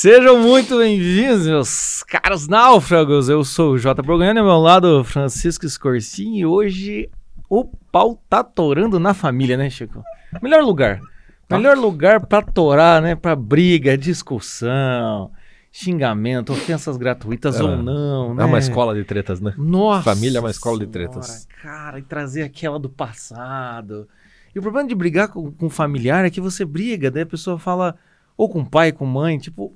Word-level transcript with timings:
Sejam 0.00 0.38
muito 0.38 0.78
bem-vindos, 0.78 1.46
meus 1.46 2.02
caros 2.04 2.48
náufragos. 2.48 3.28
Eu 3.28 3.44
sou 3.44 3.72
o 3.72 3.78
Jota 3.78 4.02
Brogano, 4.02 4.40
ao 4.40 4.46
meu 4.46 4.56
lado 4.56 5.04
Francisco 5.04 5.68
Scorsin 5.68 6.36
e 6.36 6.46
hoje 6.46 7.10
o 7.50 7.66
pau 7.92 8.18
tá 8.26 8.42
torando 8.42 8.98
na 8.98 9.12
família, 9.12 9.58
né, 9.58 9.68
Chico? 9.68 10.02
Melhor 10.40 10.62
lugar. 10.62 11.02
Melhor 11.50 11.76
lugar 11.76 12.24
pra 12.24 12.40
torar, 12.40 13.02
né? 13.02 13.14
Pra 13.14 13.36
briga, 13.36 13.98
discussão, 13.98 15.30
xingamento, 15.70 16.54
ofensas 16.54 16.96
gratuitas 16.96 17.60
É, 17.60 17.62
ou 17.62 17.76
não, 17.76 18.34
né? 18.34 18.42
É 18.42 18.46
uma 18.46 18.58
escola 18.58 18.94
de 18.94 19.04
tretas, 19.04 19.38
né? 19.38 19.52
Nossa. 19.58 20.14
Família 20.14 20.38
é 20.38 20.40
uma 20.40 20.50
escola 20.50 20.78
de 20.78 20.90
Senhora, 20.90 21.10
tretas. 21.12 21.46
Cara, 21.62 21.98
e 21.98 22.02
trazer 22.02 22.42
aquela 22.42 22.78
do 22.78 22.88
passado. 22.88 24.08
E 24.54 24.58
o 24.58 24.62
problema 24.62 24.88
de 24.88 24.94
brigar 24.94 25.28
com, 25.28 25.52
com 25.52 25.68
familiar 25.68 26.24
é 26.24 26.30
que 26.30 26.40
você 26.40 26.64
briga, 26.64 27.10
daí 27.10 27.24
a 27.24 27.26
pessoa 27.26 27.58
fala, 27.58 27.96
ou 28.40 28.48
com 28.48 28.64
pai, 28.64 28.90
com 28.90 29.04
mãe, 29.04 29.36
tipo, 29.38 29.70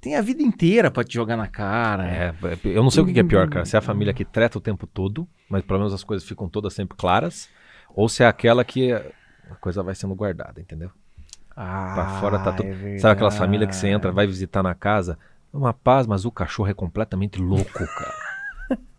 tem- 0.00 0.16
a 0.16 0.20
vida 0.22 0.42
inteira 0.42 0.90
pra 0.90 1.04
te 1.04 1.14
jogar 1.14 1.36
na 1.36 1.46
cara. 1.46 2.04
É, 2.08 2.34
eu 2.64 2.82
não 2.82 2.90
sei 2.90 3.00
o 3.02 3.06
que 3.06 3.12
que 3.12 3.20
é 3.20 3.22
pior, 3.22 3.48
cara. 3.48 3.64
Se 3.64 3.76
é 3.76 3.78
a 3.78 3.82
família 3.82 4.12
que 4.12 4.24
treta 4.24 4.58
o 4.58 4.60
tempo 4.60 4.88
todo, 4.88 5.28
mas 5.48 5.62
pelo 5.62 5.78
menos 5.78 5.94
as 5.94 6.02
coisas 6.02 6.26
ficam 6.26 6.48
todas 6.48 6.74
sempre 6.74 6.96
claras, 6.98 7.48
ou 7.94 8.08
se 8.08 8.24
é 8.24 8.26
aquela 8.26 8.64
que 8.64 8.92
a 8.92 9.54
coisa 9.60 9.84
vai 9.84 9.94
sendo 9.94 10.16
guardada, 10.16 10.60
entendeu? 10.60 10.90
Ah, 11.54 11.92
Pra 11.94 12.06
fora 12.20 12.38
tá 12.40 12.52
tudo. 12.52 12.68
é 12.68 12.98
Sabe 12.98 13.12
aquela 13.12 13.30
família 13.30 13.68
que 13.68 13.76
você 13.76 13.86
entra, 13.86 14.10
vai 14.10 14.26
visitar 14.26 14.64
na 14.64 14.74
casa, 14.74 15.16
uma 15.52 15.72
paz, 15.72 16.08
mas 16.08 16.24
o 16.24 16.32
cachorro 16.32 16.70
é 16.70 16.74
completamente 16.74 17.40
louco, 17.40 17.72
cara. 17.86 18.29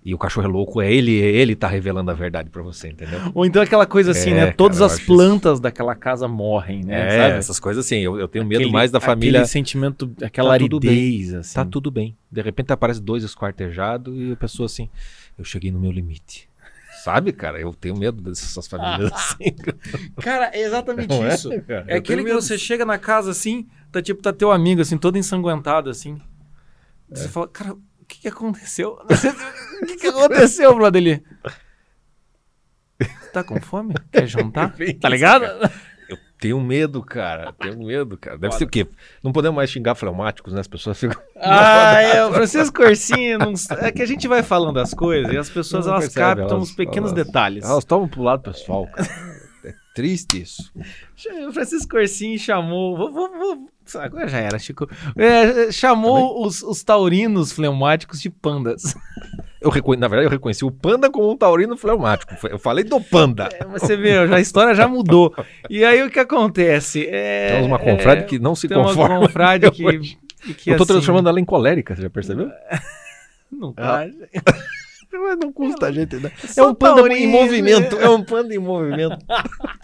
E 0.04 0.16
o 0.16 0.18
cachorro 0.18 0.48
é 0.48 0.50
louco, 0.50 0.82
é 0.82 0.92
ele, 0.92 1.12
ele 1.12 1.56
tá 1.56 1.68
revelando 1.68 2.10
a 2.10 2.14
verdade 2.16 2.50
pra 2.50 2.64
você, 2.64 2.90
entendeu? 2.90 3.20
Ou 3.36 3.46
então 3.46 3.62
aquela 3.62 3.86
coisa 3.86 4.12
assim, 4.12 4.32
É, 4.32 4.34
né? 4.34 4.40
cara, 4.46 4.54
Todas 4.54 4.80
eu 4.80 4.86
as 4.88 5.00
plantas 5.00 5.60
daquela 5.60 5.94
casa 5.94 6.28
morrem, 6.28 6.84
né? 6.84 7.06
é, 7.08 7.18
sabe? 7.22 7.36
essas 7.38 7.60
coisas 7.60 7.86
assim, 7.86 7.98
eu, 8.00 8.20
eu 8.20 8.28
tenho 8.28 8.44
medo 8.44 8.62
Aquele- 8.62 8.72
mais 8.74 8.90
da 8.90 9.00
família. 9.00 9.42
Aquele 9.42 9.52
sentimento, 9.52 10.12
aquela 10.24 10.54
Tá 10.54 10.58
tudo 10.60 10.78
aridez, 10.88 11.34
assim. 11.36 11.54
Tá 11.54 11.64
tudo 11.64 11.92
bem. 11.92 12.18
De 12.32 12.42
repente 12.42 12.74
aparece 12.74 13.00
dois 13.00 13.24
esquartejados 13.24 14.16
e 14.18 14.32
a 14.32 14.36
pessoa 14.36 14.66
assim, 14.66 14.90
eu 15.38 15.46
cheguei 15.46 15.72
no 15.72 15.80
meu 15.80 15.92
limite. 15.92 16.50
Sabe, 17.04 17.32
cara? 17.32 17.60
Eu 17.60 17.72
tenho 17.74 17.96
medo 17.96 18.22
dessas 18.24 18.68
famílias 18.68 19.12
assim. 19.14 19.56
Cara, 20.20 20.50
é 20.52 20.62
exatamente 20.64 21.10
Não 21.14 21.24
é, 21.26 21.34
isso. 21.36 21.50
cara? 21.62 21.86
É 21.88 21.94
Eu 21.94 21.98
aquele 22.00 22.24
que 22.24 22.30
medo. 22.30 22.42
você 22.42 22.58
chega 22.58 22.86
na 22.86 22.98
casa 22.98 23.30
assim, 23.30 23.68
tá 23.92 24.02
tipo, 24.02 24.20
tá 24.22 24.34
teu 24.34 24.52
amigo 24.52 24.82
assim, 24.82 24.98
todo 24.98 25.16
ensanguentado 25.18 25.92
assim. 25.92 26.18
É. 27.12 27.16
Você 27.16 27.28
fala, 27.28 27.48
cara, 27.48 27.76
que 28.12 28.22
que 28.22 28.28
aconteceu? 28.28 28.98
o 29.82 29.86
que 29.86 29.96
que 29.98 30.08
aconteceu, 30.08 30.76
brother? 30.76 31.02
Ele... 31.02 31.24
Tá 33.34 33.44
com 33.44 33.60
fome? 33.62 33.94
Quer 34.12 34.28
jantar? 34.28 34.74
Tá 35.00 35.10
ligado? 35.10 35.46
Eu 36.10 36.18
tenho 36.40 36.60
medo, 36.60 37.02
cara. 37.02 37.54
Tenho 37.54 37.78
medo, 37.80 38.18
cara. 38.18 38.38
Deve 38.38 38.56
ser 38.56 38.66
o 38.66 38.68
quê? 38.70 38.86
Não 39.24 39.32
podemos 39.32 39.56
mais 39.56 39.70
xingar 39.70 39.96
fleumáticos, 39.96 40.52
né? 40.54 40.60
As 40.60 40.68
pessoas 40.68 41.00
ficam. 41.00 41.20
Ah, 41.44 42.00
é, 42.02 42.24
o 42.26 42.32
Francisco 42.34 42.76
Corsinha, 42.78 43.38
não... 43.38 43.54
é 43.80 43.92
que 43.92 44.02
a 44.02 44.06
gente 44.06 44.28
vai 44.28 44.44
falando 44.44 44.78
as 44.80 44.94
coisas 44.94 45.34
e 45.34 45.38
as 45.38 45.50
pessoas 45.50 45.86
Não 45.88 45.94
elas 45.94 46.06
percebe, 46.06 46.42
captam 46.42 46.58
elas- 46.58 46.70
os 46.70 46.76
pequenos 46.76 47.12
elas- 47.12 47.26
detalhes. 47.26 47.64
Elas 47.64 47.84
tomam 47.86 48.08
pro 48.08 48.22
lado 48.22 48.44
pessoal, 48.44 48.86
cara. 48.88 49.08
É 49.92 49.96
triste 49.96 50.42
isso. 50.42 50.72
O 51.48 51.52
Francisco 51.54 51.90
Corsin 51.90 52.38
chamou. 52.38 52.96
Vou, 52.98 53.12
vou- 53.12 53.30
vou- 53.30 53.70
agora 54.02 54.28
já 54.28 54.38
era, 54.38 54.58
Chico. 54.58 54.88
É, 55.18 55.72
chamou 55.72 56.46
os, 56.46 56.62
os 56.64 56.82
taurinos 56.84 57.52
fleumáticos 57.52 58.22
de 58.22 58.30
pandas. 58.30 58.96
Eu 59.60 59.70
reconhe... 59.70 60.00
Na 60.00 60.08
verdade, 60.08 60.28
eu 60.28 60.32
reconheci 60.32 60.64
o 60.66 60.72
panda 60.72 61.10
como 61.10 61.30
um 61.30 61.36
taurino 61.38 61.76
fleumático. 61.78 62.34
Eu 62.50 62.58
falei 62.58 62.84
do 62.86 63.02
panda. 63.02 63.50
É, 63.54 63.66
mas 63.66 63.82
você 63.82 63.98
vê, 63.98 64.18
a 64.18 64.40
história 64.40 64.74
já 64.74 64.88
mudou. 64.88 65.36
E 65.70 65.84
aí 65.84 66.02
o 66.04 66.10
que 66.10 66.20
acontece? 66.20 67.06
É, 67.08 67.50
Temos 67.52 67.68
uma 67.68 67.78
confrade 67.80 68.22
é, 68.22 68.24
que 68.24 68.40
não 68.40 68.56
se 68.56 68.68
tem 68.68 68.78
uma 68.78 68.88
conforma. 68.88 69.20
confrade 69.20 69.70
que, 69.72 69.84
que 70.56 70.70
eu 70.72 70.78
tô 70.78 70.84
assim, 70.84 70.94
transformando 70.94 71.28
ela 71.30 71.40
em 71.40 71.46
colérica, 71.46 71.96
você 71.96 72.02
já 72.04 72.10
percebeu? 72.10 72.50
Não 73.52 73.74
tá. 73.74 74.08
Mas 75.14 75.38
não 75.40 75.52
custa 75.52 75.88
a 75.88 75.92
gente, 75.92 76.16
né? 76.18 76.32
É 76.58 76.64
um 76.64 76.74
panda 76.74 77.14
em 77.14 77.28
movimento. 77.28 77.96
né? 77.98 78.04
É 78.04 78.10
um 78.10 78.24
panda 78.24 78.54
em 78.56 78.58
movimento. 78.60 79.18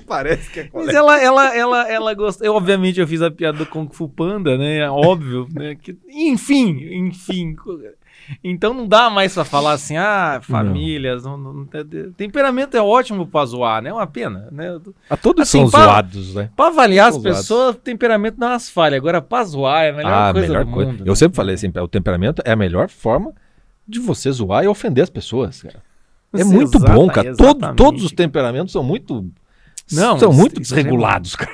Parece 0.07 0.49
que 0.49 0.59
é 0.61 0.69
Mas 0.73 0.87
ela, 0.89 1.21
ela, 1.21 1.55
ela, 1.55 1.91
ela 1.91 2.13
gosta. 2.13 2.45
Eu, 2.45 2.53
obviamente, 2.55 2.99
eu 2.99 3.07
fiz 3.07 3.21
a 3.21 3.29
piada 3.31 3.57
do 3.57 3.65
Kung 3.65 3.87
Fu 3.91 4.07
Panda, 4.09 4.57
né? 4.57 4.77
É 4.79 4.89
Óbvio, 4.89 5.47
né? 5.53 5.75
Que, 5.75 5.97
enfim, 6.09 6.79
enfim. 6.93 7.55
Então 8.43 8.73
não 8.73 8.85
dá 8.87 9.09
mais 9.09 9.33
pra 9.33 9.45
falar 9.45 9.71
assim, 9.73 9.95
ah, 9.95 10.39
famílias. 10.41 11.23
Não, 11.23 11.37
não- 11.37 11.67
temperamento 12.15 12.75
é 12.75 12.81
ótimo 12.81 13.25
pra 13.27 13.45
zoar, 13.45 13.81
né? 13.81 13.89
É 13.89 13.93
uma 13.93 14.07
pena, 14.07 14.49
né? 14.51 14.79
Ah, 15.09 15.15
todos 15.15 15.43
Assim, 15.43 15.61
são 15.61 15.69
para- 15.71 15.85
zoados, 15.85 16.35
né? 16.35 16.49
Pra 16.55 16.67
avaliar 16.67 17.07
as 17.09 17.13
São 17.15 17.21
zoados. 17.23 17.39
pessoas, 17.41 17.75
temperamento 17.77 18.37
dá 18.37 18.47
umas 18.49 18.69
falhas. 18.69 18.97
Agora, 18.97 19.21
pra 19.21 19.43
zoar 19.43 19.83
é 19.85 19.89
a 19.89 19.93
melhor 19.93 20.11
ah, 20.13 20.33
coisa 20.33 20.47
melhor 20.47 20.65
do 20.65 20.71
coisa. 20.71 20.91
mundo. 20.91 21.01
Eu 21.05 21.09
né? 21.11 21.15
sempre 21.15 21.35
falei 21.35 21.55
assim, 21.55 21.71
o 21.75 21.87
temperamento 21.87 22.41
é 22.45 22.51
a 22.51 22.55
melhor 22.55 22.89
forma 22.89 23.33
de 23.87 23.99
você 23.99 24.31
zoar 24.31 24.63
e 24.63 24.67
ofender 24.67 25.03
as 25.03 25.09
pessoas, 25.09 25.61
cara. 25.61 25.81
É 26.33 26.39
Você 26.39 26.43
muito 26.43 26.77
exata- 26.77 26.93
bom, 26.93 27.07
cara. 27.07 27.35
Todo- 27.35 27.73
todos 27.75 28.03
os 28.03 28.11
temperamentos 28.11 28.71
são 28.73 28.83
muito. 28.83 29.29
Não, 29.91 30.19
são 30.19 30.33
muito 30.33 30.59
desregulados, 30.59 31.35
cara. 31.35 31.51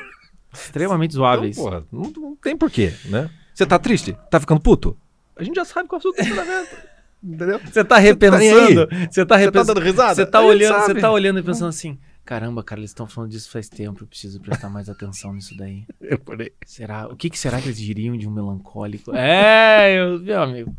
Extremamente 0.51 1.11
Então, 1.11 1.23
zoáveis. 1.23 1.55
porra, 1.55 1.83
não, 1.91 2.11
não 2.15 2.35
tem 2.35 2.57
porquê, 2.57 2.93
né? 3.05 3.29
Você 3.53 3.65
tá 3.65 3.77
triste? 3.77 4.17
Tá 4.31 4.39
ficando 4.39 4.59
puto? 4.59 4.97
A 5.35 5.43
gente 5.43 5.55
já 5.55 5.65
sabe 5.65 5.87
qual 5.87 5.97
é 5.97 5.99
o 5.99 6.01
seu 6.01 6.13
temperamento. 6.13 6.75
Entendeu? 7.23 7.59
Você 7.59 7.83
tá 7.83 7.97
repensando. 7.97 8.87
Você 8.87 8.87
tá 8.87 9.07
Você 9.11 9.25
tá 9.25 9.35
repensando. 9.37 9.73
dando 9.75 9.83
risada? 9.85 10.15
Você 10.15 10.25
tá 10.25 10.41
olhando, 10.41 10.79
você 10.85 10.93
tá 10.95 11.11
olhando 11.11 11.39
e 11.39 11.43
pensando 11.43 11.69
assim: 11.69 11.97
caramba, 12.25 12.63
cara, 12.63 12.79
eles 12.79 12.91
estão 12.91 13.07
falando 13.07 13.31
disso 13.31 13.49
faz 13.51 13.67
tempo, 13.69 14.03
eu 14.03 14.07
preciso 14.07 14.39
prestar 14.39 14.69
mais 14.69 14.89
atenção 14.89 15.33
nisso 15.33 15.55
daí. 15.57 15.85
Eu 16.01 16.19
falei, 16.25 16.53
Será? 16.65 17.07
O 17.07 17.15
que, 17.15 17.29
que 17.29 17.39
será 17.39 17.59
que 17.61 17.67
eles 17.67 17.77
diriam 17.77 18.17
de 18.17 18.27
um 18.27 18.31
melancólico? 18.31 19.11
É, 19.15 19.95
eu, 19.97 20.19
meu 20.19 20.41
amigo. 20.41 20.75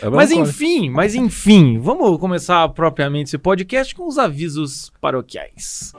é 0.00 0.08
Mas 0.08 0.30
enfim, 0.30 0.90
mas 0.90 1.14
enfim, 1.14 1.78
vamos 1.78 2.18
começar 2.18 2.68
propriamente 2.70 3.28
esse 3.28 3.38
podcast 3.38 3.94
com 3.94 4.06
os 4.06 4.18
avisos 4.18 4.92
paroquiais. 5.00 5.92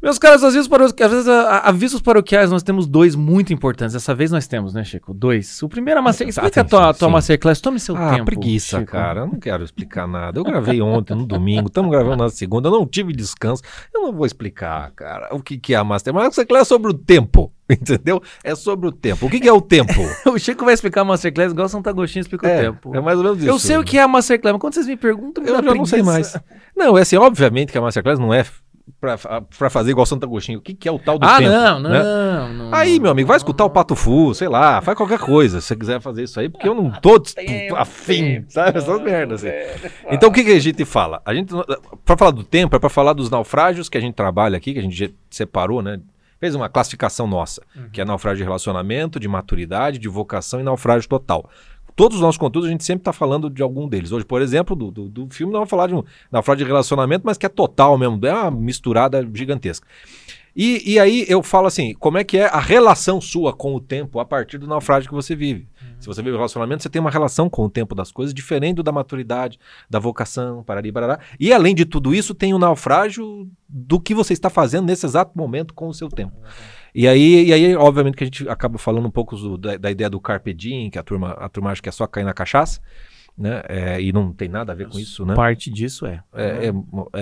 Meus 0.00 0.16
caros, 0.16 0.44
avisos 0.44 0.68
paroquiais, 0.68 1.12
às 1.12 1.24
vezes, 1.24 1.28
a- 1.28 1.50
a- 1.56 1.68
avisos 1.70 2.00
paroquiais 2.00 2.50
nós 2.52 2.62
temos 2.62 2.86
dois 2.86 3.16
muito 3.16 3.52
importantes. 3.52 3.94
Dessa 3.94 4.14
vez 4.14 4.30
nós 4.30 4.46
temos, 4.46 4.72
né, 4.72 4.84
Chico? 4.84 5.12
Dois. 5.12 5.60
O 5.60 5.68
primeiro 5.68 5.98
é 5.98 6.00
a 6.00 6.04
Masterclass. 6.04 6.36
Explica 6.36 6.60
a 6.60 6.64
tua, 6.64 6.90
a 6.90 6.94
tua 6.94 7.08
sim. 7.08 7.12
Masterclass. 7.14 7.60
Tome 7.60 7.80
seu 7.80 7.96
Ah, 7.96 8.10
tempo. 8.10 8.26
preguiça, 8.26 8.78
Chico. 8.78 8.92
cara. 8.92 9.22
Eu 9.22 9.26
não 9.26 9.40
quero 9.40 9.64
explicar 9.64 10.06
nada. 10.06 10.38
Eu 10.38 10.44
gravei 10.44 10.80
ontem, 10.80 11.16
no 11.16 11.26
domingo, 11.26 11.66
estamos 11.66 11.90
gravando 11.90 12.22
na 12.22 12.28
segunda, 12.30 12.68
eu 12.68 12.72
não 12.72 12.86
tive 12.86 13.12
descanso. 13.12 13.60
Eu 13.92 14.02
não 14.02 14.12
vou 14.12 14.24
explicar, 14.24 14.92
cara, 14.92 15.28
o 15.34 15.42
que, 15.42 15.58
que 15.58 15.74
é 15.74 15.76
a 15.76 15.82
Master. 15.82 16.14
Mas 16.14 16.32
você 16.32 16.46
é 16.48 16.64
sobre 16.64 16.90
o 16.92 16.94
tempo, 16.94 17.52
entendeu? 17.68 18.22
É 18.44 18.54
sobre 18.54 18.86
o 18.86 18.92
tempo. 18.92 19.26
O 19.26 19.30
que, 19.30 19.40
que 19.40 19.48
é 19.48 19.52
o 19.52 19.60
tempo? 19.60 19.92
O 20.32 20.38
Chico 20.38 20.64
vai 20.64 20.74
explicar 20.74 21.00
a 21.00 21.04
Masterclass 21.04 21.50
igual 21.50 21.66
o 21.66 21.68
Santo 21.68 21.88
Agostinho 21.88 22.20
explica 22.20 22.46
o 22.46 22.50
é, 22.50 22.60
tempo. 22.62 22.94
é 22.94 23.00
mais 23.00 23.18
ou 23.18 23.24
menos 23.24 23.38
isso. 23.40 23.48
Eu 23.48 23.58
sei 23.58 23.76
o 23.76 23.82
que 23.82 23.98
é 23.98 24.02
a 24.02 24.06
Masterclass, 24.08 24.52
mas 24.52 24.60
quando 24.60 24.74
vocês 24.74 24.86
me 24.86 24.96
perguntam, 24.96 25.42
me 25.42 25.50
Eu 25.50 25.56
já 25.56 25.62
não 25.62 25.84
sei 25.84 26.02
preguiça. 26.04 26.44
mais. 26.48 26.58
Não, 26.76 26.96
é 26.96 27.00
assim, 27.02 27.16
obviamente 27.16 27.72
que 27.72 27.78
a 27.78 27.80
Masterclass 27.80 28.20
não 28.20 28.32
é 28.32 28.44
pra 29.00 29.70
fazer 29.70 29.90
igual 29.92 30.04
Santo 30.04 30.24
Agostinho. 30.24 30.58
O 30.58 30.62
que, 30.62 30.74
que 30.74 30.88
é 30.88 30.92
o 30.92 30.98
tal 30.98 31.18
do 31.18 31.24
Ah, 31.26 31.38
tempo? 31.38 31.50
não, 31.50 31.80
né? 31.80 32.02
não, 32.02 32.52
não. 32.54 32.74
Aí, 32.74 32.98
meu 32.98 33.10
amigo, 33.12 33.28
vai 33.28 33.36
escutar 33.36 33.64
o 33.64 33.70
Pato 33.70 33.94
Fu, 33.94 34.34
sei 34.34 34.48
lá, 34.48 34.80
faz 34.82 34.96
qualquer 34.96 35.18
coisa 35.20 35.60
se 35.60 35.68
você 35.68 35.76
quiser 35.76 36.00
fazer 36.00 36.24
isso 36.24 36.38
aí, 36.40 36.48
porque 36.48 36.68
eu 36.68 36.74
não 36.74 36.90
tô 36.90 37.18
dis- 37.18 37.34
afim, 37.76 38.44
sabe? 38.48 38.78
Essas 38.78 39.00
merdas 39.00 39.44
assim. 39.44 39.56
Então 40.10 40.28
o 40.28 40.32
que, 40.32 40.42
que 40.44 40.52
a 40.52 40.60
gente 40.60 40.84
fala? 40.84 41.22
A 41.24 41.32
gente, 41.34 41.52
pra 42.04 42.16
falar 42.16 42.32
do 42.32 42.42
tempo, 42.42 42.74
é 42.74 42.78
pra 42.78 42.88
falar 42.90 43.12
dos 43.12 43.30
naufrágios 43.30 43.88
que 43.88 43.96
a 43.96 44.00
gente 44.00 44.14
trabalha 44.14 44.56
aqui, 44.56 44.72
que 44.72 44.78
a 44.78 44.82
gente 44.82 45.14
separou, 45.30 45.80
né? 45.82 46.00
Fez 46.40 46.54
uma 46.54 46.68
classificação 46.68 47.26
nossa, 47.26 47.62
que 47.92 48.00
é 48.00 48.04
naufrágio 48.04 48.38
de 48.38 48.44
relacionamento, 48.44 49.18
de 49.18 49.26
maturidade, 49.26 49.98
de 49.98 50.08
vocação 50.08 50.60
e 50.60 50.62
naufrágio 50.62 51.08
total. 51.08 51.48
Todos 51.98 52.18
os 52.18 52.22
nossos 52.22 52.38
conteúdos 52.38 52.68
a 52.68 52.70
gente 52.70 52.84
sempre 52.84 53.00
está 53.00 53.12
falando 53.12 53.50
de 53.50 53.60
algum 53.60 53.88
deles. 53.88 54.12
Hoje, 54.12 54.24
por 54.24 54.40
exemplo, 54.40 54.76
do, 54.76 54.88
do, 54.88 55.08
do 55.08 55.28
filme, 55.30 55.52
nós 55.52 55.58
vamos 55.58 55.70
falar 55.70 55.88
de 55.88 55.96
um 55.96 56.04
naufrágio 56.30 56.64
de 56.64 56.70
relacionamento, 56.70 57.26
mas 57.26 57.36
que 57.36 57.44
é 57.44 57.48
total 57.48 57.98
mesmo, 57.98 58.24
é 58.24 58.32
uma 58.32 58.52
misturada 58.52 59.28
gigantesca. 59.34 59.84
E, 60.54 60.92
e 60.92 61.00
aí 61.00 61.26
eu 61.28 61.42
falo 61.42 61.66
assim, 61.66 61.94
como 61.94 62.16
é 62.16 62.22
que 62.22 62.38
é 62.38 62.46
a 62.46 62.60
relação 62.60 63.20
sua 63.20 63.52
com 63.52 63.74
o 63.74 63.80
tempo 63.80 64.20
a 64.20 64.24
partir 64.24 64.58
do 64.58 64.68
naufrágio 64.68 65.08
que 65.08 65.14
você 65.14 65.34
vive? 65.34 65.68
Se 65.98 66.06
você 66.06 66.22
vive 66.22 66.34
um 66.34 66.38
relacionamento, 66.38 66.84
você 66.84 66.88
tem 66.88 67.00
uma 67.00 67.10
relação 67.10 67.50
com 67.50 67.64
o 67.64 67.68
tempo 67.68 67.96
das 67.96 68.12
coisas 68.12 68.32
diferente 68.32 68.76
do 68.76 68.84
da 68.84 68.92
maturidade, 68.92 69.58
da 69.90 69.98
vocação, 69.98 70.62
parari, 70.62 70.92
parará. 70.92 71.18
E 71.40 71.52
além 71.52 71.74
de 71.74 71.84
tudo 71.84 72.14
isso, 72.14 72.32
tem 72.32 72.54
o 72.54 72.60
naufrágio 72.60 73.50
do 73.68 73.98
que 73.98 74.14
você 74.14 74.32
está 74.32 74.48
fazendo 74.48 74.86
nesse 74.86 75.04
exato 75.04 75.36
momento 75.36 75.74
com 75.74 75.88
o 75.88 75.94
seu 75.94 76.08
tempo. 76.08 76.36
E 77.00 77.06
aí, 77.06 77.46
e 77.46 77.52
aí 77.52 77.76
obviamente, 77.76 78.16
que 78.16 78.24
a 78.24 78.26
gente 78.26 78.48
acaba 78.48 78.76
falando 78.76 79.06
um 79.06 79.10
pouco 79.10 79.36
do- 79.36 79.56
da, 79.56 79.76
da 79.76 79.88
ideia 79.88 80.10
do 80.10 80.20
carpe 80.20 80.52
diem, 80.52 80.90
que 80.90 80.98
a 80.98 81.02
turma, 81.04 81.30
a 81.32 81.48
turma 81.48 81.70
acha 81.70 81.80
que 81.80 81.88
é 81.88 81.92
só 81.92 82.08
cair 82.08 82.24
na 82.24 82.34
cachaça, 82.34 82.80
né? 83.38 83.62
É, 83.68 84.02
e 84.02 84.12
não 84.12 84.32
tem 84.32 84.48
nada 84.48 84.72
a 84.72 84.74
ver 84.74 84.88
com 84.88 84.98
isso, 84.98 85.24
né? 85.24 85.32
Parte 85.36 85.70
disso 85.70 86.06
é. 86.06 86.24
É, 86.34 86.66
é, 86.66 86.72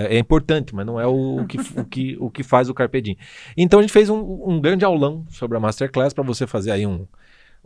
é- 0.01 0.17
é 0.17 0.19
importante, 0.19 0.75
mas 0.75 0.87
não 0.87 0.99
é 0.99 1.07
o, 1.07 1.43
o 1.43 1.47
que, 1.47 1.59
o, 1.79 1.85
que, 1.85 2.17
o 2.19 2.31
que 2.31 2.43
faz 2.43 2.71
o 2.71 2.75
Carpe 2.75 3.03
Diem. 3.03 3.19
Então 3.55 3.79
a 3.79 3.83
gente 3.83 3.93
fez 3.93 4.09
um, 4.09 4.19
um 4.47 4.59
grande 4.61 4.83
aulão 4.83 5.27
sobre 5.29 5.59
a 5.59 5.61
Masterclass 5.61 6.15
para 6.15 6.25
você 6.25 6.47
fazer 6.47 6.71
aí 6.71 6.87
um, 6.87 7.07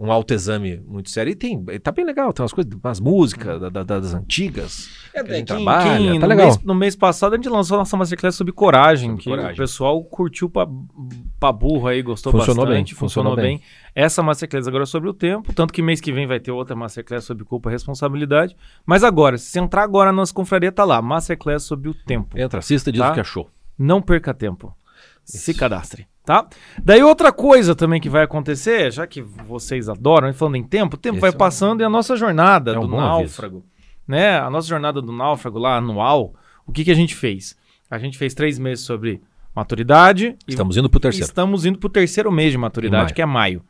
um 0.02 0.10
autoexame 0.10 0.82
muito 0.86 1.10
sério. 1.10 1.30
E 1.30 1.34
tem, 1.34 1.62
tá 1.82 1.92
bem 1.92 2.06
legal, 2.06 2.32
tem 2.32 2.42
umas 2.42 2.52
coisas, 2.54 2.72
umas 2.82 2.98
músicas 2.98 3.60
da- 3.60 3.68
da- 3.68 3.82
das 3.82 4.14
antigas. 4.14 4.88
É, 5.12 5.22
que 5.22 5.30
a 5.30 5.34
gente 5.36 5.46
quem- 5.48 5.56
trabalha, 5.56 5.98
quem- 5.98 6.18
tá 6.20 6.26
no, 6.26 6.30
legal. 6.30 6.46
mês, 6.46 6.58
no 6.64 6.74
mês 6.74 6.96
passado 6.96 7.34
a 7.34 7.36
gente 7.36 7.48
lançou 7.50 7.74
a 7.76 7.78
nossa 7.80 7.96
masterclass 7.96 8.34
sobre 8.34 8.52
coragem, 8.52 9.10
Sobre 9.10 9.22
que 9.24 9.28
coragem. 9.30 9.52
o 9.52 9.56
pessoal 9.56 10.02
curtiu 10.04 10.48
pra, 10.48 10.66
pra 11.38 11.52
burro 11.52 11.86
aí, 11.88 12.00
gostou 12.00 12.32
Funcionou 12.32 12.64
bastante, 12.64 12.92
bem, 12.92 12.98
funcionou, 12.98 13.32
funcionou 13.32 13.36
bem. 13.36 13.60
Essa 13.94 14.22
masterclass 14.22 14.66
agora 14.66 14.84
é 14.84 14.86
sobre 14.86 15.10
o 15.10 15.12
tempo, 15.12 15.52
tanto 15.52 15.72
que 15.72 15.82
mês 15.82 16.00
que 16.00 16.12
vem 16.12 16.26
vai 16.26 16.40
ter 16.40 16.50
outra 16.50 16.74
masterclass 16.74 17.24
sobre 17.24 17.44
culpa 17.44 17.68
e 17.68 17.72
responsabilidade. 17.72 18.56
Mas 18.86 19.04
agora, 19.04 19.36
se 19.36 19.46
você 19.50 19.58
entrar 19.60 19.82
agora 19.82 20.10
na 20.12 20.16
nossa 20.16 20.32
confraria, 20.32 20.72
tá 20.72 20.84
lá, 20.84 21.02
masterclass 21.02 21.64
sobre 21.64 21.90
o 21.90 21.94
tempo. 21.94 22.38
Entra, 22.38 22.60
assista 22.60 22.88
e 22.88 22.92
diz 22.92 23.02
Tá? 23.02 23.10
o 23.10 23.14
que 23.14 23.20
achou. 23.20 23.50
Não 23.78 24.00
perca 24.00 24.32
tempo. 24.32 24.74
Se 25.24 25.52
cadastre, 25.54 26.06
tá? 26.30 26.46
Daí 26.82 27.02
outra 27.02 27.32
coisa 27.32 27.74
também 27.74 28.00
que 28.00 28.08
vai 28.08 28.22
acontecer, 28.22 28.92
já 28.92 29.04
que 29.06 29.20
vocês 29.20 29.88
adoram, 29.88 30.32
falando 30.32 30.56
em 30.56 30.62
tempo, 30.62 30.94
o 30.94 30.98
tempo 30.98 31.16
Esse 31.16 31.20
vai 31.22 31.30
é 31.30 31.34
um- 31.34 31.36
passando 31.38 31.80
e 31.80 31.84
a 31.84 31.88
nossa 31.90 32.14
jornada 32.16 32.72
é 32.72 32.78
um 32.78 32.82
do 32.82 32.88
bom 32.88 33.00
aviso. 33.00 33.20
náufrago, 33.22 33.64
né? 34.06 34.38
A 34.38 34.48
nossa 34.48 34.68
jornada 34.68 35.02
do 35.02 35.10
náufrago 35.12 35.58
lá 35.58 35.76
anual, 35.76 36.32
o 36.66 36.70
que 36.72 36.84
que 36.84 36.90
a 36.90 36.94
gente 36.94 37.14
fez? 37.16 37.56
A 37.90 37.98
gente 37.98 38.16
fez 38.16 38.32
três 38.34 38.58
meses 38.58 38.84
sobre 38.84 39.20
maturidade 39.54 40.36
Estamos 40.46 40.76
indo 40.76 40.88
pro 40.88 41.00
terceiro. 41.00 41.26
estamos 41.26 41.64
indo 41.64 41.78
pro 41.78 41.88
terceiro 41.88 42.30
mês 42.30 42.52
de 42.52 42.58
maturidade, 42.58 43.12
que 43.14 43.22
é 43.22 43.26
maio. 43.26 43.62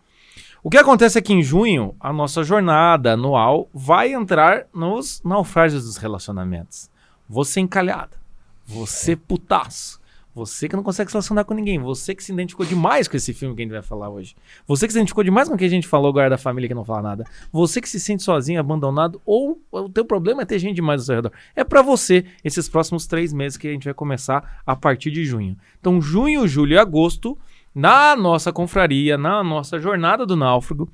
O 0.63 0.69
que 0.69 0.77
acontece 0.77 1.19
é 1.19 1.23
que 1.23 1.33
em 1.33 1.43
junho, 1.43 1.95
a 1.99 2.13
nossa 2.13 2.45
jornada 2.45 3.15
anual 3.15 3.71
vai 3.73 4.13
entrar 4.13 4.67
nos 4.75 5.23
naufrágios 5.25 5.85
dos 5.87 5.97
relacionamentos. 5.97 6.91
Você 7.27 7.61
encalhada, 7.61 8.19
você 8.67 9.17
putaço, 9.17 10.00
você 10.35 10.69
que 10.69 10.77
não 10.77 10.83
consegue 10.83 11.11
se 11.11 11.15
relacionar 11.15 11.45
com 11.45 11.55
ninguém, 11.55 11.79
você 11.79 12.15
que 12.15 12.23
se 12.23 12.33
identificou 12.33 12.65
demais 12.65 13.09
com 13.09 13.17
esse 13.17 13.35
filme 13.35 13.55
que 13.55 13.63
a 13.63 13.65
gente 13.65 13.73
vai 13.73 13.83
falar 13.83 14.09
hoje, 14.09 14.37
você 14.67 14.87
que 14.87 14.93
se 14.93 14.99
identificou 14.99 15.25
demais 15.25 15.49
com 15.49 15.55
o 15.55 15.59
que 15.59 15.65
a 15.65 15.69
gente 15.69 15.89
falou 15.89 16.09
agora 16.09 16.31
da 16.31 16.39
família 16.39 16.69
que 16.69 16.75
não 16.75 16.85
fala 16.85 17.03
nada, 17.03 17.25
você 17.53 17.81
que 17.81 17.89
se 17.89 17.99
sente 17.99 18.23
sozinho, 18.23 18.61
abandonado, 18.61 19.21
ou 19.27 19.61
o 19.73 19.89
teu 19.89 20.05
problema 20.05 20.43
é 20.43 20.45
ter 20.45 20.59
gente 20.59 20.77
demais 20.77 21.01
ao 21.01 21.07
seu 21.07 21.15
redor. 21.17 21.33
É 21.55 21.65
pra 21.65 21.83
você 21.83 22.25
esses 22.45 22.69
próximos 22.69 23.07
três 23.07 23.33
meses 23.33 23.59
que 23.59 23.69
a 23.69 23.73
gente 23.73 23.85
vai 23.85 23.95
começar 23.95 24.63
a 24.65 24.77
partir 24.77 25.11
de 25.11 25.25
junho. 25.25 25.57
Então, 25.81 26.01
junho, 26.01 26.47
julho 26.47 26.75
e 26.75 26.79
agosto, 26.79 27.37
na 27.75 28.15
nossa 28.17 28.53
confraria, 28.53 29.19
na 29.19 29.43
nossa 29.43 29.79
jornada 29.79 30.25
do 30.25 30.37
náufrago, 30.37 30.89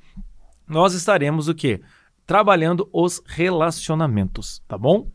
nós 0.67 0.93
estaremos 0.93 1.47
o 1.47 1.55
quê? 1.55 1.81
Trabalhando 2.25 2.89
os 2.91 3.21
relacionamentos, 3.25 4.61
tá 4.67 4.77
bom? 4.77 5.07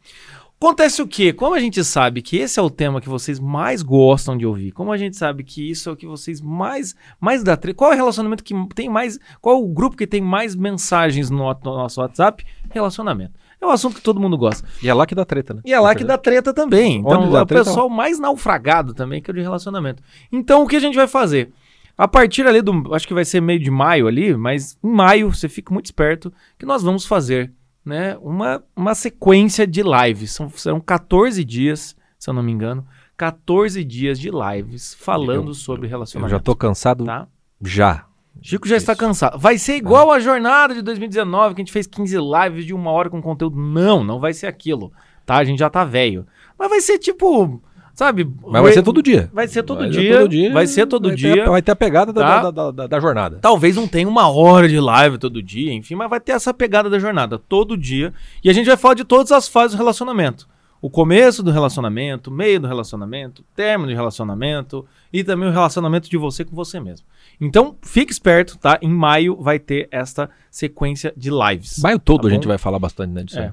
Acontece 0.63 1.03
o 1.03 1.09
quê? 1.09 1.33
Como 1.33 1.57
a 1.57 1.59
gente 1.59 1.83
sabe 1.83 2.23
que 2.23 2.37
esse 2.37 2.57
é 2.61 2.63
o 2.63 2.71
tema 2.71 3.01
que 3.01 3.09
vocês 3.09 3.41
mais 3.41 3.83
gostam 3.83 4.37
de 4.39 4.47
ouvir, 4.47 4.71
como 4.71 4.93
a 4.93 4.97
gente 4.97 5.17
sabe 5.17 5.43
que 5.43 5.69
isso 5.69 5.89
é 5.89 5.93
o 5.93 5.97
que 5.97 6.07
vocês 6.07 6.41
mais 6.41 6.95
mais 7.21 7.43
dá 7.43 7.57
tre- 7.57 7.75
qual 7.75 7.91
é 7.91 7.95
o 7.95 7.97
relacionamento 7.97 8.45
que 8.45 8.55
tem 8.73 8.89
mais, 8.89 9.19
qual 9.41 9.57
é 9.57 9.59
o 9.59 9.67
grupo 9.67 9.97
que 9.97 10.07
tem 10.07 10.21
mais 10.21 10.55
mensagens 10.55 11.31
no, 11.31 11.39
no 11.39 11.77
nosso 11.77 12.01
WhatsApp? 12.01 12.45
Relacionamento. 12.71 13.33
É 13.61 13.67
um 13.67 13.71
assunto 13.71 13.97
que 13.97 14.03
todo 14.03 14.21
mundo 14.21 14.39
gosta. 14.39 14.65
E 14.81 14.89
é 14.89 14.95
lá 14.95 15.05
que 15.05 15.17
dá 15.17 15.25
treta, 15.25 15.55
né? 15.55 15.63
E 15.65 15.73
é 15.73 15.81
lá 15.81 15.97
que 15.97 16.05
dá 16.05 16.17
treta 16.17 16.55
também. 16.55 16.99
Então 16.99 17.23
Onde 17.23 17.35
é 17.37 17.41
o 17.41 17.45
treta, 17.47 17.65
pessoal 17.65 17.89
mais 17.89 18.21
naufragado 18.21 18.95
também 18.95 19.21
que 19.21 19.31
é 19.31 19.33
o 19.33 19.35
de 19.37 19.43
relacionamento. 19.43 20.01
Então 20.31 20.63
o 20.63 20.69
que 20.69 20.77
a 20.77 20.81
gente 20.81 20.95
vai 20.95 21.09
fazer? 21.09 21.51
A 21.99 22.07
partir 22.07 22.47
ali 22.47 22.63
do, 22.63 22.95
acho 22.95 23.09
que 23.09 23.15
vai 23.15 23.25
ser 23.25 23.41
meio 23.41 23.59
de 23.59 23.71
maio 23.71 24.07
ali, 24.07 24.37
mas 24.37 24.79
em 24.83 24.89
maio, 24.93 25.35
você 25.35 25.49
fica 25.49 25.75
muito 25.75 25.87
esperto, 25.87 26.33
que 26.57 26.65
nós 26.65 26.85
vamos 26.85 27.05
fazer, 27.05 27.53
né, 27.85 28.17
uma, 28.21 28.63
uma 28.77 28.95
sequência 28.95 29.67
de 29.67 29.83
lives. 29.83 30.33
São, 30.33 30.49
serão 30.51 30.81
14 30.81 31.45
dias, 31.45 31.97
se 32.19 32.29
eu 32.31 32.35
não 32.35 32.43
me 32.43 32.53
engano, 32.53 32.87
14 33.17 33.85
dias 33.85 34.19
de 34.19 34.31
lives 34.31 34.95
falando 34.95 35.51
Eu- 35.51 35.55
sobre 35.55 35.87
Eu 35.87 35.91
relacionamento. 35.91 36.31
já 36.31 36.41
tô 36.41 36.55
cansado 36.57 37.05
tá? 37.05 37.27
já. 37.61 38.07
Chico 38.41 38.67
já 38.67 38.77
está 38.77 38.93
Isso. 38.93 39.01
cansado. 39.01 39.39
Vai 39.39 39.59
ser 39.59 39.77
igual 39.77 40.11
a 40.11 40.19
jornada 40.19 40.75
de 40.75 40.81
2019, 40.83 41.55
que 41.55 41.61
a 41.61 41.65
gente 41.65 41.73
fez 41.73 41.87
15 41.87 42.17
lives 42.17 42.65
de 42.65 42.73
uma 42.75 42.91
hora 42.91 43.11
com 43.11 43.21
conteúdo. 43.21 43.57
Não, 43.59 44.03
não 44.03 44.19
vai 44.19 44.33
ser 44.33 44.47
aquilo. 44.47 44.91
Tá? 45.27 45.37
A 45.37 45.45
gente 45.45 45.59
já 45.59 45.69
tá 45.71 45.85
velho. 45.85 46.27
Mas 46.59 46.69
vai 46.71 46.81
ser 46.81 46.99
tipo, 46.99 47.63
sabe? 47.95 48.29
Mas 48.47 48.63
vai 48.63 48.73
ser 48.73 48.83
todo 48.83 49.03
dia. 49.03 49.31
Vai 49.33 49.49
ser 49.49 49.63
todo, 49.63 49.79
Vai 49.79 49.93
ser 49.93 50.29
dia, 50.29 50.53
Vai 50.53 50.67
ser 50.67 50.87
todo 50.87 51.09
vai 51.09 51.17
dia. 51.17 51.35
Ter 51.35 51.41
a, 51.43 51.51
vai 51.51 51.63
ter 51.63 51.73
a 51.73 51.77
pegada 51.77 52.13
da, 52.13 52.21
Tá? 52.21 52.43
da, 52.43 52.51
da, 52.51 52.71
da- 52.71 52.87
da 52.87 53.01
jornada. 53.01 53.39
Talvez 53.41 53.77
não 53.77 53.87
tenha 53.87 54.09
uma 54.09 54.29
hora 54.29 54.69
de 54.69 54.79
live 54.81 55.19
todo 55.19 55.43
dia, 55.43 55.73
enfim, 55.73 55.95
mas 55.95 56.09
vai 56.11 56.21
ter 56.21 56.33
essa 56.33 56.53
pegada 56.55 56.89
da 56.91 56.99
jornada 56.99 57.39
todo 57.39 57.77
dia. 57.77 58.13
E 58.43 58.51
a 58.51 58.53
gente 58.53 58.67
vai 58.67 58.77
falar 58.77 58.95
de 58.95 59.05
todas 59.05 59.31
as 59.33 59.49
fases 59.49 59.73
do 59.77 59.79
relacionamento. 59.79 60.49
O 60.81 60.91
começo 60.91 61.45
do 61.45 61.53
relacionamento, 61.53 62.29
o 62.29 62.33
meio 62.33 62.59
do 62.59 62.67
relacionamento, 62.67 63.43
o 63.43 63.45
término 63.55 63.89
do 63.93 63.95
relacionamento 63.95 64.85
e 65.13 65.23
também 65.23 65.49
o 65.49 65.53
relacionamento 65.53 66.11
de 66.11 66.17
você 66.17 66.45
com 66.45 66.57
você 66.57 66.81
mesmo. 66.81 67.07
Então, 67.41 67.77
fique 67.83 68.11
esperto, 68.11 68.59
tá? 68.59 68.81
Em 68.83 68.89
maio 68.91 69.37
vai 69.41 69.61
ter 69.61 69.87
esta 69.93 70.29
sequência 70.51 71.13
de 71.17 71.31
lives. 71.31 71.79
Maio 71.81 72.01
todo 72.01 72.23
Tá 72.23 72.27
a 72.29 72.31
gente 72.33 72.49
vai 72.49 72.59
falar 72.59 72.81
bastante, 72.81 73.13
né, 73.13 73.23
disso 73.23 73.39
É. 73.39 73.45
aí. 73.45 73.51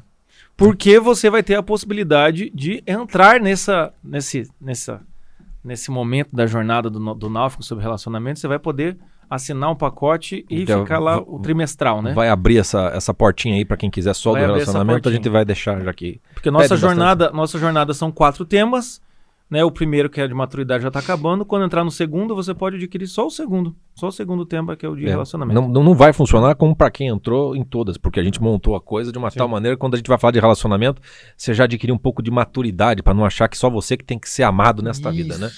Porque 0.60 1.00
você 1.00 1.30
vai 1.30 1.42
ter 1.42 1.56
a 1.56 1.64
possibilidade 1.64 2.52
de 2.54 2.84
entrar 2.86 3.40
nessa, 3.40 3.94
nesse, 4.04 4.48
nessa, 4.60 5.02
nesse 5.64 5.90
momento 5.90 6.36
da 6.36 6.46
jornada 6.46 6.90
do, 6.90 7.14
do 7.16 7.30
náufrago 7.30 7.64
sobre 7.64 7.82
relacionamento. 7.82 8.40
Você 8.40 8.48
vai 8.48 8.60
poder 8.60 8.98
assinar 9.30 9.72
um 9.72 9.76
pacote 9.76 10.46
e 10.50 10.64
Então, 10.64 10.84
ficar 10.84 11.00
lá 11.00 11.18
o 11.18 11.40
trimestral, 11.40 12.02
né? 12.02 12.14
Vai 12.14 12.30
abrir 12.30 12.58
essa, 12.58 12.88
essa 12.88 13.14
portinha 13.14 13.56
aí 13.56 13.64
pra 13.64 13.78
quem 13.78 13.90
quiser 13.90 14.14
só 14.14 14.34
Vai 14.34 14.42
do 14.42 14.54
relacionamento, 14.54 15.08
a 15.08 15.12
gente 15.12 15.30
vai 15.30 15.46
deixar 15.46 15.82
já 15.82 15.90
aqui. 15.90 16.20
Porque 16.34 16.52
nossa 16.52 16.70
bastante. 16.70 16.82
jornada, 16.82 17.32
nossa 17.32 17.58
jornada 17.58 17.94
são 17.94 18.12
quatro 18.12 18.44
temas. 18.44 19.02
Né? 19.50 19.64
O 19.64 19.72
primeiro, 19.72 20.10
que 20.10 20.22
é 20.22 20.28
de 20.28 20.34
maturidade, 20.34 20.84
já 20.84 20.90
está 20.90 21.00
acabando. 21.00 21.44
Quando 21.44 21.66
entrar 21.66 21.84
no 21.84 21.90
segundo, 21.90 22.36
você 22.36 22.54
pode 22.54 22.76
adquirir 22.76 23.08
só 23.08 23.26
o 23.26 23.32
segundo. 23.32 23.76
Só 23.96 24.08
o 24.08 24.12
segundo 24.12 24.46
tema, 24.46 24.76
que 24.78 24.86
é 24.86 24.90
o 24.90 24.96
de 24.96 25.06
É, 25.06 25.10
relacionamento. 25.10 25.60
Não, 25.60 25.84
não, 25.84 25.94
vai 25.94 26.14
funcionar 26.14 26.56
como 26.56 26.76
pra 26.76 26.90
quem 26.90 27.08
entrou 27.08 27.56
em 27.56 27.64
todas, 27.64 27.98
porque 27.98 28.20
a 28.20 28.24
gente 28.24 28.42
montou 28.42 28.76
a 28.76 28.82
coisa 28.82 29.12
de 29.12 29.18
uma 29.18 29.30
tal 29.30 29.48
maneira 29.48 29.76
que 29.76 29.80
quando 29.80 29.96
a 29.96 29.98
gente 29.98 30.08
vai 30.08 30.18
falar 30.18 30.32
de 30.32 30.40
relacionamento, 30.40 31.02
você 31.36 31.54
já 31.54 31.66
adquire 31.66 31.92
um 31.92 31.98
pouco 31.98 32.22
de 32.22 32.32
maturidade 32.32 33.04
pra 33.04 33.14
não 33.14 33.26
achar 33.26 33.50
que 33.50 33.58
só 33.58 33.70
você 33.70 33.98
que 33.98 34.06
tem 34.06 34.18
que 34.18 34.30
ser 34.30 34.44
amado 34.44 34.82
nesta 34.82 35.12
vida, 35.12 35.38
né? 35.38 35.52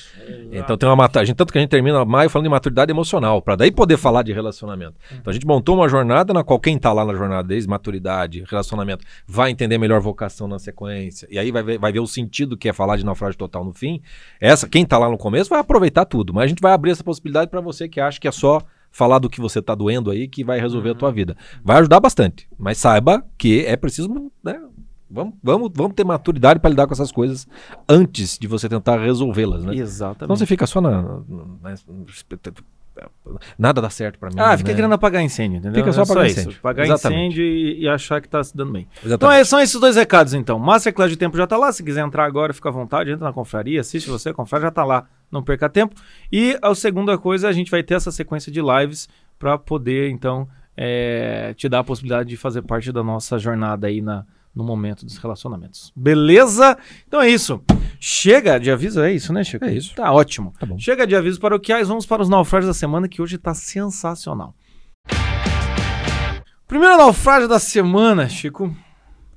Então 0.51 0.75
tem 0.77 0.89
uma 0.89 1.09
gente 1.23 1.35
tanto 1.35 1.51
que 1.51 1.59
a 1.59 1.61
gente 1.61 1.69
termina 1.69 2.03
maio 2.05 2.29
falando 2.29 2.45
de 2.45 2.49
maturidade 2.49 2.91
emocional, 2.91 3.41
pra 3.41 3.55
daí 3.55 3.71
poder 3.71 3.97
falar 3.97 4.23
de 4.23 4.33
relacionamento. 4.33 4.95
Então 5.11 5.29
a 5.29 5.33
gente 5.33 5.45
montou 5.45 5.75
uma 5.75 5.88
jornada 5.88 6.33
na 6.33 6.43
qual 6.43 6.59
quem 6.59 6.79
tá 6.79 6.91
lá 6.91 7.05
na 7.05 7.13
jornada 7.13 7.47
desde 7.47 7.69
maturidade, 7.69 8.43
relacionamento, 8.49 9.05
vai 9.27 9.51
entender 9.51 9.77
melhor 9.77 9.99
vocação 9.99 10.47
na 10.47 10.57
sequência. 10.57 11.27
E 11.29 11.38
aí 11.38 11.51
vai 11.51 11.61
ver, 11.61 11.77
vai 11.77 11.91
ver 11.91 11.99
o 11.99 12.07
sentido 12.07 12.57
que 12.57 12.69
é 12.69 12.73
falar 12.73 12.97
de 12.97 13.05
naufrágio 13.05 13.38
total 13.38 13.63
no 13.63 13.73
fim. 13.81 14.01
Essa 14.39 14.67
quem 14.69 14.85
tá 14.85 14.97
lá 14.97 15.09
no 15.09 15.17
começo 15.17 15.49
vai 15.49 15.59
aproveitar 15.59 16.05
tudo, 16.05 16.33
mas 16.33 16.45
a 16.45 16.47
gente 16.47 16.61
vai 16.61 16.71
abrir 16.71 16.91
essa 16.91 17.03
possibilidade 17.03 17.51
pra 17.51 17.59
você 17.59 17.89
que 17.89 17.99
acha 17.99 18.19
que 18.19 18.27
é 18.27 18.31
só 18.31 18.61
falar 18.91 19.19
do 19.19 19.29
que 19.29 19.39
você 19.41 19.61
tá 19.61 19.73
doendo 19.75 20.09
aí 20.11 20.27
que 20.27 20.43
vai 20.43 20.59
resolver 20.59 20.89
a 20.91 20.95
tua 20.95 21.11
vida. 21.11 21.35
Vai 21.63 21.77
ajudar 21.79 21.99
bastante, 21.99 22.47
mas 22.57 22.77
saiba 22.77 23.25
que 23.37 23.65
é 23.65 23.75
preciso, 23.75 24.31
né? 24.43 24.59
Vamos, 25.13 25.33
vamos, 25.43 25.69
vamos 25.73 25.93
ter 25.93 26.05
maturidade 26.05 26.59
pra 26.61 26.69
lidar 26.69 26.88
com 26.88 26.93
essas 26.93 27.11
coisas 27.11 27.45
antes 27.88 28.38
de 28.39 28.47
você 28.47 28.69
tentar 28.69 28.97
resolvê-las, 28.97 29.61
né? 29.65 29.75
Exatamente. 29.75 30.38
você 30.39 30.45
fica 30.45 30.65
só 30.65 30.79
na. 30.79 31.01
na- 31.01 31.19
na- 31.61 31.75
nada 33.58 33.81
dá 33.81 33.89
certo 33.89 34.20
pra 34.20 34.29
mim. 34.29 34.36
Ah, 34.38 34.58
fica 34.58 34.70
né? 34.70 34.75
querendo 34.75 34.93
apagar 34.93 35.22
incêndio, 35.22 35.58
entendeu? 35.58 35.84
Fica 35.84 35.91
só 35.91 36.01
É 36.01 36.03
apagar 36.03 36.25
isso. 36.25 36.39
incêndio. 36.39 36.58
Apagar 36.60 36.86
Exatamente. 36.86 37.20
incêndio 37.22 37.43
e, 37.43 37.81
e 37.81 37.88
achar 37.89 38.22
que 38.22 38.29
tá 38.29 38.43
se 38.43 38.55
dando 38.55 38.72
bem. 38.74 38.88
Então 38.98 39.08
Exatamente. 39.10 39.39
é, 39.39 39.43
são 39.43 39.60
esses 39.60 39.79
dois 39.79 39.96
recados, 39.96 40.34
então. 40.34 40.58
Masterclass 40.60 41.10
de 41.10 41.17
tempo 41.17 41.38
já 41.38 41.46
tá 41.48 41.58
lá. 41.58 41.72
Se 41.72 41.84
quiser 41.84 42.05
entrar 42.05 42.25
agora, 42.25 42.53
fica 42.53 42.70
à 42.70 42.72
vontade. 42.72 43.12
Entra 43.12 43.25
na 43.25 43.34
confraria, 43.34 43.81
assiste 43.81 44.10
você. 44.10 44.34
Confraria 44.34 44.67
já 44.67 44.72
tá 44.72 44.84
lá. 44.84 45.05
Não 45.31 45.41
perca 45.43 45.70
tempo. 45.70 45.96
E 46.31 46.58
a 46.62 46.74
segunda 46.75 47.17
coisa, 47.17 47.48
a 47.48 47.51
gente 47.51 47.72
vai 47.72 47.84
ter 47.84 47.93
essa 47.96 48.12
sequência 48.12 48.51
de 48.51 48.62
lives 48.62 49.08
para 49.39 49.58
poder, 49.58 50.10
então, 50.10 50.48
é, 50.75 51.53
te 51.55 51.67
dar 51.70 51.79
a 51.79 51.84
possibilidade 51.84 52.29
de 52.29 52.38
fazer 52.38 52.62
parte 52.62 52.91
da 52.91 53.03
nossa 53.03 53.39
jornada 53.39 53.88
aí 53.88 54.01
na, 54.01 54.25
no 54.55 54.63
momento 54.63 55.05
dos 55.05 55.17
relacionamentos. 55.17 55.91
Beleza? 55.96 56.77
Então 57.08 57.22
é 57.22 57.29
isso. 57.29 57.62
Chega 58.00 58.60
de 58.60 58.70
aviso, 58.72 59.01
é 59.01 59.13
isso, 59.13 59.31
né, 59.31 59.43
Chico? 59.43 59.65
É 59.65 59.74
isso. 59.74 59.96
Tá 59.96 60.12
ótimo. 60.12 60.53
Tá 60.60 60.65
bom. 60.65 60.77
Chega 60.77 61.05
de 61.08 61.15
avisos 61.15 61.39
paroquiais, 61.39 61.88
vamos 61.88 62.05
para 62.05 62.22
os 62.22 62.29
naufrágios 62.29 62.67
da 62.67 62.74
semana, 62.74 63.08
que 63.08 63.22
hoje 63.22 63.38
tá 63.38 63.53
sensacional. 63.53 64.55
Primeiro 66.67 66.98
naufrágio 66.98 67.48
da 67.48 67.60
semana, 67.60 68.27
Chico. 68.29 68.75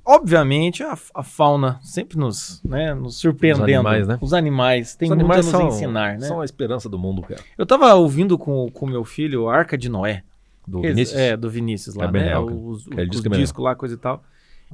Obviamente, 0.07 0.83
a, 0.83 0.95
a 1.15 1.23
fauna 1.23 1.79
sempre 1.81 2.17
nos, 2.17 2.61
né, 2.63 2.93
nos 2.93 3.19
surpreendendo. 3.19 3.63
Os 3.63 3.73
animais, 3.73 4.07
né? 4.07 4.17
Os 4.21 4.33
animais 4.33 4.95
têm 4.95 5.09
Os 5.11 5.17
muito 5.17 5.31
a 5.33 5.37
nos 5.37 5.45
são, 5.47 5.67
ensinar, 5.67 6.17
né? 6.19 6.27
são 6.27 6.41
a 6.41 6.45
esperança 6.45 6.87
do 6.87 6.99
mundo, 6.99 7.23
cara. 7.23 7.41
Eu 7.57 7.65
tava 7.65 7.91
ouvindo 7.95 8.37
com 8.37 8.71
o 8.73 8.87
meu 8.87 9.03
filho 9.03 9.49
a 9.49 9.55
Arca 9.57 9.75
de 9.75 9.89
Noé. 9.89 10.23
Do 10.67 10.81
Vinícius. 10.81 11.19
É, 11.19 11.35
do 11.35 11.49
Vinícius 11.49 11.95
lá, 11.95 12.05
É 12.05 12.11
né? 12.11 12.37
Os, 12.37 12.87
Aquele 12.87 13.03
os 13.03 13.09
disco 13.09 13.27
é 13.27 13.29
bem 13.29 13.39
discos 13.39 13.63
lá, 13.63 13.75
coisa 13.75 13.95
e 13.95 13.97
tal. 13.97 14.23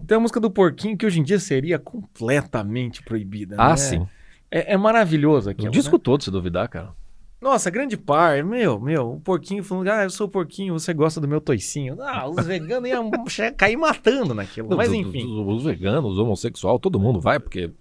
Tem 0.07 0.17
a 0.17 0.19
música 0.19 0.39
do 0.39 0.50
porquinho 0.50 0.98
que 0.98 1.05
hoje 1.05 1.19
em 1.19 1.24
dia 1.24 1.39
seria 1.39 1.77
completamente 1.77 3.03
proibida. 3.03 3.55
Ah, 3.57 3.69
né? 3.71 3.77
sim. 3.77 4.07
É, 4.50 4.74
é 4.74 4.77
maravilhoso 4.77 5.48
O 5.50 5.51
aquilo. 5.51 5.71
disco 5.71 5.95
né? 5.98 6.01
todo, 6.03 6.24
se 6.24 6.31
duvidar, 6.31 6.67
cara. 6.69 6.89
Nossa, 7.41 7.71
grande 7.71 7.98
par, 7.98 8.43
meu, 8.43 8.79
meu, 8.79 9.13
o 9.13 9.19
porquinho 9.19 9.63
falando, 9.63 9.88
ah, 9.89 10.03
eu 10.03 10.10
sou 10.12 10.27
o 10.27 10.29
porquinho, 10.29 10.74
você 10.77 10.93
gosta 10.93 11.19
do 11.19 11.27
meu 11.27 11.41
toicinho. 11.41 11.98
Ah, 12.00 12.27
os 12.29 12.45
veganos 12.45 12.88
iam 12.88 13.10
cair 13.57 13.75
matando 13.77 14.33
naquilo. 14.36 14.75
Mas 14.77 14.89
Os- 14.89 14.95
enfim. 14.95 15.25
Os, 15.25 15.57
os 15.57 15.63
veganos, 15.63 16.12
os 16.13 16.19
homossexuais, 16.19 16.79
todo 16.79 17.00
mundo 17.00 17.19
vai, 17.19 17.39
porque 17.39 17.71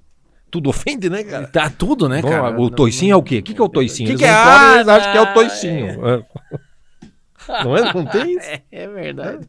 tudo 0.51 0.71
ofende, 0.71 1.11
né, 1.11 1.23
cara? 1.25 1.47
Tá 1.47 1.69
tudo, 1.69 2.09
né, 2.09 2.23
Bom, 2.23 2.29
cara? 2.31 2.59
o 2.61 2.71
toicinho 2.71 3.13
é 3.13 3.17
o 3.17 3.23
quê? 3.23 3.39
O 3.39 3.43
que, 3.43 3.53
que 3.55 3.61
é 3.61 3.65
o 3.65 3.69
toicinho? 3.69 4.07
Que 4.07 4.13
eles 4.13 4.21
que 4.23 4.27
não 4.27 4.35
é? 4.35 4.43
podem, 4.45 4.59
Ah, 4.69 4.75
eles 4.77 4.89
acham 4.89 5.13
que 5.13 5.19
é 5.19 5.21
o 5.21 5.27
tá. 5.27 5.35
toicinho. 5.35 6.07
É. 6.09 6.25
Não 7.65 7.77
é? 7.77 7.93
Não 7.93 8.05
tem 8.07 8.33
isso? 8.37 8.49
É, 8.49 8.63
é 8.71 8.89
verdade. 8.89 9.49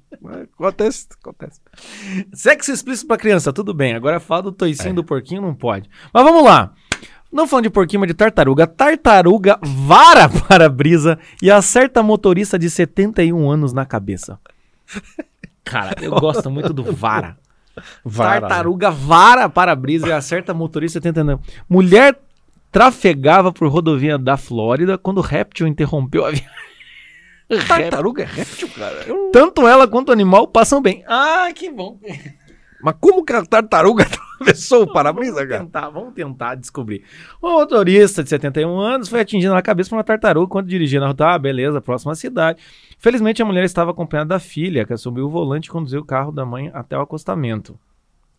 Acontece, 0.53 1.07
acontece. 1.21 1.59
Sexo 2.33 2.71
explícito 2.71 3.07
pra 3.07 3.17
criança, 3.17 3.51
tudo 3.53 3.73
bem. 3.73 3.93
Agora 3.95 4.19
fala 4.19 4.43
do 4.43 4.51
toicinho 4.51 4.91
É. 4.91 4.93
do 4.93 5.03
porquinho, 5.03 5.41
não 5.41 5.53
pode. 5.53 5.89
Mas 6.13 6.23
vamos 6.23 6.43
lá. 6.43 6.73
Não 7.31 7.47
falando 7.47 7.63
de 7.63 7.69
porquinho, 7.69 8.01
mas 8.01 8.07
de 8.09 8.13
tartaruga. 8.13 8.67
Tartaruga 8.67 9.57
vara 9.63 10.27
para 10.47 10.65
a 10.65 10.69
brisa 10.69 11.17
e 11.41 11.49
acerta 11.49 12.03
motorista 12.03 12.59
de 12.59 12.69
71 12.69 13.49
anos 13.49 13.71
na 13.71 13.85
cabeça. 13.85 14.37
Cara, 15.63 15.95
eu 16.01 16.11
gosto 16.19 16.49
muito 16.51 16.73
do 16.73 16.83
vara. 16.91 17.37
Vara, 18.03 18.41
Tartaruga 18.41 18.91
vara 18.91 19.47
para 19.47 19.71
a 19.71 19.75
brisa 19.75 20.07
e 20.09 20.11
acerta 20.11 20.53
motorista 20.53 20.99
de 20.99 21.03
71 21.05 21.29
anos. 21.35 21.45
Mulher 21.69 22.19
trafegava 22.69 23.51
por 23.53 23.67
rodovia 23.69 24.17
da 24.17 24.35
Flórida 24.35 24.97
quando 24.97 25.19
o 25.19 25.21
réptil 25.21 25.67
interrompeu 25.67 26.25
a 26.25 26.31
viagem. 26.31 26.47
Tartaruga 27.67 28.23
é 28.23 28.25
réptil, 28.25 28.69
cara. 28.69 29.03
Eu- 29.07 29.29
Tanto 29.31 29.67
ela 29.67 29.87
quanto 29.87 30.09
o 30.09 30.11
animal 30.11 30.47
passam 30.47 30.81
bem. 30.81 31.03
Ah, 31.07 31.49
que 31.53 31.69
bom. 31.71 31.99
Mas 32.83 32.95
como 32.99 33.23
que 33.23 33.31
a 33.33 33.45
tartaruga 33.45 34.03
atravessou 34.39 34.83
o 34.83 34.91
para-brisa, 34.91 35.33
Vamos 35.35 35.49
cara? 35.49 35.63
tentar, 35.63 35.89
vamos 35.89 36.13
tentar 36.15 36.55
descobrir. 36.55 37.03
O 37.41 37.51
motorista 37.51 38.23
de 38.23 38.29
71 38.29 38.79
anos 38.79 39.07
foi 39.07 39.19
atingido 39.19 39.53
na 39.53 39.61
cabeça 39.61 39.89
por 39.91 39.97
uma 39.97 40.03
tartaruga 40.03 40.47
quando 40.47 40.67
dirigia 40.67 40.99
na 40.99 41.07
rota. 41.07 41.27
Ah, 41.27 41.37
beleza, 41.37 41.79
próxima 41.79 42.15
cidade. 42.15 42.59
Felizmente 42.97 43.41
a 43.41 43.45
mulher 43.45 43.63
estava 43.65 43.91
acompanhada 43.91 44.29
da 44.29 44.39
filha, 44.39 44.83
que 44.85 44.93
assumiu 44.93 45.25
o 45.27 45.29
volante 45.29 45.67
e 45.67 45.71
conduziu 45.71 46.01
o 46.01 46.05
carro 46.05 46.31
da 46.31 46.43
mãe 46.45 46.71
até 46.73 46.97
o 46.97 47.01
acostamento. 47.01 47.77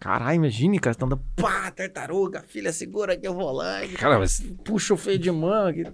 Caralho, 0.01 0.35
imagine, 0.35 0.81
cara, 0.81 0.91
estão 0.93 1.09
dando. 1.09 1.23
Pá, 1.37 1.71
tartaruga, 1.71 2.43
filha, 2.49 2.73
segura 2.73 3.13
aqui 3.13 3.29
o 3.29 3.35
volante. 3.35 3.95
Cara, 3.95 4.19
mas 4.19 4.41
Puxa 4.65 4.95
o 4.95 4.97
freio 4.97 5.21
de 5.21 5.31
mão. 5.31 5.69
aqui. 5.69 5.87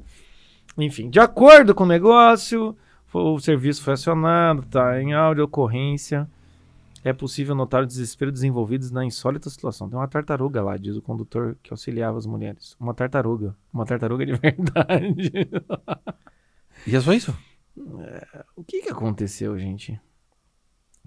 Enfim, 0.79 1.11
de 1.11 1.21
acordo 1.21 1.75
com 1.75 1.85
o 1.85 1.87
negócio, 1.87 2.75
o 3.13 3.39
serviço 3.39 3.83
foi 3.83 3.95
acionado, 3.95 4.63
tá 4.63 5.01
em 5.01 5.15
áudio 5.15 5.45
ocorrência. 5.45 6.29
É 7.05 7.13
possível 7.13 7.55
notar 7.55 7.85
o 7.85 7.87
desespero 7.87 8.33
desenvolvidos 8.33 8.91
na 8.91 9.05
insólita 9.05 9.49
situação. 9.49 9.89
Tem 9.89 9.99
uma 9.99 10.09
tartaruga 10.09 10.63
lá, 10.63 10.77
diz 10.77 10.97
o 10.97 11.03
condutor 11.03 11.57
que 11.63 11.73
auxiliava 11.73 12.19
as 12.19 12.27
mulheres. 12.27 12.77
Uma 12.79 12.93
tartaruga. 12.93 13.57
Uma 13.73 13.87
tartaruga 13.87 14.27
de 14.27 14.35
verdade. 14.37 15.33
E 16.87 16.97
é 16.97 17.01
só 17.01 17.13
isso? 17.13 17.37
o 18.57 18.65
que 18.65 18.83
que 18.83 18.91
aconteceu, 18.91 19.57
gente? 19.59 19.99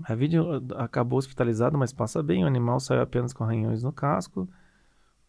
A 0.03 0.15
vídeo 0.15 0.63
acabou 0.75 1.19
hospitalizado, 1.19 1.77
mas 1.77 1.93
passa 1.93 2.23
bem. 2.23 2.43
O 2.43 2.47
animal 2.47 2.79
saiu 2.79 3.01
apenas 3.01 3.33
com 3.33 3.43
arranhões 3.43 3.83
no 3.83 3.91
casco. 3.91 4.47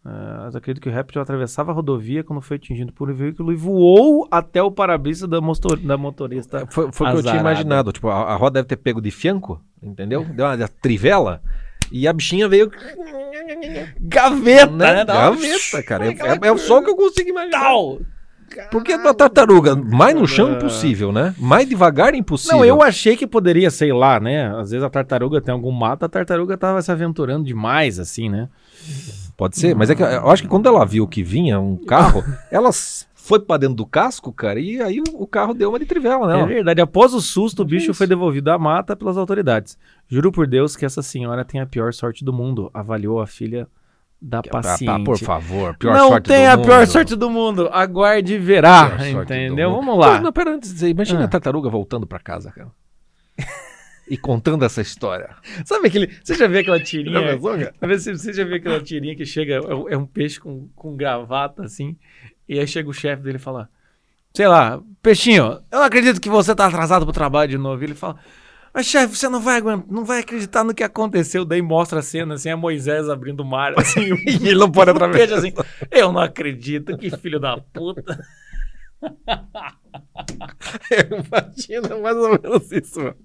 Mas 0.05 0.57
acredito 0.57 0.83
que 0.83 0.89
o 0.89 0.93
réptil 0.93 1.23
atravessava 1.23 1.71
a 1.71 1.75
rodovia 1.75 2.25
quando 2.25 2.41
foi 2.43 2.57
atingido 2.57 2.93
por 2.93 3.09
um 3.09 3.15
veículo 3.15 3.53
e 3.53 3.57
voou 3.57 4.27
até 4.31 4.61
o 4.61 4.71
para-brisa 4.71 5.29
da, 5.29 5.41
motor- 5.41 5.79
da 5.79 5.97
motorista. 5.97 6.67
Foi, 6.71 6.91
foi 6.91 7.07
o 7.07 7.11
que 7.13 7.17
eu 7.19 7.23
tinha 7.23 7.35
imaginado. 7.41 7.93
Tipo, 7.93 8.09
a, 8.09 8.33
a 8.33 8.35
roda 8.37 8.55
deve 8.55 8.69
ter 8.69 8.77
pego 8.77 9.01
de 9.01 9.13
fianco, 9.13 9.61
entendeu? 9.81 10.25
Deu 10.25 10.45
uma 10.47 10.57
trivela. 10.81 11.41
E 11.93 12.09
a 12.09 12.13
bichinha 12.13 12.49
veio. 12.49 12.71
Gaveta, 14.01 14.73
né? 14.73 14.95
Uma- 14.95 15.05
Gaveta, 15.05 15.83
cara. 15.83 16.07
É, 16.07 16.09
é, 16.11 16.49
é 16.49 16.57
só 16.59 16.79
o 16.79 16.83
que 16.83 16.91
eu 16.91 16.97
consigo 16.97 17.29
imaginar. 17.31 17.61
Tal. 17.61 18.01
Porque 18.71 18.93
a 18.93 19.15
tartaruga, 19.15 19.75
mais 19.75 20.15
no 20.15 20.27
chão 20.27 20.53
impossível, 20.53 21.11
né? 21.11 21.35
Mais 21.39 21.67
devagar 21.67 22.15
impossível. 22.15 22.59
Não, 22.59 22.65
eu 22.65 22.83
achei 22.83 23.17
que 23.17 23.27
poderia, 23.27 23.71
sei 23.71 23.93
lá, 23.95 24.21
né? 24.21 24.55
Às 24.59 24.73
vezes 24.73 24.85
a 24.85 24.91
tartaruga 24.91 25.41
tem 25.41 25.53
algum 25.55 25.71
mato, 25.73 26.05
a 26.05 26.09
tartaruga 26.09 26.59
tava 26.59 26.83
se 26.83 26.93
aventurando 26.93 27.45
demais, 27.45 27.99
assim, 27.99 28.29
né? 28.29 28.51
Pode 29.37 29.59
ser, 29.59 29.75
mas 29.75 29.91
é 29.91 29.95
que 29.95 30.03
eu 30.03 30.31
acho 30.31 30.43
que 30.43 30.49
quando 30.49 30.67
ela 30.69 30.85
viu 30.85 31.07
que 31.09 31.23
vinha 31.23 31.59
um 31.59 31.77
carro, 31.77 32.23
ela 32.51 32.71
foi 33.15 33.41
pra 33.41 33.57
dentro 33.57 33.75
do 33.77 33.87
casco, 33.87 34.33
cara, 34.33 34.59
e 34.61 34.81
aí 34.83 35.01
o, 35.01 35.23
o 35.23 35.27
carro 35.27 35.55
deu 35.55 35.69
uma 35.71 35.79
de 35.79 35.87
trivela, 35.87 36.33
É 36.33 36.41
né? 36.43 36.47
verdade. 36.47 36.81
Após 36.81 37.15
o 37.15 37.21
susto, 37.21 37.63
o 37.63 37.65
bicho 37.65 37.87
isso. 37.91 37.95
foi 37.95 38.07
devolvido 38.07 38.51
à 38.51 38.59
mata 38.59 38.95
pelas 38.97 39.17
autoridades. 39.17 39.79
Juro 40.09 40.31
por 40.33 40.47
Deus 40.47 40.77
que 40.77 40.85
essa 40.85 41.03
senhora 41.03 41.45
tem 41.45 41.61
a 41.61 41.67
pior 41.67 41.93
sorte 41.93 42.25
do 42.25 42.33
mundo, 42.33 42.71
avaliou 42.75 43.21
a 43.21 43.27
filha 43.27 43.67
da 44.21 44.41
Tá, 44.43 44.51
paciente. 44.51 44.87
tá, 44.87 45.01
por 45.05 45.19
favor, 45.19 45.77
pior 45.77 45.97
não 45.97 46.09
sorte 46.11 46.29
tem 46.29 46.45
do 46.45 46.51
a 46.53 46.57
mundo. 46.57 46.65
pior 46.67 46.87
sorte 46.87 47.17
do 47.17 47.31
mundo. 47.31 47.69
Aguarde 47.73 48.35
e 48.35 48.39
verá. 48.39 48.97
Entendeu? 49.23 49.73
Vamos 49.73 49.99
lá. 49.99 50.15
Não, 50.17 50.23
não, 50.25 50.33
pera, 50.33 50.55
antes 50.55 50.69
de 50.69 50.75
dizer, 50.75 50.89
imagina 50.91 51.23
Ah. 51.23 51.25
a 51.25 51.29
tartaruga 51.29 51.69
voltando 51.69 52.07
pra 52.07 52.21
casa, 52.21 52.53
cara. 52.53 52.69
E 54.13 54.17
contando 54.19 54.63
essa 54.65 54.83
história. 54.83 55.31
Sabe 55.65 55.89
aquele. 55.89 56.11
Você 56.23 56.35
já 56.35 56.47
viu 56.47 56.61
aquela 56.61 56.79
tirinha? 56.83 57.19
Já 57.21 57.33
pensou, 57.35 57.59
cara? 57.59 57.97
Você 57.97 58.33
já 58.35 58.45
viu 58.45 58.57
aquela 58.57 58.79
tirinha 58.81 59.17
que 59.17 59.25
chega, 59.25 59.55
é 59.55 59.75
um- 59.75 59.89
é 59.89 59.97
um 59.97 60.05
peixe 60.05 60.39
com, 60.39 60.69
com 60.77 60.95
gravata, 60.95 61.63
assim, 61.65 61.97
e 62.47 62.59
aí 62.59 62.67
chega 62.67 62.91
o 62.91 62.93
chefe 62.93 63.23
dele 63.23 63.37
e 63.37 63.41
fala, 63.41 63.71
sei 64.35 64.47
lá, 64.47 64.83
peixinho, 65.03 65.45
eu 65.71 65.79
não 65.79 65.83
acredito 65.85 66.21
que 66.21 66.29
você 66.29 66.55
tá 66.55 66.67
atrasado 66.67 67.05
pro 67.07 67.13
trabalho 67.15 67.51
de 67.51 67.57
novo. 67.57 67.83
E 67.83 67.87
ele 67.87 67.95
fala, 67.95 68.19
mas 68.75 68.85
chefe, 68.87 69.17
você 69.17 69.29
não 69.31 69.41
vai 69.41 69.57
aguentar, 69.57 69.87
não 69.91 70.05
vai 70.05 70.21
acreditar 70.21 70.63
no 70.63 70.75
que 70.75 70.83
aconteceu. 70.83 71.45
Daí 71.45 71.63
mostra 71.63 72.01
a 72.01 72.03
cena, 72.03 72.35
assim, 72.35 72.51
a 72.51 72.57
Moisés 72.57 73.09
abrindo 73.09 73.41
o 73.41 73.47
mar, 73.47 73.73
assim, 73.81 74.01
E 74.29 74.49
ele 74.49 74.57
não 74.61 74.71
pode 74.71 74.91
atravessar. 74.91 75.19
peixe 75.27 75.35
assim, 75.35 75.53
eu 75.91 76.13
não 76.13 76.21
acredito, 76.21 76.97
que 76.99 77.11
filho 77.17 77.41
da 77.41 77.57
puta. 77.59 78.23
Imagina 81.11 81.97
mais 81.99 82.17
ou 82.17 82.31
menos 82.31 82.71
isso, 82.73 83.01
mano. 83.01 83.17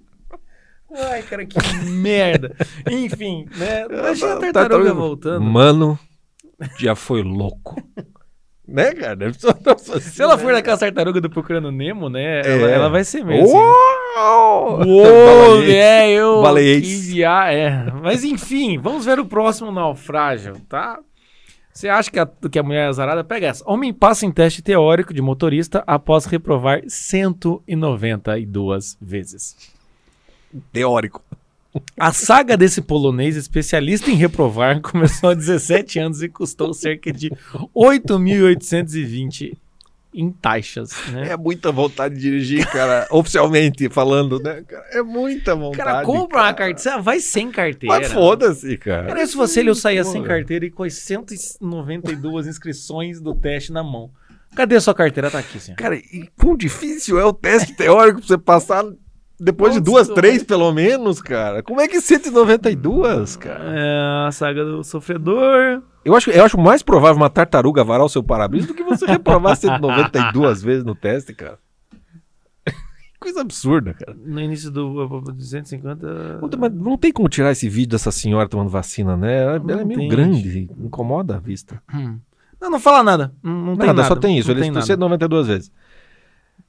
Ai, 0.94 1.22
cara, 1.24 1.46
que 1.46 1.58
merda. 1.90 2.56
Enfim, 2.90 3.46
né, 3.58 3.86
imagina 3.90 4.34
a 4.34 4.38
Tartaruga- 4.38 4.54
tartaruga 4.54 4.94
voltando. 4.94 5.42
Mano, 5.44 6.00
já 6.80 6.96
foi 6.96 7.22
louco. 7.24 7.76
né, 8.68 8.94
cara? 8.94 9.30
Assim, 9.30 10.00
Se 10.00 10.22
ela 10.22 10.36
né? 10.38 10.44
for 10.44 10.54
daquela 10.54 10.78
tartaruga 10.78 11.20
do 11.22 11.30
Procurando 11.30 11.72
Nemo, 11.72 12.10
né? 12.10 12.42
É. 12.42 12.52
Ela, 12.58 12.70
ela 12.72 12.90
vai 12.90 13.04
ser 13.04 13.24
mesmo. 13.24 13.46
assim. 13.46 13.58
Uou! 13.58 14.88
Uou, 14.88 15.62
Baleiês. 16.44 16.78
é, 16.78 16.82
que 16.82 16.96
via- 17.14 17.52
é. 17.54 17.92
Mas 18.02 18.24
enfim, 18.24 18.78
vamos 18.80 19.06
ver 19.06 19.20
o 19.20 19.26
próximo 19.26 19.72
naufrágio, 19.72 20.60
tá? 20.70 21.00
Você 21.72 21.88
acha 21.90 22.10
que 22.10 22.20
a, 22.20 22.26
que 22.26 22.58
a 22.58 22.64
mulher 22.64 22.86
é 22.86 22.88
azarada? 22.88 23.24
Pega 23.24 23.46
essa. 23.48 23.64
Homem 23.70 23.94
passa 23.94 24.26
em 24.26 24.32
teste 24.32 24.64
teórico 24.64 25.14
de 25.14 25.22
motorista 25.22 25.84
após 25.86 26.26
reprovar 26.26 26.82
192 26.88 28.98
vezes. 29.00 29.77
Teórico. 30.72 31.24
A 32.00 32.12
saga 32.12 32.58
desse 32.58 32.82
polonês 32.82 33.36
especialista 33.36 34.10
em 34.10 34.16
reprovar 34.16 34.82
começou 34.82 35.30
há 35.30 35.34
17 35.34 36.00
anos 36.00 36.22
e 36.24 36.30
custou 36.30 36.74
cerca 36.74 37.12
de 37.12 37.30
8.820 37.76 39.56
em 40.14 40.32
taxas, 40.32 40.92
né? 41.12 41.30
É 41.30 41.38
muita 41.38 41.72
vontade 41.72 42.16
de 42.16 42.22
dirigir, 42.22 42.66
cara, 42.72 43.08
oficialmente 43.12 43.88
falando, 43.88 44.40
né? 44.40 44.64
cara? 44.68 44.86
É 44.92 45.04
muita 45.04 45.56
vontade. 45.56 45.78
cara 45.78 46.04
compra 46.04 46.42
uma 46.42 46.54
carteira, 46.54 47.00
vai 47.00 47.20
sem 47.20 47.52
carteira. 47.52 48.00
Mas 48.00 48.12
foda-se, 48.12 48.78
cara. 48.78 49.12
Era 49.12 49.28
se 49.28 49.34
fosse 49.34 49.60
ele, 49.60 49.70
eu 49.70 49.76
saía 49.76 50.04
sem 50.04 50.24
carteira 50.24 50.66
e 50.66 50.72
com 50.72 50.84
as 50.84 50.96
192 50.96 52.48
inscrições 52.48 53.22
do 53.22 53.36
teste 53.36 53.72
na 53.72 53.84
mão. 53.84 54.10
Cadê 54.56 54.78
a 54.78 54.82
sua 54.82 54.96
carteira? 54.96 55.30
Tá 55.30 55.38
aqui, 55.38 55.60
senhor. 55.60 55.78
Cara, 55.78 55.96
e 55.96 56.28
quão 56.36 56.58
difícil 56.58 57.20
é 57.20 57.26
o 57.26 57.34
teste 57.34 57.74
teórico 57.76 58.20
pra 58.20 58.28
você 58.28 58.38
passar 58.40 58.84
depois 59.40 59.74
de 59.74 59.80
duas, 59.80 60.08
três, 60.08 60.44
pelo 60.44 60.72
menos, 60.72 61.22
cara? 61.22 61.62
Como 61.62 61.80
é 61.80 61.88
que 61.88 62.02
192, 62.02 63.36
cara? 63.36 63.64
É, 63.78 64.28
a 64.28 64.32
saga 64.32 64.66
do 64.66 64.84
sofredor. 64.84 65.82
Eu 66.04 66.16
acho, 66.16 66.32
eu 66.32 66.44
acho 66.44 66.58
mais 66.58 66.82
provável 66.82 67.18
uma 67.18 67.30
tartaruga 67.30 67.84
varar 67.84 68.06
o 68.06 68.10
seu 68.10 68.24
para-brisa 68.24 68.68
do 68.68 68.74
que 68.74 68.84
você 68.84 69.06
reprovar 69.06 69.56
192 69.56 70.62
vezes 70.64 70.84
no 70.84 70.96
teste, 70.96 71.34
cara. 71.34 71.60
Coisa 73.20 73.42
absurda, 73.42 73.94
cara. 73.94 74.18
No 74.26 74.40
início 74.40 74.72
do 74.72 75.06
uh, 75.06 75.22
250. 75.32 76.40
Não 76.42 76.50
tem- 76.50 76.60
mas 76.60 76.74
não 76.74 76.98
tem 76.98 77.12
como 77.12 77.28
tirar 77.30 77.52
esse 77.52 77.68
vídeo 77.68 77.90
dessa 77.92 78.12
senhora 78.12 78.48
tomando 78.48 78.70
vacina, 78.70 79.18
né? 79.18 79.42
Ela, 79.44 79.56
ela 79.70 79.82
é 79.82 79.86
meio 79.86 80.00
tem, 80.00 80.10
grande, 80.10 80.70
incomoda 80.80 81.36
a 81.36 81.40
vista. 81.40 81.82
Hum. 81.94 82.20
Não, 82.60 82.72
não 82.72 82.80
fala 82.80 83.04
nada. 83.04 83.32
Não, 83.44 83.52
não 83.54 83.76
tem 83.78 83.88
nada, 83.88 84.02
nada. 84.02 84.08
só 84.08 84.16
tem 84.16 84.38
isso. 84.38 84.48
Não 84.48 84.54
Ele 84.56 84.62
tem 84.62 84.70
tem 84.72 84.76
nada. 84.76 84.86
192 84.86 85.48
vezes. 85.48 85.72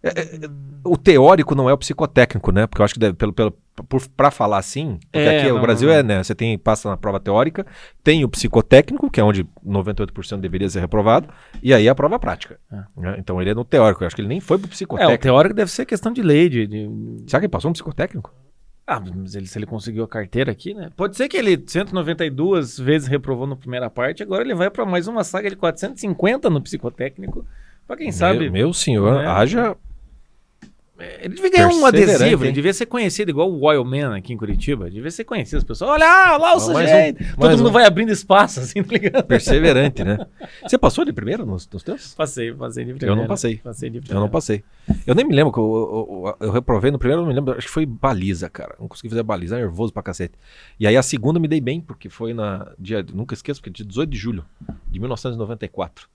É, 0.02 0.08
é, 0.10 0.22
é, 0.36 0.50
o 0.84 0.96
teórico 0.96 1.54
não 1.56 1.68
é 1.68 1.72
o 1.72 1.78
psicotécnico, 1.78 2.52
né? 2.52 2.66
Porque 2.68 2.80
eu 2.80 2.84
acho 2.84 2.94
que 2.94 3.00
deve, 3.00 3.14
pelo, 3.14 3.32
pelo, 3.32 3.50
por, 3.88 4.00
pra 4.16 4.30
falar 4.30 4.58
assim, 4.58 4.98
porque 5.10 5.18
É, 5.18 5.40
aqui 5.40 5.48
não, 5.48 5.58
o 5.58 5.60
Brasil 5.60 5.88
não. 5.88 5.94
é, 5.96 6.02
né? 6.04 6.22
Você 6.22 6.34
tem, 6.36 6.56
passa 6.56 6.88
na 6.88 6.96
prova 6.96 7.18
teórica, 7.18 7.66
tem 8.04 8.24
o 8.24 8.28
psicotécnico, 8.28 9.10
que 9.10 9.18
é 9.20 9.24
onde 9.24 9.44
98% 9.66 10.38
deveria 10.40 10.68
ser 10.68 10.80
reprovado, 10.80 11.28
e 11.60 11.74
aí 11.74 11.88
a 11.88 11.94
prova 11.96 12.16
prática. 12.18 12.60
É. 12.72 12.76
né? 13.00 13.16
Então 13.18 13.40
ele 13.40 13.50
é 13.50 13.54
no 13.54 13.64
teórico. 13.64 14.02
Eu 14.02 14.06
acho 14.06 14.14
que 14.14 14.22
ele 14.22 14.28
nem 14.28 14.40
foi 14.40 14.56
pro 14.56 14.66
É, 14.66 14.68
o 14.68 14.70
psicotécnico. 14.70 15.22
teórico 15.22 15.54
deve 15.54 15.70
ser 15.70 15.84
questão 15.84 16.12
de 16.12 16.22
lei. 16.22 16.48
De, 16.48 16.66
de- 16.66 17.24
Será 17.26 17.40
que 17.40 17.46
ele 17.46 17.50
passou 17.52 17.68
um 17.70 17.72
psicotécnico? 17.72 18.32
Ah, 18.86 19.00
mas 19.00 19.34
ele, 19.34 19.46
se 19.46 19.58
ele 19.58 19.66
conseguiu 19.66 20.04
a 20.04 20.08
carteira 20.08 20.50
aqui, 20.52 20.72
né? 20.74 20.90
Pode 20.96 21.16
ser 21.16 21.28
que 21.28 21.36
ele 21.36 21.62
192 21.66 22.78
vezes 22.78 23.08
reprovou 23.08 23.46
na 23.46 23.56
primeira 23.56 23.90
parte, 23.90 24.22
agora 24.22 24.42
ele 24.42 24.54
vai 24.54 24.70
pra 24.70 24.86
mais 24.86 25.06
uma 25.08 25.24
saga 25.24 25.50
de 25.50 25.56
450 25.56 26.48
no 26.48 26.60
psicotécnico. 26.62 27.44
Pra 27.86 27.96
quem 27.96 28.12
sabe. 28.12 28.40
Meu, 28.40 28.52
meu 28.52 28.72
senhor, 28.72 29.22
né? 29.22 29.26
haja 29.26 29.76
Ele 30.98 31.34
devia 31.34 31.50
ganhar 31.50 31.68
um 31.68 31.86
adesivo, 31.86 32.44
ele 32.44 32.52
devia 32.52 32.72
ser 32.72 32.86
conhecido, 32.86 33.30
igual 33.30 33.48
o 33.48 33.64
Oil 33.64 33.84
Man 33.84 34.16
aqui 34.16 34.32
em 34.32 34.36
Curitiba. 34.36 34.90
Devia 34.90 35.10
ser 35.12 35.22
conhecido. 35.22 35.58
As 35.58 35.64
pessoas, 35.64 35.92
olha 35.92 36.04
ah, 36.04 36.36
lá 36.36 36.56
o 36.56 36.60
sujeito. 36.60 37.22
um, 37.22 37.40
Todo 37.40 37.56
mundo 37.56 37.68
um. 37.68 37.72
vai 37.72 37.84
abrindo 37.84 38.10
espaço, 38.10 38.58
assim, 38.58 38.82
tá 38.82 38.92
ligado? 38.92 39.24
Perseverante, 39.24 40.02
né? 40.02 40.18
Você 40.62 40.76
passou 40.76 41.04
de 41.04 41.12
primeiro 41.12 41.46
nos, 41.46 41.68
nos 41.68 41.84
teus? 41.84 42.14
Passei, 42.14 42.52
passei 42.52 42.84
de 42.84 42.94
primeira. 42.94 43.12
Eu 43.12 43.16
não 43.16 43.28
passei. 43.28 43.58
Passei 43.58 43.90
de 43.90 44.00
Eu 44.10 44.18
não 44.18 44.28
passei. 44.28 44.64
Eu 45.06 45.14
nem 45.14 45.24
me 45.24 45.34
lembro 45.34 45.52
que 45.52 45.58
eu, 45.60 46.34
eu, 46.40 46.46
eu- 46.46 46.50
reprovei 46.50 46.90
no 46.90 46.98
primeiro, 46.98 47.20
eu 47.20 47.26
não 47.26 47.32
me 47.32 47.34
lembro, 47.34 47.56
acho 47.56 47.68
que 47.68 47.72
foi 47.72 47.86
baliza, 47.86 48.50
cara. 48.50 48.74
Não 48.80 48.88
consegui 48.88 49.08
fazer 49.08 49.22
baliza, 49.22 49.56
nervoso 49.56 49.92
pra 49.92 50.02
cacete. 50.02 50.34
E 50.80 50.86
aí 50.86 50.96
a 50.96 51.02
segunda 51.02 51.38
me 51.38 51.46
dei 51.46 51.60
bem, 51.60 51.80
porque 51.80 52.08
foi 52.08 52.34
na 52.34 52.72
dia, 52.78 53.04
nunca 53.14 53.34
esqueço, 53.34 53.60
porque 53.60 53.70
dia 53.70 53.86
18 53.86 54.10
de 54.10 54.16
julho 54.16 54.44
de 54.90 54.98
1994. 54.98 56.08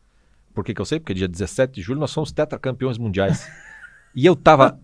Por 0.53 0.63
que 0.63 0.73
que 0.73 0.81
eu 0.81 0.85
sei? 0.85 0.99
Porque 0.99 1.13
dia 1.13 1.27
17 1.27 1.73
de 1.73 1.81
julho 1.81 1.99
nós 1.99 2.11
somos 2.11 2.31
tetracampeões 2.31 2.97
mundiais. 2.97 3.49
E 4.15 4.25
eu 4.25 4.35
tava 4.35 4.79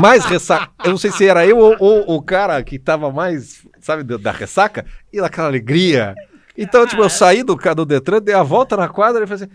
mais 0.00 0.24
ressaca. 0.24 0.70
Eu 0.84 0.90
não 0.90 0.98
sei 0.98 1.10
se 1.10 1.26
era 1.26 1.46
eu 1.46 1.58
ou, 1.58 1.76
ou 1.78 2.16
o 2.16 2.22
cara 2.22 2.62
que 2.62 2.78
tava 2.78 3.10
mais, 3.10 3.66
sabe, 3.80 4.02
da, 4.18 4.32
ressaca, 4.32 4.86
e 5.12 5.20
daquela 5.20 5.48
alegria. 5.48 6.14
Então, 6.56 6.86
tipo, 6.86 7.02
eu 7.02 7.10
saí 7.10 7.42
do, 7.42 7.54
do 7.56 7.84
Detran, 7.86 8.20
dei 8.20 8.34
a 8.34 8.42
volta 8.42 8.76
na 8.76 8.88
quadra 8.88 9.24
e 9.24 9.26
falei 9.26 9.44
assim: 9.44 9.52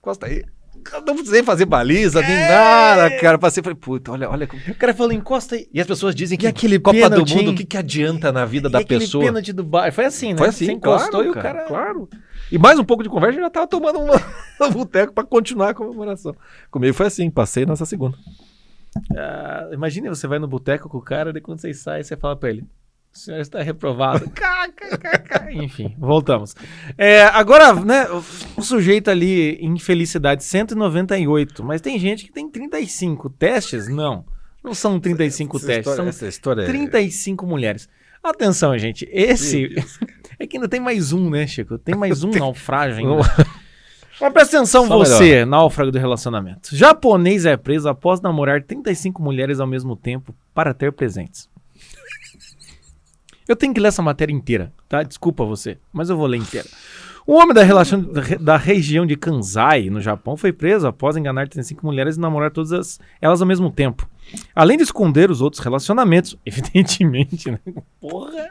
Costa 0.00 0.26
aí. 0.26 0.44
Eu 0.92 1.02
não 1.02 1.14
precisei 1.14 1.42
fazer 1.42 1.66
baliza, 1.66 2.22
nem 2.22 2.48
nada, 2.48 3.10
cara. 3.18 3.38
Passei 3.38 3.60
e 3.60 3.64
falei, 3.64 3.76
puta, 3.76 4.12
olha, 4.12 4.30
olha. 4.30 4.48
O 4.68 4.74
cara 4.74 4.94
falou, 4.94 5.12
encosta 5.12 5.54
aí. 5.56 5.68
E 5.72 5.80
as 5.80 5.86
pessoas 5.86 6.14
dizem 6.14 6.36
E 6.36 6.38
que 6.38 6.46
aquele 6.46 6.78
Copa 6.78 6.96
do 6.96 7.10
pênalti, 7.10 7.34
Mundo, 7.34 7.48
hein? 7.48 7.54
o 7.54 7.56
que, 7.56 7.64
que 7.64 7.76
adianta 7.76 8.32
na 8.32 8.44
vida 8.44 8.68
E 8.68 8.72
da 8.72 8.78
aquele 8.78 9.00
pessoa? 9.00 9.24
pênalti 9.24 9.52
do 9.52 9.64
bar. 9.64 9.92
Foi 9.92 10.06
assim, 10.06 10.32
né? 10.32 10.38
Foi 10.38 10.48
assim, 10.48 10.66
Você 10.66 10.72
encostou 10.72 11.22
claro, 11.22 11.26
e 11.26 11.30
o 11.30 11.34
cara... 11.34 11.64
Claro. 11.64 12.08
E 12.50 12.58
mais 12.58 12.78
um 12.78 12.84
pouco 12.84 13.02
de 13.02 13.08
conversa, 13.08 13.38
eu 13.38 13.42
já 13.44 13.50
tava 13.50 13.66
tomando 13.66 13.98
uma, 14.00 14.14
um 14.66 14.70
boteco 14.72 15.12
pra 15.12 15.24
continuar 15.24 15.70
a 15.70 15.74
comemoração. 15.74 16.34
Comigo 16.70 16.94
foi 16.94 17.06
assim, 17.06 17.30
passei 17.30 17.66
nessa 17.66 17.84
segunda. 17.84 18.16
Ah, 19.16 19.68
imagine 19.72 20.08
você 20.08 20.26
vai 20.26 20.38
no 20.38 20.48
boteco 20.48 20.88
com 20.88 20.98
o 20.98 21.02
cara, 21.02 21.32
daí 21.32 21.42
quando 21.42 21.60
você 21.60 21.72
sai, 21.74 22.02
você 22.02 22.16
fala 22.16 22.34
pra 22.36 22.48
ele: 22.48 22.62
o 23.14 23.18
senhor 23.18 23.38
está 23.40 23.62
reprovado. 23.62 24.30
Enfim, 25.52 25.94
voltamos. 25.98 26.54
É, 26.96 27.22
agora, 27.22 27.74
né, 27.74 28.06
o, 28.56 28.62
sujeito 28.62 29.10
ali 29.10 29.56
em 29.56 29.78
felicidade 29.78 30.42
198, 30.42 31.62
mas 31.62 31.80
tem 31.80 31.98
gente 31.98 32.24
que 32.24 32.32
tem 32.32 32.48
35 32.50 33.28
testes? 33.30 33.88
Não. 33.88 34.24
Não 34.64 34.74
são 34.74 34.98
35 34.98 35.56
Essa 35.56 35.66
testes, 35.66 35.80
história- 35.92 35.96
são 35.96 36.08
essa 36.08 36.26
história 36.26 36.62
é- 36.62 36.66
35 36.66 37.46
mulheres. 37.46 37.88
Atenção, 38.22 38.76
gente, 38.76 39.08
esse. 39.12 39.68
É 40.38 40.46
que 40.46 40.56
ainda 40.56 40.68
tem 40.68 40.80
mais 40.80 41.12
um, 41.12 41.30
né, 41.30 41.46
Chico? 41.46 41.78
Tem 41.78 41.94
mais 41.94 42.22
um 42.24 42.30
naufrágio 42.30 42.98
ainda. 42.98 43.22
Mas 44.20 44.32
presta 44.32 44.56
atenção 44.56 44.86
Só 44.88 44.98
você, 44.98 45.44
náufrago 45.44 45.92
do 45.92 45.98
relacionamento. 45.98 46.74
Japonês 46.74 47.46
é 47.46 47.56
preso 47.56 47.88
após 47.88 48.20
namorar 48.20 48.62
35 48.62 49.22
mulheres 49.22 49.60
ao 49.60 49.66
mesmo 49.66 49.94
tempo 49.94 50.34
para 50.52 50.74
ter 50.74 50.92
presentes. 50.92 51.48
Eu 53.46 53.54
tenho 53.56 53.72
que 53.72 53.80
ler 53.80 53.88
essa 53.88 54.02
matéria 54.02 54.32
inteira, 54.32 54.72
tá? 54.88 55.02
Desculpa 55.04 55.44
você, 55.44 55.78
mas 55.92 56.10
eu 56.10 56.16
vou 56.16 56.26
ler 56.26 56.36
inteira. 56.38 56.66
Um 57.26 57.34
homem 57.34 57.54
da, 57.54 57.62
relação, 57.62 58.00
da 58.02 58.20
re- 58.22 58.36
da 58.38 58.56
região 58.56 59.06
de 59.06 59.14
Kansai, 59.16 59.88
no 59.90 60.00
Japão, 60.00 60.36
foi 60.36 60.52
preso 60.52 60.86
após 60.86 61.16
enganar 61.16 61.46
35 61.48 61.84
mulheres 61.86 62.16
e 62.16 62.20
namorar 62.20 62.50
todas 62.50 62.72
as- 62.72 62.98
elas 63.22 63.40
ao 63.40 63.46
mesmo 63.46 63.70
tempo. 63.70 64.08
Além 64.54 64.76
de 64.78 64.82
esconder 64.82 65.30
os 65.30 65.40
outros 65.40 65.62
relacionamentos, 65.62 66.36
evidentemente, 66.44 67.50
né? 67.50 67.58
Porra! 68.00 68.50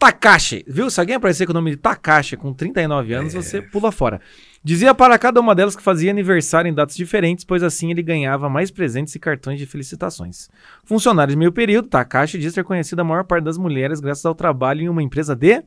Takashi, 0.00 0.64
viu? 0.66 0.88
Se 0.90 0.98
alguém 0.98 1.14
aparecer 1.16 1.44
com 1.44 1.52
o 1.52 1.54
nome 1.54 1.72
de 1.72 1.76
Takashi 1.76 2.34
com 2.36 2.54
39 2.54 3.12
anos, 3.12 3.34
você 3.34 3.60
pula 3.60 3.92
fora. 3.92 4.18
Dizia 4.64 4.94
para 4.94 5.18
cada 5.18 5.38
uma 5.40 5.54
delas 5.54 5.76
que 5.76 5.82
fazia 5.82 6.10
aniversário 6.10 6.68
em 6.70 6.74
datas 6.74 6.96
diferentes, 6.96 7.44
pois 7.44 7.62
assim 7.62 7.90
ele 7.90 8.02
ganhava 8.02 8.48
mais 8.48 8.70
presentes 8.70 9.14
e 9.14 9.18
cartões 9.18 9.58
de 9.58 9.66
felicitações. 9.66 10.48
Funcionário 10.84 11.32
de 11.32 11.38
meio 11.38 11.52
período, 11.52 11.86
Takashi 11.88 12.38
diz 12.38 12.54
ter 12.54 12.64
conhecido 12.64 13.00
a 13.00 13.04
maior 13.04 13.24
parte 13.24 13.44
das 13.44 13.58
mulheres 13.58 14.00
graças 14.00 14.24
ao 14.24 14.34
trabalho 14.34 14.80
em 14.82 14.88
uma 14.88 15.02
empresa 15.02 15.36
de 15.36 15.62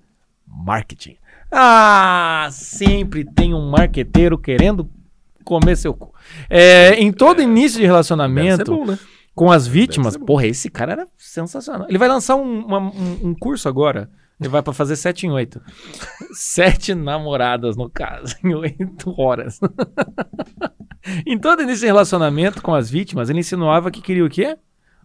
marketing. 0.47 1.15
Ah, 1.51 2.47
sempre 2.51 3.23
tem 3.23 3.53
um 3.53 3.69
marqueteiro 3.69 4.37
querendo 4.37 4.89
comer 5.43 5.75
seu 5.77 5.93
cu. 5.93 6.11
É, 6.49 6.95
em 6.95 7.11
todo 7.11 7.41
início 7.41 7.79
de 7.79 7.85
relacionamento, 7.85 8.75
bom, 8.75 8.85
né? 8.85 8.97
com 9.35 9.51
as 9.51 9.67
vítimas. 9.67 10.17
Porra, 10.17 10.47
esse 10.47 10.69
cara 10.69 10.93
era 10.93 11.07
sensacional. 11.17 11.85
Ele 11.87 11.97
vai 11.99 12.07
lançar 12.07 12.35
um, 12.35 12.65
uma- 12.65 12.79
um- 12.79 13.19
um 13.29 13.35
curso 13.35 13.69
agora. 13.69 14.09
Ele 14.43 14.49
vai 14.49 14.61
pra 14.61 14.73
fazer 14.73 14.95
7 14.95 15.25
em 15.27 15.31
8. 15.31 15.61
Sete 16.33 16.93
namoradas, 16.93 17.75
no 17.75 17.89
caso, 17.89 18.35
em 18.43 18.53
8 18.53 19.19
horas. 19.19 19.59
em 21.25 21.37
todo 21.37 21.61
início 21.63 21.81
de 21.81 21.85
relacionamento 21.87 22.61
com 22.61 22.73
as 22.73 22.89
vítimas, 22.89 23.29
ele 23.29 23.39
insinuava 23.39 23.91
que 23.91 24.01
queria 24.01 24.25
o 24.25 24.29
quê? 24.29 24.57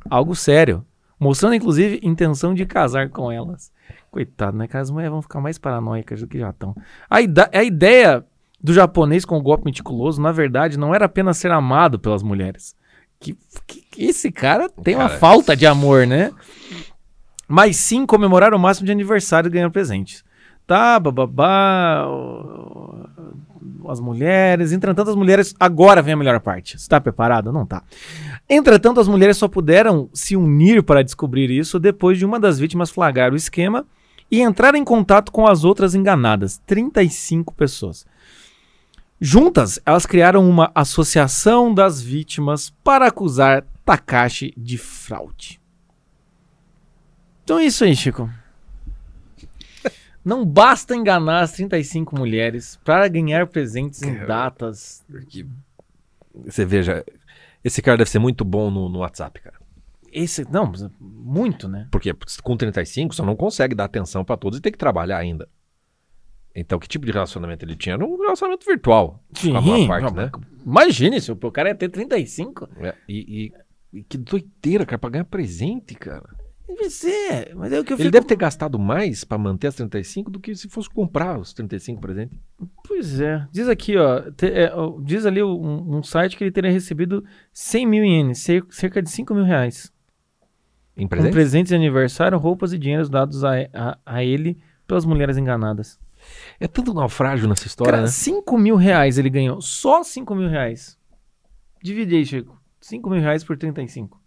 Algo 0.08 0.34
sério. 0.34 0.84
Mostrando, 1.20 1.54
inclusive, 1.54 1.98
intenção 2.02 2.54
de 2.54 2.64
casar 2.64 3.08
com 3.10 3.30
elas. 3.32 3.72
Coitado, 4.10 4.56
né? 4.56 4.68
cara? 4.68 4.82
As 4.82 4.90
mulheres 4.90 5.10
vão 5.12 5.22
ficar 5.22 5.40
mais 5.40 5.58
paranoicas 5.58 6.20
do 6.20 6.26
que 6.28 6.38
já 6.38 6.50
estão. 6.50 6.74
A, 7.10 7.16
a 7.52 7.64
ideia 7.64 8.24
do 8.62 8.72
japonês 8.72 9.24
com 9.24 9.36
o 9.36 9.42
golpe 9.42 9.64
meticuloso, 9.64 10.20
na 10.22 10.30
verdade, 10.30 10.78
não 10.78 10.94
era 10.94 11.06
apenas 11.06 11.36
ser 11.36 11.50
amado 11.50 11.98
pelas 11.98 12.22
mulheres. 12.22 12.76
Que, 13.20 13.36
que- 13.66 13.80
que 13.90 14.04
esse 14.04 14.30
cara 14.30 14.68
tem 14.68 14.94
uma 14.94 15.08
Cara, 15.08 15.18
falta 15.18 15.56
de 15.56 15.66
amor, 15.66 16.06
né? 16.06 16.30
Mas 17.48 17.78
sim 17.78 18.04
comemorar 18.04 18.52
o 18.52 18.58
máximo 18.58 18.84
de 18.84 18.92
aniversário 18.92 19.48
e 19.48 19.50
ganhar 19.50 19.70
presentes. 19.70 20.22
Tá, 20.66 21.00
bababá. 21.00 22.06
As 23.88 24.00
mulheres. 24.00 24.70
Entretanto, 24.70 25.08
as 25.08 25.16
mulheres. 25.16 25.54
Agora 25.58 26.02
vem 26.02 26.12
a 26.12 26.16
melhor 26.16 26.38
parte. 26.40 26.78
Você 26.78 26.86
tá 26.86 27.00
preparado? 27.00 27.50
Não 27.50 27.64
tá. 27.64 27.82
Entretanto, 28.46 29.00
as 29.00 29.08
mulheres 29.08 29.38
só 29.38 29.48
puderam 29.48 30.10
se 30.12 30.36
unir 30.36 30.82
para 30.82 31.02
descobrir 31.02 31.50
isso 31.50 31.80
depois 31.80 32.18
de 32.18 32.26
uma 32.26 32.38
das 32.38 32.58
vítimas 32.58 32.90
flagrar 32.90 33.32
o 33.32 33.36
esquema 33.36 33.86
e 34.30 34.42
entrar 34.42 34.74
em 34.74 34.84
contato 34.84 35.32
com 35.32 35.46
as 35.46 35.64
outras 35.64 35.94
enganadas. 35.94 36.60
35 36.66 37.54
pessoas. 37.54 38.06
Juntas, 39.18 39.80
elas 39.86 40.04
criaram 40.04 40.48
uma 40.48 40.70
associação 40.74 41.72
das 41.72 42.00
vítimas 42.00 42.70
para 42.84 43.06
acusar 43.06 43.64
Takashi 43.84 44.52
de 44.56 44.76
fraude. 44.76 45.57
Então 47.48 47.58
é 47.58 47.64
isso 47.64 47.82
aí, 47.82 47.96
Chico. 47.96 48.28
Não 50.22 50.44
basta 50.44 50.94
enganar 50.94 51.40
as 51.40 51.52
35 51.52 52.14
mulheres 52.14 52.78
para 52.84 53.08
ganhar 53.08 53.46
presentes 53.46 54.02
em 54.02 54.14
datas. 54.26 55.02
Porque 55.10 55.46
Você 56.44 56.66
veja, 56.66 57.02
esse 57.64 57.80
cara 57.80 57.96
deve 57.96 58.10
ser 58.10 58.18
muito 58.18 58.44
bom 58.44 58.70
no, 58.70 58.90
no 58.90 58.98
WhatsApp, 58.98 59.40
cara. 59.40 59.56
Esse, 60.12 60.44
não, 60.52 60.70
muito, 61.00 61.66
né? 61.66 61.88
Porque 61.90 62.12
com 62.42 62.54
35 62.54 63.14
você 63.14 63.22
não 63.22 63.34
consegue 63.34 63.74
dar 63.74 63.84
atenção 63.84 64.22
pra 64.26 64.36
todos 64.36 64.58
e 64.58 64.60
tem 64.62 64.70
que 64.70 64.76
trabalhar 64.76 65.16
ainda. 65.16 65.48
Então, 66.54 66.78
que 66.78 66.86
tipo 66.86 67.06
de 67.06 67.12
relacionamento 67.12 67.64
ele 67.64 67.76
tinha? 67.76 67.94
Era 67.94 68.04
um 68.04 68.18
relacionamento 68.20 68.66
virtual. 68.66 69.24
Sim, 69.32 69.54
parte, 69.88 70.02
não, 70.04 70.10
né? 70.10 70.30
Imagine 70.66 71.18
se 71.18 71.32
o 71.32 71.38
o 71.40 71.50
cara 71.50 71.70
ia 71.70 71.74
ter 71.74 71.88
35. 71.88 72.68
É, 72.76 72.94
e, 73.08 73.46
e- 73.46 73.98
e 74.00 74.02
que 74.04 74.18
doideira, 74.18 74.84
cara, 74.84 74.98
pra 74.98 75.08
ganhar 75.08 75.24
presente, 75.24 75.94
cara. 75.94 76.36
Deve 76.68 76.90
ser, 76.90 77.54
mas 77.56 77.72
é 77.72 77.80
o 77.80 77.84
que 77.84 77.92
eu 77.92 77.96
Ele 77.96 78.04
fico... 78.04 78.12
deve 78.12 78.26
ter 78.26 78.36
gastado 78.36 78.78
mais 78.78 79.24
pra 79.24 79.38
manter 79.38 79.68
as 79.68 79.74
35 79.74 80.30
do 80.30 80.38
que 80.38 80.54
se 80.54 80.68
fosse 80.68 80.88
comprar 80.90 81.38
os 81.38 81.52
35 81.54 81.98
presentes. 82.00 82.38
Pois 82.86 83.20
é. 83.20 83.46
Diz 83.50 83.68
aqui, 83.68 83.96
ó. 83.96 84.20
te- 84.32 84.52
é, 84.52 84.70
ó, 84.74 85.00
diz 85.00 85.24
ali 85.24 85.42
um, 85.42 85.96
um 85.96 86.02
site 86.02 86.36
que 86.36 86.44
ele 86.44 86.50
teria 86.52 86.70
recebido 86.70 87.24
100 87.54 87.86
mil 87.86 88.04
ienes, 88.04 88.38
cer- 88.40 88.66
cerca 88.68 89.00
de 89.02 89.10
5 89.10 89.34
mil 89.34 89.44
reais. 89.44 89.90
Em 90.96 91.02
Com 91.04 91.08
presente? 91.08 91.32
presentes 91.32 91.70
de 91.70 91.74
aniversário, 91.76 92.36
roupas 92.38 92.72
e 92.72 92.78
dinheiros 92.78 93.08
dados 93.08 93.44
a, 93.44 93.52
a, 93.72 93.98
a 94.04 94.22
ele 94.24 94.58
pelas 94.86 95.04
mulheres 95.06 95.36
enganadas. 95.38 95.98
É 96.60 96.68
tanto 96.68 96.92
naufrágio 96.92 97.48
nessa 97.48 97.66
história, 97.66 97.92
Cara, 97.92 98.02
né? 98.02 98.08
5 98.08 98.58
mil 98.58 98.76
reais 98.76 99.16
ele 99.16 99.30
ganhou. 99.30 99.60
Só 99.62 100.02
5 100.02 100.34
mil 100.34 100.48
reais. 100.48 100.98
Divide 101.82 102.16
aí, 102.16 102.26
Chico. 102.26 102.60
5 102.80 103.08
mil 103.08 103.20
reais 103.20 103.42
por 103.42 103.56
35. 103.56 104.20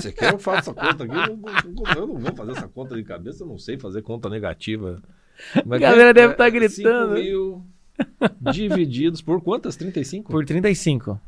Você 0.00 0.12
quer 0.12 0.32
eu 0.32 0.38
faço 0.38 0.70
essa 0.70 0.74
conta 0.74 1.04
aqui? 1.04 1.14
Eu 1.14 1.36
não, 1.36 1.92
eu 1.96 2.06
não 2.06 2.18
vou 2.18 2.34
fazer 2.34 2.52
essa 2.52 2.68
conta 2.68 2.94
de 2.96 3.02
cabeça, 3.02 3.42
eu 3.42 3.46
não 3.46 3.58
sei 3.58 3.78
fazer 3.78 4.02
conta 4.02 4.28
negativa. 4.28 5.02
Mas 5.66 5.80
galera 5.80 6.10
é- 6.10 6.14
deve 6.14 6.34
tá 6.34 6.46
é 6.46 6.50
gritando. 6.50 7.16
5 7.16 7.20
mil 7.20 7.64
divididos 8.40 9.20
por 9.22 9.40
quantas? 9.42 9.76
35? 9.76 10.30
Por 10.30 10.44
35. 10.44 11.20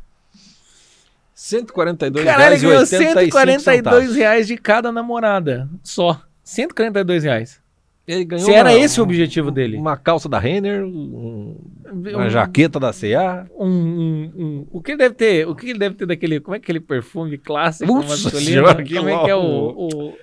142 1.34 2.24
Caralho, 2.24 2.54
ele 2.54 2.60
reais 2.60 2.62
e 2.62 2.66
ganhou 2.66 2.80
85 2.80 3.38
142 3.38 3.64
centavos. 3.64 4.16
reais 4.16 4.46
de 4.46 4.56
cada 4.56 4.92
namorada. 4.92 5.68
Só. 5.82 6.22
142 6.44 7.24
reais. 7.24 7.60
Ele 8.06 8.24
ganhou 8.24 8.44
Se 8.44 8.52
era 8.52 8.70
uma- 8.70 8.78
esse 8.78 9.00
o 9.00 9.02
objetivo 9.02 9.50
dele. 9.50 9.78
Uma 9.78 9.96
calça 9.96 10.28
da 10.28 10.38
Renner, 10.38 10.84
um- 10.84 11.56
uma 11.90 12.26
Um- 12.26 12.30
jaqueta 12.30 12.78
da 12.78 12.92
C&A. 12.92 13.46
um, 13.58 13.66
um- 13.66 14.32
um- 14.36 14.66
o 14.70 14.82
que 14.82 14.90
ele 14.90 14.98
deve 14.98 15.14
ter? 15.14 15.48
O 15.48 15.54
que 15.54 15.70
ele 15.70 15.78
deve 15.78 15.94
ter 15.94 16.04
daquele. 16.06 16.38
Como 16.40 16.54
é 16.54 16.58
que 16.58 16.64
é 16.64 16.66
aquele 16.66 16.80
perfume 16.80 17.38
clássico 17.38 17.90
Nossa 17.90 18.28
senhora, 18.30 18.82
que 18.82 18.94
como 18.94 19.08
é 19.08 19.24
que 19.24 19.30
é 19.30 19.34
o. 19.36 19.40
o- 19.40 20.14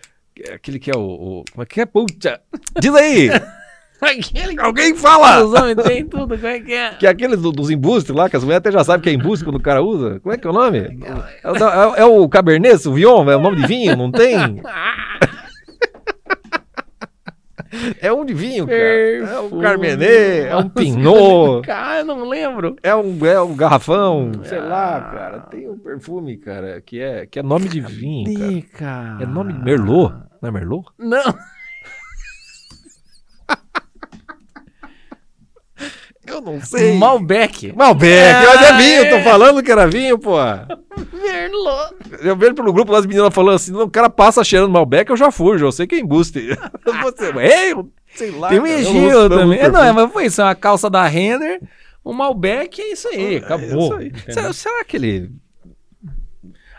Aquele 0.54 0.80
que 0.80 0.89
é 0.89 0.96
o... 0.96 1.44
como 1.52 1.62
é 1.63 1.65
que 1.65 1.82
é? 1.82 1.86
Puta! 1.86 2.39
Diz 2.80 2.94
aí! 2.96 3.30
Aquele 4.02 4.60
Alguém 4.60 4.96
fala! 4.96 5.44
Os 5.44 5.54
homens 5.54 5.76
tem 5.84 6.04
tudo, 6.06 6.36
como 6.36 6.48
é 6.48 6.60
que 6.60 6.74
é? 6.74 6.89
Que 6.96 7.06
é 7.06 7.10
aquele 7.10 7.36
do- 7.38 7.52
dos 7.52 7.70
embustes 7.70 8.15
lá, 8.15 8.28
que 8.28 8.36
as 8.36 8.44
mulheres 8.44 8.58
até 8.60 8.72
já 8.72 8.84
sabem 8.84 9.02
que 9.04 9.10
é 9.10 9.13
embuste 9.13 9.46
quando 9.46 9.58
o 9.58 9.62
cara 9.62 9.84
usa. 9.84 10.20
Como 10.22 10.34
é 10.34 10.38
que 10.39 10.48
é 10.48 10.50
o 10.50 10.54
nome? 10.54 10.80
É 10.80 10.88
é- 10.88 12.02
é 12.02 12.06
o 12.06 12.28
Cabernet 12.28 12.80
Sauvignon, 12.80 13.30
é 13.30 13.36
o 13.36 13.41
nome 13.41 13.58
de 13.58 13.67
vinho, 13.67 13.96
não 13.96 14.12
tem? 14.12 14.36
É 18.01 18.12
um 18.12 18.25
de 18.25 18.34
vinho, 18.34 18.65
cara. 18.67 18.77
É 18.79 19.21
um 19.39 19.41
Perfume. 19.43 19.62
Carmenet, 19.63 20.47
é 20.49 20.55
um 20.57 20.69
Pinot, 20.69 21.62
Cara, 21.65 21.99
eu 22.01 22.05
não 22.05 22.27
lembro. 22.27 22.75
é 22.84 22.93
um, 22.95 23.25
é 23.25 23.41
um 23.41 23.55
garrafão, 23.55 24.31
sei 24.43 24.60
lá, 24.60 24.97
Ah. 24.97 25.01
cara. 25.13 25.39
Tem 25.39 25.69
um 25.69 25.77
perfume, 25.77 26.38
cara, 26.38 26.81
que 26.81 26.99
é, 26.99 27.25
que 27.25 27.39
é 27.39 27.43
nome 27.43 27.67
de 27.69 27.79
vinho, 27.81 28.65
cara. 28.73 29.15
Cara? 29.17 29.23
É 29.23 29.25
nome 29.25 29.53
de 29.53 29.60
Merlot, 29.63 30.13
não 30.41 30.49
é 30.49 30.51
Merlot? 30.51 30.86
Não. 30.99 31.23
Eu 36.32 36.41
não 36.41 36.62
sei. 36.62 36.98
Malbec. 36.98 37.74
Malbec, 37.76 38.34
mas 38.48 38.62
é 38.62 38.78
vinho, 38.78 39.10
tô 39.10 39.15
é. 39.17 39.24
falando 39.24 39.62
que 39.62 39.72
era 39.72 39.86
vinho, 39.88 40.17
pô. 40.17 40.38
Merlot. 41.13 41.96
Eu 42.22 42.36
vejo 42.36 42.56
pelo 42.56 42.72
grupo 42.72 42.91
lá 42.91 43.00
as 43.00 43.06
meninas 43.06 43.34
falando 43.34 43.56
assim, 43.56 43.76
o 43.76 43.89
cara 43.89 44.10
passa 44.10 44.44
cheirando 44.44 44.72
Malbec, 44.72 45.10
eu 45.10 45.17
já 45.17 45.30
fujo, 45.30 45.65
eu 45.65 45.72
sei 45.72 45.86
que 45.86 45.96
é 45.96 46.00
embuste. 46.00 46.58
Você, 47.04 47.26
é, 47.38 47.74
eu 47.74 47.89
sei 48.15 48.32
lá. 48.32 48.50
Tem 48.50 48.60
um 48.60 48.65
eu 48.65 48.80
Egil 48.80 49.30
também. 49.30 49.60
É, 49.60 49.70
não, 49.70 49.84
é, 49.84 49.91
mas 49.91 50.12
foi 50.12 50.26
isso. 50.26 50.41
é 50.41 50.46
Uma 50.46 50.56
calça 50.56 50.89
da 50.89 51.06
Renner, 51.06 51.62
um 52.06 52.13
Malbec, 52.13 52.82
é 52.82 52.94
isso 52.94 53.08
aí. 53.10 53.38
Acabou. 53.38 53.84
isso 53.86 53.94
aí. 53.94 54.34
Será, 54.34 54.54
será 54.54 54.84
que 54.86 54.96
ele... 54.96 55.32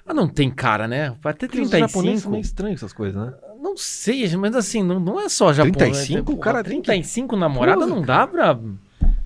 Ah, 0.06 0.14
não 0.14 0.26
tem 0.26 0.50
cara, 0.50 0.88
né? 0.88 1.14
Vai 1.22 1.32
ter 1.32 1.46
Os 1.46 1.70
japoneses 1.70 1.92
35. 1.92 2.20
são 2.20 2.30
meio 2.32 2.42
estranhos 2.42 2.80
essas 2.80 2.92
coisas, 2.92 3.14
né? 3.14 3.32
Não 3.60 3.76
sei, 3.76 4.36
mas 4.36 4.56
assim, 4.56 4.82
não, 4.82 4.98
não 4.98 5.20
é 5.20 5.28
só 5.28 5.52
japonês. 5.52 6.06
35? 6.06 6.32
O 6.32 6.36
cara 6.38 6.64
tem 6.64 6.80
que- 6.80 6.86
35 6.86 7.36
namorada 7.36 7.86
não 7.86 8.02
dá 8.02 8.26
pra... 8.26 8.58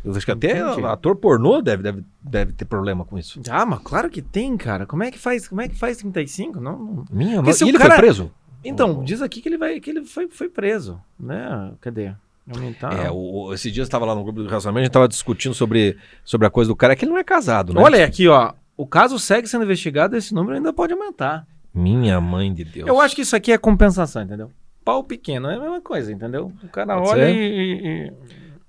Eu 0.06 0.16
acho 0.16 0.24
que 0.24 0.30
até 0.32 0.58
Entendi. 0.60 0.84
ator 0.86 1.16
pornô 1.16 1.60
deve, 1.60 1.82
deve, 1.82 2.04
deve 2.22 2.52
ter 2.52 2.64
problema 2.64 3.04
com 3.04 3.18
isso. 3.18 3.40
Ah, 3.50 3.66
mas 3.66 3.80
claro 3.80 4.08
que 4.08 4.22
tem, 4.22 4.56
cara. 4.56 4.86
Como 4.86 5.02
é 5.02 5.10
que 5.10 5.18
faz, 5.18 5.48
como 5.48 5.60
é 5.60 5.68
que 5.68 5.74
faz 5.74 5.96
35? 5.96 6.60
Não, 6.60 6.78
não- 6.78 7.04
Minha 7.10 7.36
E 7.36 7.64
o 7.64 7.68
ele 7.68 7.76
cara- 7.78 7.94
foi 7.94 8.02
preso? 8.04 8.30
Então, 8.64 9.02
diz 9.04 9.20
aqui 9.22 9.40
que 9.40 9.48
ele 9.48 9.58
vai 9.58 9.78
que 9.80 9.90
ele 9.90 10.04
foi, 10.04 10.28
foi 10.28 10.48
preso, 10.48 11.00
né? 11.18 11.72
Cadê? 11.80 12.12
Aumentar. 12.52 12.92
É, 13.04 13.10
o, 13.10 13.52
esses 13.52 13.72
dias 13.72 13.84
eu 13.84 13.88
estava 13.88 14.04
lá 14.06 14.14
no 14.14 14.22
grupo 14.22 14.40
do 14.42 14.48
relacionamento, 14.48 14.82
a 14.82 14.84
gente 14.84 14.92
tava 14.92 15.08
discutindo 15.08 15.54
sobre, 15.54 15.96
sobre 16.24 16.46
a 16.46 16.50
coisa 16.50 16.68
do 16.68 16.76
cara, 16.76 16.92
é 16.92 16.96
que 16.96 17.04
ele 17.04 17.10
não 17.12 17.18
é 17.18 17.24
casado, 17.24 17.74
né? 17.74 17.80
Olha 17.82 18.04
aqui, 18.04 18.28
ó. 18.28 18.52
O 18.76 18.86
caso 18.86 19.18
segue 19.18 19.48
sendo 19.48 19.64
investigado, 19.64 20.16
esse 20.16 20.32
número 20.34 20.54
ainda 20.56 20.72
pode 20.72 20.92
aumentar. 20.92 21.46
Minha 21.74 22.20
mãe 22.20 22.52
de 22.54 22.64
Deus. 22.64 22.86
Eu 22.88 23.00
acho 23.00 23.14
que 23.16 23.22
isso 23.22 23.34
aqui 23.34 23.50
é 23.50 23.58
compensação, 23.58 24.22
entendeu? 24.22 24.50
Pau 24.84 25.02
pequeno 25.02 25.48
é 25.48 25.56
a 25.56 25.60
mesma 25.60 25.80
coisa, 25.80 26.12
entendeu? 26.12 26.52
O 26.62 26.68
cara 26.68 26.94
Pode 26.96 27.08
olha 27.10 27.26
ser. 27.26 27.34
e, 27.34 28.06
e- 28.06 28.12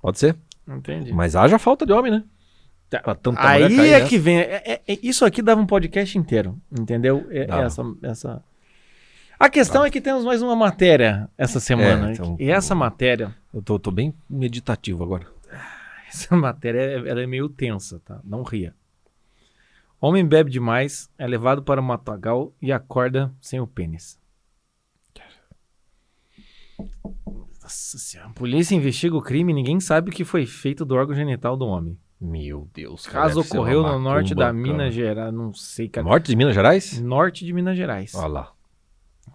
Pode 0.01 0.17
ser. 0.19 0.35
E- 0.67 0.71
Entende? 0.71 1.13
Mas 1.13 1.35
haja 1.35 1.57
falta 1.59 1.85
de 1.85 1.93
homem, 1.93 2.11
né? 2.11 2.23
Tá. 2.89 2.99
Pra 2.99 3.15
tanta 3.15 3.41
Aí 3.47 3.75
cair 3.75 3.93
é 3.93 4.07
que 4.07 4.17
vem. 4.17 4.37
é- 4.39 4.63
é- 4.65 4.81
é- 4.87 4.99
isso 5.03 5.25
aqui 5.25 5.41
dava 5.41 5.59
um 5.59 5.65
podcast 5.65 6.17
inteiro, 6.17 6.59
entendeu? 6.71 7.25
É- 7.29 7.47
essa, 7.49 7.81
essa. 8.03 8.43
A 9.39 9.49
questão 9.49 9.83
é 9.85 9.91
que 9.91 10.01
temos 10.01 10.23
mais 10.25 10.41
uma 10.41 10.55
matéria 10.55 11.29
essa 11.37 11.59
semana. 11.59 12.09
É, 12.09 12.13
então- 12.13 12.35
e 12.39 12.49
essa 12.49 12.73
matéria, 12.73 13.35
Eu 13.53 13.61
tô, 13.61 13.77
tô 13.77 13.91
bem 13.91 14.13
meditativo 14.29 15.03
agora. 15.03 15.27
essa 16.09 16.35
matéria 16.35 16.79
é- 16.79 17.09
ela 17.09 17.21
é 17.21 17.27
meio 17.27 17.49
tensa, 17.49 17.99
tá? 18.05 18.19
Não 18.23 18.41
ria. 18.41 18.73
Homem 19.99 20.25
bebe 20.25 20.49
demais, 20.51 21.09
é 21.17 21.27
levado 21.27 21.61
para 21.63 21.81
o 21.81 21.83
matagal 21.83 22.53
e 22.61 22.71
acorda 22.71 23.33
sem 23.41 23.59
o 23.59 23.67
pênis. 23.67 24.17
Nossa 27.67 27.97
senhora. 27.97 28.29
A 28.29 28.33
polícia 28.33 28.73
investiga 28.73 29.17
o 29.17 29.21
crime 29.21 29.51
e 29.51 29.55
ninguém 29.55 29.77
sabe 29.81 30.09
o 30.09 30.13
que 30.13 30.23
foi 30.23 30.45
feito 30.45 30.85
do 30.85 30.95
órgão 30.95 31.13
genital 31.13 31.57
do 31.57 31.65
homem. 31.65 31.97
Meu 32.19 32.67
Deus. 32.73 33.05
O 33.05 33.11
caso 33.11 33.41
ocorreu 33.41 33.83
no 33.83 33.99
norte 33.99 34.33
da 34.33 34.53
Minas 34.53 34.77
cara. 34.77 34.91
Gerais, 34.91 35.33
não 35.33 35.53
sei, 35.53 35.89
cara. 35.89 36.07
Norte 36.07 36.27
de 36.27 36.35
Minas 36.37 36.55
Gerais? 36.55 37.01
Norte 37.01 37.45
de 37.45 37.51
Minas 37.51 37.77
Gerais. 37.77 38.15
Olha 38.15 38.27
lá. 38.27 38.51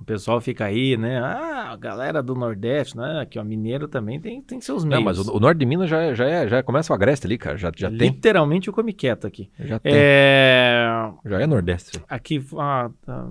O 0.00 0.04
pessoal 0.04 0.40
fica 0.40 0.64
aí, 0.64 0.96
né? 0.96 1.20
Ah, 1.20 1.72
a 1.72 1.76
galera 1.76 2.22
do 2.22 2.34
Nordeste, 2.34 2.96
né? 2.96 3.20
Aqui, 3.20 3.38
ó, 3.38 3.44
mineiro 3.44 3.86
também 3.86 4.18
tem, 4.18 4.40
tem 4.40 4.60
seus 4.62 4.82
meios. 4.82 4.98
Não, 4.98 5.04
mas 5.04 5.18
o, 5.18 5.36
o 5.36 5.38
norte 5.38 5.58
de 5.58 5.66
Minas 5.66 5.90
já, 5.90 6.00
é- 6.00 6.14
já, 6.14 6.26
é, 6.26 6.48
já 6.48 6.62
começa 6.62 6.90
o 6.92 6.96
agreste 6.96 7.26
ali, 7.26 7.36
cara. 7.36 7.58
Já, 7.58 7.70
já 7.76 7.88
tem. 7.88 8.08
Literalmente 8.08 8.70
o 8.70 8.72
come 8.72 8.94
quieto 8.94 9.26
aqui. 9.26 9.50
Já 9.60 9.78
tem. 9.78 9.92
É... 9.94 11.12
Já 11.24 11.40
é 11.40 11.46
nordeste. 11.46 12.02
Aqui, 12.08 12.42
ah, 12.58 12.90
tá. 13.04 13.28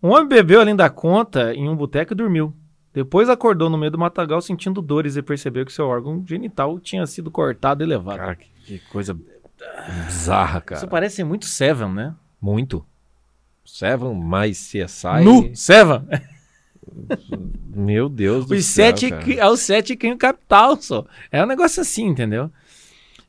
um 0.00 0.10
homem 0.12 0.28
bebeu 0.28 0.60
além 0.60 0.76
da 0.76 0.88
conta 0.88 1.52
em 1.52 1.68
um 1.68 1.76
boteco 1.76 2.14
e 2.14 2.16
dormiu. 2.16 2.54
Depois 2.94 3.28
acordou 3.28 3.68
no 3.68 3.76
meio 3.76 3.90
do 3.90 3.98
matagal 3.98 4.40
sentindo 4.40 4.80
dores 4.80 5.16
e 5.16 5.22
percebeu 5.22 5.66
que 5.66 5.72
seu 5.72 5.86
órgão 5.86 6.24
genital 6.24 6.78
tinha 6.78 7.04
sido 7.06 7.28
cortado 7.28 7.82
e 7.82 7.86
levado. 7.86 8.18
Cara, 8.18 8.36
que, 8.36 8.46
que 8.64 8.78
coisa 8.78 9.18
bizarra, 10.06 10.60
cara. 10.60 10.78
Isso 10.78 10.88
parece 10.88 11.24
muito 11.24 11.44
Seven, 11.44 11.88
né? 11.92 12.14
Muito. 12.40 12.86
Seven 13.64 14.14
mais 14.14 14.58
CSI. 14.70 15.24
Nu! 15.24 15.50
Seven! 15.56 16.02
Meu 17.74 18.08
Deus 18.08 18.46
do 18.46 18.54
Os 18.54 18.64
céu, 18.64 18.86
sete, 18.86 19.10
cara. 19.10 19.34
é 19.34 19.48
o 19.48 19.56
sete 19.56 19.96
crim 19.96 20.16
capital 20.16 20.80
só. 20.80 21.04
É 21.32 21.42
um 21.42 21.46
negócio 21.46 21.80
assim, 21.80 22.06
entendeu? 22.06 22.50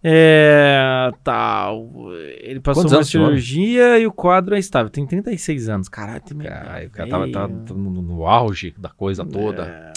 É. 0.08 1.12
Tá. 1.24 1.72
o- 1.72 2.14
Ele 2.40 2.60
passou 2.60 2.84
Quantos 2.84 2.94
uma 2.94 2.98
anos 3.00 3.10
cirurgia 3.10 3.98
e 3.98 4.06
o 4.06 4.12
quadro 4.12 4.56
é 4.56 4.60
estável. 4.60 4.90
Tem 4.90 5.06
36 5.06 5.68
anos. 5.68 5.90
Caralho, 5.90 6.22
tem 6.22 6.38
Caralho, 6.38 6.88
o 6.88 6.92
cara 6.92 7.10
tava, 7.10 7.28
tava 7.32 7.48
no, 7.74 8.02
no 8.02 8.26
auge 8.28 8.74
da 8.78 8.90
coisa 8.90 9.26
toda. 9.26 9.64
É. 9.64 9.94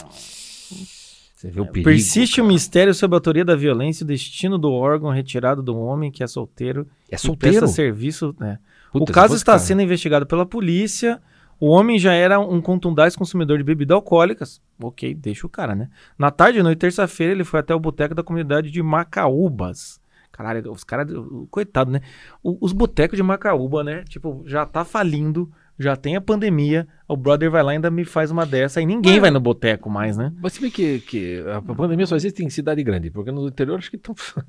Você 1.35 1.51
vê 1.51 1.61
o 1.61 1.67
perigo. 1.67 1.89
Persiste 1.91 2.41
o 2.41 2.45
mistério 2.45 2.93
sobre 2.95 3.15
a 3.15 3.19
autoria 3.19 3.45
da 3.45 3.55
violência 3.55 4.03
e 4.03 4.05
o 4.05 4.09
destino 4.09 4.59
do 4.59 4.73
órgão 4.73 5.11
retirado 5.11 5.63
do 5.63 5.77
homem 5.79 6.11
que 6.11 6.23
é 6.23 6.27
solteiro 6.27 6.87
É 7.11 7.17
solteiro. 7.17 7.59
presta 7.59 7.67
serviço. 7.77 8.35
né? 8.41 8.59
Puta, 8.91 9.13
o 9.13 9.15
caso 9.15 9.35
está 9.37 9.53
cara. 9.53 9.59
sendo 9.61 9.83
investigado 9.83 10.27
pela 10.27 10.45
polícia. 10.47 11.21
O 11.61 11.69
homem 11.69 11.99
já 11.99 12.13
era 12.13 12.39
um 12.39 12.61
contundaz 12.61 13.17
consumidor 13.17 13.59
de 13.59 13.65
bebidas 13.65 13.95
alcoólicas. 13.95 14.61
Ok, 14.81 15.13
deixa 15.15 15.47
o 15.47 15.51
cara, 15.51 15.75
né? 15.75 15.89
Na 16.17 16.31
tarde 16.31 16.61
e 16.61 16.63
noite, 16.63 16.79
terça-feira, 16.79 17.33
ele 17.33 17.45
foi 17.45 17.61
até 17.61 17.75
o 17.75 17.81
boteco 17.81 18.15
da 18.15 18.23
comunidade 18.23 18.71
de 18.71 18.83
Macaúbas. 18.83 20.01
Caralho, 20.31 20.71
os 20.71 20.85
caras. 20.85 21.09
Coitado, 21.51 21.91
né? 21.91 22.01
O- 22.43 22.59
os 22.61 22.73
botecos 22.73 23.17
de 23.17 23.23
Macaúba, 23.25 23.83
né? 23.83 24.05
Tipo, 24.09 24.45
já 24.47 24.65
tá 24.65 24.85
falindo, 24.85 25.51
já 25.77 25.97
tem 25.97 26.15
a 26.15 26.21
pandemia. 26.21 26.87
O 27.09 27.17
brother 27.17 27.51
vai 27.51 27.63
lá 27.63 27.73
e 27.73 27.77
ainda 27.77 27.91
me 27.91 28.05
faz 28.05 28.31
uma 28.31 28.47
dessa. 28.47 28.81
E 28.81 28.87
ninguém 28.87 29.15
Ué. 29.15 29.21
vai 29.21 29.31
no 29.33 29.41
boteco 29.41 29.91
mais, 29.91 30.17
né? 30.17 30.33
Mas 30.41 30.53
se 30.53 30.61
bem 30.61 30.71
que, 30.71 31.01
que 31.01 31.43
a 31.53 31.61
pandemia 31.75 32.07
só 32.07 32.15
existe 32.15 32.45
em 32.45 32.51
cidade 32.51 32.85
grande, 32.85 33.11
porque 33.11 33.33
no 33.33 33.49
interior 33.49 33.79
acho 33.79 33.91
que 33.91 33.97
estão. 33.97 34.15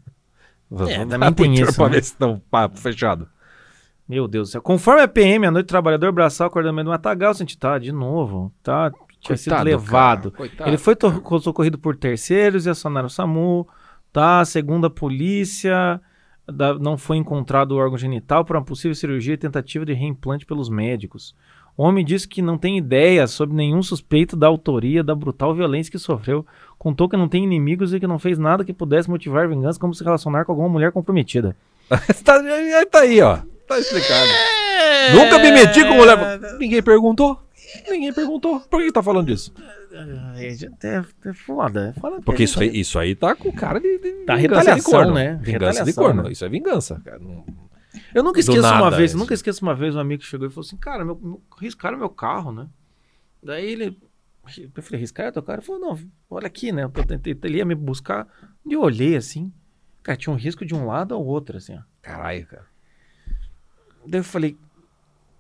É, 0.88 1.04
também 1.04 1.34
tem 1.34 1.54
isso, 1.56 1.82
né? 1.82 1.90
ver 1.90 2.04
se 2.04 2.12
estão 2.12 2.40
papo 2.52 2.78
fechado. 2.78 3.28
Meu 4.10 4.28
Deus 4.28 4.50
do 4.50 4.52
céu. 4.54 4.62
Conforme 4.62 5.04
a 5.04 5.08
PM, 5.08 5.46
a 5.46 5.52
noite 5.52 5.68
do 5.68 5.70
trabalhador 5.70 6.12
braçal 6.12 6.52
meio 6.56 6.84
do 6.84 6.90
matagal, 6.90 7.32
senti, 7.36 7.56
tá, 7.56 7.78
de 7.78 7.92
novo, 7.92 8.52
tá, 8.64 8.92
tinha 9.22 9.38
sido 9.38 9.52
Coitado, 9.52 9.70
levado. 9.70 10.32
cara, 10.32 10.38
coitado. 10.38 10.70
Ele 10.70 10.78
foi 10.78 10.96
socorrido 11.42 11.78
por 11.78 11.96
terceiros 11.96 12.66
e 12.66 12.70
acionaram 12.72 13.06
o 13.06 13.10
SAMU, 13.10 13.68
tá, 14.12 14.44
segundo 14.46 14.88
a 14.88 14.90
polícia, 14.90 16.02
da- 16.48 16.74
não 16.74 16.98
foi 16.98 17.18
encontrado 17.18 17.74
o 17.74 17.78
órgão 17.78 18.00
genital 18.00 18.44
para 18.44 18.58
uma 18.58 18.66
possível 18.66 18.96
cirurgia 18.96 19.36
e 19.36 19.38
tentativa 19.38 19.86
de 19.86 19.94
reimplante 19.94 20.44
pelos 20.44 20.70
médicos. 20.70 21.36
O 21.78 21.84
homem 21.84 22.04
disse 22.04 22.28
que 22.28 22.42
não 22.42 22.58
tem 22.58 22.78
ideia 22.80 23.28
sobre 23.28 23.56
nenhum 23.56 23.82
suspeito 23.84 24.36
da 24.36 24.48
autoria 24.48 25.04
da 25.04 25.14
brutal 25.14 25.54
violência 25.54 25.92
que 25.92 26.00
sofreu. 26.00 26.46
Contou 26.80 27.08
que 27.08 27.16
não 27.16 27.30
tem 27.30 27.44
inimigos 27.44 27.94
e 27.94 28.00
que 28.00 28.08
não 28.08 28.18
fez 28.20 28.38
nada 28.40 28.66
que 28.66 28.74
pudesse 28.74 29.10
motivar 29.10 29.48
vingança 29.48 29.80
como 29.80 29.94
se 29.94 30.04
relacionar 30.04 30.44
com 30.46 30.52
alguma 30.52 30.68
mulher 30.68 30.92
comprometida. 30.92 31.56
tá, 32.26 32.42
tá 32.92 33.00
aí, 33.00 33.22
ó. 33.22 33.38
Tá 33.70 33.80
explicado. 33.80 34.30
Nunca 35.14 35.40
me 35.40 35.52
meti 35.52 35.84
com 35.86 35.94
mulher. 35.94 36.40
Ninguém 36.60 36.82
perguntou. 36.84 37.42
Ninguém 37.88 38.12
perguntou. 38.12 38.60
Por 38.62 38.82
que 38.82 38.92
tá 38.92 39.02
falando 39.04 39.28
disso? 39.28 39.54
É, 40.36 40.88
é, 40.88 41.06
é 41.30 41.34
foda, 41.34 41.94
é 41.96 42.00
foda 42.00 42.22
Porque 42.22 42.44
isso 42.44 42.60
aí, 42.60 42.80
isso 42.80 42.98
aí 43.00 43.16
tá 43.16 43.36
com 43.36 43.52
cara 43.52 43.80
de, 43.80 43.98
de 44.00 44.12
Tá 44.26 44.36
vingança 44.36 44.36
de 44.36 44.42
retaliação, 44.82 44.92
corno. 44.92 45.14
né? 45.14 45.34
Vingança 45.36 45.44
de 45.44 45.52
Retaliação, 45.52 46.04
corno. 46.04 46.24
né? 46.24 46.32
Isso 46.32 46.46
é 46.46 46.50
vingança, 46.50 47.02
cara. 47.06 47.20
Não- 47.20 47.46
Eu 48.14 48.24
nunca 48.24 48.40
esqueço 48.40 48.60
uma 48.60 48.72
nada 48.82 48.98
vez, 48.98 49.12
isso. 49.12 49.20
nunca 49.20 49.34
esqueço 49.34 49.62
uma 49.64 49.76
vez 49.76 49.96
um 49.96 50.00
amigo 50.00 50.22
que 50.24 50.28
chegou 50.28 50.48
e 50.48 50.50
falou 50.50 50.66
assim, 50.66 50.78
cara, 50.78 51.06
meu, 51.06 51.16
meu, 51.22 51.42
riscaram 51.60 51.98
meu 51.98 52.10
carro, 52.10 52.52
né? 52.52 52.68
Daí 53.44 53.66
ele, 53.72 53.98
eu 54.76 54.82
falei, 54.84 55.00
riscaram 55.00 55.32
teu 55.32 55.44
carro? 55.44 55.60
Ele 55.60 55.66
falou, 55.66 55.82
não, 55.82 56.00
olha 56.30 56.48
aqui, 56.48 56.72
né? 56.72 56.84
Eu 56.84 56.90
tentei, 56.90 57.38
ele 57.44 57.58
ia 57.58 57.66
me 57.66 57.76
buscar, 57.76 58.28
e 58.66 58.74
eu 58.74 58.82
olhei 58.82 59.16
assim, 59.16 59.52
cara, 60.02 60.18
tinha 60.18 60.34
um 60.34 60.38
risco 60.38 60.66
de 60.66 60.74
um 60.74 60.86
lado 60.88 61.14
ao 61.14 61.24
outro, 61.24 61.58
assim, 61.58 61.76
ó. 61.76 61.82
Caralho, 62.02 62.46
cara. 62.48 62.66
Daí 64.10 64.20
eu 64.22 64.24
falei, 64.24 64.58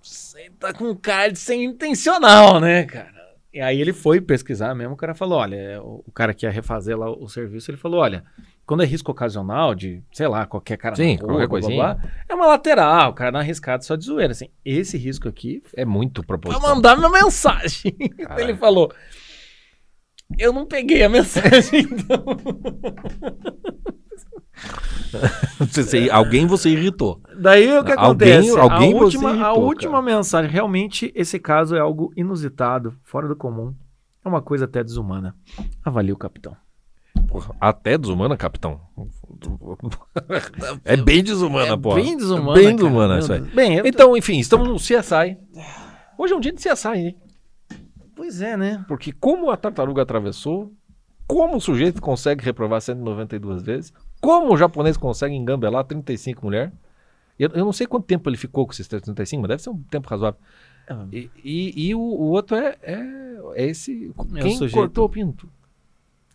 você 0.01 0.49
tá 0.59 0.71
com 0.73 0.95
cara 0.95 1.31
de 1.31 1.39
ser 1.39 1.55
intencional, 1.55 2.59
né, 2.59 2.83
cara? 2.85 3.19
E 3.51 3.59
aí 3.59 3.81
ele 3.81 3.91
foi 3.93 4.21
pesquisar 4.21 4.75
mesmo, 4.75 4.93
o 4.93 4.97
cara 4.97 5.15
falou, 5.15 5.39
olha, 5.39 5.55
é, 5.55 5.79
o, 5.79 6.03
cara 6.13 6.35
que 6.35 6.45
ia 6.45 6.51
refazer 6.51 6.95
lá 6.95 7.09
o, 7.09 7.27
serviço, 7.27 7.71
ele 7.71 7.79
falou, 7.79 7.99
olha, 7.99 8.23
quando 8.63 8.83
é 8.83 8.85
risco 8.85 9.11
ocasional 9.11 9.73
de, 9.73 10.03
sei 10.13 10.27
lá, 10.27 10.45
qualquer 10.45 10.77
cara 10.77 10.95
Sim, 10.95 11.15
na 11.17 11.23
rua, 11.23 11.47
qualquer 11.47 11.47
blá, 11.47 11.47
blá, 11.47 11.49
coisinha. 11.49 11.83
blá, 11.95 12.11
é 12.29 12.35
uma 12.35 12.45
lateral, 12.45 13.09
o 13.09 13.13
cara 13.15 13.31
dá 13.31 13.39
uma 13.39 13.43
arriscada 13.43 13.81
só 13.81 13.95
de 13.95 14.05
zoeira, 14.05 14.33
assim. 14.33 14.49
Esse 14.63 14.99
risco 14.99 15.27
aqui 15.27 15.63
É 15.75 15.83
muito 15.83 16.21
pra 16.23 16.37
proposital. 16.37 16.75
mandar 16.75 16.95
minha 16.95 17.09
mensagem. 17.09 17.91
Caralho. 18.21 18.41
ele 18.41 18.55
falou, 18.55 18.93
Eu 20.37 20.53
não 20.53 20.67
peguei 20.67 21.01
a 21.01 21.09
mensagem, 21.09 21.81
então. 21.81 22.23
Você- 25.59 25.83
você- 25.83 26.09
alguém 26.09 26.45
você 26.45 26.69
irritou. 26.69 27.21
Daí 27.39 27.65
o 27.77 27.83
que 27.83 27.91
Alguém- 27.91 28.33
acontece? 28.33 28.57
alguém 28.59 28.93
a 28.93 28.97
você 28.97 29.03
última, 29.17 29.29
a 29.31 29.33
irritou, 29.35 29.63
última 29.63 30.01
mensagem, 30.01 30.51
realmente, 30.51 31.11
esse 31.15 31.39
caso 31.39 31.75
é 31.75 31.79
algo 31.79 32.11
inusitado, 32.15 32.95
fora 33.03 33.27
do 33.27 33.35
comum. 33.35 33.73
É 34.23 34.27
uma 34.29 34.41
coisa 34.41 34.65
até 34.65 34.83
desumana. 34.83 35.35
Avalie 35.83 36.11
o 36.11 36.17
capitão. 36.17 36.55
Porra, 37.27 37.55
até 37.59 37.97
desumana, 37.97 38.35
capitão. 38.37 38.79
É 40.83 40.97
bem 40.97 41.23
desumana, 41.23 41.77
pô. 41.77 41.95
bem 41.95 42.17
desumana. 42.17 42.53
Bem 42.53 42.63
cara. 42.65 42.75
desumana 42.75 43.13
Meu 43.15 43.19
isso 43.23 43.33
aí. 43.33 43.41
Bem, 43.41 43.81
Então, 43.85 44.15
enfim, 44.17 44.39
estamos 44.39 44.67
no 44.67 44.75
CSI. 44.75 45.37
Hoje 46.17 46.33
é 46.33 46.35
um 46.35 46.39
dia 46.39 46.51
de 46.51 46.61
CSI, 46.61 46.87
hein? 46.97 47.17
pois 48.15 48.41
é, 48.41 48.57
né? 48.57 48.83
Porque 48.87 49.13
como 49.13 49.49
a 49.49 49.55
tartaruga 49.55 50.01
atravessou, 50.01 50.73
como 51.25 51.55
o 51.55 51.61
sujeito 51.61 52.01
consegue 52.01 52.43
reprovar 52.43 52.81
192 52.81 53.63
vezes, 53.63 53.93
como 54.21 54.53
o 54.53 54.57
japonês 54.57 54.97
consegue 54.97 55.33
engambelar 55.35 55.83
35 55.83 56.45
mulheres. 56.45 56.71
Eu, 57.37 57.49
eu 57.53 57.63
não 57.65 57.71
sei 57.71 57.87
quanto 57.87 58.05
tempo 58.05 58.29
ele 58.29 58.35
ficou 58.37 58.65
com 58.65 58.73
esses 58.73 58.87
35, 58.87 59.41
mas 59.41 59.49
deve 59.49 59.61
ser 59.63 59.69
um 59.69 59.81
tempo 59.83 60.07
razoável. 60.09 60.39
E, 61.11 61.29
e- 61.43 61.87
e 61.89 61.95
o, 61.95 61.99
o 61.99 62.29
outro 62.31 62.55
é, 62.57 62.75
é, 62.81 62.99
é 63.55 63.65
esse. 63.67 64.07
É 64.07 64.21
o 64.21 64.25
quem 64.41 64.55
sujeito. 64.57 64.73
cortou 64.73 65.05
o 65.05 65.09
pinto? 65.09 65.49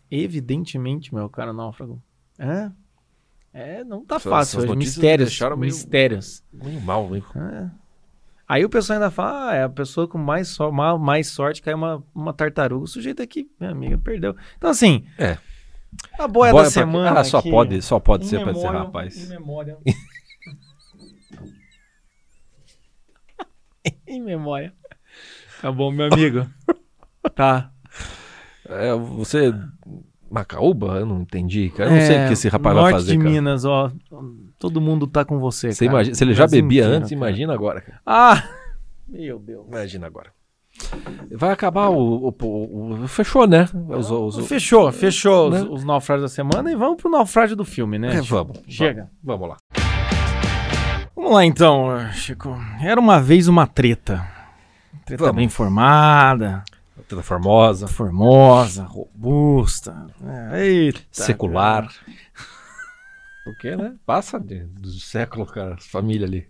Evidentemente, 0.09 1.13
meu 1.13 1.29
cara 1.29 1.51
náufrago. 1.51 2.01
É. 2.37 2.71
É, 3.53 3.83
não 3.83 4.05
tá 4.05 4.19
fácil. 4.19 4.59
hoje. 4.59 4.75
Mistérios. 4.75 5.39
meio- 5.39 5.57
Mistérios. 5.59 6.43
Meio 6.51 6.81
mal, 6.81 7.07
meio. 7.09 7.25
É. 7.35 7.69
Aí 8.47 8.63
o 8.63 8.69
pessoal 8.69 8.97
ainda 8.99 9.09
fala, 9.09 9.49
ah, 9.51 9.55
é 9.55 9.63
a 9.63 9.69
pessoa 9.69 10.07
com 10.07 10.17
mais, 10.17 10.49
so- 10.49 10.71
ma- 10.71 10.97
mais 10.97 11.27
sorte 11.27 11.61
caiu 11.61 11.77
uma, 11.77 12.03
uma 12.13 12.33
tartaruga. 12.33 12.83
O 12.83 12.87
sujeito 12.87 13.21
aqui, 13.21 13.49
minha 13.59 13.71
amiga, 13.71 13.97
perdeu. 13.97 14.35
Então, 14.57 14.69
assim, 14.69 15.05
É. 15.17 15.37
a 16.19 16.27
boia 16.27 16.51
Boia 16.51 16.53
da 16.53 16.59
pra- 16.61 16.69
semana. 16.71 17.19
Ah, 17.19 17.23
só 17.23 17.41
pode, 17.41 17.81
só 17.81 17.99
pode 17.99 18.25
ser 18.27 18.41
pra 18.41 18.51
esse 18.51 18.65
rapaz. 18.65 19.25
Em 19.25 19.29
memória. 19.29 19.77
em 24.07 24.21
memória. 24.21 24.73
Tá 25.61 25.71
bom, 25.71 25.91
meu 25.91 26.07
amigo. 26.11 26.47
tá. 27.35 27.71
É, 28.67 28.93
você. 28.93 29.53
Macaúba? 30.29 30.99
Eu 30.99 31.05
não 31.05 31.21
entendi, 31.21 31.69
cara. 31.69 31.89
Eu 31.89 31.95
não 31.95 32.01
sei 32.05 32.23
o 32.23 32.27
que 32.27 32.33
esse 32.33 32.49
rapaz 32.49 32.75
vai 32.75 32.83
É, 32.83 32.91
norte 32.91 33.01
fazer. 33.03 33.11
de 33.11 33.17
cara. 33.19 33.29
Minas, 33.29 33.63
ó. 33.65 33.91
Todo 34.59 34.81
mundo 34.81 35.07
tá 35.07 35.23
com 35.23 35.39
você, 35.39 35.71
Você 35.71 35.85
cara. 35.85 35.97
imagina- 35.97 36.15
se 36.15 36.23
ele 36.23 36.33
já 36.33 36.43
Brasil 36.43 36.61
bebia 36.61 36.81
inteiro, 36.81 36.97
antes, 36.97 37.09
cara. 37.11 37.17
imagina 37.19 37.53
agora. 37.53 37.81
cara. 37.81 38.01
Ah! 38.05 38.43
Meu 39.07 39.39
Deus. 39.39 39.67
Imagina 39.67 40.07
agora. 40.07 40.31
Vai 41.31 41.51
acabar 41.51 41.89
o. 41.89 42.27
o- 42.29 42.35
o- 42.43 43.03
o- 43.03 43.07
fechou, 43.07 43.45
né? 43.47 43.67
Os, 43.89 44.09
os- 44.11 44.47
Fechou, 44.47 44.91
fechou 44.91 45.49
Né? 45.49 45.61
os, 45.61 45.69
os 45.69 45.83
naufrágios 45.83 46.29
da 46.31 46.33
semana 46.33 46.71
e 46.71 46.75
vamos 46.75 47.01
pro 47.01 47.09
naufrágio 47.11 47.55
do 47.55 47.65
filme, 47.65 47.97
né? 47.99 48.15
É, 48.15 48.21
vamos. 48.21 48.59
Chega. 48.67 49.09
Vamos 49.23 49.49
lá. 49.49 49.57
Vamos 51.15 51.31
lá 51.33 51.45
então, 51.45 51.87
Chico. 52.13 52.55
Era 52.81 52.99
uma 52.99 53.19
vez 53.21 53.47
uma 53.47 53.65
treta. 53.65 54.25
Treta 55.05 55.23
Vamos. 55.25 55.37
bem 55.37 55.49
formada, 55.49 56.63
Toda 57.07 57.21
formosa, 57.21 57.87
formosa, 57.87 58.83
robusta. 58.85 60.07
É, 60.53 60.65
Eita. 60.65 60.99
secular. 61.11 61.87
Porque, 63.43 63.75
né? 63.75 63.93
Passa 64.05 64.39
de, 64.39 64.63
do 64.63 64.89
século, 64.89 65.45
cara, 65.45 65.75
família 65.79 66.25
ali. 66.25 66.47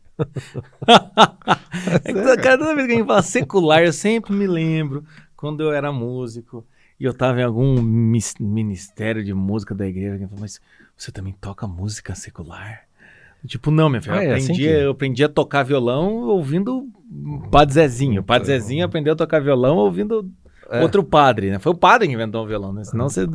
É 0.88 1.99
que 1.99 2.13
toda- 2.13 2.38
cada 2.38 2.73
vez 2.75 2.88
que 2.88 2.93
a 2.93 2.95
gente 2.97 3.08
fala 3.08 3.21
secular, 3.21 3.84
eu 3.84 3.93
sempre 3.93 4.34
me 4.34 4.47
lembro 4.47 5.04
quando 5.36 5.62
eu 5.62 5.71
era 5.71 5.91
músico 5.91 6.65
e 6.99 7.04
eu 7.04 7.13
tava 7.13 7.41
em 7.41 7.43
algum 7.43 7.82
ministério 7.82 9.23
de 9.23 9.34
música 9.34 9.75
da 9.75 9.86
igreja. 9.88 10.13
Alguém 10.13 10.28
falou, 10.28 10.41
mas 10.41 10.60
você 10.97 11.12
também 11.12 11.34
toca 11.39 11.67
música 11.67 12.15
secular? 12.15 12.82
Tipo, 13.45 13.69
não, 13.69 13.89
minha 13.89 14.01
filha. 14.01 14.15
Ah, 14.15 14.23
eu, 14.23 14.32
é 14.32 14.34
aprendi, 14.34 14.51
assim 14.51 14.62
que- 14.62 14.67
eu 14.67 14.91
aprendi 14.91 15.23
a 15.23 15.30
tocar 15.30 15.63
violão 15.63 16.13
ouvindo 16.23 16.89
Padre 17.51 17.75
Zezinho. 17.75 18.21
O 18.21 18.23
Padre 18.23 18.47
Então- 18.47 18.60
Zezinho 18.60 18.86
aprendeu 18.86 19.13
a 19.13 19.15
tocar 19.15 19.39
violão 19.39 19.78
ouvindo 19.78 20.28
É. 20.69 20.82
outro 20.82 21.04
padre, 21.04 21.51
né? 21.51 21.60
Foi 21.60 21.71
o 21.71 21.75
padre 21.78 22.08
que 22.08 22.13
inventou 22.15 22.43
o 22.43 22.47
violão, 22.47 22.73
né? 22.73 22.84
Senão 22.84 23.08
você. 23.08 23.28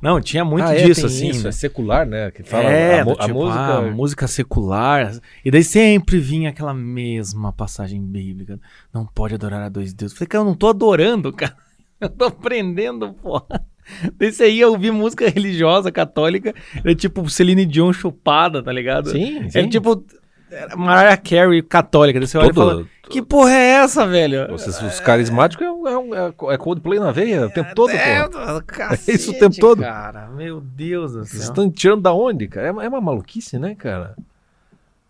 Não, 0.00 0.20
tinha 0.20 0.44
muito 0.44 0.64
Ah, 0.64 0.74
é, 0.74 0.84
disso, 0.86 1.02
tem 1.02 1.06
assim. 1.10 1.28
isso, 1.30 1.42
né? 1.44 1.48
é 1.48 1.52
secular, 1.52 2.06
né? 2.06 2.30
Que 2.30 2.42
fala 2.42 2.70
é, 2.70 3.00
a, 3.00 3.04
mo- 3.04 3.14
do 3.14 3.20
a 3.22 3.26
tipo, 3.26 3.34
música. 3.38 3.60
ah, 3.60 3.82
música 3.82 4.26
secular. 4.28 5.18
E 5.44 5.50
daí 5.50 5.64
sempre 5.64 6.18
vinha 6.18 6.50
aquela 6.50 6.74
mesma 6.74 7.52
passagem 7.52 8.02
bíblica. 8.02 8.60
Não 8.92 9.06
pode 9.06 9.34
adorar 9.34 9.62
a 9.62 9.68
dois 9.68 9.92
deuses. 9.94 10.16
Falei, 10.16 10.28
cara, 10.28 10.42
eu 10.42 10.46
não 10.48 10.54
tô 10.54 10.68
adorando, 10.68 11.32
cara. 11.34 11.56
Eu 12.00 12.08
tô 12.10 12.26
aprendendo, 12.26 13.12
porra. 13.14 13.64
Daí 14.18 14.32
você 14.32 14.50
ia 14.50 14.68
ouvir 14.68 14.90
música 14.90 15.30
religiosa, 15.30 15.92
católica, 15.92 16.52
era 16.84 16.94
tipo 16.94 17.28
Celine 17.30 17.64
Dion 17.64 17.92
chupada, 17.92 18.62
tá 18.62 18.72
ligado? 18.72 19.10
Sim, 19.10 19.48
sim. 19.48 19.58
Era 19.58 19.68
tipo 19.68 20.04
Mariah 20.76 21.16
Carey 21.16 21.62
católica. 21.62 22.18
Daí 22.20 22.28
você 22.28 22.38
olha 22.38 22.50
e 22.50 22.54
fala, 22.54 22.84
que 23.10 23.20
porra 23.22 23.50
é 23.52 23.66
essa, 23.82 24.06
velho? 24.06 24.48
Vocês, 24.48 24.80
os 24.80 25.00
carismáticos 25.00 25.66
é, 25.66 25.70
um- 25.70 25.88
é, 25.88 25.98
um- 25.98 26.14
é, 26.14 26.54
é 26.54 26.58
Coldplay 26.58 26.98
na 27.00 27.10
veia 27.12 27.46
o 27.46 27.50
tempo 27.50 27.74
todo, 27.74 27.90
é, 27.90 28.28
pô. 28.28 28.38
É 29.08 29.12
isso 29.12 29.32
o 29.32 29.38
tempo 29.38 29.56
todo. 29.58 29.82
Cara, 29.82 30.28
meu 30.28 30.60
Deus 30.60 31.12
do 31.12 31.24
Vocês 31.24 31.42
céu. 31.42 31.50
estão 31.52 31.70
tirando 31.70 32.02
da 32.02 32.12
onde, 32.12 32.46
cara? 32.48 32.68
É, 32.68 32.70
uma- 32.72 32.84
é 32.84 32.88
uma 32.88 33.00
maluquice, 33.00 33.58
né, 33.58 33.74
cara? 33.74 34.14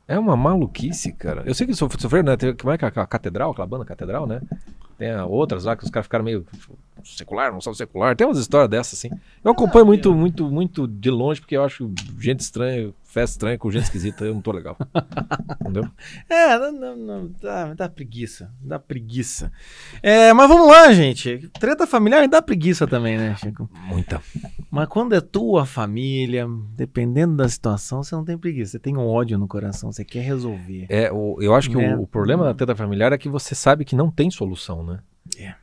É 0.09 0.19
uma 0.19 0.37
maluquice, 0.37 1.13
cara. 1.13 1.43
Eu 1.45 1.55
sei 1.55 1.67
que 1.67 1.75
sof- 1.75 1.97
sofreram, 2.01 2.27
né? 2.27 2.37
Tem, 2.37 2.55
como 2.55 2.73
é 2.73 2.79
que 2.79 2.85
é 2.85 2.89
a 2.95 3.07
Catedral, 3.07 3.51
aquela 3.51 3.67
banda 3.67 3.85
Catedral, 3.85 4.27
né? 4.27 4.41
Tem 4.99 5.11
a 5.11 5.27
outras 5.27 5.65
lá 5.65 5.77
que 5.77 5.85
os 5.85 5.91
caras 5.91 6.07
ficaram 6.07 6.25
meio 6.25 6.47
tipo, 6.53 6.79
secular, 7.05 7.53
não 7.53 7.61
são 7.61 7.75
secular. 7.75 8.17
Tem 8.17 8.27
umas 8.27 8.39
histórias 8.39 8.71
dessas, 8.71 8.99
assim. 8.99 9.11
Eu 9.45 9.53
acompanho 9.53 9.87
muito, 9.87 10.15
muito, 10.15 10.51
muito 10.51 10.87
de 10.89 11.11
longe, 11.11 11.41
porque 11.41 11.57
eu 11.57 11.65
acho 11.65 11.91
gente 12.19 12.41
estranha, 12.41 12.93
festa 13.05 13.35
estranha 13.35 13.59
com 13.59 13.71
gente 13.71 13.85
esquisita, 13.85 14.25
eu 14.25 14.35
não 14.35 14.41
tô 14.41 14.53
legal. 14.53 14.77
Entendeu? 15.61 15.89
É, 16.29 16.59
não, 16.59 16.73
não, 16.73 16.97
não, 16.97 17.31
dá, 17.41 17.75
dá 17.75 17.89
preguiça, 17.89 18.53
dá 18.61 18.79
preguiça. 18.79 19.53
É, 20.03 20.33
mas 20.33 20.49
vamos 20.49 20.69
lá, 20.69 20.93
gente. 20.93 21.49
Treta 21.59 21.87
familiar 21.87 22.27
dá 22.29 22.43
preguiça 22.43 22.87
também, 22.87 23.17
né, 23.17 23.37
Chico? 23.37 23.71
Muita. 23.87 24.21
Mas 24.71 24.89
quando 24.89 25.15
é 25.15 25.21
tua 25.21 25.65
família, 25.65 26.47
dependendo 26.75 27.37
da 27.37 27.49
situação, 27.49 28.03
você 28.03 28.15
não 28.15 28.25
tem 28.25 28.37
preguiça. 28.37 28.73
Você 28.73 28.79
tem 28.79 28.97
um 28.97 29.07
ódio 29.07 29.39
no 29.39 29.47
coração, 29.49 29.93
você 29.93 30.05
quer 30.05 30.21
resolver. 30.23 30.87
É, 30.89 31.11
o, 31.13 31.39
eu 31.41 31.55
acho 31.55 31.71
que 31.71 31.81
É. 31.81 31.97
o, 31.97 32.03
o 32.03 32.07
problema 32.07 32.45
da 32.45 32.55
treta 32.55 32.75
familiar 32.75 33.13
é 33.13 33.19
que 33.19 33.29
você 33.29 33.55
sabe 33.55 33.85
que 33.85 33.95
não 33.97 34.11
tem 34.11 34.31
solução, 34.31 34.83
né? 34.83 34.99
É. 35.39 35.55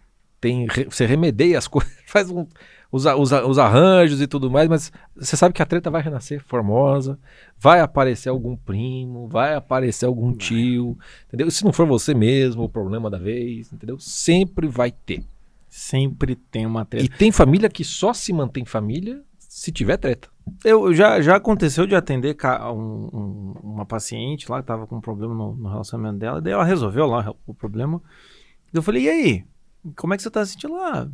Tem, 0.43 0.67
você 0.89 1.05
remedeia 1.05 1.57
as 1.57 1.67
coisas, 1.69 1.89
faz 2.05 2.29
um, 2.29 2.45
os, 2.91 3.05
os, 3.05 3.31
os 3.31 3.57
arranjos 3.57 4.19
e 4.19 4.27
tudo 4.27 4.51
mais, 4.51 4.67
mas 4.67 4.91
você 5.15 5.37
sabe 5.37 5.53
que 5.53 5.61
a 5.61 5.65
treta 5.65 5.89
vai 5.89 6.01
renascer 6.01 6.43
formosa, 6.43 7.17
vai 7.57 7.79
aparecer 7.79 8.27
algum 8.27 8.57
primo, 8.57 9.25
vai 9.29 9.55
aparecer 9.55 10.05
algum 10.05 10.33
tio, 10.33 10.97
entendeu? 11.27 11.49
Se 11.49 11.63
não 11.63 11.71
for 11.71 11.87
você 11.87 12.13
mesmo, 12.13 12.63
o 12.63 12.67
problema 12.69 13.09
da 13.09 13.17
vez, 13.17 13.71
entendeu? 13.71 13.97
Sempre 13.97 14.67
vai 14.67 14.91
ter. 14.91 15.23
Sempre 15.69 16.35
tem 16.35 16.65
uma 16.65 16.83
treta. 16.83 17.05
E 17.05 17.07
tem 17.09 17.31
família 17.31 17.69
que 17.69 17.85
só 17.85 18.13
se 18.13 18.33
mantém 18.33 18.65
família 18.65 19.21
se 19.39 19.71
tiver 19.71 19.95
treta. 19.95 20.27
Eu 20.65 20.93
já, 20.93 21.21
já 21.21 21.37
aconteceu 21.37 21.87
de 21.87 21.95
atender 21.95 22.35
um- 22.73 23.09
um- 23.13 23.53
uma 23.63 23.85
paciente 23.85 24.51
lá 24.51 24.59
que 24.61 24.67
tava 24.67 24.85
com 24.85 24.97
um 24.97 25.01
problema 25.01 25.33
no, 25.33 25.55
no 25.55 25.69
relacionamento 25.69 26.17
dela, 26.19 26.39
e 26.39 26.41
daí 26.41 26.51
ela 26.53 26.65
resolveu 26.65 27.05
lá 27.05 27.33
o 27.47 27.53
problema. 27.53 28.01
Eu 28.73 28.83
falei, 28.83 29.03
e 29.05 29.09
aí? 29.09 29.43
Como 29.95 30.13
é 30.13 30.17
que 30.17 30.23
você 30.23 30.29
tá 30.29 30.45
se 30.45 30.53
sentindo 30.53 30.75
lá? 30.75 31.07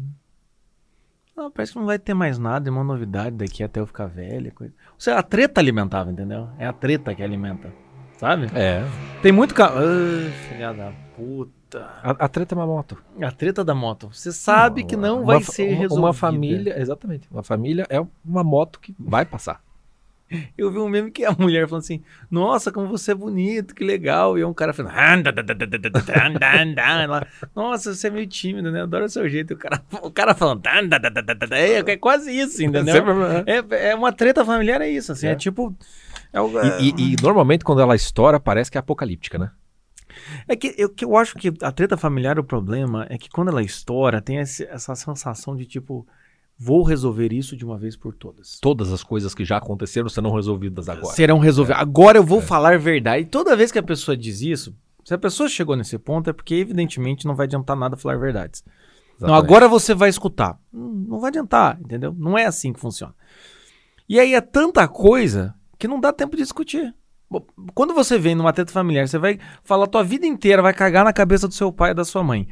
Ah, 1.36 1.50
parece 1.54 1.72
que 1.72 1.80
não 1.80 1.86
vai 1.86 1.98
ter 1.98 2.14
mais 2.14 2.38
nada, 2.38 2.70
é 2.70 2.72
uma 2.72 2.84
novidade 2.84 3.36
daqui 3.36 3.64
até 3.64 3.80
eu 3.80 3.88
ficar 3.88 4.08
velha. 4.08 4.52
Coisa. 4.52 4.74
Ou 4.94 5.00
seja, 5.00 5.18
a 5.18 5.24
treta 5.24 5.62
alimentava, 5.62 6.12
entendeu? 6.12 6.50
É 6.58 6.68
a 6.68 6.74
treta 6.74 7.16
que 7.16 7.24
alimenta, 7.24 7.74
sabe? 8.18 8.48
É. 8.54 8.84
Tem 9.22 9.32
muito 9.32 9.56
ca... 9.56 9.68
Ah, 9.68 10.32
filha 10.50 10.74
da 10.74 10.92
puta. 11.16 11.90
A, 12.04 12.26
a 12.26 12.28
treta 12.28 12.54
é 12.54 12.58
uma 12.58 12.68
moto. 12.68 13.02
A 13.22 13.32
treta 13.32 13.64
da 13.64 13.74
moto. 13.74 14.10
Você 14.12 14.34
sabe 14.34 14.84
que 14.84 14.98
não 14.98 15.22
Uma 15.22 15.26
vai 15.26 15.44
ser 15.44 15.70
uma, 15.70 15.80
resolvida. 15.80 16.08
Uma 16.08 16.14
família, 16.14 16.80
exatamente. 16.82 17.28
Uma 17.32 17.44
família 17.44 17.86
é 17.90 18.06
uma 18.26 18.44
moto 18.44 18.80
que 18.80 18.94
vai 19.00 19.24
passar. 19.26 19.62
Eu 20.58 20.72
vi 20.72 20.78
um 20.78 20.88
meme 20.88 21.10
que 21.12 21.26
a 21.26 21.32
mulher 21.32 21.68
falando 21.68 21.84
assim: 21.84 22.04
Nossa, 22.30 22.72
como 22.72 22.88
você 22.88 23.12
é 23.12 23.16
bonito, 23.16 23.74
que 23.74 23.84
legal. 23.84 24.38
E 24.38 24.44
um 24.44 24.54
cara 24.54 24.74
falando: 24.74 24.94
Nossa, 27.56 27.94
você 27.96 28.08
é 28.08 28.12
meio 28.12 28.28
tímido, 28.28 28.72
né? 28.72 28.82
Adoro 28.84 29.06
o 29.06 29.10
seu 29.10 29.28
jeito. 29.28 29.54
E 29.54 29.56
o 29.56 29.58
cara, 29.58 29.82
o 30.02 30.12
cara 30.12 30.36
falando: 30.36 30.62
é, 31.52 31.78
é 31.92 31.98
quase 31.98 32.32
isso, 32.32 32.64
entendeu? 32.64 32.94
Sempre- 32.94 33.14
É, 33.48 33.90
é 33.92 33.96
uma 33.96 34.12
treta 34.12 34.46
familiar, 34.46 34.82
é 34.82 34.90
isso. 34.90 35.12
Assim, 35.12 35.28
é. 35.28 35.32
É. 35.32 35.36
tipo. 35.36 35.76
É, 36.32 36.40
o- 36.40 36.52
E, 36.80 36.90
e- 36.96 37.14
e 37.14 37.16
normalmente 37.22 37.64
quando 37.64 37.82
ela 37.82 37.96
estoura, 37.96 38.40
parece 38.40 38.70
que 38.70 38.78
é 38.78 38.80
apocalíptica, 38.80 39.38
né? 39.38 39.52
é 40.48 40.56
que 40.56 40.74
eu, 40.78 40.90
que 40.90 41.06
eu 41.06 41.16
acho 41.18 41.36
que 41.38 41.52
a 41.62 41.72
treta 41.72 41.96
familiar, 41.98 42.38
o 42.38 42.44
problema 42.44 43.06
é 43.10 43.18
que 43.18 43.30
quando 43.30 43.48
ela 43.50 43.64
estoura, 43.64 44.22
tem 44.22 44.38
esse- 44.38 44.66
essa 44.66 44.94
sensação 44.96 45.56
de 45.56 45.66
tipo: 45.66 46.06
Vou 46.62 46.84
resolver 46.84 47.32
isso 47.32 47.56
de 47.56 47.64
uma 47.64 47.78
vez 47.78 47.96
por 47.96 48.14
todas. 48.14 48.60
Todas 48.60 48.92
as 48.92 49.02
coisas 49.02 49.34
que 49.34 49.46
já 49.46 49.58
aconteceram 49.58 50.10
serão 50.10 50.32
resolvidas 50.36 50.90
agora. 50.90 51.16
serão 51.16 51.40
resolvidas. 51.40 51.82
Agora 51.82 52.18
eu 52.18 52.24
vou 52.24 52.42
falar 52.42 52.78
verdade. 52.78 53.24
E 53.24 53.26
toda 53.26 53.56
vez 53.56 53.72
que 53.72 53.80
a 53.80 53.84
pessoa 53.84 54.18
diz 54.18 54.42
isso, 54.42 54.76
se 55.06 55.14
a 55.14 55.18
pessoa 55.18 55.48
chegou 55.48 55.78
nesse 55.78 55.98
ponto, 55.98 56.30
é 56.30 56.34
porque 56.34 56.56
evidentemente 56.56 57.26
não 57.26 57.34
vai 57.36 57.46
adiantar 57.46 57.78
nada 57.78 57.96
falar 57.96 58.18
verdades. 58.18 58.64
Não, 59.20 59.34
agora 59.34 59.68
você 59.68 59.94
vai 59.94 60.10
escutar. 60.10 60.58
Hum, 60.74 61.06
Não 61.08 61.20
vai 61.20 61.30
adiantar, 61.30 61.80
entendeu? 61.80 62.14
Não 62.18 62.38
é 62.38 62.46
assim 62.46 62.72
que 62.74 62.80
funciona. 62.80 63.14
E 64.08 64.20
aí 64.20 64.34
é 64.34 64.42
tanta 64.42 64.88
coisa 64.88 65.54
que 65.78 65.88
não 65.88 66.00
dá 66.00 66.12
tempo 66.12 66.36
de 66.36 66.44
discutir. 66.44 66.94
Quando 67.74 67.94
você 67.94 68.18
vem 68.18 68.34
numa 68.36 68.52
treta 68.52 68.72
familiar, 68.72 69.08
você 69.08 69.18
vai 69.20 69.38
falar 69.64 69.86
a 69.86 69.88
tua 69.88 70.04
vida 70.04 70.26
inteira, 70.26 70.62
vai 70.62 70.74
cagar 70.74 71.06
na 71.06 71.14
cabeça 71.14 71.48
do 71.48 71.54
seu 71.54 71.72
pai 71.72 71.92
e 71.92 71.94
da 71.94 72.04
sua 72.04 72.24
mãe. 72.24 72.48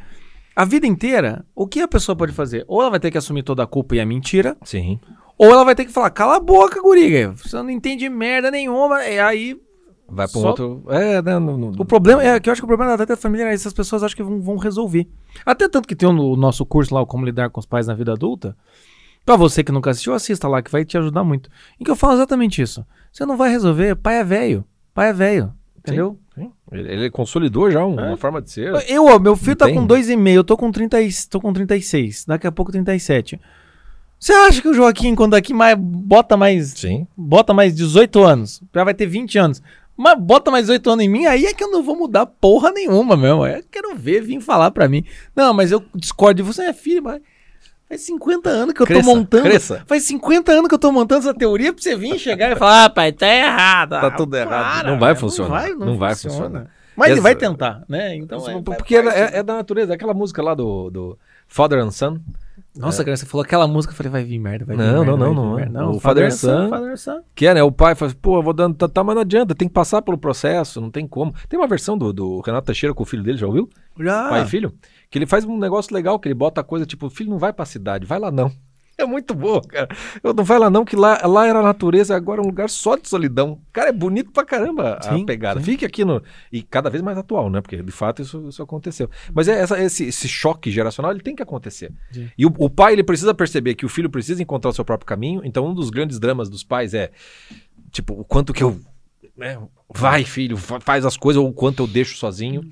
A 0.58 0.66
vida 0.66 0.88
inteira, 0.88 1.46
o 1.54 1.68
que 1.68 1.80
a 1.82 1.88
pessoa 1.88 2.16
pode 2.16 2.34
fazer? 2.34 2.66
Ou 2.68 2.82
ela 2.82 2.90
vai 2.90 3.00
ter 3.00 3.12
que 3.12 3.18
assumir 3.18 3.44
toda 3.44 3.62
a 3.62 3.68
culpa 3.68 3.96
e 3.96 4.00
a 4.00 4.06
mentira, 4.08 4.58
Sim. 4.64 5.00
ou 5.38 5.52
ela 5.52 5.64
vai 5.64 5.76
ter 5.76 5.86
que 5.86 5.92
falar, 5.92 6.10
cala 6.10 6.38
a 6.38 6.40
boca, 6.40 6.82
guriga, 6.82 7.32
você 7.38 7.56
não 7.58 7.70
entende 7.70 8.10
merda 8.10 8.50
nenhuma. 8.50 9.06
E 9.06 9.20
aí, 9.20 9.62
Vai 10.10 10.26
pra 10.28 10.40
um 10.40 10.42
Só- 10.42 10.48
outro. 10.50 10.84
É, 10.88 11.22
né? 11.22 11.38
o 11.38 11.84
problema 11.86 12.24
é 12.24 12.40
que 12.40 12.50
eu 12.50 12.54
acho 12.54 12.62
que 12.62 12.66
o 12.66 12.68
problema 12.68 12.94
da 12.98 13.06
treta 13.06 13.22
familiar 13.22 13.52
é 13.52 13.54
essas 13.54 13.74
pessoas 13.74 14.02
acham 14.02 14.16
que 14.16 14.24
vão, 14.24 14.42
vão 14.42 14.56
resolver. 14.56 15.06
Até 15.46 15.68
tanto 15.70 15.86
que 15.88 15.96
tem 15.98 16.08
o 16.10 16.36
nosso 16.38 16.66
curso 16.66 16.96
lá, 16.96 17.02
o 17.02 17.06
Como 17.06 17.26
Lidar 17.26 17.50
com 17.50 17.60
os 17.60 17.66
Pais 17.66 17.86
na 17.88 17.94
Vida 17.94 18.14
Adulta. 18.14 18.56
Pra 19.26 19.36
você 19.36 19.64
que 19.66 19.72
nunca 19.72 19.90
assistiu, 19.92 20.14
assista 20.14 20.48
lá, 20.48 20.62
que 20.62 20.72
vai 20.72 20.86
te 20.86 20.98
ajudar 20.98 21.26
muito. 21.26 21.50
Em 21.80 21.84
que 21.84 21.92
eu 21.92 21.96
falo 21.96 22.14
exatamente 22.14 22.62
isso. 22.62 22.86
Você 23.12 23.26
não 23.26 23.36
vai 23.36 23.50
resolver, 23.52 23.96
pai 23.98 24.16
é 24.20 24.24
velho. 24.24 24.64
Pai 24.94 25.10
é 25.10 25.14
velho. 25.14 25.54
Entendeu? 25.88 26.18
Sim. 26.36 26.52
Ele, 26.72 26.92
ele 26.92 27.10
consolidou 27.10 27.70
já 27.72 27.86
um- 27.86 28.00
É. 28.00 28.08
uma 28.10 28.18
forma 28.18 28.42
de 28.42 28.52
ser. 28.52 28.72
Eu, 28.90 29.06
ó, 29.06 29.18
meu 29.20 29.36
filho 29.36 29.56
tá 29.56 29.72
com 29.72 29.86
2,5, 29.86 30.30
eu 30.36 30.44
tô 30.44 30.56
com, 30.58 30.72
30, 30.72 31.02
e- 31.02 31.10
tô 31.30 31.40
com 31.42 31.52
36, 31.54 32.26
daqui 32.26 32.46
a 32.48 32.52
pouco 32.52 32.72
37. 32.72 33.40
Você 34.20 34.34
acha 34.34 34.62
que 34.62 34.68
o 34.68 34.74
Joaquim, 34.74 35.14
quando 35.16 35.32
daqui 35.32 35.54
mais 35.54 35.78
bota 35.80 36.36
mais 36.36 36.72
Sim. 36.72 37.06
bota 37.16 37.54
mais 37.54 37.76
18 37.76 38.24
anos, 38.24 38.62
já 38.74 38.84
vai 38.84 38.94
ter 38.94 39.06
20 39.06 39.38
anos. 39.38 39.62
Mas 39.96 40.20
bota 40.20 40.52
mais 40.52 40.66
18 40.66 40.90
anos 40.92 41.06
em 41.06 41.10
mim, 41.10 41.26
aí 41.26 41.46
é 41.46 41.54
que 41.54 41.64
eu 41.64 41.72
não 41.72 41.82
vou 41.82 41.96
mudar 41.96 42.26
porra 42.28 42.72
nenhuma 42.72 43.16
mesmo. 43.18 43.46
Eu 43.46 43.64
quero 43.72 43.96
ver, 43.96 44.22
vir 44.22 44.40
falar 44.42 44.70
pra 44.72 44.88
mim. 44.88 45.04
Não, 45.36 45.54
mas 45.54 45.72
eu 45.72 45.84
discordo 45.96 46.36
de 46.36 46.44
você, 46.44 46.64
é 46.64 46.74
filho, 46.74 47.02
mas 47.04 47.20
faz 47.88 48.02
50 48.02 48.50
anos 48.50 48.74
que 48.74 48.82
eu 48.82 48.86
Cresça, 48.86 49.04
tô 49.04 49.16
montando. 49.16 49.44
cresça. 49.44 49.84
Faz 49.88 50.04
50 50.04 50.52
anos 50.52 50.68
que 50.68 50.74
eu 50.76 50.80
tô 50.80 50.92
montando 50.92 51.22
essa 51.22 51.34
teoria 51.34 51.74
pra 51.74 51.82
você 51.82 51.96
vir 51.96 52.18
chegar 52.20 52.52
e 52.52 52.56
falar, 52.56 52.86
ah, 52.86 52.90
pai, 52.90 53.12
tá 53.12 53.28
errado. 53.28 53.90
Tá 53.92 54.08
Ah, 54.08 54.12
tudo 54.12 54.36
errado. 54.36 54.82
para, 54.82 54.92
Não 54.92 55.00
vai 55.00 55.16
funcionar. 55.16 55.50
Não 55.50 55.56
vai, 55.60 55.70
não 55.76 55.86
Não 55.88 55.98
vai 55.98 56.12
funciona. 56.16 56.36
funcionar. 56.36 56.68
Mas 56.96 57.08
ele 57.10 57.14
Essa- 57.20 57.22
vai 57.24 57.36
tentar, 57.36 57.84
né? 57.88 58.16
Então, 58.16 58.50
é, 58.50 58.60
Porque 58.62 58.96
é, 58.96 59.00
é- 59.08 59.38
é 59.38 59.44
da 59.44 59.54
natureza. 59.56 59.94
Aquela 59.94 60.16
música 60.16 60.42
lá 60.42 60.56
do, 60.56 60.90
do 60.90 61.18
Father 61.48 61.78
and 61.80 61.92
Son. 61.92 62.18
Nossa, 62.76 63.04
cara, 63.04 63.16
você 63.16 63.26
falou 63.26 63.44
aquela 63.44 63.68
música, 63.68 63.92
eu 63.94 63.98
falei, 63.98 64.12
vai 64.12 64.24
vir 64.24 64.40
merda, 64.40 64.66
vai 64.66 64.76
vir 64.76 64.82
Não, 64.84 65.04
merda. 65.06 65.12
não, 65.18 65.18
não, 65.18 65.34
não 65.34 65.60
é. 65.60 65.62
merda. 65.64 65.88
O 65.90 66.00
Father 66.00 66.32
Son- 66.34 66.70
Father 66.70 66.98
Son. 66.98 67.20
Que 67.36 67.46
é, 67.48 67.54
né? 67.54 67.62
O 67.64 67.72
pai 67.72 67.94
faz, 67.96 68.14
pô, 68.16 68.38
eu 68.38 68.44
vou 68.44 68.54
dando, 68.54 68.76
tá, 68.76 68.88
tá, 68.88 69.04
mas 69.04 69.14
não 69.16 69.22
adianta, 69.22 69.54
tem 69.56 69.68
que 69.68 69.74
passar 69.74 70.02
pelo 70.02 70.18
processo, 70.18 70.82
não 70.82 70.90
tem 70.92 71.08
como. 71.08 71.34
Tem 71.48 71.60
uma 71.60 71.68
versão 71.68 71.96
do, 71.98 72.12
do 72.12 72.40
Renato 72.42 72.66
Teixeira 72.68 72.94
com 72.96 73.04
o 73.04 73.06
filho 73.06 73.22
dele, 73.24 73.38
já 73.38 73.46
ouviu? 73.48 73.70
Já. 74.00 74.30
Pai 74.30 74.42
e 74.44 74.46
filho. 74.48 74.74
Que 75.10 75.18
ele 75.18 75.26
faz 75.26 75.46
um 75.46 75.58
negócio 75.58 75.94
legal, 75.94 76.20
que 76.20 76.28
ele 76.28 76.36
bota 76.36 76.62
a 76.62 76.64
coisa, 76.64 76.86
tipo, 76.86 77.06
o 77.08 77.10
filho 77.10 77.30
não 77.30 77.38
vai 77.38 77.54
pra 77.54 77.66
cidade, 77.66 78.06
vai 78.06 78.20
lá 78.20 78.32
não. 78.32 78.52
É 79.00 79.06
muito 79.06 79.36
boa, 79.36 79.62
cara. 79.62 79.88
Eu 80.24 80.34
não 80.34 80.44
vai 80.44 80.58
lá 80.58 80.72
não, 80.72 80.84
que 80.84 80.96
lá, 80.96 81.22
lá 81.28 81.46
era 81.46 81.60
a 81.60 81.62
natureza, 81.62 82.16
agora 82.16 82.42
é 82.42 82.44
um 82.44 82.48
lugar 82.48 82.68
só 82.68 82.96
de 82.96 83.08
solidão. 83.08 83.62
Cara, 83.72 83.90
é 83.90 83.92
bonito 83.92 84.32
pra 84.32 84.44
caramba 84.44 84.96
a 84.96 85.02
Sim, 85.04 85.24
pegada. 85.24 85.60
sim. 85.60 85.66
Fique 85.68 85.86
aqui 85.86 86.04
no. 86.04 86.20
E 86.52 86.64
cada 86.64 86.90
vez 86.90 87.04
mais 87.04 87.16
atual, 87.16 87.48
né? 87.48 87.62
Porque 87.62 87.80
de 87.84 87.92
fato 87.92 88.24
isso, 88.24 88.48
isso 88.50 88.64
aconteceu. 88.64 89.08
Mas 89.32 89.48
é 89.48 89.60
essa- 89.60 89.80
esse, 89.80 90.06
esse 90.06 90.28
choque 90.28 90.72
geracional, 90.72 91.12
ele 91.12 91.22
tem 91.22 91.36
que 91.36 91.44
acontecer. 91.44 91.92
Sim. 92.12 92.28
E 92.36 92.44
o, 92.44 92.52
o 92.58 92.72
pai, 92.72 92.94
ele 92.94 93.04
precisa 93.04 93.36
perceber 93.36 93.76
que 93.76 93.86
o 93.86 93.90
filho 93.90 94.10
precisa 94.10 94.42
encontrar 94.42 94.72
o 94.72 94.74
seu 94.74 94.84
próprio 94.84 95.06
caminho. 95.06 95.42
Então, 95.44 95.68
um 95.68 95.76
dos 95.76 95.92
grandes 95.92 96.18
dramas 96.20 96.50
dos 96.50 96.64
pais 96.64 96.96
é, 96.96 97.12
tipo, 97.92 98.20
o 98.20 98.26
quanto 98.26 98.52
que 98.52 98.64
eu. 98.64 98.80
né, 99.38 99.60
vai, 99.94 100.24
filho, 100.24 100.58
fa- 100.58 100.80
faz 100.80 101.06
as 101.06 101.16
coisas, 101.16 101.40
ou 101.40 101.48
o 101.48 101.54
quanto 101.54 101.84
eu 101.84 101.88
deixo 101.88 102.18
sozinho. 102.18 102.64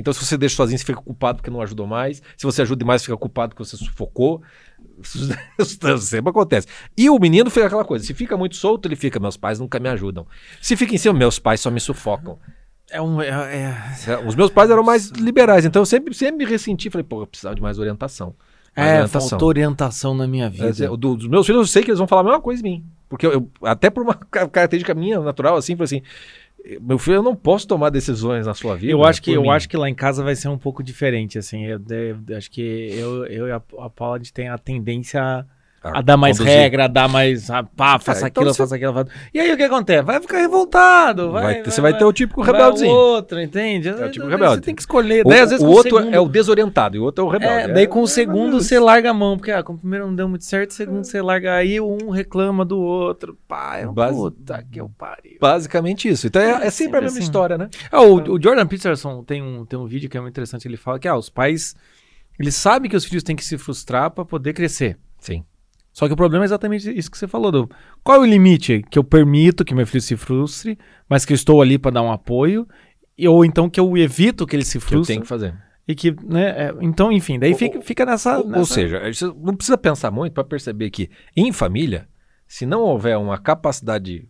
Então, 0.00 0.12
se 0.12 0.24
você 0.24 0.36
deixa 0.36 0.56
sozinho, 0.56 0.78
você 0.78 0.84
fica 0.84 1.00
culpado 1.00 1.36
porque 1.38 1.50
não 1.50 1.60
ajudou 1.62 1.86
mais. 1.86 2.22
Se 2.36 2.44
você 2.44 2.62
ajuda 2.62 2.78
demais, 2.80 3.02
fica 3.04 3.16
culpado 3.16 3.54
porque 3.54 3.64
você 3.64 3.76
sufocou. 3.76 4.42
Isso 5.58 5.98
sempre 5.98 6.30
acontece. 6.30 6.66
E 6.96 7.08
o 7.10 7.18
menino 7.18 7.50
fica 7.50 7.66
aquela 7.66 7.84
coisa: 7.84 8.04
se 8.04 8.14
fica 8.14 8.36
muito 8.36 8.56
solto, 8.56 8.86
ele 8.88 8.96
fica, 8.96 9.20
meus 9.20 9.36
pais 9.36 9.58
nunca 9.60 9.78
me 9.78 9.88
ajudam. 9.88 10.26
Se 10.60 10.76
fica 10.76 10.94
em 10.94 10.98
cima, 10.98 11.14
meus 11.18 11.38
pais 11.38 11.60
só 11.60 11.70
me 11.70 11.80
sufocam. 11.80 12.38
É 12.90 13.00
um. 13.00 13.20
É, 13.20 13.28
é- 13.28 14.12
É, 14.12 14.18
Os 14.26 14.34
meus 14.34 14.50
pais 14.50 14.70
eram 14.70 14.82
mais 14.82 15.10
liberais, 15.10 15.64
então 15.64 15.82
eu 15.82 15.86
sempre, 15.86 16.12
sempre 16.14 16.44
me 16.44 16.50
ressenti. 16.50 16.90
Falei, 16.90 17.04
pô, 17.04 17.22
eu 17.22 17.26
precisava 17.26 17.54
de 17.54 17.62
mais 17.62 17.78
orientação. 17.78 18.34
Mais 18.76 18.88
É, 18.88 18.92
orientação. 18.94 19.28
faltou 19.30 19.48
orientação 19.48 20.14
na 20.14 20.26
minha 20.26 20.46
É, 20.46 20.50
vida. 20.50 20.84
é, 20.84 20.88
do- 20.88 20.96
dos 21.16 21.28
meus 21.28 21.46
filhos, 21.46 21.60
eu 21.60 21.66
sei 21.66 21.82
que 21.82 21.90
eles 21.90 21.98
vão 21.98 22.08
falar 22.08 22.22
a 22.22 22.24
mesma 22.24 22.40
coisa 22.40 22.62
de 22.62 22.68
mim. 22.68 22.84
Porque 23.08 23.26
eu, 23.26 23.32
eu- 23.32 23.50
até 23.62 23.90
por 23.90 24.02
uma 24.02 24.14
ca- 24.14 24.48
característica 24.48 24.94
minha, 24.94 25.20
natural, 25.20 25.56
assim, 25.56 25.74
falei 25.76 25.84
assim: 25.84 26.02
meu 26.80 26.98
filho, 26.98 27.16
eu 27.16 27.22
não 27.22 27.34
posso 27.34 27.66
tomar 27.66 27.90
decisões 27.90 28.46
na 28.46 28.54
sua 28.54 28.76
vida. 28.76 28.92
Eu 28.92 29.04
acho 29.04 29.22
que 29.22 29.32
eu 29.32 29.42
mim." 29.42 29.48
acho 29.48 29.68
que 29.68 29.76
lá 29.76 29.88
em 29.88 29.94
casa 29.94 30.22
vai 30.22 30.36
ser 30.36 30.48
um 30.48 30.58
pouco 30.58 30.82
diferente, 30.82 31.38
assim. 31.38 31.64
Eu, 31.64 31.80
eu 32.28 32.36
acho 32.36 32.50
que 32.50 32.60
eu, 32.60 33.26
eu 33.26 33.48
e 33.48 33.52
a, 33.52 33.62
a 33.78 33.90
Paula 33.90 34.16
a 34.16 34.18
gente 34.18 34.32
tem 34.32 34.48
a 34.48 34.58
tendência 34.58 35.22
a, 35.22 35.44
a 35.82 36.02
dar 36.02 36.16
mais 36.16 36.36
conduzir. 36.38 36.58
regra, 36.58 36.84
a 36.84 36.88
dar 36.88 37.08
mais. 37.08 37.50
A, 37.50 37.62
pá, 37.62 37.98
faça 37.98 38.26
É, 38.26 38.28
então 38.28 38.42
aquilo, 38.42 38.54
você- 38.54 38.62
faça 38.62 38.76
aquilo. 38.76 39.06
E 39.32 39.40
aí 39.40 39.52
o 39.52 39.56
que 39.56 39.62
acontece? 39.62 40.02
Vai 40.02 40.20
ficar 40.20 40.38
revoltado. 40.38 41.30
Vai, 41.32 41.42
Vai 41.42 41.54
ter- 41.62 41.70
você 41.70 41.80
vai 41.80 41.96
ter 41.96 42.04
o 42.04 42.12
típico 42.12 42.42
rebeldezinho. 42.42 42.90
Vai 42.92 43.00
o 43.00 43.06
outro, 43.14 43.40
entende? 43.40 43.88
É 43.88 44.06
o 44.06 44.10
tipo 44.10 44.26
rebelde. 44.26 44.56
Você 44.56 44.60
tem 44.60 44.74
que 44.74 44.82
escolher. 44.82 45.24
O, 45.24 45.28
Daí, 45.30 45.40
às 45.40 45.50
vezes, 45.50 45.64
o 45.64 45.68
outro 45.68 45.96
segundo- 45.98 46.14
é 46.14 46.20
o 46.20 46.28
desorientado 46.28 46.96
e 46.96 47.00
o 47.00 47.04
outro 47.04 47.24
é 47.24 47.26
o 47.28 47.30
rebelde. 47.30 47.70
É, 47.70 47.74
daí 47.74 47.86
com 47.86 48.02
o 48.02 48.06
segundo 48.06 48.60
você 48.60 48.78
larga 48.78 49.10
a 49.10 49.14
mão, 49.14 49.36
porque 49.38 49.50
ah, 49.50 49.62
com 49.62 49.72
o 49.72 49.78
primeiro 49.78 50.06
não 50.06 50.14
deu 50.14 50.28
muito 50.28 50.44
certo, 50.44 50.70
o 50.70 50.74
segundo 50.74 51.04
você 51.04 51.22
larga 51.22 51.54
aí, 51.54 51.80
um 51.80 52.10
reclama 52.10 52.64
do 52.64 52.78
outro. 52.78 53.38
Pá, 53.48 53.78
é 53.78 53.86
Base- 53.86 54.14
puta 54.14 54.64
que 54.70 54.80
eu 54.80 54.90
pariu. 54.98 55.38
Basicamente 55.40 56.08
isso. 56.08 56.26
Então 56.26 56.42
é, 56.42 56.50
é 56.50 56.52
sempre 56.52 56.66
a 56.66 56.70
Sempre 56.70 57.00
mesma 57.00 57.08
assim. 57.18 57.20
história, 57.20 57.56
né? 57.56 57.68
Ah, 57.90 58.02
o, 58.02 58.16
o 58.34 58.42
Jordan 58.42 58.66
Peterson 58.66 59.22
tem 59.24 59.42
um, 59.42 59.64
tem 59.64 59.78
um 59.78 59.86
vídeo 59.86 60.10
que 60.10 60.16
é 60.16 60.20
muito 60.20 60.32
interessante. 60.34 60.68
Ele 60.68 60.76
fala 60.76 60.98
que 60.98 61.08
ah, 61.08 61.16
os 61.16 61.30
pais 61.30 61.74
eles 62.38 62.54
sabem 62.54 62.90
que 62.90 62.96
os 62.96 63.04
filhos 63.04 63.22
têm 63.22 63.36
que 63.36 63.44
se 63.44 63.56
frustrar 63.58 64.10
para 64.10 64.24
poder 64.24 64.52
crescer. 64.54 64.96
Sim. 65.18 65.44
Só 66.00 66.06
que 66.06 66.14
o 66.14 66.16
problema 66.16 66.42
é 66.44 66.46
exatamente 66.46 66.90
isso 66.96 67.10
que 67.10 67.18
você 67.18 67.28
falou. 67.28 67.52
Do, 67.52 67.70
qual 68.02 68.16
é 68.16 68.20
o 68.20 68.24
limite 68.24 68.82
que 68.90 68.98
eu 68.98 69.04
permito 69.04 69.66
que 69.66 69.74
meu 69.74 69.86
filho 69.86 70.00
se 70.00 70.16
frustre, 70.16 70.78
mas 71.06 71.26
que 71.26 71.32
eu 71.32 71.34
estou 71.34 71.60
ali 71.60 71.76
para 71.78 71.90
dar 71.90 72.00
um 72.00 72.10
apoio, 72.10 72.66
e- 73.18 73.28
ou 73.28 73.44
então 73.44 73.68
que 73.68 73.78
eu 73.78 73.94
evito 73.98 74.46
que 74.46 74.56
ele 74.56 74.64
se 74.64 74.78
Que 74.78 74.84
eu 74.84 74.88
frustre 74.88 75.12
tenho 75.16 75.20
que 75.20 75.28
fazer. 75.28 75.54
e 75.86 75.94
que, 75.94 76.16
né? 76.24 76.68
é, 76.68 76.74
então, 76.80 77.12
enfim, 77.12 77.38
daí 77.38 77.52
Ou- 77.52 77.58
fica, 77.58 77.82
fica 77.82 78.06
nessa, 78.06 78.38
Ou, 78.38 78.44
ou 78.44 78.50
nessa- 78.50 78.72
seja, 78.72 79.12
você 79.12 79.26
não 79.26 79.54
precisa 79.54 79.76
pensar 79.76 80.10
muito 80.10 80.32
para 80.32 80.42
perceber 80.42 80.88
que 80.88 81.10
em 81.36 81.52
família, 81.52 82.08
se 82.48 82.64
não 82.64 82.80
houver 82.80 83.18
uma 83.18 83.36
capacidade 83.36 84.26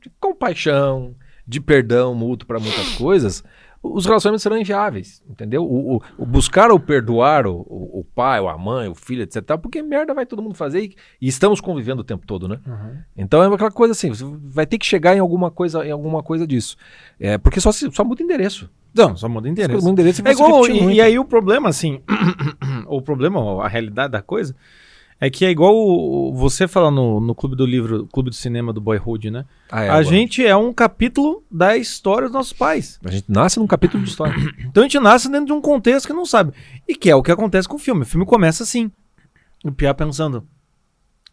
de 0.00 0.10
compaixão, 0.20 1.16
de 1.44 1.60
perdão 1.60 2.14
mútuo 2.14 2.46
para 2.46 2.60
muitas 2.60 2.94
coisas, 2.94 3.42
os 3.86 4.06
relacionamentos 4.06 4.42
serão 4.42 4.56
inviáveis, 4.58 5.22
entendeu? 5.28 5.62
O, 5.64 5.96
o- 5.96 6.02
o 6.18 6.24
buscar 6.26 6.70
ou 6.70 6.80
perdoar 6.80 7.46
o, 7.46 7.54
o- 7.54 8.04
pai, 8.14 8.40
ou 8.40 8.48
a 8.48 8.56
mãe, 8.56 8.88
o 8.88 8.94
filho, 8.94 9.22
etc. 9.22 9.42
Porque 9.60 9.82
merda 9.82 10.14
vai 10.14 10.24
todo 10.24 10.40
mundo 10.42 10.54
fazer 10.54 10.80
e, 10.84 10.96
e 11.20 11.28
estamos 11.28 11.60
convivendo 11.60 12.00
o 12.00 12.04
tempo 12.04 12.26
todo, 12.26 12.48
né? 12.48 12.58
Uhum. 12.66 12.96
Então 13.16 13.42
é 13.42 13.54
aquela 13.54 13.70
coisa 13.70 13.92
assim, 13.92 14.08
você 14.08 14.24
vai 14.44 14.66
ter 14.66 14.78
que 14.78 14.86
chegar 14.86 15.14
em 15.16 15.20
alguma 15.20 15.50
coisa, 15.50 15.86
em 15.86 15.90
alguma 15.90 16.22
coisa 16.22 16.46
disso. 16.46 16.76
É, 17.20 17.36
porque 17.38 17.60
só, 17.60 17.70
se- 17.72 17.90
só 17.92 18.04
muda 18.04 18.22
endereço. 18.22 18.70
Não, 18.94 19.16
só 19.16 19.28
muda 19.28 19.48
interesse. 19.48 19.80
Muda 19.80 19.90
endereço 19.90 20.22
e 20.22 20.28
É 20.28 20.32
igual, 20.32 20.66
e, 20.68 20.94
e 20.94 21.00
aí 21.00 21.18
o 21.18 21.24
problema, 21.24 21.68
assim, 21.68 22.00
o 22.86 23.02
problema, 23.02 23.40
ou 23.40 23.60
a 23.60 23.68
realidade 23.68 24.12
da 24.12 24.22
coisa, 24.22 24.54
é 25.20 25.30
que 25.30 25.44
é 25.44 25.50
igual 25.50 25.74
o- 25.74 26.32
você 26.34 26.66
fala 26.68 26.90
no, 26.90 27.20
no 27.20 27.34
Clube 27.34 27.56
do 27.56 27.64
Livro, 27.64 28.06
Clube 28.12 28.30
do 28.30 28.36
Cinema 28.36 28.72
do 28.72 28.80
Boyhood, 28.80 29.30
né? 29.30 29.44
Ah, 29.70 29.82
é, 29.84 29.88
a 29.88 29.92
agora. 29.92 30.04
gente 30.04 30.44
é 30.44 30.54
um 30.56 30.72
capítulo 30.72 31.42
da 31.50 31.76
história 31.76 32.28
dos 32.28 32.34
nossos 32.34 32.52
pais. 32.52 32.98
a 33.04 33.10
gente 33.10 33.26
nasce 33.28 33.58
num 33.58 33.66
capítulo 33.66 34.02
de 34.02 34.10
história. 34.10 34.34
Então 34.66 34.82
a 34.82 34.86
gente 34.86 34.98
nasce 34.98 35.30
dentro 35.30 35.46
de 35.46 35.52
um 35.52 35.60
contexto 35.60 36.06
que 36.06 36.12
não 36.12 36.26
sabe. 36.26 36.52
E 36.88 36.94
que 36.94 37.08
é 37.10 37.14
o 37.16 37.22
que 37.22 37.30
acontece 37.32 37.68
com 37.68 37.76
o 37.76 37.78
filme. 37.78 38.02
O 38.02 38.06
filme 38.06 38.26
começa 38.26 38.62
assim. 38.64 38.90
O 39.64 39.70
Pia 39.72 39.94
pensando, 39.94 40.46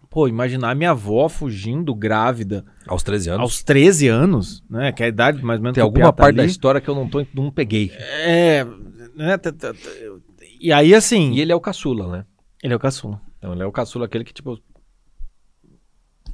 pô, 0.09 0.27
imaginar 0.27 0.75
minha 0.75 0.91
avó 0.91 1.27
fugindo 1.27 1.93
grávida 1.95 2.63
Aos 2.87 3.01
13 3.03 3.29
anos. 3.31 3.41
aos 3.41 3.63
13 3.63 4.07
anos, 4.07 4.63
né? 4.69 4.91
Que 4.91 5.03
é 5.03 5.07
a 5.07 5.09
idade 5.09 5.43
mais 5.43 5.59
ou 5.59 5.63
menos 5.63 5.75
Tem 5.75 5.83
alguma 5.83 6.05
tá 6.05 6.13
parte 6.13 6.35
da 6.35 6.43
ali. 6.43 6.51
história 6.51 6.79
que 6.79 6.89
eu 6.89 6.95
não, 6.95 7.09
tô, 7.09 7.25
não 7.33 7.51
peguei. 7.51 7.91
É, 7.97 8.65
né? 9.15 9.37
t- 9.37 9.51
t- 9.51 9.73
t- 9.73 10.21
E 10.61 10.71
aí 10.71 10.93
assim, 10.95 11.33
E 11.33 11.41
ele 11.41 11.51
é 11.51 11.55
o 11.55 11.59
caçula, 11.59 12.07
né? 12.11 12.25
ele 12.63 12.73
é 12.73 12.75
o 12.75 12.79
caçula. 12.79 13.19
Então 13.41 13.53
ele 13.53 13.63
é 13.63 13.65
o 13.65 13.71
caçula, 13.71 14.05
aquele 14.05 14.23
que, 14.23 14.31
tipo. 14.31 14.59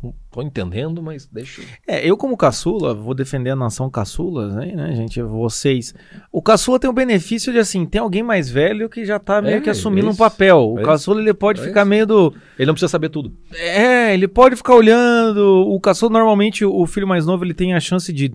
Não 0.03 0.13
tô 0.29 0.41
entendendo, 0.43 1.01
mas 1.01 1.25
deixa. 1.25 1.63
É, 1.87 2.05
eu 2.05 2.17
como 2.17 2.37
caçula, 2.37 2.93
vou 2.93 3.15
defender 3.15 3.49
a 3.49 3.55
nação 3.55 3.89
caçulas, 3.89 4.53
né, 4.53 4.73
né, 4.75 4.93
gente? 4.93 5.19
Vocês. 5.21 5.95
O 6.31 6.41
caçula 6.41 6.77
tem 6.77 6.89
o 6.89 6.93
benefício 6.93 7.51
de, 7.51 7.57
assim, 7.57 7.85
tem 7.85 7.99
alguém 8.01 8.21
mais 8.21 8.47
velho 8.47 8.89
que 8.89 9.05
já 9.05 9.17
tá 9.17 9.41
meio 9.41 9.57
É, 9.57 9.61
que 9.61 9.69
assumindo 9.69 10.09
é 10.09 10.11
um 10.11 10.15
papel. 10.15 10.73
O 10.73 10.79
é 10.79 10.83
caçula, 10.83 11.21
ele 11.21 11.33
pode 11.33 11.61
é 11.61 11.63
ficar 11.63 11.83
meio 11.85 12.05
do... 12.05 12.33
Ele 12.59 12.67
não 12.67 12.73
precisa 12.75 12.89
saber 12.89 13.09
tudo. 13.09 13.35
É, 13.51 14.13
ele 14.13 14.27
pode 14.27 14.55
ficar 14.55 14.75
olhando. 14.75 15.65
O 15.67 15.79
caçula, 15.79 16.11
normalmente, 16.11 16.63
o 16.63 16.85
filho 16.85 17.08
mais 17.08 17.25
novo, 17.25 17.43
ele 17.43 17.55
tem 17.55 17.73
a 17.73 17.79
chance 17.79 18.13
de 18.13 18.31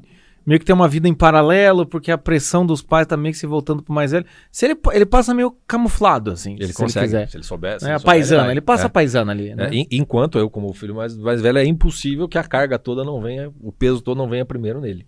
meio 0.47 0.59
que 0.61 0.67
ter 0.67 0.73
uma 0.73 0.89
vida 0.89 1.09
em 1.09 1.15
paralelo, 1.15 1.87
porque 1.87 2.11
a 2.11 2.19
pressão 2.19 2.65
dos 2.67 2.83
pais 2.83 3.07
tá 3.07 3.17
meio 3.17 3.33
que 3.33 3.39
se 3.39 3.47
voltando 3.47 3.83
pro 3.83 3.93
mais 3.95 4.11
velho. 4.13 4.25
Se 4.51 4.67
ele, 4.67 4.77
ele 4.93 5.07
passa 5.07 5.33
meio 5.35 5.57
camuflado, 5.67 6.31
assim, 6.33 6.55
Ele 6.55 6.69
se 6.69 6.75
consegue, 6.75 7.05
ele 7.07 7.07
quiser. 7.15 7.31
se 7.31 7.37
ele 7.37 7.45
souber. 7.45 7.79
se 7.79 7.85
É, 7.87 7.89
ele 7.89 7.95
a 7.95 7.99
souber, 7.99 8.15
paisana, 8.15 8.43
vai. 8.45 8.51
ele 8.53 8.61
passa 8.61 8.85
É. 8.85 8.87
a 8.87 8.91
paisana 8.91 9.33
ali, 9.33 9.55
né? 9.55 9.69
É, 9.71 9.75
en- 9.75 9.87
enquanto 9.91 10.39
eu, 10.39 10.49
como 10.51 10.73
filho 10.73 10.95
mais, 10.95 11.17
mais 11.17 11.41
velho, 11.41 11.59
é 11.59 11.65
impossível 11.65 12.29
que 12.29 12.39
a 12.39 12.45
carga 12.45 12.79
toda 12.79 13.05
não 13.05 13.21
venha, 13.21 13.51
o 13.61 13.71
peso 13.73 14.01
todo 14.01 14.19
não 14.19 14.29
venha 14.29 14.45
primeiro 14.45 14.81
nele. 14.81 15.07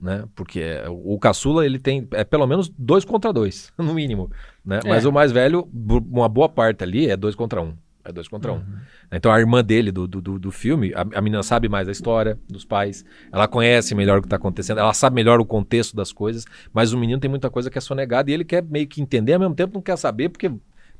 né? 0.00 0.24
Porque 0.34 0.60
é, 0.60 0.84
o 0.88 1.18
caçula 1.18 1.64
ele 1.64 1.78
tem 1.78 2.06
é 2.12 2.22
pelo 2.22 2.46
menos 2.46 2.70
dois 2.78 3.02
contra 3.02 3.32
dois, 3.32 3.72
no 3.78 3.94
mínimo, 3.94 4.30
né? 4.64 4.80
É. 4.84 4.88
Mas 4.88 5.06
o 5.06 5.10
mais 5.12 5.32
velho, 5.32 5.66
uma 6.12 6.28
boa 6.28 6.50
parte 6.50 6.84
ali 6.84 7.08
é 7.08 7.16
dois 7.16 7.34
contra 7.34 7.62
um. 7.62 7.72
É 8.08 8.12
dois 8.12 8.28
contra 8.28 8.52
um. 8.52 8.62
Então 9.10 9.32
a 9.32 9.40
irmã 9.40 9.64
dele 9.64 9.90
do, 9.90 10.06
do, 10.06 10.38
do- 10.38 10.50
filme, 10.52 10.92
a, 10.94 11.00
a 11.18 11.20
menina 11.20 11.42
sabe 11.42 11.68
mais 11.68 11.88
a 11.88 11.92
história 11.92 12.38
dos 12.48 12.64
pais, 12.64 13.04
ela 13.32 13.48
conhece 13.48 13.94
melhor 13.94 14.18
o 14.18 14.22
que 14.22 14.26
está 14.26 14.36
acontecendo, 14.36 14.78
ela 14.78 14.94
sabe 14.94 15.14
melhor 15.16 15.40
o 15.40 15.44
contexto 15.44 15.96
das 15.96 16.12
coisas, 16.12 16.44
mas 16.72 16.92
o 16.92 16.98
menino 16.98 17.18
tem 17.18 17.28
muita 17.28 17.50
coisa 17.50 17.68
que 17.68 17.76
é 17.78 17.80
sonegada 17.80 18.30
e 18.30 18.34
ele 18.34 18.44
quer 18.44 18.62
meio 18.62 18.86
que 18.86 19.02
entender, 19.02 19.32
ao 19.34 19.40
mesmo 19.40 19.54
tempo 19.54 19.74
não 19.74 19.82
quer 19.82 19.96
saber, 19.98 20.28
porque 20.28 20.50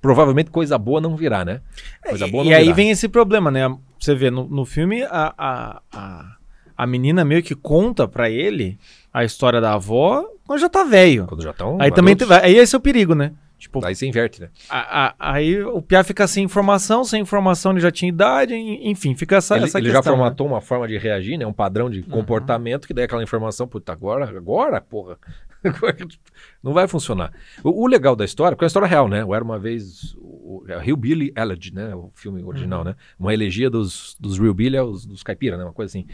provavelmente 0.01 0.51
coisa 0.51 0.77
boa 0.77 1.01
não 1.01 1.17
virá, 1.17 1.45
né? 1.45 1.61
Coisa 2.09 2.27
boa 2.27 2.43
É, 2.45 2.47
e 2.47 2.51
não 2.51 2.57
aí 2.57 2.65
virá. 2.65 2.75
vem 2.77 2.91
esse 2.91 3.09
problema, 3.09 3.51
né? 3.51 3.63
Você 4.01 4.15
vê, 4.15 4.31
no, 4.31 4.49
no 4.49 4.65
filme, 4.65 5.03
a, 5.05 5.33
a, 5.39 5.83
a, 5.93 6.37
a 6.77 6.87
menina 6.87 7.25
meio 7.25 7.43
que 7.43 7.55
conta 7.55 8.07
pra 8.09 8.29
ele 8.29 8.79
a 9.13 9.25
história 9.25 9.61
da 9.61 9.75
avó 9.75 10.25
quando 10.45 10.61
já 10.61 10.69
tá 10.69 10.85
velho. 10.85 11.27
Quando 11.27 11.43
já 11.43 11.51
estão. 11.51 11.79
Aí 11.81 11.91
também 11.91 12.15
tem, 12.15 12.29
aí 12.43 12.57
esse 12.57 12.75
é 12.75 12.79
o 12.79 12.81
perigo, 12.81 13.15
né? 13.15 13.33
Tipo, 13.59 13.85
Aí 13.85 13.95
você 13.95 14.07
inverte, 14.07 14.41
né? 14.41 14.51
a- 14.69 15.07
a- 15.09 15.15
aí 15.33 15.63
o 15.63 15.81
Pia 15.81 16.05
fica 16.05 16.27
sem 16.27 16.45
informação, 16.45 17.03
sem 17.05 17.23
informação 17.23 17.73
ele 17.73 17.81
já 17.81 17.91
tinha 17.91 18.09
idade, 18.09 18.55
en- 18.55 18.91
enfim, 18.91 19.15
fica 19.15 19.37
essa, 19.37 19.57
ele 19.57 19.65
essa 19.65 19.79
ele 19.79 19.89
já 19.89 19.95
questão. 19.97 20.13
né? 20.13 20.19
formatou 20.19 20.47
uma 20.47 20.61
forma 20.61 20.87
de 20.87 20.99
reagir, 20.99 21.39
né? 21.39 21.47
Um 21.47 21.53
padrão 21.55 21.89
de 21.89 22.03
comportamento 22.03 22.87
que 22.87 22.93
daí 22.93 23.05
aquela 23.07 23.23
informação, 23.23 23.67
puta, 23.67 23.93
agora, 23.93 24.29
agora, 24.29 24.81
porra. 24.81 25.17
não 26.63 26.73
vai 26.73 26.87
funcionar. 26.87 27.33
O, 27.65 27.85
o 27.85 27.87
legal 27.87 28.15
da 28.15 28.25
história, 28.25 28.55
porque 28.55 28.65
é 28.65 28.67
uma 28.67 28.69
história 28.69 28.89
real, 28.89 29.09
né? 29.09 29.23
Eu 29.23 29.35
era 29.35 29.43
uma 29.43 29.59
vez 29.59 30.15
o, 30.19 30.63
o 30.65 30.83
Hillbilly 30.85 31.33
Elegy, 31.37 31.73
né? 31.75 31.95
O 31.95 32.11
filme 32.15 32.43
original, 32.43 32.85
né? 32.85 32.95
Uma 33.19 33.33
elegia 33.35 33.71
dos, 33.71 34.17
dos 34.21 34.37
Hillbilly, 34.37 34.77
aos- 34.77 35.07
dos 35.07 35.23
caipira, 35.23 35.57
né? 35.57 35.65
Uma 35.65 35.73
coisa 35.73 35.91
assim. 35.91 36.07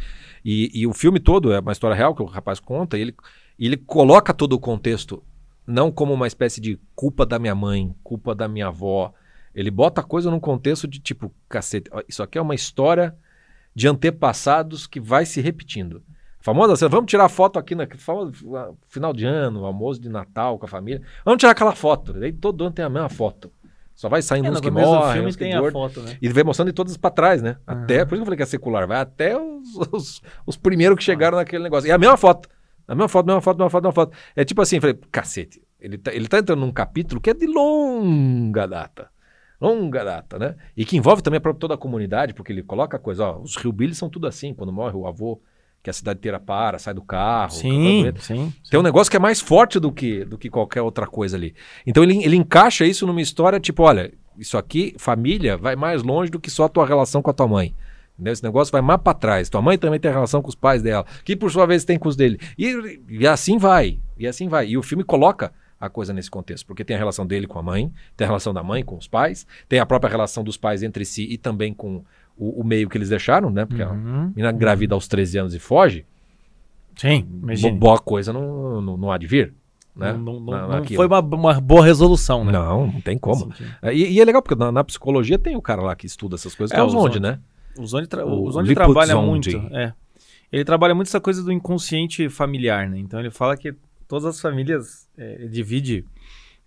E, 0.45 0.71
e 0.73 0.87
o 0.87 0.93
filme 0.93 1.19
todo 1.21 1.53
é 1.53 1.59
uma 1.61 1.73
história 1.73 1.97
real 1.97 2.15
que 2.15 2.23
o 2.23 2.27
rapaz 2.27 2.61
conta 2.61 2.97
e 2.97 3.01
ele, 3.03 3.15
e 3.59 3.67
ele 3.67 3.77
coloca 3.77 4.33
todo 4.33 4.53
o 4.55 4.59
contexto 4.61 5.23
não 5.67 5.91
como 5.91 6.13
uma 6.13 6.27
espécie 6.27 6.61
de 6.61 6.79
culpa 6.95 7.25
da 7.25 7.39
minha 7.39 7.55
mãe, 7.55 7.95
culpa 8.03 8.35
da 8.35 8.49
minha 8.49 8.69
avó. 8.69 9.13
Ele 9.55 9.71
bota 9.71 10.01
a 10.01 10.05
coisa 10.05 10.31
num 10.31 10.41
contexto 10.41 10.89
de 10.89 10.99
tipo, 10.99 11.33
cacete, 11.49 11.91
isso 12.09 12.23
aqui 12.23 12.39
é 12.39 12.43
uma 12.43 12.55
história 12.55 13.15
de 13.75 13.89
antepassados 13.89 14.87
que 14.87 15.01
vai 15.01 15.25
se 15.25 15.41
repetindo. 15.41 16.03
Famosa 16.41 16.75
cena, 16.75 16.89
vamos 16.89 17.09
tirar 17.09 17.29
foto 17.29 17.59
aqui 17.59 17.75
na 17.75 17.87
final 18.89 19.13
de 19.13 19.25
ano, 19.25 19.65
almoço 19.65 20.01
de 20.01 20.09
Natal 20.09 20.59
com 20.59 20.67
a 20.67 20.69
família. 20.69 21.01
Vamos 21.25 21.39
tirar 21.39 21.53
aquela 21.53 21.73
foto. 21.73 22.13
Daí 22.13 22.33
todo 22.33 22.65
ano 22.65 22.73
tem 22.73 22.85
a 22.85 22.89
mesma 22.89 23.09
foto. 23.09 23.51
Só 23.95 24.09
vai 24.09 24.23
saindo 24.23 24.49
É, 24.49 24.51
uns 24.51 24.61
que 24.61 24.71
morrem, 24.71 25.25
uns 25.25 25.37
que 25.37 25.45
tem 25.45 25.55
a 25.55 25.71
foto, 25.71 26.01
né? 26.01 26.19
E 26.21 26.29
vai 26.29 26.43
mostrando 26.43 26.69
de 26.69 26.75
todas 26.75 26.97
para 26.97 27.11
trás, 27.11 27.41
né? 27.41 27.57
Aham. 27.69 27.83
Até, 27.83 28.05
por 28.05 28.15
isso 28.15 28.17
que 28.17 28.21
eu 28.23 28.25
falei 28.25 28.37
que 28.37 28.43
é 28.43 28.47
secular, 28.47 28.89
vai 28.89 28.99
até 28.99 29.41
os, 29.41 29.77
os, 29.93 30.23
os 30.45 30.57
primeiros 30.57 30.99
que 30.99 31.05
chegaram 31.05 31.37
naquele 31.37 31.63
negócio. 31.63 31.87
E 31.87 31.93
a 31.93 31.99
mesma 31.99 32.17
foto. 32.17 32.49
A 32.93 32.95
mesma 32.95 33.09
foto, 33.09 33.25
mesma 33.25 33.41
foto, 33.41 33.57
mesma 33.57 33.71
foto, 33.71 33.83
mesma 33.85 33.95
foto. 33.95 34.17
É 34.37 34.45
tipo 34.45 34.61
assim, 34.61 34.79
falei, 34.79 34.99
cacete, 35.11 35.63
ele 35.81 35.97
tá, 35.97 36.13
ele 36.13 36.29
tá 36.29 36.39
entrando 36.39 36.61
num 36.61 36.71
capítulo 36.71 37.23
que 37.23 37.31
é 37.31 37.35
de 37.35 37.47
longa 37.47 38.67
data. 38.67 39.09
Longa 39.59 40.05
data, 40.05 40.39
né? 40.39 40.57
E 40.77 40.85
que 40.85 40.95
envolve 40.95 41.23
também 41.23 41.39
a 41.39 41.41
própria 41.41 41.61
toda 41.61 41.73
a 41.73 41.79
comunidade, 41.79 42.35
porque 42.35 42.53
ele 42.53 42.63
coloca 42.63 42.99
a 42.99 43.01
coisa, 43.01 43.25
ó, 43.25 43.39
os 43.39 43.57
Hillbillies 43.57 43.97
são 43.97 44.11
tudo 44.11 44.27
assim, 44.27 44.53
quando 44.53 44.71
morre 44.71 44.95
o 44.95 45.07
avô, 45.07 45.41
que 45.83 45.89
a 45.89 45.93
cidade 45.93 46.19
inteira 46.19 46.39
para, 46.39 46.79
sai 46.79 46.93
do 46.93 47.01
carro. 47.01 47.53
Sim, 47.53 48.05
canta 48.05 48.21
sim. 48.21 48.53
tem 48.71 48.79
um 48.79 48.83
negócio 48.83 49.11
que 49.11 49.17
é 49.17 49.21
mais 49.21 49.41
forte 49.41 49.81
do 49.81 49.91
que, 49.91 50.27
do 50.27 50.37
que 50.37 50.51
qualquer 50.51 50.83
outra 50.83 51.07
coisa 51.07 51.35
ali. 51.35 51.55
Então 51.87 52.03
ele, 52.03 52.23
ele 52.23 52.37
encaixa 52.37 52.85
isso 52.85 53.07
numa 53.07 53.23
história 53.23 53.59
tipo, 53.59 53.83
olha, 53.85 54.13
isso 54.39 54.59
aqui, 54.59 54.95
família, 54.99 55.57
vai 55.57 55.77
mais 55.77 56.03
longe 56.03 56.31
do 56.31 56.39
que 56.39 56.51
só 56.51 56.65
a 56.65 56.69
tua 56.69 56.87
relação 56.87 57.23
com 57.23 57.31
a 57.31 57.35
tua 57.35 57.49
mãe. 57.49 57.75
Entendeu? 58.15 58.33
Esse 58.33 58.43
negócio 58.45 58.71
vai 58.73 58.81
mais 58.83 59.01
pra 59.01 59.15
trás. 59.15 59.49
Tua 59.49 59.63
mãe 59.63 59.77
também 59.79 59.99
tem 59.99 60.11
relação 60.11 60.43
com 60.43 60.49
os 60.49 60.55
pais 60.55 60.83
dela, 60.83 61.05
que 61.25 61.35
por 61.35 61.51
sua 61.51 61.67
vez 61.67 61.85
tem 61.85 61.99
com 61.99 62.09
os 62.09 62.15
dele. 62.17 62.39
E, 62.59 63.01
e 63.09 63.27
assim 63.27 63.59
vai. 63.59 63.99
E 64.19 64.27
assim 64.27 64.49
vai. 64.49 64.69
E 64.69 64.77
o 64.79 64.83
filme 64.83 65.03
coloca 65.03 65.53
a 65.81 65.89
coisa 65.89 66.13
nesse 66.13 66.31
contexto, 66.31 66.65
porque 66.67 66.85
tem 66.85 66.95
a 66.95 66.99
relação 66.99 67.27
dele 67.27 67.47
com 67.47 67.59
a 67.59 67.63
mãe, 67.63 67.93
tem 68.17 68.25
a 68.25 68.29
relação 68.29 68.55
da 68.55 68.63
mãe 68.63 68.85
com 68.85 68.97
os 68.97 69.09
pais, 69.09 69.45
tem 69.69 69.81
a 69.81 69.87
própria 69.87 70.09
relação 70.11 70.45
dos 70.45 70.57
pais 70.57 70.83
entre 70.85 71.05
si 71.05 71.27
e 71.29 71.37
também 71.37 71.75
com 71.75 72.05
o, 72.37 72.61
o 72.61 72.65
meio 72.65 72.89
que 72.89 72.97
eles 72.97 73.09
deixaram, 73.09 73.51
né? 73.51 73.65
Porque 73.65 73.83
a 73.83 73.91
Uhum. 73.91 74.29
menina 74.29 74.51
engravida 74.53 74.95
aos 74.95 75.09
13 75.09 75.39
anos 75.39 75.55
e 75.55 75.59
foge, 75.59 76.07
Sim, 76.97 77.27
imagina. 77.43 77.77
boa 77.77 77.99
coisa 77.99 78.33
não, 78.33 78.81
não, 78.81 78.97
não 78.97 79.11
há 79.11 79.19
de 79.19 79.27
vir. 79.27 79.55
Né? 79.95 80.13
Não, 80.13 80.41
não- 80.41 80.69
Na- 80.69 80.69
não 80.81 80.85
foi 80.85 81.07
uma, 81.07 81.21
uma 81.21 81.61
boa 81.61 81.85
resolução, 81.85 82.45
né? 82.45 82.53
Não, 82.53 82.87
não 82.87 83.01
tem 83.01 83.19
como. 83.19 83.53
É, 83.83 83.93
E, 83.95 84.13
e 84.13 84.21
é 84.21 84.25
legal 84.25 84.41
porque 84.41 84.55
na, 84.55 84.71
na 84.73 84.83
psicologia 84.85 85.39
tem 85.39 85.57
o 85.57 85.61
cara 85.63 85.83
lá 85.83 85.95
que 85.97 86.07
estuda 86.07 86.35
essas 86.37 86.55
coisas, 86.55 86.73
que 86.73 86.79
É, 86.81 86.83
é, 86.83 86.87
o 86.87 86.89
Zonde. 86.89 87.21
né? 87.21 87.39
O 87.79 87.87
Zonde, 87.87 88.09
tra 88.09 88.25
O 88.27 88.51
trabalha 88.75 89.17
muito. 89.21 89.51
É. 89.73 89.93
Ele 90.53 90.65
trabalha 90.65 90.95
muito 90.95 91.09
essa 91.09 91.21
coisa 91.21 91.43
do 91.43 91.51
inconsciente 91.53 92.29
familiar, 92.29 92.89
né? 92.89 92.99
Então 92.99 93.19
ele 93.19 93.31
fala 93.31 93.57
que 93.57 93.75
todas 94.07 94.25
as 94.27 94.41
famílias 94.41 95.09
é, 95.17 95.47
divide. 95.49 96.05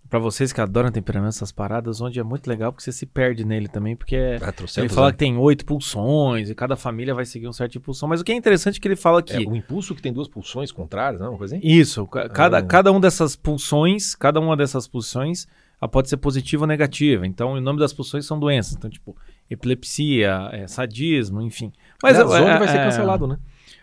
Pra 0.08 0.20
vocês 0.20 0.52
que 0.52 0.60
adoram 0.60 0.88
temperamento, 0.92 1.30
essas 1.30 1.50
paradas, 1.50 2.00
onde 2.00 2.20
é 2.20 2.22
muito 2.22 2.46
legal 2.46 2.70
porque 2.72 2.84
você 2.84 2.92
se 2.92 3.04
perde 3.04 3.44
nele 3.44 3.66
também, 3.66 3.96
porque 3.96 4.14
é- 4.14 4.36
É, 4.36 4.80
ele 4.80 4.88
fala 4.88 5.08
né? 5.08 5.12
que 5.12 5.18
tem 5.18 5.36
oito 5.36 5.64
pulsões 5.64 6.48
e 6.48 6.54
cada 6.54 6.76
família 6.76 7.12
vai 7.12 7.24
seguir 7.24 7.48
um 7.48 7.52
certo 7.52 7.80
pulsão. 7.80 8.08
Mas 8.08 8.20
o 8.20 8.24
que 8.24 8.30
é 8.30 8.34
interessante 8.36 8.78
é 8.78 8.80
que 8.80 8.86
ele 8.86 8.94
fala 8.94 9.20
que. 9.20 9.32
É, 9.32 9.38
o 9.40 9.56
impulso 9.56 9.96
que 9.96 10.00
tem 10.02 10.12
duas 10.12 10.28
pulsões 10.28 10.70
contrárias, 10.70 11.20
não? 11.20 11.30
Uma 11.30 11.38
coisa 11.38 11.56
assim? 11.56 11.66
Isso, 11.66 12.06
ca- 12.06 12.28
cada, 12.28 12.58
Ah. 12.58 12.62
cada 12.62 12.92
uma 12.92 13.00
dessas 13.00 13.34
pulsões, 13.34 14.14
cada 14.14 14.38
uma 14.38 14.56
dessas 14.56 14.86
pulsões 14.86 15.48
ela 15.82 15.88
pode 15.88 16.08
ser 16.08 16.16
positiva 16.18 16.62
ou 16.62 16.68
negativa. 16.68 17.26
Então, 17.26 17.54
o 17.54 17.60
nome 17.60 17.80
das 17.80 17.92
pulsões 17.92 18.24
são 18.24 18.38
doenças. 18.38 18.74
Então, 18.76 18.88
tipo, 18.88 19.16
epilepsia, 19.50 20.48
é, 20.52 20.66
sadismo, 20.66 21.40
enfim. 21.42 21.72
Mas 22.02 22.18
Aliás, 22.18 22.34
é- 22.34 22.38
Zonde 22.44 22.58
vai 22.58 22.68
ser 22.68 22.76
é- 22.78 22.84
cancelado, 22.84 23.26
né? 23.26 23.38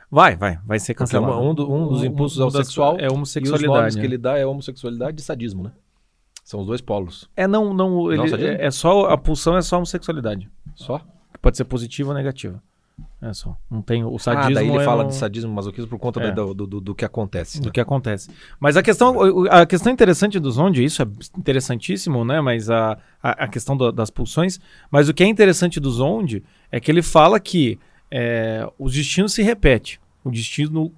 Vai, 0.09 0.35
vai, 0.35 0.59
vai 0.65 0.79
ser 0.79 0.93
cancelado. 0.93 1.33
uma- 1.33 1.41
um, 1.41 1.53
do- 1.55 1.71
um 1.73 1.87
dos 1.87 2.01
Um- 2.01 2.05
impulsos 2.05 2.37
uma 2.37 2.45
é 2.45 2.47
o 2.47 2.51
das- 2.51 2.67
sexual 2.67 2.97
é 2.99 3.03
e 3.03 3.07
os 3.07 3.13
homossexualidade. 3.13 3.67
nomes 3.77 3.95
que 3.95 4.01
né? 4.01 4.05
ele 4.07 4.17
dá 4.17 4.37
é 4.37 4.45
homossexualidade 4.45 5.19
e 5.19 5.23
sadismo, 5.23 5.63
né? 5.63 5.71
São 6.43 6.59
os 6.59 6.67
dois 6.67 6.81
polos. 6.81 7.29
É, 7.35 7.47
não, 7.47 7.73
não, 7.73 8.11
ele, 8.11 8.45
é, 8.45 8.65
é 8.65 8.71
só, 8.71 9.05
a 9.09 9.17
pulsão 9.17 9.57
é 9.57 9.61
só 9.61 9.77
homossexualidade. 9.77 10.49
Só? 10.75 11.01
Pode 11.41 11.57
ser 11.57 11.63
positiva 11.63 12.09
ou 12.09 12.15
negativa. 12.15 12.61
É 13.21 13.33
só. 13.33 13.57
Não 13.71 13.81
tem 13.81 14.03
o 14.03 14.19
sadismo. 14.19 14.51
ah, 14.51 14.53
daí 14.53 14.67
ele 14.69 14.77
é 14.77 14.83
fala 14.85 15.03
no- 15.03 15.09
de 15.09 15.15
sadismo 15.15 15.51
masoquismo 15.51 15.89
por 15.89 15.97
conta 15.97 16.21
É. 16.21 16.31
do, 16.31 16.53
do, 16.53 16.67
do- 16.81 16.93
que 16.95 17.03
acontece. 17.05 17.59
do 17.59 17.65
né? 17.67 17.71
que 17.71 17.79
acontece. 17.79 18.29
Mas 18.59 18.77
a 18.77 18.83
questão, 18.83 19.15
a 19.49 19.65
questão 19.65 19.91
interessante 19.91 20.39
do 20.39 20.51
Zonde, 20.51 20.83
isso 20.83 21.01
é 21.01 21.07
interessantíssimo, 21.37 22.23
né? 22.25 22.39
Mas 22.41 22.69
a, 22.69 22.97
a, 23.21 23.45
a 23.45 23.47
questão 23.47 23.75
do- 23.77 23.91
das 23.91 24.09
pulsões. 24.09 24.59
Mas 24.91 25.09
o 25.09 25.13
que 25.13 25.23
é 25.23 25.27
interessante 25.27 25.79
do 25.79 25.89
Zonde 25.89 26.43
é 26.71 26.79
que 26.79 26.91
ele 26.91 27.01
fala 27.01 27.39
que 27.39 27.79
é, 28.11 28.67
o 28.77 28.89
destino 28.89 29.27
se 29.29 29.41
repete. 29.41 29.99
O 30.23 30.31
destino 30.31 30.89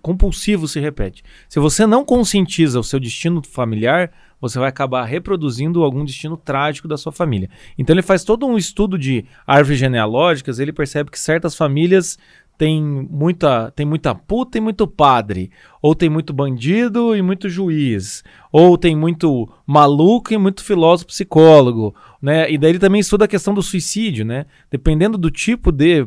compulsivo 0.00 0.66
se 0.66 0.80
repete. 0.80 1.22
Se 1.48 1.60
você 1.60 1.86
não 1.86 2.04
conscientiza 2.04 2.80
o 2.80 2.84
seu 2.84 2.98
destino 2.98 3.42
familiar, 3.42 4.10
você 4.40 4.58
vai 4.58 4.68
acabar 4.68 5.04
reproduzindo 5.04 5.82
algum 5.82 6.04
destino 6.04 6.36
trágico 6.36 6.88
da 6.88 6.96
sua 6.96 7.12
família. 7.12 7.50
Então 7.78 7.94
ele 7.94 8.02
faz 8.02 8.24
todo 8.24 8.46
um 8.46 8.56
estudo 8.56 8.98
de 8.98 9.24
árvores 9.46 9.78
genealógicas, 9.78 10.58
ele 10.58 10.72
percebe 10.72 11.10
que 11.10 11.18
certas 11.18 11.54
famílias 11.54 12.18
têm 12.56 12.82
muita, 12.82 13.70
tem 13.72 13.84
muita 13.84 14.14
puta 14.14 14.58
e 14.58 14.60
muito 14.60 14.86
padre, 14.86 15.50
ou 15.82 15.94
tem 15.94 16.08
muito 16.08 16.32
bandido 16.32 17.16
e 17.16 17.20
muito 17.20 17.48
juiz, 17.48 18.22
ou 18.52 18.78
tem 18.78 18.94
muito 18.94 19.48
maluco 19.66 20.32
e 20.32 20.38
muito 20.38 20.62
filósofo 20.62 21.08
psicólogo, 21.08 21.94
né? 22.22 22.50
E 22.50 22.56
daí 22.56 22.70
ele 22.70 22.78
também 22.78 23.00
estuda 23.00 23.24
a 23.24 23.28
questão 23.28 23.52
do 23.52 23.62
suicídio, 23.62 24.24
né? 24.24 24.46
Dependendo 24.70 25.18
do 25.18 25.30
tipo 25.30 25.72
de 25.72 26.06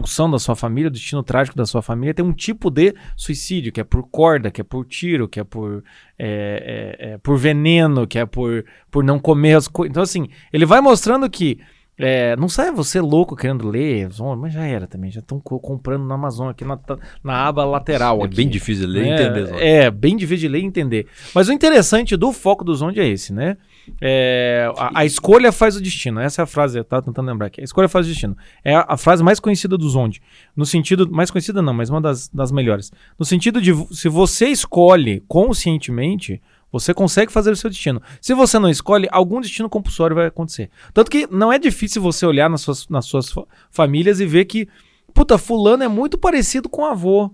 pulsão 0.00 0.30
da 0.30 0.38
sua 0.38 0.56
família, 0.56 0.90
do 0.90 0.94
destino 0.94 1.22
trágico 1.22 1.56
da 1.56 1.64
sua 1.64 1.80
família, 1.80 2.12
tem 2.12 2.24
um 2.24 2.32
tipo 2.32 2.70
de 2.70 2.94
suicídio, 3.16 3.72
que 3.72 3.80
é 3.80 3.84
por 3.84 4.02
corda, 4.08 4.50
que 4.50 4.60
é 4.60 4.64
por 4.64 4.84
tiro, 4.84 5.28
que 5.28 5.38
é 5.38 5.44
por, 5.44 5.84
é, 6.18 6.96
é, 6.98 7.12
é, 7.12 7.18
por 7.18 7.38
veneno, 7.38 8.06
que 8.06 8.18
é 8.18 8.26
por, 8.26 8.64
por 8.90 9.04
não 9.04 9.18
comer 9.18 9.54
as 9.54 9.68
coisas. 9.68 9.90
Então, 9.90 10.02
assim, 10.02 10.28
ele 10.52 10.66
vai 10.66 10.80
mostrando 10.80 11.30
que 11.30 11.60
é, 11.96 12.34
não 12.36 12.48
sai 12.48 12.72
você 12.72 13.00
louco 13.00 13.36
querendo 13.36 13.68
ler, 13.68 14.08
mas 14.36 14.52
já 14.52 14.64
era 14.64 14.86
também, 14.86 15.12
já 15.12 15.20
estão 15.20 15.38
comprando 15.38 16.04
na 16.04 16.16
Amazon 16.16 16.48
aqui 16.48 16.64
na, 16.64 16.78
na 17.22 17.46
aba 17.46 17.64
lateral. 17.64 18.20
É 18.22 18.24
aqui. 18.24 18.36
bem 18.36 18.48
difícil 18.48 18.86
de 18.86 18.92
ler 18.92 19.04
e 19.04 19.08
É, 19.08 19.14
entender. 19.14 19.62
É, 19.62 19.90
bem 19.90 20.16
difícil 20.16 20.48
de 20.48 20.52
ler 20.52 20.60
e 20.60 20.64
entender. 20.64 21.06
Mas 21.32 21.48
o 21.48 21.52
interessante 21.52 22.16
do 22.16 22.32
foco 22.32 22.64
do 22.64 22.74
Zonde 22.74 22.98
é 22.98 23.06
esse, 23.06 23.32
né? 23.32 23.56
É, 24.00 24.68
a, 24.76 25.00
a 25.00 25.04
escolha 25.04 25.52
faz 25.52 25.76
o 25.76 25.80
destino. 25.80 26.18
Essa 26.18 26.42
é 26.42 26.44
a 26.44 26.46
frase, 26.46 26.78
eu 26.78 26.84
tava 26.84 27.02
tentando 27.02 27.28
lembrar 27.28 27.46
aqui. 27.46 27.60
A 27.60 27.64
escolha 27.64 27.88
faz 27.88 28.06
o 28.06 28.08
destino. 28.08 28.36
É 28.64 28.74
a, 28.74 28.86
a 28.88 28.96
frase 28.96 29.22
mais 29.22 29.38
conhecida 29.38 29.78
do 29.78 29.88
Zonde. 29.88 30.20
No 30.56 30.66
sentido. 30.66 31.08
Mais 31.10 31.30
conhecida 31.30 31.62
não, 31.62 31.72
mas 31.74 31.90
uma 31.90 32.00
das, 32.00 32.28
das 32.28 32.50
melhores. 32.50 32.90
No 33.16 33.24
sentido 33.24 33.60
de 33.60 33.72
se 33.94 34.08
você 34.08 34.48
escolhe 34.48 35.22
conscientemente, 35.28 36.42
você 36.80 36.92
consegue 36.92 37.32
fazer 37.32 37.50
o 37.50 37.56
seu 37.56 37.70
destino. 37.70 38.02
Se 38.20 38.34
você 38.34 38.58
não 38.58 38.68
escolhe, 38.68 39.08
algum 39.10 39.40
destino 39.40 39.68
compulsório 39.70 40.14
vai 40.16 40.26
acontecer. 40.26 40.68
Tanto 40.92 41.10
que 41.10 41.26
não 41.30 41.52
é 41.52 41.58
difícil 41.58 42.02
você 42.02 42.26
olhar 42.26 42.50
nas 42.50 42.60
suas, 42.60 42.88
nas 42.88 43.06
suas 43.06 43.30
fa- 43.30 43.44
famílias 43.70 44.20
e 44.20 44.26
ver 44.26 44.44
que, 44.44 44.68
puta, 45.14 45.38
fulano 45.38 45.82
é 45.82 45.88
muito 45.88 46.18
parecido 46.18 46.68
com 46.68 46.82
o 46.82 46.86
avô. 46.86 47.30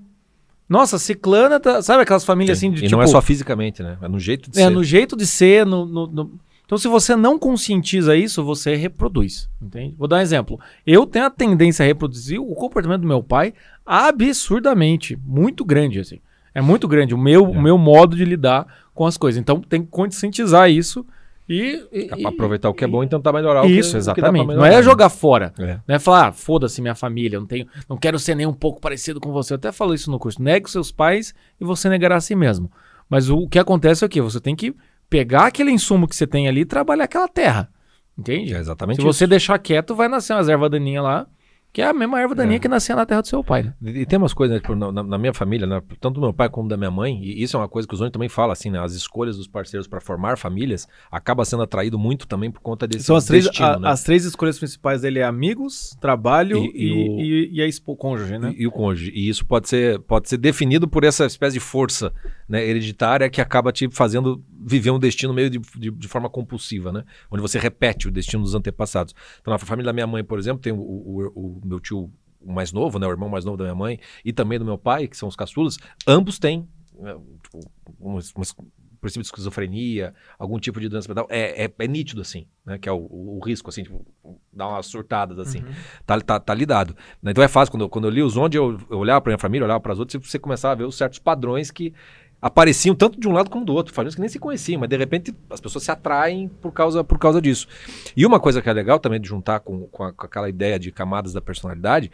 Nossa, 0.68 0.99
ciclana, 0.99 1.59
tá, 1.59 1.82
sabe 1.82 2.03
aquelas 2.03 2.24
famílias 2.24 2.59
assim 2.59 2.70
de 2.70 2.78
e 2.78 2.82
tipo... 2.82 2.93
não 2.97 3.03
é 3.03 3.07
só 3.07 3.20
fisicamente, 3.20 3.82
né? 3.82 3.97
É 4.01 4.07
no 4.09 4.20
jeito 4.20 4.51
de 4.51 4.61
É, 4.61 4.64
ser. 4.64 4.70
no 4.70 4.84
jeito 4.84 5.16
de 5.16 5.26
ser, 5.26 5.66
no, 5.66 5.84
no- 5.84 6.07
no- 6.07 6.30
Então, 6.64 6.78
se 6.78 6.86
você 6.86 7.16
não 7.16 7.36
conscientiza 7.36 8.14
isso, 8.16 8.45
você 8.45 8.76
reproduz, 8.76 9.49
entende? 9.61 9.95
Vou 9.99 10.07
dar 10.07 10.18
um 10.18 10.20
exemplo. 10.20 10.61
Eu 10.86 11.05
tenho 11.07 11.26
a 11.26 11.30
tendência 11.30 11.82
a 11.82 11.86
reproduzir 11.86 12.41
o 12.41 12.55
comportamento 12.55 13.01
do 13.01 13.09
meu 13.09 13.20
pai 13.22 13.53
absurdamente, 13.84 15.18
muito 15.26 15.64
grande, 15.64 15.99
assim. 15.99 16.20
É 16.55 16.61
muito 16.61 16.86
grande 16.88 17.14
o 17.14 17.18
meu, 17.18 17.45
o 17.45 17.62
meu 17.62 17.78
modo 17.78 18.16
de 18.16 18.24
lidar 18.24 18.66
com 19.01 19.07
as 19.07 19.16
coisas. 19.16 19.40
Então 19.40 19.62
tem 19.62 19.80
que 19.80 19.88
conscientizar 19.88 20.70
isso 20.70 21.07
e. 21.48 21.82
e 21.90 22.26
aproveitar 22.26 22.68
o 22.68 22.74
que 22.74 22.84
é 22.84 22.86
bom 22.86 23.03
e 23.03 23.09
tentar 23.09 23.32
melhorar 23.32 23.64
isso, 23.64 23.88
o 23.88 23.92
que, 23.92 23.96
exatamente. 23.96 24.44
O 24.44 24.48
que 24.48 24.55
não 24.57 24.66
é 24.66 24.82
jogar 24.82 25.09
fora. 25.09 25.55
É. 25.59 25.80
Não 25.88 25.94
é 25.94 25.98
falar, 25.98 26.28
ah, 26.28 26.32
foda-se 26.32 26.82
minha 26.82 26.94
família, 26.94 27.40
não, 27.40 27.46
tenho, 27.46 27.66
não 27.88 27.96
quero 27.96 28.18
ser 28.18 28.34
nem 28.34 28.44
um 28.44 28.53
pouco 28.53 28.78
parecido 28.78 29.18
com 29.18 29.32
você. 29.32 29.55
Eu 29.55 29.57
até 29.57 29.72
falo 29.72 29.94
isso 29.94 30.11
no 30.11 30.18
curso. 30.18 30.42
Negue 30.42 30.66
os 30.66 30.72
seus 30.72 30.92
pais 30.92 31.32
e 31.59 31.64
você 31.64 31.88
negará 31.88 32.16
a 32.16 32.20
si 32.20 32.34
mesmo. 32.34 32.70
Mas 33.09 33.30
o, 33.30 33.38
o 33.38 33.48
que 33.48 33.59
acontece 33.59 34.05
é 34.05 34.07
o 34.07 34.11
quê? 34.11 34.20
Você 34.20 34.38
tem 34.38 34.55
que 34.55 34.76
pegar 35.09 35.46
aquele 35.46 35.70
insumo 35.70 36.07
que 36.07 36.14
você 36.14 36.26
tem 36.26 36.46
ali 36.46 36.61
e 36.61 36.66
trabalhar 36.66 37.05
aquela 37.05 37.26
terra. 37.26 37.70
Entende? 38.18 38.55
É 38.55 38.59
exatamente 38.59 38.96
Se 38.96 39.01
isso. 39.01 39.11
você 39.14 39.26
deixar 39.26 39.59
quieto, 39.59 39.94
vai 39.94 40.09
nascer 40.09 40.34
umas 40.34 40.46
erva 40.46 40.68
daninha 40.68 41.01
lá 41.01 41.26
que 41.73 41.81
é 41.81 41.87
a 41.87 41.93
mesma 41.93 42.21
erva 42.21 42.35
daninha 42.35 42.57
é. 42.57 42.59
que 42.59 42.68
nascia 42.68 42.97
na 42.97 43.07
terra 43.07 43.21
do 43.21 43.29
seu 43.29 43.45
pai. 43.45 43.62
Né? 43.62 43.75
E, 43.83 44.01
e, 44.01 44.07
tem 44.07 44.18
umas 44.18 44.35
coisas, 44.35 44.55
né, 44.55 44.61
tipo, 44.61 44.75
na, 44.75 45.03
na, 45.03 45.18
minha 45.18 45.33
família, 45.33 45.66
né, 45.66 45.81
tanto 46.01 46.14
do 46.14 46.21
meu 46.21 46.33
pai 46.33 46.49
como 46.49 46.68
da 46.68 46.77
minha 46.77 46.91
mãe, 46.91 47.21
e 47.23 47.43
isso 47.43 47.57
é 47.57 47.61
uma 47.61 47.68
coisa 47.68 47.87
que 47.87 47.95
o 47.95 47.97
Zoni 47.97 48.11
também 48.11 48.29
fala, 48.29 48.53
assim, 48.53 48.71
né, 48.71 48.81
as 48.81 48.93
escolhas 48.93 49.37
dos 49.37 49.47
parceiros 49.47 49.87
para 49.87 50.01
formar 50.01 50.37
famílias 50.37 50.89
acaba 51.11 51.45
sendo 51.45 51.62
atraído 51.62 51.99
muito 51.99 52.27
também 52.27 52.51
por 52.51 52.61
conta 52.61 52.87
desse 52.87 53.05
São 53.05 53.16
as 53.16 53.25
três, 53.25 53.45
destino, 53.45 53.66
a, 53.66 53.79
né? 53.79 53.89
as 53.89 54.03
três 54.03 54.25
escolhas 54.25 54.59
principais 54.59 55.03
dele 55.03 55.21
é 55.21 55.25
amigos, 55.25 55.97
trabalho 56.01 56.59
e, 56.59 56.71
e, 56.75 56.89
e, 56.89 56.93
o, 56.93 57.55
e 57.55 57.62
a 57.62 57.66
expo, 57.66 57.97
cônjuge, 57.97 58.39
né? 58.39 58.55
E, 58.57 58.66
o 58.66 58.73
cônjuge. 58.73 59.12
E 59.14 59.29
isso 59.29 59.45
pode 59.47 59.68
ser, 59.68 60.01
pode 60.01 60.29
ser 60.29 60.39
definido 60.39 60.89
por 60.89 61.05
essa 61.05 61.25
espécie 61.25 61.55
de 61.55 61.61
força 61.61 62.12
né, 62.49 62.66
hereditária 62.66 63.31
que 63.31 63.41
acaba 63.41 63.71
te 63.71 63.89
fazendo 63.93 64.43
viver 64.62 64.91
um 64.91 64.99
destino 64.99 65.33
meio 65.33 65.49
de, 65.49 65.59
de, 65.77 65.91
de, 65.91 66.09
forma 66.09 66.29
compulsiva, 66.29 66.93
né? 66.93 67.05
Onde 67.31 67.41
você 67.41 67.59
repete 67.59 68.09
o 68.09 68.11
destino 68.11 68.43
dos 68.43 68.55
antepassados. 68.55 69.14
Então, 69.41 69.53
na 69.53 69.59
família 69.59 69.87
da 69.87 69.93
minha 69.93 70.07
mãe, 70.07 70.25
por 70.25 70.39
exemplo, 70.39 70.61
tem 70.61 70.73
o, 70.73 70.77
o, 70.77 71.33
o 71.35 71.59
meu 71.64 71.80
tio 71.80 72.11
o 72.40 72.52
mais 72.52 72.72
novo, 72.72 72.98
né, 72.98 73.06
o 73.06 73.11
irmão 73.11 73.28
mais 73.28 73.44
novo 73.44 73.58
da 73.58 73.64
minha 73.64 73.74
mãe, 73.74 74.00
e 74.24 74.32
também 74.32 74.58
do 74.58 74.64
meu 74.64 74.78
pai, 74.78 75.06
que 75.06 75.16
são 75.16 75.28
os 75.28 75.36
caçulas, 75.36 75.78
ambos 76.06 76.38
têm 76.38 76.66
né, 76.98 77.14
tipo, 77.42 77.61
umas, 78.00 78.32
umas 78.34 78.54
princípio 79.00 79.22
de 79.22 79.28
esquizofrenia, 79.28 80.14
algum 80.38 80.58
tipo 80.58 80.78
de 80.78 80.88
doença 80.88 81.08
mental, 81.08 81.26
é, 81.30 81.64
é, 81.64 81.72
é 81.76 81.88
nítido, 81.88 82.20
assim, 82.20 82.46
né? 82.64 82.78
Que 82.78 82.88
é 82.88 82.92
o, 82.92 82.98
o, 82.98 83.38
o, 83.38 83.44
risco, 83.44 83.70
assim, 83.70 83.82
tipo, 83.82 84.06
dar 84.52 84.68
umas 84.68 84.86
surtadas, 84.86 85.38
assim. 85.38 85.61
Uhum. 85.61 85.72
Tá, 86.06 86.20
tá, 86.20 86.38
tá 86.38 86.54
lidado. 86.54 86.94
Então 87.22 87.42
é 87.42 87.48
fácil, 87.48 87.72
quando, 87.72 87.82
eu, 87.82 87.88
quando 87.88 88.04
eu 88.04 88.11
li 88.11 88.22
os 88.22 88.36
onde, 88.36 88.58
eu, 88.58 88.78
eu 88.90 88.98
olhava 88.98 89.20
pra 89.20 89.30
minha 89.30 89.38
família, 89.38 89.64
olhava 89.64 89.80
para 89.80 89.92
as 89.92 89.98
outras, 89.98 90.22
você 90.24 90.38
começava 90.38 90.72
a 90.72 90.76
ver 90.76 90.84
os 90.84 90.96
certos 90.96 91.18
padrões 91.18 91.70
que 91.70 91.94
apareciam 92.41 92.95
tanto 92.95 93.20
de 93.20 93.28
um 93.28 93.32
lado 93.32 93.51
como 93.51 93.64
do 93.64 93.74
outro, 93.74 93.93
famílias 93.93 94.14
que 94.14 94.20
nem 94.20 94.28
se 94.28 94.38
conheciam, 94.38 94.80
mas 94.80 94.88
de 94.88 94.97
repente 94.97 95.34
as 95.51 95.61
pessoas 95.61 95.84
se 95.84 95.91
atraem 95.91 96.49
por 96.49 96.72
causa, 96.72 97.05
por 97.05 97.18
causa 97.18 97.41
disso. 97.41 97.68
E 98.16 98.24
uma 98.24 98.41
coisa 98.41 98.62
que 98.62 98.68
é 98.68 98.72
legal 98.72 98.99
também 98.99 99.20
de 99.20 99.28
juntar 99.28 99.61
com, 99.61 99.86
com, 99.88 100.05
a, 100.05 100.12
com 100.12 100.24
aquela 100.24 100.49
ideia 100.49 100.78
de 100.78 100.91
camadas 100.91 101.32
da 101.32 101.41
personalidade, 101.41 102.11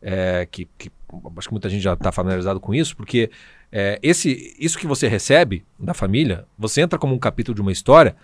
é, 0.00 0.46
que, 0.50 0.66
que, 0.78 0.90
acho 1.36 1.48
que 1.48 1.54
muita 1.54 1.68
gente 1.68 1.82
já 1.82 1.92
está 1.92 2.10
familiarizado 2.10 2.58
com 2.58 2.74
isso, 2.74 2.96
porque 2.96 3.30
é, 3.70 3.98
esse, 4.02 4.56
isso 4.58 4.78
que 4.78 4.86
você 4.86 5.08
recebe 5.08 5.64
da 5.78 5.92
família, 5.92 6.46
você 6.58 6.80
entra 6.80 6.98
como 6.98 7.14
um 7.14 7.18
capítulo 7.18 7.54
de 7.54 7.60
uma 7.60 7.72
história 7.72 8.16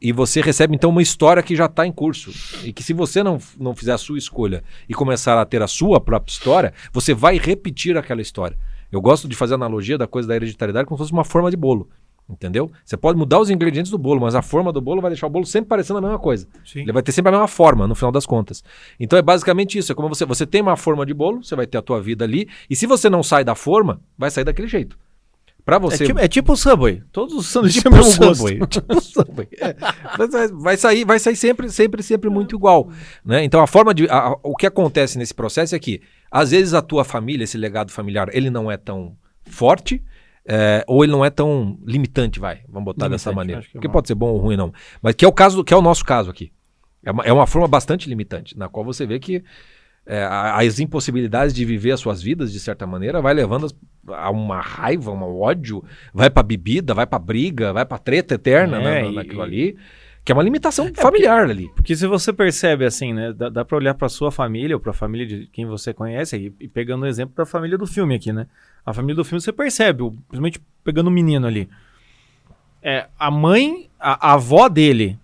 e 0.00 0.12
você 0.12 0.40
recebe 0.40 0.74
então 0.74 0.90
uma 0.90 1.00
história 1.02 1.42
que 1.42 1.54
já 1.54 1.66
está 1.66 1.86
em 1.86 1.92
curso. 1.92 2.32
E 2.64 2.72
que 2.72 2.82
se 2.82 2.92
você 2.92 3.22
não, 3.22 3.38
não 3.58 3.74
fizer 3.74 3.92
a 3.92 3.98
sua 3.98 4.18
escolha 4.18 4.64
e 4.88 4.94
começar 4.94 5.40
a 5.40 5.44
ter 5.44 5.62
a 5.62 5.68
sua 5.68 6.00
própria 6.00 6.32
história, 6.32 6.74
você 6.92 7.14
vai 7.14 7.38
repetir 7.38 7.96
aquela 7.96 8.20
história. 8.20 8.58
Eu 8.92 9.00
gosto 9.00 9.26
de 9.26 9.34
fazer 9.34 9.54
a 9.54 9.56
analogia 9.56 9.96
da 9.96 10.06
coisa 10.06 10.28
da 10.28 10.36
hereditariedade 10.36 10.86
como 10.86 10.98
se 10.98 11.04
fosse 11.04 11.12
uma 11.12 11.24
forma 11.24 11.50
de 11.50 11.56
bolo. 11.56 11.88
Entendeu? 12.28 12.70
Você 12.84 12.96
pode 12.96 13.18
mudar 13.18 13.40
os 13.40 13.50
ingredientes 13.50 13.90
do 13.90 13.98
bolo, 13.98 14.20
mas 14.20 14.34
a 14.34 14.42
forma 14.42 14.72
do 14.72 14.80
bolo 14.80 15.00
vai 15.00 15.10
deixar 15.10 15.26
o 15.26 15.30
bolo 15.30 15.44
sempre 15.44 15.68
parecendo 15.68 15.98
a 15.98 16.02
mesma 16.02 16.18
coisa. 16.18 16.46
Sim. 16.64 16.80
Ele 16.80 16.92
vai 16.92 17.02
ter 17.02 17.10
sempre 17.10 17.30
a 17.30 17.32
mesma 17.32 17.48
forma, 17.48 17.86
no 17.86 17.94
final 17.94 18.12
das 18.12 18.24
contas. 18.24 18.62
Então 19.00 19.18
é 19.18 19.22
basicamente 19.22 19.76
isso. 19.76 19.90
É 19.92 19.94
como 19.94 20.08
você, 20.08 20.24
você 20.24 20.46
tem 20.46 20.60
uma 20.62 20.76
forma 20.76 21.04
de 21.04 21.12
bolo, 21.12 21.42
você 21.42 21.56
vai 21.56 21.66
ter 21.66 21.78
a 21.78 21.82
tua 21.82 22.00
vida 22.00 22.24
ali, 22.24 22.48
e 22.70 22.76
se 22.76 22.86
você 22.86 23.10
não 23.10 23.22
sai 23.22 23.44
da 23.44 23.54
forma, 23.54 24.00
vai 24.16 24.30
sair 24.30 24.44
daquele 24.44 24.68
jeito. 24.68 24.96
Para 25.64 25.78
você. 25.78 26.02
É 26.02 26.06
tipo, 26.06 26.18
é 26.20 26.28
tipo 26.28 26.52
o 26.52 26.56
Subway. 26.56 27.02
Todos 27.12 27.34
os 27.34 27.46
sanduíches 27.46 27.82
tipo 27.82 27.96
o 27.96 28.02
Subway. 28.02 28.58
tipo 28.66 28.96
o 28.96 29.00
Subway. 29.00 29.48
É. 29.60 29.74
Vai, 30.16 30.48
vai, 30.48 30.76
sair, 30.76 31.04
vai 31.04 31.18
sair 31.18 31.36
sempre, 31.36 31.70
sempre, 31.70 32.02
sempre 32.02 32.28
muito 32.28 32.56
igual. 32.56 32.88
Né? 33.24 33.44
Então 33.44 33.60
a 33.60 33.66
forma 33.66 33.94
de. 33.94 34.08
A, 34.08 34.36
o 34.42 34.56
que 34.56 34.66
acontece 34.66 35.18
nesse 35.18 35.32
processo 35.32 35.74
é 35.76 35.78
que, 35.78 36.00
às 36.32 36.50
vezes, 36.50 36.72
a 36.72 36.80
tua 36.80 37.04
família, 37.04 37.44
esse 37.44 37.58
legado 37.58 37.92
familiar, 37.92 38.28
ele 38.32 38.48
não 38.50 38.70
é 38.70 38.76
tão 38.76 39.16
forte. 39.44 40.02
É, 40.44 40.84
ou 40.88 41.04
ele 41.04 41.12
não 41.12 41.24
é 41.24 41.30
tão 41.30 41.78
limitante, 41.86 42.40
vai. 42.40 42.62
Vamos 42.68 42.86
botar 42.86 43.06
limitante, 43.06 43.10
dessa 43.10 43.32
maneira. 43.32 43.62
Que, 43.62 43.78
que 43.78 43.88
pode 43.88 44.08
ser 44.08 44.16
bom 44.16 44.30
ou 44.30 44.38
ruim, 44.38 44.56
não. 44.56 44.72
Mas 45.00 45.14
que 45.14 45.24
é 45.24 45.28
o 45.28 45.32
caso, 45.32 45.62
que 45.62 45.72
é 45.72 45.76
o 45.76 45.82
nosso 45.82 46.04
caso 46.04 46.30
aqui. 46.30 46.50
É 47.04 47.12
uma, 47.12 47.24
é 47.24 47.32
uma 47.32 47.46
forma 47.46 47.68
bastante 47.68 48.08
limitante, 48.08 48.58
na 48.58 48.68
qual 48.68 48.84
você 48.84 49.06
vê 49.06 49.20
que 49.20 49.44
é, 50.04 50.24
as 50.24 50.80
impossibilidades 50.80 51.54
de 51.54 51.64
viver 51.64 51.92
as 51.92 52.00
suas 52.00 52.20
vidas, 52.20 52.52
de 52.52 52.58
certa 52.58 52.86
maneira, 52.86 53.20
vai 53.20 53.34
levando 53.34 53.68
a 54.08 54.30
uma 54.30 54.60
raiva, 54.60 55.12
um 55.12 55.40
ódio, 55.40 55.84
vai 56.12 56.28
pra 56.28 56.42
bebida, 56.42 56.92
vai 56.92 57.06
pra 57.06 57.18
briga, 57.18 57.72
vai 57.72 57.84
pra 57.84 57.98
treta 57.98 58.34
eterna 58.34 58.78
é, 58.78 59.02
né, 59.02 59.10
naquilo 59.10 59.42
e... 59.42 59.44
ali. 59.44 59.76
Que 60.24 60.30
é 60.30 60.34
uma 60.34 60.42
limitação 60.42 60.86
é, 60.86 60.94
familiar 60.94 61.46
porque, 61.46 61.52
ali. 61.52 61.68
Porque 61.74 61.96
se 61.96 62.06
você 62.06 62.32
percebe 62.32 62.84
assim, 62.84 63.12
né? 63.12 63.32
Dá, 63.32 63.48
dá 63.48 63.64
pra 63.64 63.76
olhar 63.76 63.94
pra 63.94 64.08
sua 64.08 64.30
família 64.30 64.76
ou 64.76 64.80
pra 64.80 64.92
família 64.92 65.26
de 65.26 65.46
quem 65.48 65.66
você 65.66 65.92
conhece, 65.92 66.36
e, 66.36 66.64
e 66.64 66.68
pegando 66.68 67.02
o 67.02 67.06
exemplo 67.06 67.34
da 67.34 67.44
família 67.44 67.76
do 67.76 67.86
filme 67.86 68.14
aqui, 68.14 68.32
né? 68.32 68.46
A 68.86 68.92
família 68.92 69.16
do 69.16 69.24
filme 69.24 69.40
você 69.40 69.52
percebe, 69.52 70.04
principalmente 70.28 70.60
pegando 70.84 71.08
o 71.08 71.10
menino 71.10 71.46
ali. 71.46 71.68
É, 72.82 73.06
a 73.18 73.30
mãe, 73.30 73.88
a, 73.98 74.30
a 74.30 74.32
avó 74.34 74.68
dele 74.68 75.18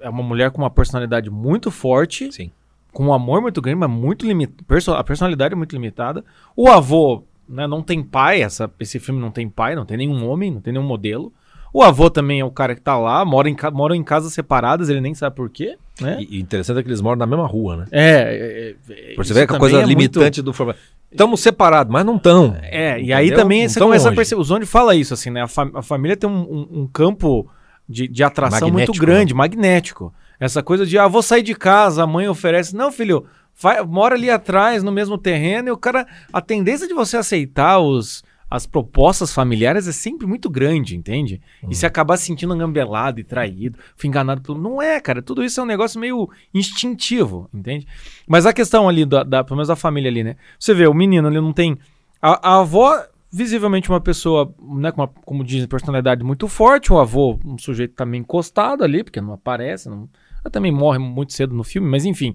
é 0.00 0.08
uma 0.08 0.22
mulher 0.22 0.50
com 0.50 0.58
uma 0.58 0.70
personalidade 0.70 1.30
muito 1.30 1.70
forte. 1.70 2.32
Sim 2.32 2.50
com 2.92 3.06
um 3.06 3.12
amor 3.12 3.40
muito 3.40 3.60
grande, 3.60 3.78
mas 3.78 3.90
muito 3.90 4.26
limitado. 4.26 4.64
Perso 4.64 4.92
a 4.92 5.04
personalidade 5.04 5.54
é 5.54 5.56
muito 5.56 5.72
limitada. 5.72 6.24
O 6.56 6.68
avô 6.68 7.24
né, 7.48 7.66
não 7.66 7.82
tem 7.82 8.02
pai, 8.02 8.42
essa, 8.42 8.70
esse 8.78 8.98
filme 8.98 9.20
não 9.20 9.30
tem 9.30 9.48
pai, 9.48 9.74
não 9.74 9.84
tem 9.84 9.96
nenhum 9.96 10.28
homem, 10.28 10.50
não 10.50 10.60
tem 10.60 10.72
nenhum 10.72 10.86
modelo. 10.86 11.32
O 11.72 11.82
avô 11.82 12.10
também 12.10 12.40
é 12.40 12.44
o 12.44 12.50
cara 12.50 12.74
que 12.74 12.80
tá 12.80 12.98
lá, 12.98 13.24
mora 13.24 13.48
em, 13.48 13.56
moram 13.72 13.94
em 13.94 14.02
casas 14.02 14.32
separadas, 14.32 14.88
ele 14.88 15.00
nem 15.00 15.14
sabe 15.14 15.36
por 15.36 15.48
quê. 15.48 15.76
Né? 16.00 16.18
E, 16.28 16.40
interessante 16.40 16.80
é 16.80 16.82
que 16.82 16.88
eles 16.88 17.00
moram 17.00 17.18
na 17.18 17.26
mesma 17.26 17.46
rua, 17.46 17.76
né? 17.76 17.86
É. 17.92 18.74
é, 18.88 19.12
é 19.12 19.14
você 19.14 19.32
vê 19.32 19.46
que 19.46 19.54
a 19.54 19.58
coisa 19.58 19.80
é 19.80 19.84
limitante 19.84 20.38
muito... 20.38 20.42
do 20.42 20.52
formato. 20.52 20.78
Estamos 21.10 21.40
separados, 21.40 21.92
mas 21.92 22.04
não 22.04 22.16
estão. 22.16 22.56
É, 22.62 23.00
e 23.00 23.12
aí 23.12 23.32
também 23.32 23.68
você 23.68 23.80
começa 23.80 24.04
longe. 24.04 24.14
a 24.14 24.16
perceber. 24.16 24.40
O 24.40 24.44
Zone 24.44 24.64
fala 24.64 24.94
isso, 24.94 25.12
assim, 25.12 25.30
né? 25.30 25.42
A, 25.42 25.48
fa 25.48 25.68
a 25.74 25.82
família 25.82 26.16
tem 26.16 26.30
um, 26.30 26.40
um, 26.40 26.82
um 26.82 26.86
campo 26.86 27.48
de, 27.88 28.06
de 28.06 28.22
atração 28.22 28.68
magnético, 28.68 28.92
muito 28.92 29.00
grande, 29.00 29.34
né? 29.34 29.38
magnético. 29.38 30.14
Essa 30.38 30.62
coisa 30.62 30.86
de, 30.86 30.96
ah, 30.96 31.08
vou 31.08 31.22
sair 31.22 31.42
de 31.42 31.54
casa, 31.54 32.04
a 32.04 32.06
mãe 32.06 32.28
oferece. 32.28 32.76
Não, 32.76 32.92
filho, 32.92 33.26
vai, 33.60 33.82
mora 33.82 34.14
ali 34.14 34.30
atrás, 34.30 34.82
no 34.84 34.92
mesmo 34.92 35.18
terreno, 35.18 35.68
e 35.68 35.72
o 35.72 35.76
cara. 35.76 36.06
A 36.32 36.40
tendência 36.40 36.86
de 36.86 36.94
você 36.94 37.16
aceitar 37.16 37.80
os, 37.80 38.22
as 38.50 38.66
propostas 38.66 39.32
familiares 39.32 39.86
é 39.86 39.92
sempre 39.92 40.26
muito 40.26 40.50
grande, 40.50 40.96
entende? 40.96 41.40
Uhum. 41.62 41.70
E 41.70 41.74
se 41.74 41.86
acabar 41.86 42.16
se 42.16 42.24
sentindo 42.24 42.52
angambelado 42.52 43.20
e 43.20 43.24
traído, 43.24 43.78
fui 43.96 44.08
enganado 44.08 44.40
pelo. 44.40 44.60
Não 44.60 44.82
é, 44.82 45.00
cara. 45.00 45.22
Tudo 45.22 45.44
isso 45.44 45.60
é 45.60 45.62
um 45.62 45.66
negócio 45.66 46.00
meio 46.00 46.28
instintivo, 46.52 47.48
entende? 47.54 47.86
Mas 48.26 48.46
a 48.46 48.52
questão 48.52 48.88
ali, 48.88 49.06
da, 49.06 49.22
da, 49.22 49.44
pelo 49.44 49.56
menos 49.56 49.68
da 49.68 49.76
família 49.76 50.10
ali, 50.10 50.24
né? 50.24 50.36
Você 50.58 50.74
vê, 50.74 50.88
o 50.88 50.94
menino 50.94 51.28
ali 51.28 51.40
não 51.40 51.52
tem. 51.52 51.78
A, 52.20 52.54
a 52.54 52.60
avó 52.60 53.00
visivelmente 53.32 53.88
uma 53.88 54.00
pessoa, 54.00 54.52
né, 54.60 54.90
com 54.90 55.02
uma, 55.02 55.08
como 55.24 55.44
dizem, 55.44 55.68
personalidade 55.68 56.24
muito 56.24 56.48
forte, 56.48 56.92
o 56.92 56.98
avô, 56.98 57.38
um 57.44 57.56
sujeito 57.56 57.94
também 57.94 58.20
encostado 58.22 58.82
ali, 58.82 59.04
porque 59.04 59.20
não 59.20 59.34
aparece, 59.34 59.88
não, 59.88 60.08
ela 60.42 60.50
também 60.50 60.72
morre 60.72 60.98
muito 60.98 61.32
cedo 61.32 61.54
no 61.54 61.62
filme, 61.62 61.88
mas 61.88 62.04
enfim. 62.04 62.34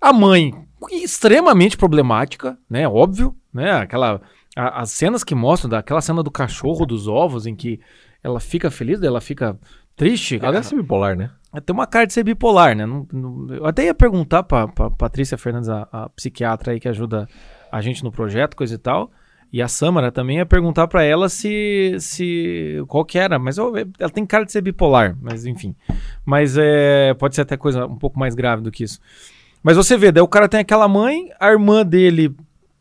A 0.00 0.12
mãe, 0.12 0.54
extremamente 0.90 1.76
problemática, 1.76 2.58
né? 2.68 2.88
Óbvio, 2.88 3.36
né? 3.52 3.72
Aquela. 3.72 4.20
A, 4.56 4.80
as 4.80 4.90
cenas 4.90 5.22
que 5.22 5.34
mostram, 5.34 5.70
daquela 5.70 6.00
cena 6.00 6.22
do 6.22 6.30
cachorro 6.30 6.86
dos 6.86 7.06
ovos, 7.06 7.46
em 7.46 7.54
que 7.54 7.78
ela 8.22 8.40
fica 8.40 8.70
feliz, 8.70 9.02
ela 9.02 9.20
fica 9.20 9.56
triste. 9.94 10.38
Ela 10.42 10.52
deve 10.52 10.66
ser 10.66 10.76
bipolar, 10.76 11.16
né? 11.16 11.30
Tem 11.64 11.74
uma 11.74 11.86
cara 11.86 12.06
de 12.06 12.12
ser 12.12 12.22
bipolar, 12.22 12.76
né? 12.76 12.84
Não, 12.84 13.06
não, 13.12 13.54
eu 13.54 13.66
até 13.66 13.84
ia 13.84 13.94
perguntar 13.94 14.42
pra, 14.42 14.68
pra 14.68 14.90
Patrícia 14.90 15.38
Fernandes, 15.38 15.68
a, 15.68 15.88
a, 15.90 16.08
psiquiatra 16.10 16.72
aí 16.72 16.80
que 16.80 16.88
ajuda 16.88 17.26
a 17.72 17.80
gente 17.80 18.04
no 18.04 18.12
projeto, 18.12 18.56
coisa 18.56 18.74
e 18.74 18.78
tal. 18.78 19.10
E 19.52 19.62
a 19.62 19.68
Samara 19.68 20.12
também 20.12 20.38
ia 20.38 20.44
perguntar 20.44 20.86
para 20.88 21.02
ela 21.02 21.28
se, 21.28 21.96
se. 22.00 22.82
qual 22.88 23.04
que 23.04 23.18
era, 23.18 23.38
mas 23.38 23.56
eu, 23.56 23.72
ela 23.98 24.10
tem 24.10 24.26
cara 24.26 24.44
de 24.44 24.52
ser 24.52 24.60
bipolar, 24.60 25.16
mas 25.20 25.46
enfim. 25.46 25.74
Mas 26.24 26.56
é, 26.58 27.14
pode 27.14 27.34
ser 27.34 27.42
até 27.42 27.56
coisa 27.56 27.86
um 27.86 27.96
pouco 27.96 28.18
mais 28.18 28.34
grave 28.34 28.60
do 28.60 28.70
que 28.70 28.84
isso. 28.84 29.00
Mas 29.62 29.76
você 29.76 29.96
vê, 29.96 30.12
daí 30.12 30.22
o 30.22 30.28
cara 30.28 30.48
tem 30.48 30.60
aquela 30.60 30.86
mãe, 30.88 31.30
a 31.40 31.48
irmã 31.48 31.86
dele 31.86 32.36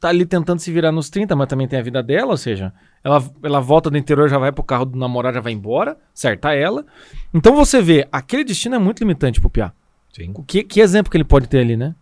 tá 0.05 0.09
ali 0.09 0.25
tentando 0.25 0.59
se 0.59 0.71
virar 0.71 0.91
nos 0.91 1.09
30, 1.09 1.35
mas 1.35 1.47
também 1.47 1.67
tem 1.67 1.79
a 1.79 1.81
vida 1.81 2.03
dela, 2.03 2.31
ou 2.31 2.37
seja, 2.37 2.71
ela, 3.03 3.23
ela 3.41 3.59
volta 3.59 3.89
do 3.89 3.97
interior, 3.97 4.29
já 4.29 4.37
vai 4.37 4.51
pro 4.51 4.63
carro 4.63 4.85
do 4.85 4.97
namorado, 4.97 5.35
já 5.35 5.41
vai 5.41 5.51
embora, 5.51 5.97
certa 6.13 6.53
ela. 6.53 6.85
Então 7.33 7.55
você 7.55 7.81
vê, 7.81 8.07
aquele 8.11 8.43
destino 8.43 8.75
é 8.75 8.79
muito 8.79 8.99
limitante 8.99 9.41
pro 9.41 9.49
Piá. 9.49 9.73
Sim. 10.13 10.31
Que, 10.45 10.63
que 10.63 10.79
exemplo 10.79 11.11
que 11.11 11.17
ele 11.17 11.23
pode 11.23 11.47
ter 11.47 11.59
ali, 11.59 11.75
né? 11.75 11.95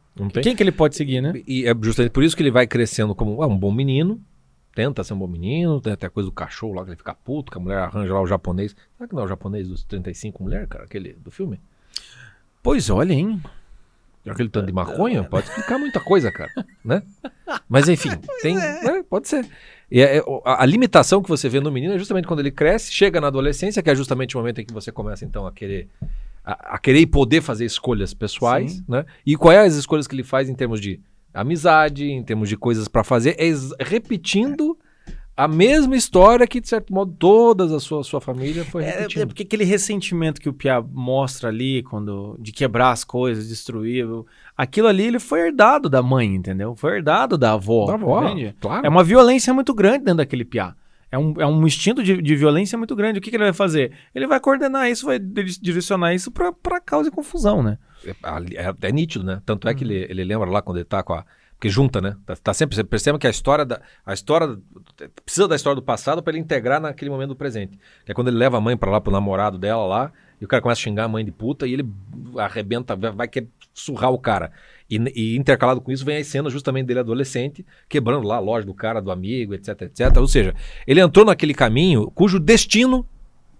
Quem 0.43 0.55
que 0.55 0.61
ele 0.61 0.71
pode 0.71 0.95
seguir, 0.95 1.21
né? 1.21 1.33
E 1.47 1.65
é 1.65 1.73
justamente 1.81 2.11
por 2.11 2.23
isso 2.23 2.35
que 2.35 2.43
ele 2.43 2.51
vai 2.51 2.67
crescendo 2.67 3.15
como 3.15 3.41
ah, 3.41 3.47
um 3.47 3.57
bom 3.57 3.71
menino, 3.71 4.21
tenta 4.75 5.03
ser 5.03 5.13
um 5.13 5.17
bom 5.17 5.27
menino, 5.27 5.81
tem 5.81 5.93
até 5.93 6.07
a 6.07 6.09
coisa 6.09 6.29
do 6.29 6.33
cachorro 6.33 6.73
lá 6.73 6.83
que 6.83 6.89
ele 6.89 6.97
fica 6.97 7.15
puto, 7.15 7.51
que 7.51 7.57
a 7.57 7.61
mulher 7.61 7.79
arranja 7.79 8.13
lá 8.13 8.21
o 8.21 8.27
japonês. 8.27 8.75
Será 8.97 9.07
que 9.07 9.15
não 9.15 9.23
é 9.23 9.25
o 9.25 9.29
japonês 9.29 9.67
dos 9.67 9.83
35 9.85 10.43
mulher, 10.43 10.67
cara, 10.67 10.83
aquele 10.83 11.13
do 11.13 11.31
filme? 11.31 11.59
Pois 12.61 12.89
olha, 12.89 13.13
hein? 13.13 13.41
Aquele 14.25 14.49
tanto 14.49 14.67
de 14.67 14.73
maconha 14.73 15.23
pode 15.23 15.47
explicar 15.47 15.77
muita 15.77 15.99
coisa, 15.99 16.31
cara, 16.31 16.49
né? 16.83 17.03
Mas 17.67 17.89
enfim, 17.89 18.09
tem, 18.41 18.57
é. 18.57 18.85
É, 18.99 19.03
pode 19.03 19.27
ser. 19.27 19.45
E 19.91 20.01
é- 20.01 20.17
é- 20.17 20.23
a, 20.45 20.63
a 20.63 20.65
limitação 20.65 21.21
que 21.21 21.29
você 21.29 21.49
vê 21.49 21.59
no 21.59 21.71
menino 21.71 21.93
é 21.93 21.97
justamente 21.99 22.25
quando 22.27 22.39
ele 22.39 22.51
cresce, 22.51 22.91
chega 22.91 23.19
na 23.19 23.27
adolescência, 23.27 23.83
que 23.83 23.89
é 23.89 23.95
justamente 23.95 24.35
o 24.35 24.39
momento 24.39 24.61
em 24.61 24.65
que 24.65 24.73
você 24.73 24.91
começa 24.91 25.25
então 25.25 25.45
a 25.45 25.51
querer 25.51 25.89
a, 26.43 26.75
a 26.75 26.77
querer 26.77 26.99
e 26.99 27.05
poder 27.05 27.41
fazer 27.41 27.65
escolhas 27.65 28.13
pessoais, 28.13 28.73
Sim. 28.73 28.85
né? 28.87 29.05
E 29.25 29.35
quais 29.35 29.73
as 29.73 29.79
escolhas 29.79 30.07
que 30.07 30.15
ele 30.15 30.23
faz 30.23 30.49
em 30.49 30.55
termos 30.55 30.79
de 30.81 30.99
amizade, 31.33 32.05
em 32.05 32.23
termos 32.23 32.47
de 32.49 32.55
coisas 32.57 32.87
pra 32.87 33.03
fazer, 33.03 33.35
é 33.39 33.83
repetindo 33.83 34.77
a 35.35 35.47
mesma 35.47 35.95
história 35.95 36.45
que 36.45 36.61
de 36.61 36.67
certo 36.67 36.93
modo 36.93 37.11
toda 37.17 37.63
a 37.75 37.79
sua 37.79 38.03
sua 38.03 38.21
família 38.21 38.63
foi 38.65 38.83
É, 38.83 38.91
repetindo. 38.91 39.21
é 39.21 39.25
porque 39.25 39.43
aquele 39.43 39.63
ressentimento 39.63 40.39
que 40.39 40.47
o 40.49 40.53
Pia 40.53 40.79
mostra 40.81 41.49
ali, 41.49 41.81
quando 41.83 42.37
de 42.39 42.51
quebrar 42.51 42.91
as 42.91 43.03
coisas, 43.03 43.47
destruir, 43.47 44.05
aquilo 44.55 44.87
ali 44.87 45.03
ele 45.07 45.19
foi 45.19 45.39
herdado 45.47 45.89
da 45.89 46.01
mãe, 46.03 46.27
entendeu? 46.35 46.75
Foi 46.75 46.97
herdado 46.97 47.37
da 47.37 47.53
avó. 47.53 47.85
Da 47.87 47.93
avó, 47.95 48.23
entende? 48.27 48.55
claro. 48.59 48.85
É 48.85 48.89
uma 48.89 49.03
violência 49.03 49.53
muito 49.53 49.73
grande 49.73 49.99
dentro 50.05 50.17
daquele 50.17 50.45
Pia. 50.45 50.75
É 51.11 51.17
um, 51.17 51.33
é 51.39 51.45
um 51.45 51.65
instinto 51.67 52.01
de, 52.01 52.19
de 52.21 52.35
violência 52.35 52.75
muito 52.75 52.95
grande. 52.95 53.19
O 53.19 53.21
que, 53.21 53.29
que 53.29 53.35
ele 53.35 53.43
vai 53.43 53.53
fazer? 53.53 53.91
Ele 54.15 54.25
vai 54.25 54.39
coordenar 54.39 54.89
isso, 54.89 55.05
vai 55.05 55.19
dire- 55.19 55.59
direcionar 55.61 56.11
isso 56.15 56.31
pra 56.31 56.81
causa 56.81 57.09
e 57.09 57.11
confusão, 57.11 57.61
né? 57.61 57.77
É, 58.03 58.11
é- 58.67 58.73
é 58.81 58.91
nítido, 58.91 59.23
né? 59.23 59.39
Tanto 59.45 59.65
Uhum. 59.65 59.71
é 59.71 59.75
que 59.75 59.83
ele, 59.83 60.07
ele 60.09 60.23
lembra 60.23 60.49
lá 60.49 60.59
quando 60.61 60.77
ele 60.77 60.85
tá 60.85 61.03
com 61.03 61.13
a. 61.13 61.23
Porque 61.55 61.69
junta, 61.69 62.01
né? 62.01 62.15
Tá, 62.25 62.35
tá 62.35 62.53
sempre. 62.53 62.75
Você 62.75 62.83
percebe 62.83 63.17
que 63.17 63.27
a 63.27 63.29
história 63.29 63.65
da. 63.65 63.81
A 64.05 64.13
história. 64.13 64.57
Precisa 65.23 65.47
da 65.47 65.55
história 65.55 65.75
do 65.75 65.81
passado 65.81 66.21
para 66.21 66.33
ele 66.33 66.39
integrar 66.39 66.81
naquele 66.81 67.09
momento 67.09 67.29
do 67.29 67.35
presente. 67.35 67.79
Que 68.05 68.11
é 68.11 68.15
quando 68.15 68.27
ele 68.27 68.37
leva 68.37 68.57
a 68.57 68.61
mãe 68.61 68.75
para 68.75 68.91
lá, 68.91 68.99
pro 68.99 69.11
namorado 69.11 69.57
dela 69.57 69.85
lá, 69.85 70.11
e 70.41 70.45
o 70.45 70.47
cara 70.47 70.61
começa 70.61 70.81
a 70.81 70.83
xingar 70.83 71.05
a 71.05 71.07
mãe 71.07 71.23
de 71.23 71.31
puta 71.31 71.65
e 71.65 71.73
ele 71.73 71.89
arrebenta, 72.37 72.95
vai, 72.95 73.27
querer 73.29 73.47
surrar 73.73 74.11
o 74.11 74.19
cara. 74.19 74.51
E, 74.89 74.97
e 75.15 75.37
intercalado 75.37 75.79
com 75.79 75.89
isso 75.91 76.03
vem 76.03 76.17
as 76.17 76.27
cenas 76.27 76.51
justamente 76.51 76.85
dele 76.85 76.99
adolescente, 76.99 77.65
quebrando 77.87 78.27
lá 78.27 78.35
a 78.35 78.39
loja 78.39 78.65
do 78.65 78.73
cara, 78.73 79.01
do 79.01 79.09
amigo, 79.09 79.53
etc, 79.53 79.83
etc. 79.83 80.17
Ou 80.17 80.27
seja, 80.27 80.53
ele 80.85 80.99
entrou 80.99 81.25
naquele 81.25 81.53
caminho 81.53 82.11
cujo 82.11 82.39
destino 82.39 83.07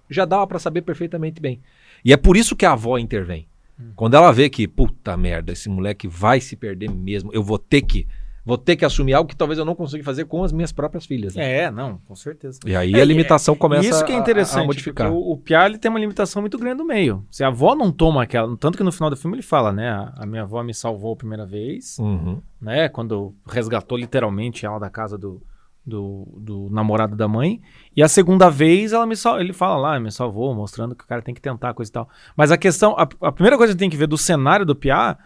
já 0.10 0.26
dava 0.26 0.46
para 0.46 0.60
saber 0.60 0.82
perfeitamente 0.82 1.42
bem. 1.42 1.62
E 2.04 2.12
é 2.12 2.18
por 2.18 2.36
isso 2.36 2.56
que 2.56 2.66
a 2.66 2.74
avó 2.74 2.98
intervém. 2.98 3.48
Quando 3.96 4.16
ela 4.16 4.32
vê 4.32 4.50
que, 4.50 4.68
puta 4.68 5.16
merda, 5.18 5.52
esse 5.52 5.68
moleque 5.70 6.08
vai 6.08 6.40
se 6.40 6.56
perder 6.56 6.90
mesmo, 6.90 7.32
eu 7.34 7.42
vou 7.44 7.58
ter 7.58 7.82
que, 7.82 8.08
vou 8.46 8.58
ter 8.58 8.76
que 8.76 8.86
assumir 8.86 9.14
algo 9.14 9.28
que 9.30 9.36
talvez 9.36 9.58
eu 9.58 9.66
não 9.66 9.74
consiga 9.76 10.04
fazer 10.04 10.26
com 10.26 10.44
as 10.44 10.52
minhas 10.52 10.72
próprias 10.72 11.06
filhas. 11.06 11.36
né? 11.36 11.64
É, 11.64 11.72
não, 11.72 11.98
com 12.06 12.16
certeza. 12.16 12.60
E 12.66 12.76
aí 12.76 12.94
É, 12.94 13.02
a 13.02 13.06
limitação 13.06 13.56
começa 13.56 13.88
Isso 13.90 14.06
que 14.06 14.12
é 14.12 14.16
a- 14.16 14.20
interessante, 14.20 14.64
a, 14.64 14.68
modificar. 14.68 15.08
porque 15.10 15.22
o, 15.28 15.32
o 15.32 15.38
Pia 15.38 15.66
ele 15.66 15.78
tem 15.78 15.90
uma 15.90 16.00
limitação 16.00 16.42
muito 16.42 16.58
grande 16.58 16.78
no 16.78 16.86
meio. 16.86 17.26
Se 17.32 17.44
a 17.44 17.48
avó 17.48 17.74
não 17.76 17.92
toma 17.92 18.24
aquela, 18.24 18.56
tanto 18.58 18.78
que 18.78 18.84
no 18.84 18.92
final 18.92 19.10
do 19.10 19.18
filme 19.18 19.36
ele 19.38 19.44
fala, 19.44 19.72
né, 19.74 19.90
a, 19.90 20.14
a 20.18 20.26
minha 20.26 20.44
avó 20.44 20.62
me 20.64 20.74
salvou 20.74 21.14
a 21.14 21.18
primeira 21.18 21.46
vez, 21.46 21.98
Uhum. 22.00 22.42
né, 22.62 22.88
quando 22.90 23.34
resgatou 23.48 23.98
literalmente 23.98 24.66
ela 24.66 24.78
da 24.80 24.90
casa 24.90 25.18
do, 25.18 25.42
do, 25.86 26.28
do 26.38 26.70
namorado 26.72 27.16
da 27.16 27.28
mãe, 27.28 27.62
e 27.96 28.02
a 28.02 28.08
segunda 28.08 28.50
vez 28.50 28.94
ela 28.94 29.06
me 29.06 29.16
sal, 29.16 29.40
ele 29.40 29.54
fala 29.54 29.76
lá, 29.76 30.00
me 30.00 30.12
salvou, 30.12 30.54
mostrando 30.56 30.96
que 30.96 31.04
o 31.04 31.08
cara 31.08 31.22
tem 31.22 31.34
que 31.34 31.42
tentar 31.42 31.74
coisa 31.74 31.90
e 31.90 31.94
tal. 31.94 32.10
Mas 32.36 32.52
a 32.52 32.58
questão, 32.58 32.96
a, 32.98 33.08
a 33.22 33.32
primeira 33.32 33.58
coisa 33.58 33.74
que 33.74 33.80
tem 33.80 33.90
que 33.90 33.98
ver 33.98 34.08
do 34.08 34.18
cenário 34.18 34.66
do 34.66 34.76
Pia, 34.76 35.18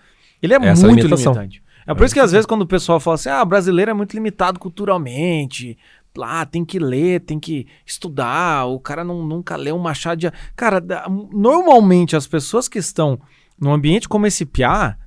ele 0.41 0.53
é 0.53 0.57
Essa 0.57 0.87
muito 0.87 0.97
limitação. 1.03 1.33
limitante. 1.33 1.63
É 1.85 1.93
por 1.93 2.03
isso 2.05 2.13
que 2.13 2.19
às 2.19 2.31
vezes 2.31 2.45
quando 2.45 2.63
o 2.63 2.67
pessoal 2.67 2.99
fala 2.99 3.15
assim, 3.15 3.29
ah, 3.29 3.45
brasileiro 3.45 3.91
é 3.91 3.93
muito 3.93 4.13
limitado 4.13 4.59
culturalmente, 4.59 5.77
lá 6.17 6.45
tem 6.45 6.65
que 6.65 6.79
ler, 6.79 7.21
tem 7.21 7.39
que 7.39 7.65
estudar, 7.85 8.65
o 8.65 8.79
cara 8.79 9.03
não, 9.03 9.25
nunca 9.25 9.55
lê 9.55 9.71
um 9.71 9.79
Machado 9.79 10.19
de... 10.19 10.31
Cara, 10.55 10.83
normalmente 11.31 12.15
as 12.15 12.27
pessoas 12.27 12.67
que 12.67 12.79
estão 12.79 13.19
num 13.57 13.71
ambiente 13.71 14.09
como 14.09 14.25
esse 14.27 14.45
Piá, 14.45 14.97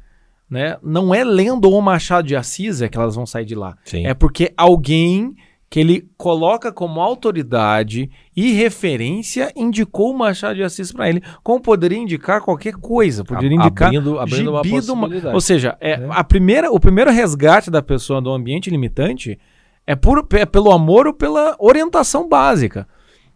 né, 0.50 0.76
não 0.82 1.14
é 1.14 1.22
lendo 1.22 1.70
o 1.70 1.80
Machado 1.80 2.26
de 2.26 2.34
Assis 2.34 2.82
é 2.82 2.88
que 2.88 2.98
elas 2.98 3.14
vão 3.14 3.24
sair 3.24 3.44
de 3.44 3.54
lá. 3.54 3.76
Sim. 3.84 4.04
É 4.06 4.12
porque 4.14 4.52
alguém 4.56 5.34
que 5.70 5.78
ele 5.78 6.08
coloca 6.18 6.72
como 6.72 7.00
autoridade 7.00 8.10
e 8.36 8.52
referência 8.54 9.52
indicou 9.54 10.10
o 10.10 10.18
Machado 10.18 10.56
de 10.56 10.64
Assis 10.64 10.90
para 10.90 11.08
ele, 11.08 11.22
como 11.44 11.60
poderia 11.60 11.96
indicar 11.96 12.40
qualquer 12.40 12.72
coisa, 12.74 13.24
poderia 13.24 13.54
indicar 13.56 13.86
abrindo, 13.88 14.18
abrindo 14.18 14.50
uma 14.50 14.62
gibi 14.64 14.80
de 14.80 14.90
uma- 14.90 15.00
possibilidade. 15.02 15.34
Ou 15.34 15.40
seja, 15.40 15.76
é, 15.80 15.92
É. 15.92 16.06
a 16.10 16.24
primeira, 16.24 16.72
o 16.72 16.80
primeiro 16.80 17.12
resgate 17.12 17.70
da 17.70 17.80
pessoa 17.80 18.20
do 18.20 18.30
ambiente 18.32 18.68
limitante 18.68 19.38
é, 19.86 19.94
por, 19.94 20.26
é 20.32 20.44
pelo 20.44 20.72
amor 20.72 21.06
ou 21.06 21.12
pela 21.14 21.54
orientação 21.60 22.28
básica. 22.28 22.88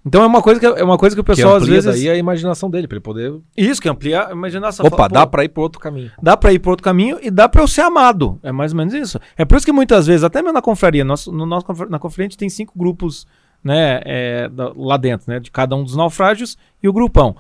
Então 0.06 0.22
é 0.22 0.26
uma 0.26 0.42
coisa 0.42 0.60
que, 0.60 0.66
é 0.66 0.84
uma 0.84 0.98
coisa 0.98 1.16
que 1.16 1.20
o 1.20 1.24
que 1.24 1.32
pessoal 1.32 1.56
às 1.56 1.62
amplia 1.62 1.80
vezes. 1.80 2.02
daí 2.02 2.10
a 2.10 2.16
imaginação 2.16 2.68
dele, 2.68 2.86
para 2.86 2.96
ele 2.96 3.02
poder... 3.02 3.34
Isso, 3.56 3.80
que 3.80 3.88
amplia 3.88 4.28
a 4.28 4.32
imaginação. 4.32 4.84
Opa, 4.84 4.96
Fala, 4.96 5.08
dá 5.08 5.26
para 5.26 5.44
ir 5.44 5.48
por 5.48 5.62
outro 5.62 5.80
caminho. 5.80 6.10
dá 6.22 6.36
pra 6.36 6.52
ir 6.52 6.58
por 6.58 6.70
outro 6.70 6.84
caminho 6.84 7.18
e 7.22 7.30
dá 7.30 7.48
pra 7.48 7.62
eu 7.62 7.68
ser 7.68 7.80
amado. 7.80 8.38
É 8.42 8.52
mais 8.52 8.72
ou 8.72 8.78
menos 8.78 8.92
isso. 8.92 9.18
É 9.36 9.44
por 9.46 9.56
isso 9.56 9.64
que 9.64 9.72
muitas 9.72 10.06
vezes, 10.06 10.22
até 10.22 10.42
mesmo 10.42 10.52
na 10.52 10.60
confraria, 10.60 11.04
nosso, 11.04 11.32
no 11.32 11.46
nosso, 11.46 11.66
na 11.88 11.98
confraria 11.98 12.26
a 12.26 12.28
gente 12.28 12.38
tem 12.38 12.50
cinco 12.50 12.74
grupos 12.76 13.26
né, 13.62 14.02
é, 14.04 14.50
lá 14.76 14.98
dentro, 14.98 15.32
né? 15.32 15.40
De 15.40 15.50
cada 15.50 15.74
um 15.74 15.82
dos 15.82 15.96
naufrágios 15.96 16.58
e 16.82 16.88
o 16.88 16.92
grupão. 16.92 17.34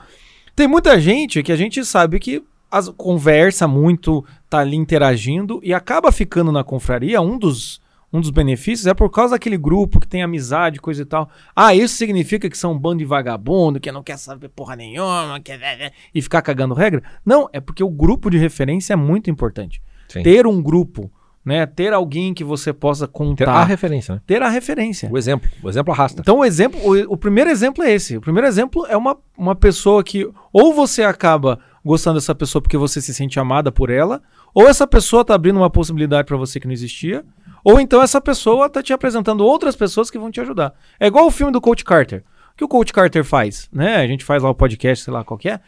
Tem 0.56 0.66
muita 0.66 0.98
gente 0.98 1.42
que 1.42 1.52
a 1.52 1.56
gente 1.56 1.84
sabe 1.84 2.18
que 2.18 2.42
as, 2.70 2.88
conversa 2.88 3.68
muito, 3.68 4.24
tá 4.48 4.60
ali 4.60 4.76
interagindo 4.76 5.60
e 5.62 5.74
acaba 5.74 6.10
ficando 6.10 6.50
na 6.50 6.64
confraria. 6.64 7.20
Um 7.20 7.38
dos, 7.38 7.80
um 8.14 8.20
dos 8.20 8.30
benefícios 8.30 8.86
é 8.86 8.94
por 8.94 9.10
causa 9.10 9.32
daquele 9.34 9.58
grupo 9.58 9.98
que 9.98 10.06
tem 10.06 10.22
amizade, 10.22 10.80
coisa 10.80 11.02
e 11.02 11.04
tal. 11.04 11.28
Ah, 11.54 11.74
isso 11.74 11.96
significa 11.96 12.48
que 12.48 12.56
são 12.56 12.72
um 12.72 12.78
bando 12.78 12.98
de 12.98 13.04
vagabundo, 13.04 13.80
que 13.80 13.90
não 13.90 14.04
quer 14.04 14.16
saber 14.16 14.48
porra 14.50 14.76
nenhuma, 14.76 15.40
que 15.42 15.50
é- 15.50 15.90
e 16.14 16.22
ficar 16.22 16.40
cagando 16.40 16.74
regra? 16.74 17.02
Não, 17.26 17.48
é 17.52 17.60
porque 17.60 17.82
o 17.82 17.90
grupo 17.90 18.30
de 18.30 18.38
referência 18.38 18.92
é 18.92 18.96
muito 18.96 19.28
importante. 19.28 19.82
Sim. 20.08 20.22
Ter 20.22 20.46
um 20.46 20.62
grupo, 20.62 21.10
né? 21.44 21.66
Ter 21.66 21.92
alguém 21.92 22.32
que 22.32 22.44
você 22.44 22.72
possa 22.72 23.08
Ter 23.08 23.12
contar. 23.12 23.50
a 23.52 23.64
referência, 23.64 24.14
né? 24.14 24.20
ter 24.24 24.40
a 24.42 24.48
referência. 24.48 25.10
O 25.10 25.18
exemplo. 25.18 25.50
O 25.60 25.68
exemplo 25.68 25.92
arrasta. 25.92 26.20
Então 26.20 26.38
o 26.38 26.44
exemplo, 26.44 26.78
o, 26.84 27.14
o 27.14 27.16
primeiro 27.16 27.50
exemplo 27.50 27.82
é 27.82 27.90
esse. 27.92 28.16
O 28.16 28.20
primeiro 28.20 28.46
exemplo 28.46 28.86
é 28.86 28.96
uma, 28.96 29.16
uma 29.36 29.56
pessoa 29.56 30.04
que 30.04 30.30
ou 30.52 30.72
você 30.72 31.02
acaba 31.02 31.58
gostando 31.84 32.14
dessa 32.18 32.34
pessoa 32.34 32.62
porque 32.62 32.76
você 32.78 33.00
se 33.00 33.12
sente 33.12 33.38
amada 33.40 33.70
por 33.72 33.90
ela, 33.90 34.22
ou 34.54 34.66
essa 34.68 34.86
pessoa 34.86 35.24
tá 35.24 35.34
abrindo 35.34 35.56
uma 35.56 35.68
possibilidade 35.68 36.26
pra 36.26 36.36
você 36.36 36.58
que 36.60 36.66
não 36.66 36.72
existia, 36.72 37.22
ou 37.64 37.80
então 37.80 38.02
essa 38.02 38.20
pessoa 38.20 38.68
tá 38.68 38.82
te 38.82 38.92
apresentando 38.92 39.44
outras 39.44 39.74
pessoas 39.74 40.10
que 40.10 40.18
vão 40.18 40.30
te 40.30 40.40
ajudar. 40.40 40.74
É 41.00 41.06
igual 41.06 41.26
o 41.26 41.30
filme 41.30 41.52
do 41.52 41.60
Coach 41.60 41.84
Carter. 41.84 42.22
O 42.52 42.56
que 42.56 42.64
o 42.64 42.68
Coach 42.68 42.92
Carter 42.92 43.24
faz, 43.24 43.68
né? 43.72 43.96
A 43.96 44.06
gente 44.06 44.24
faz 44.24 44.42
lá 44.42 44.50
o 44.50 44.54
podcast, 44.54 45.04
sei 45.04 45.12
lá 45.12 45.24
qual 45.24 45.36
que 45.38 45.48
é. 45.48 45.58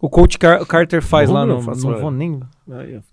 O 0.00 0.08
Coach 0.08 0.38
Car- 0.38 0.64
Carter 0.64 1.02
faz 1.02 1.28
Não, 1.28 1.34
lá 1.36 1.44
no, 1.44 1.60
não 1.60 1.98
vou 1.98 2.10
nem 2.10 2.40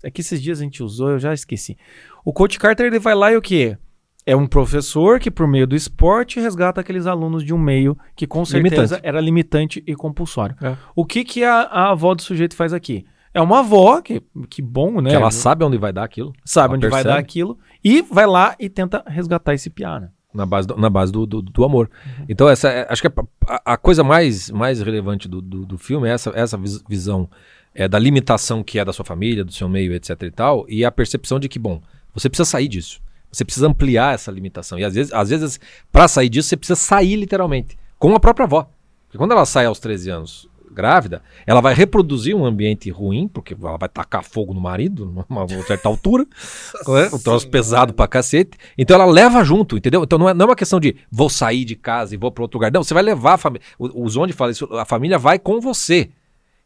é 0.02 0.10
que 0.10 0.22
esses 0.22 0.40
dias 0.40 0.60
a 0.60 0.62
gente 0.62 0.82
usou, 0.82 1.10
eu 1.10 1.18
já 1.18 1.34
esqueci. 1.34 1.76
O 2.24 2.32
Coach 2.32 2.58
Carter 2.58 2.86
ele 2.86 2.98
vai 2.98 3.14
lá 3.14 3.30
e 3.30 3.36
o 3.36 3.42
quê? 3.42 3.76
É 4.24 4.34
um 4.36 4.46
professor 4.46 5.18
que, 5.18 5.30
por 5.30 5.46
meio 5.46 5.66
do 5.66 5.74
esporte, 5.76 6.38
resgata 6.40 6.80
aqueles 6.80 7.06
alunos 7.06 7.42
de 7.44 7.52
um 7.54 7.58
meio 7.58 7.96
que, 8.14 8.26
com 8.26 8.44
certeza, 8.44 8.76
Limitante. 8.96 9.00
era 9.06 9.20
limitante 9.20 9.82
e 9.86 9.94
compulsório. 9.94 10.54
É. 10.62 10.76
O 10.94 11.04
que, 11.04 11.24
que 11.24 11.44
a, 11.44 11.60
a 11.62 11.90
avó 11.90 12.14
do 12.14 12.20
sujeito 12.22 12.54
faz 12.54 12.72
aqui? 12.72 13.04
É 13.32 13.40
uma 13.40 13.60
avó, 13.60 14.00
que, 14.02 14.22
que 14.50 14.60
bom, 14.60 15.00
né? 15.00 15.10
Que 15.10 15.16
ela 15.16 15.30
sabe 15.30 15.64
onde 15.64 15.76
vai 15.78 15.92
dar 15.92 16.04
aquilo. 16.04 16.32
sabe 16.44 16.68
ela 16.68 16.76
onde 16.76 16.88
vai 16.88 17.02
percebe. 17.02 17.14
dar 17.14 17.20
aquilo, 17.20 17.58
e 17.84 18.02
vai 18.02 18.26
lá 18.26 18.54
e 18.58 18.68
tenta 18.68 19.02
resgatar 19.06 19.54
esse 19.54 19.70
piá, 19.70 20.00
né? 20.00 20.10
Na 20.34 20.44
base 20.44 20.68
do, 20.68 20.76
na 20.76 20.90
base 20.90 21.10
do, 21.10 21.24
do, 21.26 21.40
do 21.40 21.64
amor. 21.64 21.90
Uhum. 22.04 22.24
Então, 22.28 22.48
essa 22.48 22.68
é- 22.68 22.86
acho 22.90 23.00
que 23.02 23.08
a, 23.46 23.72
a 23.72 23.76
coisa 23.76 24.04
mais, 24.04 24.50
mais 24.50 24.80
relevante 24.80 25.26
do, 25.26 25.40
do, 25.40 25.64
do 25.64 25.78
filme 25.78 26.06
é 26.08 26.12
essa, 26.12 26.30
essa 26.34 26.56
vis- 26.58 26.82
visão 26.88 27.28
é, 27.74 27.88
da 27.88 27.98
limitação 27.98 28.62
que 28.62 28.78
é 28.78 28.84
da 28.84 28.92
sua 28.92 29.04
família, 29.04 29.44
do 29.44 29.52
seu 29.52 29.68
meio, 29.68 29.92
etc 29.94 30.22
e 30.22 30.30
tal, 30.30 30.66
e 30.68 30.84
a 30.84 30.90
percepção 30.92 31.40
de 31.40 31.48
que, 31.48 31.58
bom, 31.58 31.80
você 32.14 32.28
precisa 32.28 32.48
sair 32.48 32.68
disso. 32.68 33.00
Você 33.32 33.44
precisa 33.44 33.66
ampliar 33.68 34.14
essa 34.14 34.30
limitação. 34.30 34.78
E 34.78 34.84
às 34.84 34.94
vezes, 34.94 35.12
às 35.12 35.30
vezes 35.30 35.60
para 35.90 36.06
sair 36.08 36.28
disso, 36.28 36.48
você 36.48 36.56
precisa 36.56 36.76
sair 36.78 37.16
literalmente. 37.16 37.78
Com 37.98 38.14
a 38.14 38.20
própria 38.20 38.44
avó. 38.44 38.70
Porque 39.06 39.18
quando 39.18 39.32
ela 39.32 39.44
sai 39.46 39.66
aos 39.66 39.78
13 39.80 40.10
anos 40.10 40.48
grávida, 40.78 41.20
ela 41.44 41.60
vai 41.60 41.74
reproduzir 41.74 42.36
um 42.36 42.44
ambiente 42.44 42.88
ruim, 42.88 43.26
porque 43.26 43.52
ela 43.60 43.76
vai 43.76 43.88
tacar 43.88 44.22
fogo 44.22 44.54
no 44.54 44.60
marido, 44.60 45.04
numa 45.28 45.44
uma 45.44 45.62
certa 45.64 45.88
altura, 45.88 46.24
né? 46.24 47.10
um 47.12 47.18
troço 47.18 47.48
pesado 47.50 47.92
pra 47.92 48.06
cacete. 48.06 48.56
Então 48.78 48.94
ela 48.94 49.04
leva 49.10 49.42
junto, 49.42 49.76
entendeu? 49.76 50.04
Então 50.04 50.18
não 50.18 50.28
é, 50.28 50.34
não 50.34 50.44
é 50.44 50.48
uma 50.50 50.56
questão 50.56 50.78
de 50.78 50.94
vou 51.10 51.28
sair 51.28 51.64
de 51.64 51.74
casa 51.74 52.14
e 52.14 52.16
vou 52.18 52.30
para 52.30 52.44
outro 52.44 52.58
lugar. 52.58 52.70
Não, 52.70 52.84
você 52.84 52.94
vai 52.94 53.02
levar 53.02 53.34
a 53.34 53.38
família. 53.38 53.66
O, 53.76 54.04
o 54.04 54.08
Zonde 54.08 54.32
fala 54.32 54.52
isso, 54.52 54.66
a 54.76 54.84
família 54.84 55.18
vai 55.18 55.38
com 55.38 55.60
você. 55.60 56.10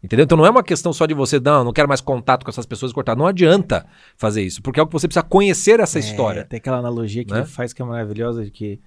Entendeu? 0.05 0.25
Então 0.25 0.37
não 0.37 0.45
é 0.45 0.51
uma 0.51 0.65
questão 0.65 0.93
só 0.93 1.07
de 1.07 1.15
você, 1.15 1.39
não, 1.39 1.63
não 1.65 1.73
quero 1.73 1.89
mais 1.89 2.01
contato 2.01 2.45
com 2.45 2.51
essas 2.51 2.67
pessoas 2.67 2.93
cortar. 2.93 3.17
Não 3.17 3.27
adianta 3.27 3.87
fazer 4.17 4.43
isso, 4.43 4.61
porque 4.61 4.79
é 4.79 4.83
o 4.83 4.87
que 4.87 4.93
você 4.93 5.07
precisa 5.07 5.23
conhecer 5.25 5.79
essa 5.81 5.99
história. 5.99 6.41
É, 6.41 6.45
tem 6.45 6.57
aquela 6.59 6.79
analogia 6.79 7.25
que 7.25 7.33
Né? 7.33 7.39
ele 7.39 7.47
faz 7.47 7.73
que 7.73 7.81
é 7.81 7.85
maravilhosa, 7.85 8.45
de 8.45 8.51
que 8.51 8.81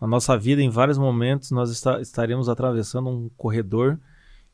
na 0.00 0.06
nossa 0.06 0.38
vida, 0.38 0.62
em 0.62 0.70
vários 0.70 0.96
momentos, 0.96 1.50
nós 1.50 1.70
está- 1.70 2.00
estaremos 2.00 2.48
atravessando 2.48 3.10
um 3.10 3.28
corredor 3.36 3.98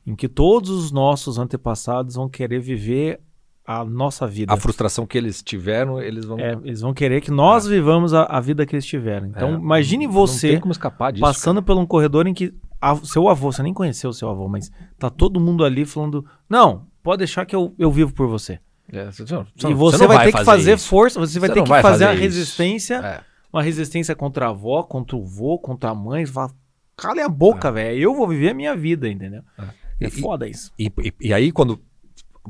em 0.07 0.15
que 0.15 0.29
todos 0.29 0.71
os 0.71 0.93
nossos 0.93 1.39
antepassados 1.39 2.15
vão 2.15 2.29
querer 2.29 2.61
viver 2.61 3.21
a 3.67 3.85
nossa 3.85 4.27
vida. 4.27 4.53
A 4.53 4.57
frustração 4.57 5.05
que 5.07 5.19
eles 5.19 5.43
tiveram, 5.43 6.01
eles 6.01 6.25
vão. 6.25 6.39
É, 6.39 6.53
eles 6.65 6.81
vão 6.81 6.95
querer 6.95 7.21
que 7.21 7.31
nós 7.33 7.67
vivamos 7.67 8.15
a, 8.15 8.23
a 8.25 8.41
vida 8.41 8.65
que 8.65 8.77
eles 8.77 8.87
tiveram. 8.87 9.27
Então, 9.27 9.49
É, 9.49 9.53
imagine 9.55 10.07
Não 10.07 10.13
você 10.13 10.51
tem 10.51 10.61
como 10.61 10.71
escapar 10.73 11.11
disso. 11.13 11.21
passando 11.23 11.61
por 11.63 11.77
um 11.77 11.85
corredor 11.85 12.27
em 12.29 12.35
que 12.35 12.55
a- 12.81 12.95
seu 12.97 13.29
avô, 13.29 13.51
você 13.51 13.63
nem 13.65 13.75
conheceu 13.75 14.11
o 14.11 14.15
seu 14.15 14.29
avô, 14.31 14.47
mas 14.49 14.71
tá 14.99 15.11
todo 15.11 15.41
mundo 15.41 15.65
ali 15.65 15.85
falando: 15.85 16.25
Não, 16.49 16.87
pode 17.03 17.19
deixar 17.19 17.45
que 17.45 17.57
eu, 17.57 17.75
eu 17.77 17.91
vivo 17.91 18.13
por 18.15 18.29
você. 18.29 18.61
cara. 18.89 19.09
É, 19.09 19.11
você- 19.11 19.25
você- 19.27 19.35
e 19.35 19.63
não- 19.71 19.75
você, 19.77 19.99
não 19.99 20.07
vai, 20.15 20.27
ter 20.31 20.39
que 20.39 20.45
fazer 20.45 20.75
isso. 20.77 20.87
força, 20.89 21.19
você 21.19 21.41
vai 21.41 21.49
Você 21.49 21.55
ter 21.55 21.63
que 21.65 21.69
vai 21.69 21.83
fazer, 21.83 22.05
a 22.05 22.09
fazer 22.09 22.21
isso. 22.25 22.37
resistência. 22.37 22.95
É. 22.97 23.37
uma 23.53 23.63
resistência 23.63 24.15
contra 24.15 24.47
a 24.47 24.51
avó, 24.51 24.83
contra 24.83 25.17
o 25.17 25.25
vô, 25.25 25.59
contra 25.59 25.89
a 25.91 25.95
mãe. 25.95 26.27
Você 26.27 26.33
fala, 26.33 26.51
cala 26.97 27.25
a 27.25 27.29
boca, 27.29 27.73
velho. 27.73 27.99
Eu 27.99 28.15
vou 28.15 28.29
viver 28.29 28.51
a 28.51 28.55
minha 28.55 28.77
vida, 28.77 29.09
entendeu? 29.09 29.41
É, 29.59 29.63
E- 30.01 30.11
foda 30.11 30.49
isso. 30.49 30.73
E, 30.79 30.91
e- 31.03 31.15
e 31.29 31.35
aí, 31.35 31.51
quando 31.53 31.81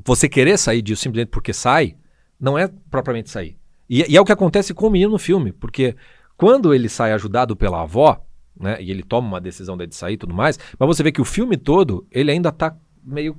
você 0.04 0.28
querer 0.28 0.58
sair 0.58 0.82
disso 0.82 1.02
simplesmente 1.02 1.30
porque 1.30 1.52
sai, 1.52 1.96
não 2.38 2.58
é 2.58 2.68
propriamente 2.90 3.30
sair. 3.30 3.56
E, 3.88 4.04
e 4.12 4.16
é 4.16 4.20
o 4.20 4.24
que 4.24 4.32
acontece 4.32 4.74
com 4.74 4.86
o 4.86 4.90
menino 4.90 5.12
no 5.12 5.18
filme, 5.18 5.52
porque 5.52 5.96
quando 6.36 6.74
ele 6.74 6.88
sai 6.88 7.12
ajudado 7.12 7.56
pela 7.56 7.82
avó, 7.82 8.20
né, 8.58 8.76
e 8.82 8.90
ele 8.90 9.02
toma 9.02 9.28
uma 9.28 9.40
decisão 9.40 9.76
de 9.76 9.94
sair 9.94 10.14
e 10.14 10.18
tudo 10.18 10.34
mais, 10.34 10.58
mas 10.78 10.86
você 10.86 11.02
vê 11.02 11.12
que 11.12 11.20
o 11.20 11.24
filme 11.24 11.56
todo, 11.56 12.06
ele 12.10 12.30
ainda 12.30 12.50
tá 12.50 12.76
meio 13.04 13.36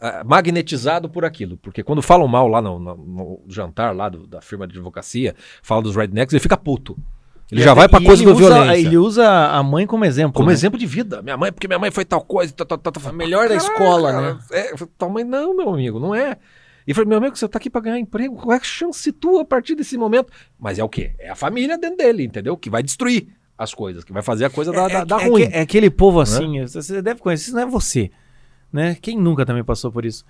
ah, 0.00 0.22
magnetizado 0.24 1.08
por 1.08 1.24
aquilo. 1.24 1.56
Porque 1.58 1.82
quando 1.82 2.02
falam 2.02 2.26
mal 2.26 2.48
lá 2.48 2.60
no, 2.60 2.78
no- 2.78 2.96
no 2.96 3.42
jantar 3.48 3.94
lá 3.94 4.08
do- 4.08 4.26
da 4.26 4.40
firma 4.40 4.66
de 4.66 4.74
advocacia, 4.76 5.34
falam 5.62 5.82
dos 5.82 5.94
rednecks, 5.96 6.32
ele 6.32 6.40
fica 6.42 6.56
puto. 6.56 6.96
Ele 7.50 7.62
já 7.62 7.74
vai 7.74 7.88
pra 7.88 8.00
coisa 8.00 8.24
da 8.24 8.30
usa- 8.32 8.38
violência. 8.40 8.86
Ele 8.86 8.96
usa 8.96 9.28
a 9.28 9.62
mãe 9.62 9.86
como 9.86 10.04
exemplo. 10.04 10.32
Como 10.32 10.48
né? 10.48 10.54
exemplo 10.54 10.78
de 10.78 10.86
vida. 10.86 11.22
Minha 11.22 11.36
mãe, 11.36 11.52
porque 11.52 11.68
minha 11.68 11.78
mãe 11.78 11.90
foi 11.90 12.04
tal 12.04 12.20
coisa. 12.22 12.52
Tal, 12.52 12.66
tal, 12.66 12.78
tal, 12.78 12.92
tal. 12.92 13.08
A 13.10 13.12
melhor 13.12 13.48
da 13.48 13.54
escola, 13.54 14.20
né? 14.20 14.38
É, 14.50 14.74
tua 14.98 15.08
mãe, 15.08 15.24
não, 15.24 15.56
meu 15.56 15.68
amigo, 15.70 16.00
não 16.00 16.14
é. 16.14 16.36
E 16.86 16.92
falei, 16.92 17.08
meu 17.08 17.18
amigo, 17.18 17.36
você 17.36 17.48
tá 17.48 17.58
aqui 17.58 17.70
pra 17.70 17.80
ganhar 17.80 17.98
emprego, 17.98 18.36
qual 18.36 18.52
é 18.52 18.56
a 18.56 18.62
chance 18.62 19.10
tua 19.12 19.42
a 19.42 19.44
partir 19.44 19.74
desse 19.74 19.96
momento? 19.96 20.30
Mas 20.58 20.78
é 20.78 20.84
o 20.84 20.88
quê? 20.88 21.12
É 21.18 21.30
a 21.30 21.34
família 21.34 21.78
dentro 21.78 21.96
dele, 21.96 22.24
entendeu? 22.24 22.56
Que 22.56 22.68
vai 22.68 22.82
destruir 22.82 23.28
as 23.56 23.72
coisas, 23.72 24.04
que 24.04 24.12
vai 24.12 24.22
fazer 24.22 24.44
a 24.44 24.50
coisa 24.50 24.72
dar, 24.72 24.88
dar, 24.88 25.06
dar 25.06 25.22
é 25.22 25.28
ruim. 25.28 25.48
é 25.50 25.60
aquele 25.60 25.88
povo 25.88 26.20
assim, 26.20 26.64
você 26.66 27.00
deve 27.00 27.20
conhecer, 27.20 27.46
isso 27.46 27.54
não 27.54 27.62
é 27.62 27.66
você, 27.66 28.10
né? 28.72 28.96
Quem 29.00 29.16
nunca 29.16 29.46
também 29.46 29.64
passou 29.64 29.90
por 29.92 30.04
isso? 30.04 30.24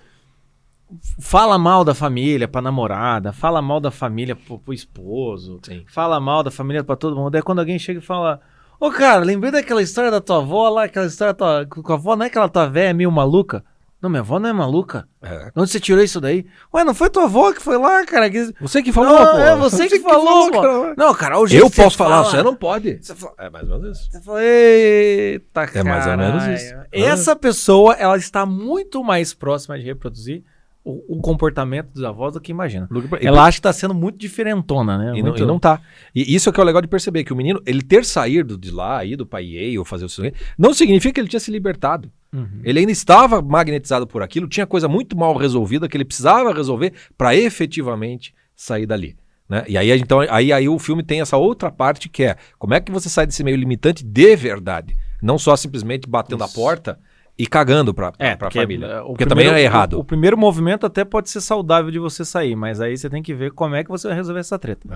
Fala 1.21 1.59
mal 1.59 1.83
da 1.85 1.95
família 1.95 2.47
pra 2.47 2.61
namorada, 2.61 3.33
fala 3.33 3.61
mal 3.63 3.81
da 3.81 3.91
família 3.91 4.37
pro, 4.37 4.59
pro 4.59 4.73
esposo, 4.75 5.59
Sim. 5.63 5.85
fala 5.89 6.21
mal 6.21 6.43
da 6.43 6.51
família 6.51 6.85
pra 6.85 6.95
todo 6.97 7.17
mundo. 7.17 7.35
Aí 7.35 7.43
quando 7.43 7.59
alguém 7.61 7.79
chega 7.79 7.99
e 8.01 8.03
fala: 8.03 8.41
Ô 8.79 8.91
cara, 8.91 9.25
lembrei 9.25 9.51
daquela 9.51 9.83
história 9.83 10.11
da 10.11 10.21
tua 10.21 10.39
avó 10.39 10.69
lá, 10.69 10.85
aquela 10.85 11.07
história 11.07 11.33
da 11.33 11.65
tua, 11.65 11.67
com 11.83 11.93
a 11.93 11.97
avó, 11.97 12.15
não 12.15 12.25
é 12.25 12.29
aquela 12.29 12.49
tua 12.49 12.67
véia 12.67 12.93
meio 12.95 13.11
maluca? 13.11 13.65
Não, 14.01 14.11
minha 14.11 14.21
avó 14.21 14.39
não 14.39 14.51
é 14.51 14.53
maluca. 14.53 15.09
É. 15.23 15.47
De 15.47 15.53
onde 15.57 15.71
você 15.71 15.81
tirou 15.81 16.05
isso 16.05 16.21
daí? 16.21 16.45
Ué, 16.75 16.85
não 16.85 16.93
foi 16.93 17.09
tua 17.09 17.25
avó 17.25 17.51
que 17.55 17.63
foi 17.63 17.79
lá, 17.79 18.05
cara? 18.05 18.29
Que... 18.29 18.53
Você 18.61 18.83
que 18.83 18.93
falou, 18.93 19.15
Não, 19.19 19.33
pô. 19.33 19.39
é 19.39 19.57
você 19.57 19.89
que 19.89 19.99
falou, 20.01 20.51
pô. 20.51 20.61
cara. 20.61 20.95
Não, 20.95 21.15
cara, 21.15 21.47
jeito 21.47 21.65
Eu 21.65 21.71
que 21.71 21.77
posso 21.77 21.97
falar, 21.97 22.17
fala- 22.19 22.31
você 22.31 22.43
não 22.43 22.55
pode. 22.55 22.99
Você 23.03 23.15
fala- 23.15 23.33
É 23.39 23.49
mais 23.49 23.71
ou 23.71 23.79
menos 23.81 23.99
isso. 23.99 24.11
Você 24.13 24.21
fala, 24.21 24.41
eita, 24.45 25.61
É 25.75 25.83
mais 25.83 26.07
ou 26.07 26.17
menos 26.19 26.43
caralho." 26.43 26.55
isso. 26.55 26.75
Essa 26.93 27.35
pessoa, 27.35 27.95
ela 27.95 28.19
está 28.19 28.45
muito 28.45 29.03
mais 29.03 29.33
próxima 29.33 29.79
de 29.79 29.85
reproduzir 29.87 30.45
o, 30.85 31.17
o 31.17 31.21
comportamento 31.21 31.89
dos 31.93 32.05
avós 32.05 32.35
do 32.35 32.41
que 32.41 32.53
imagina. 32.53 32.87
Ela 33.21 33.45
acha 33.45 33.57
que 33.57 33.61
está 33.61 33.73
sendo 33.73 33.95
muito 33.95 34.19
diferentona, 34.19 34.99
né? 34.99 35.19
E 35.19 35.23
não, 35.23 35.31
Muito- 35.31 35.43
e 35.43 35.47
não 35.47 35.59
tá. 35.59 35.81
E 36.15 36.35
isso 36.35 36.51
é 36.51 36.53
que 36.53 36.61
é 36.61 36.63
o 36.63 36.67
legal 36.67 36.83
de 36.83 36.89
perceber, 36.89 37.25
que 37.25 37.33
o 37.33 37.37
menino, 37.37 37.61
ele 37.65 37.83
ter 37.83 38.05
saído 38.05 38.59
de 38.59 38.71
lá, 38.71 39.03
ido 39.05 39.25
pra 39.25 39.43
EA 39.43 39.79
ou 39.79 39.85
fazer 39.85 40.05
o 40.05 40.09
seu... 40.09 40.31
Não 40.59 40.75
significa 40.75 41.15
que 41.15 41.21
ele 41.21 41.29
tinha 41.29 41.41
se 41.41 41.51
libertado. 41.51 42.13
Uhum. 42.33 42.61
Ele 42.63 42.81
ainda 42.81 42.93
estava 42.93 43.41
magnetizado 43.41 44.07
por 44.07 44.23
aquilo, 44.23 44.47
tinha 44.47 44.67
coisa 44.67 44.87
muito 44.87 45.17
mal 45.17 45.35
resolvida 45.37 45.89
que 45.89 45.97
ele 45.97 46.05
precisava 46.05 46.53
resolver 46.53 46.93
para 47.17 47.35
efetivamente 47.35 48.35
sair 48.55 48.85
dali. 48.85 49.17
Né? 49.49 49.65
E 49.69 49.79
aí, 49.79 49.91
então, 49.93 50.21
aí, 50.21 50.53
aí 50.53 50.69
o 50.69 50.79
filme 50.79 51.03
tem 51.03 51.21
essa 51.21 51.37
outra 51.37 51.71
parte 51.71 52.09
que 52.09 52.25
é 52.25 52.37
como 52.59 52.75
é 52.75 52.81
que 52.81 52.93
você 52.93 53.09
sai 53.09 53.27
desse 53.27 53.45
meio 53.45 53.57
limitante 53.57 54.05
de 54.05 54.37
verdade. 54.37 54.97
Não 55.23 55.39
só 55.39 55.57
simplesmente 55.57 56.09
batendo 56.09 56.43
a 56.43 56.47
Isso. 56.47 56.55
porta 56.55 56.99
e 57.39 57.47
cagando 57.47 57.93
pra, 57.93 58.13
É, 58.19 58.37
pra 58.37 58.49
porque, 58.49 58.61
família. 58.61 59.03
o 59.03 59.09
Porque 59.09 59.25
primeiro- 59.27 59.51
também 59.51 59.63
é 59.63 59.65
errado. 59.65 59.95
O, 59.95 60.01
o 60.01 60.05
primeiro 60.05 60.37
movimento 60.39 60.87
até 60.87 61.05
pode 61.05 61.29
ser 61.31 61.41
saudável 61.41 61.91
de 61.91 61.99
você 61.99 62.25
sair, 62.25 62.55
mas 62.55 62.81
aí 62.81 62.97
você 62.97 63.11
tem 63.11 63.23
que 63.23 63.35
ver 63.35 63.51
como 63.53 63.75
é 63.75 63.83
que 63.83 63.91
você 63.91 64.07
vai 64.09 64.17
resolver 64.17 64.41
essa 64.41 64.59
treta. 64.59 64.89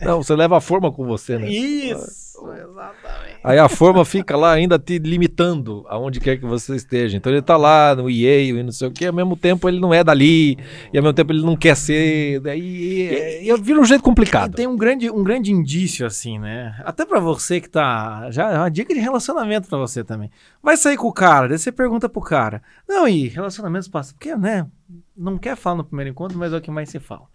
Não, 0.00 0.22
você 0.22 0.34
leva 0.34 0.56
a 0.56 0.60
forma 0.60 0.90
com 0.90 1.04
você, 1.06 1.38
né? 1.38 1.48
Isso, 1.48 2.38
exatamente. 2.52 3.33
Aí 3.44 3.58
a 3.58 3.68
forma 3.68 4.02
fica 4.06 4.34
lá 4.38 4.52
ainda 4.52 4.78
te 4.78 4.98
limitando 4.98 5.84
aonde 5.90 6.18
quer 6.18 6.38
que 6.38 6.46
você 6.46 6.74
esteja. 6.74 7.18
Então 7.18 7.30
ele 7.30 7.42
tá 7.42 7.58
lá 7.58 7.94
no 7.94 8.08
EA 8.08 8.40
e 8.40 8.62
não 8.62 8.72
sei 8.72 8.88
o 8.88 8.90
que, 8.90 9.04
ao 9.04 9.12
mesmo 9.12 9.36
tempo 9.36 9.68
ele 9.68 9.78
não 9.78 9.92
é 9.92 10.02
dali, 10.02 10.56
e 10.90 10.96
ao 10.96 11.02
mesmo 11.02 11.12
tempo 11.12 11.30
ele 11.30 11.42
não 11.42 11.54
quer 11.54 11.76
ser. 11.76 12.40
Daí 12.40 13.44
e, 13.46 13.56
vira 13.60 13.78
um 13.78 13.84
jeito 13.84 14.02
complicado. 14.02 14.54
tem 14.54 14.66
um 14.66 14.78
grande, 14.78 15.10
um 15.10 15.22
grande 15.22 15.52
indício, 15.52 16.06
assim, 16.06 16.38
né? 16.38 16.74
Até 16.86 17.04
pra 17.04 17.20
você 17.20 17.60
que 17.60 17.68
tá. 17.68 18.30
Já 18.30 18.50
é 18.50 18.56
uma 18.56 18.70
dica 18.70 18.94
de 18.94 19.00
relacionamento 19.00 19.68
pra 19.68 19.76
você 19.76 20.02
também. 20.02 20.30
Vai 20.62 20.78
sair 20.78 20.96
com 20.96 21.08
o 21.08 21.12
cara, 21.12 21.46
daí 21.46 21.58
você 21.58 21.70
pergunta 21.70 22.08
pro 22.08 22.22
cara. 22.22 22.62
Não, 22.88 23.06
e 23.06 23.28
relacionamentos 23.28 23.88
passados. 23.88 24.12
Porque, 24.12 24.34
né? 24.34 24.66
Não 25.14 25.36
quer 25.36 25.54
falar 25.54 25.76
no 25.76 25.84
primeiro 25.84 26.10
encontro, 26.10 26.38
mas 26.38 26.50
é 26.50 26.56
o 26.56 26.62
que 26.62 26.70
mais 26.70 26.88
se 26.88 26.98
fala. 26.98 27.26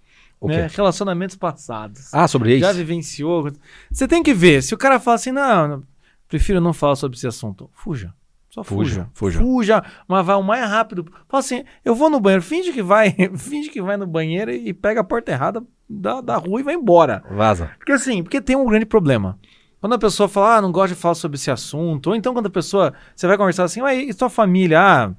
Né? 0.41 0.68
Relacionamentos 0.72 1.36
passados. 1.36 2.12
Ah, 2.14 2.28
sobre 2.28 2.55
isso? 2.55 2.66
Já 2.66 2.72
vivenciou. 2.72 3.51
Você 3.91 4.07
tem 4.07 4.24
que 4.24 4.34
ver. 4.34 4.64
Se 4.64 4.74
o 4.74 4.78
cara 4.78 4.99
fala 4.99 5.16
assim, 5.16 5.32
não, 5.32 5.84
prefiro 6.30 6.61
não 6.61 6.71
falar 6.71 6.95
sobre 6.95 7.17
esse 7.17 7.27
assunto. 7.27 7.69
Fuja. 7.73 8.13
Só 8.49 8.63
fuja. 8.63 9.09
Fuja, 9.13 9.39
fuja. 9.39 9.84
Mas 10.07 10.25
vai 10.25 10.36
o 10.36 10.41
mais 10.41 10.67
rápido. 10.67 11.05
Fala 11.27 11.39
assim, 11.39 11.63
eu 11.86 11.93
vou 11.93 12.09
no 12.09 12.19
banheiro, 12.19 12.41
finge 12.41 12.71
que 12.71 12.82
vai, 12.82 13.11
finge 13.38 13.69
que 13.69 13.82
vai 13.82 13.97
no 13.97 14.07
banheiro 14.07 14.51
e 14.51 14.73
pega 14.73 15.01
a 15.01 15.03
porta 15.03 15.32
errada 15.32 15.63
da, 15.88 16.21
da 16.21 16.38
rua 16.38 16.59
e 16.59 16.63
vai 16.63 16.73
embora. 16.73 17.23
Vaza. 17.30 17.71
Porque 17.77 17.91
assim, 17.91 18.23
porque 18.23 18.41
tem 18.41 18.55
um 18.55 18.65
grande 18.65 18.86
problema. 18.86 19.38
Quando 19.80 19.93
a 19.93 19.99
pessoa 19.99 20.27
fala, 20.27 20.57
ah, 20.57 20.61
não 20.61 20.71
gosto 20.71 20.93
de 20.93 20.99
falar 20.99 21.15
sobre 21.15 21.36
esse 21.38 21.49
assunto, 21.49 22.07
ou 22.07 22.15
então 22.15 22.34
quando 22.34 22.47
a 22.47 22.51
pessoa, 22.51 22.93
você 23.15 23.27
vai 23.27 23.38
conversar 23.38 23.63
assim, 23.63 23.82
ué, 23.82 23.95
e 23.95 24.13
sua 24.13 24.30
família? 24.30 24.80
Ah, 24.82 25.13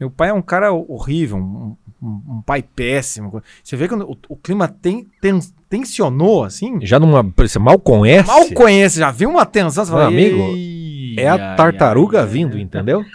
meu 0.00 0.10
pai 0.10 0.30
é 0.30 0.32
um 0.32 0.42
cara 0.42 0.72
horrível, 0.72 1.36
um, 1.36 1.76
um- 2.02 2.22
um 2.38 2.42
pai 2.42 2.62
péssimo. 2.62 3.42
Você 3.62 3.76
vê 3.76 3.86
que 3.86 3.94
o, 3.94 4.18
o 4.28 4.36
clima 4.36 4.66
tem, 4.68 5.06
ten- 5.20 5.38
tensionou, 5.68 6.44
assim, 6.44 6.78
Já 6.84 6.98
numa. 6.98 7.22
Você 7.36 7.58
mal 7.58 7.78
conhece? 7.78 8.26
mal 8.28 8.46
conhece, 8.50 8.98
já 8.98 9.10
viu 9.10 9.30
uma 9.30 9.46
tensão, 9.46 9.84
você 9.84 9.90
fala, 9.90 10.06
amigo, 10.08 10.54
"Ih, 10.56 11.14
É 11.18 11.28
a 11.28 11.54
tartaruga 11.54 12.26
vindo, 12.26 12.56
ai." 12.56 12.62
entendeu? 12.62 13.02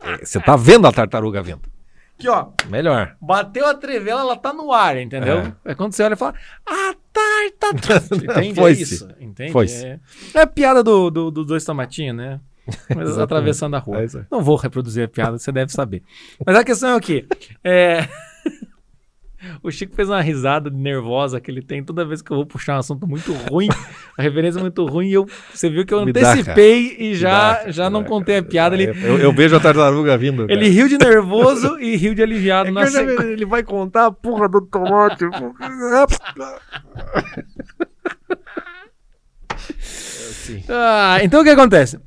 É, 0.00 0.24
Você 0.24 0.40
tá 0.40 0.56
vendo 0.56 0.86
a 0.86 0.92
tartaruga 0.92 1.42
vindo. 1.42 1.60
Aqui, 2.18 2.26
ó, 2.28 2.46
Melhor. 2.70 3.14
bateu 3.20 3.66
a 3.66 3.74
trevela, 3.74 4.22
ela 4.22 4.34
tá 4.36 4.52
no 4.52 4.72
ar, 4.72 4.96
entendeu? 4.96 5.52
É, 5.64 5.74
quando 5.74 5.92
você 5.92 6.02
olha 6.02 6.14
e 6.14 6.16
fala, 6.16 6.34
ah, 6.66 6.94
tartaruga. 7.12 8.16
Entende? 8.42 8.60
É 8.60 8.70
isso, 8.70 9.08
entende? 9.20 9.52
É, 9.84 10.00
é 10.34 10.40
a 10.40 10.46
piada 10.46 10.82
do, 10.82 11.10
do, 11.10 11.30
dos 11.30 11.46
dois 11.46 11.64
tomatinhos, 11.64 12.16
né? 12.16 12.40
Atravessando 13.22 13.74
a 13.76 13.78
rua. 13.78 14.02
É. 14.02 14.06
Não 14.30 14.42
vou 14.42 14.56
reproduzir 14.56 15.04
a 15.04 15.08
piada, 15.08 15.38
você 15.38 15.50
deve 15.52 15.72
saber. 15.72 16.02
Mas 16.44 16.56
a 16.56 16.64
questão 16.64 16.90
é 16.90 16.96
o 16.96 17.00
quê? 17.00 17.26
É... 17.64 18.06
O 19.62 19.70
Chico 19.70 19.94
fez 19.94 20.08
uma 20.10 20.20
risada 20.20 20.68
nervosa 20.68 21.40
que 21.40 21.48
ele 21.48 21.62
tem 21.62 21.80
toda 21.82 22.04
vez 22.04 22.20
que 22.20 22.28
eu 22.28 22.38
vou 22.38 22.44
puxar 22.44 22.74
um 22.74 22.78
assunto 22.80 23.06
muito 23.06 23.32
ruim, 23.32 23.68
a 24.18 24.20
referência 24.20 24.58
é 24.58 24.62
muito 24.62 24.84
ruim, 24.84 25.06
e 25.10 25.12
eu, 25.12 25.26
você 25.54 25.70
viu 25.70 25.86
que 25.86 25.94
eu 25.94 26.04
dá, 26.12 26.32
antecipei 26.32 26.96
e 26.98 27.14
já, 27.14 27.52
dá, 27.62 27.70
já 27.70 27.88
não 27.88 28.02
dá, 28.02 28.08
contei 28.08 28.38
a 28.38 28.42
piada. 28.42 28.74
Ele, 28.74 28.90
Eu, 29.00 29.16
eu 29.18 29.32
vejo 29.32 29.54
a 29.54 29.60
tartaruga 29.60 30.18
vindo. 30.18 30.38
cara. 30.44 30.52
ele 30.52 30.68
riu 30.68 30.88
de 30.88 30.98
nervoso 30.98 31.78
e 31.78 31.94
riu 31.96 32.16
de 32.16 32.22
aliviado 32.22 32.70
É 32.70 32.72
na 32.72 32.84
já- 32.86 32.90
sequência. 32.98 33.22
ele 33.26 33.46
vai 33.46 33.62
contar 33.62 34.06
a 34.06 34.10
porra 34.10 34.48
do 34.48 34.60
tomate. 34.60 35.24
Ah, 40.68 41.18
então 41.22 41.40
o 41.40 41.44
que 41.44 41.50
acontece? 41.50 41.98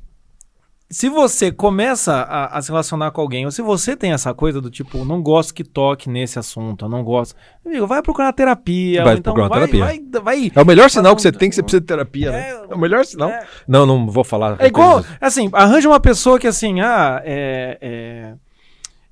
Se 0.92 1.08
você 1.08 1.50
começa 1.50 2.12
a, 2.12 2.58
a 2.58 2.60
se 2.60 2.68
relacionar 2.70 3.10
com 3.12 3.22
alguém, 3.22 3.46
ou 3.46 3.50
se 3.50 3.62
você 3.62 3.96
tem 3.96 4.12
essa 4.12 4.34
coisa 4.34 4.60
do 4.60 4.68
tipo, 4.70 5.04
não 5.06 5.22
gosto 5.22 5.54
que 5.54 5.64
toque 5.64 6.10
nesse 6.10 6.38
assunto, 6.38 6.84
eu 6.84 6.88
não 6.90 7.02
gosto. 7.02 7.34
Amigo, 7.64 7.86
vai 7.86 8.02
procurar 8.02 8.30
terapia. 8.34 9.02
Vai 9.02 9.14
então 9.16 9.32
procurar 9.32 9.48
vai, 9.60 9.68
terapia. 9.68 9.84
Vai, 10.20 10.20
vai, 10.22 10.52
É 10.54 10.60
o 10.60 10.66
melhor 10.66 10.90
sinal 10.90 11.16
que 11.16 11.22
você 11.22 11.32
tem 11.32 11.48
que 11.48 11.54
você 11.54 11.62
precisa 11.62 11.80
de 11.80 11.86
terapia, 11.86 12.30
né? 12.30 12.50
É, 12.50 12.66
É 12.70 12.74
o 12.74 12.78
melhor 12.78 13.06
sinal. 13.06 13.30
é. 13.30 13.46
Não, 13.66 13.86
não 13.86 14.06
vou 14.06 14.22
falar. 14.22 14.56
É 14.60 14.66
igual, 14.66 14.96
coisas- 15.02 15.10
assim, 15.18 15.48
arranja 15.54 15.88
uma 15.88 15.98
pessoa 15.98 16.38
que 16.38 16.46
assim, 16.46 16.82
ah, 16.82 17.22
é. 17.24 17.78
é- 17.80 18.34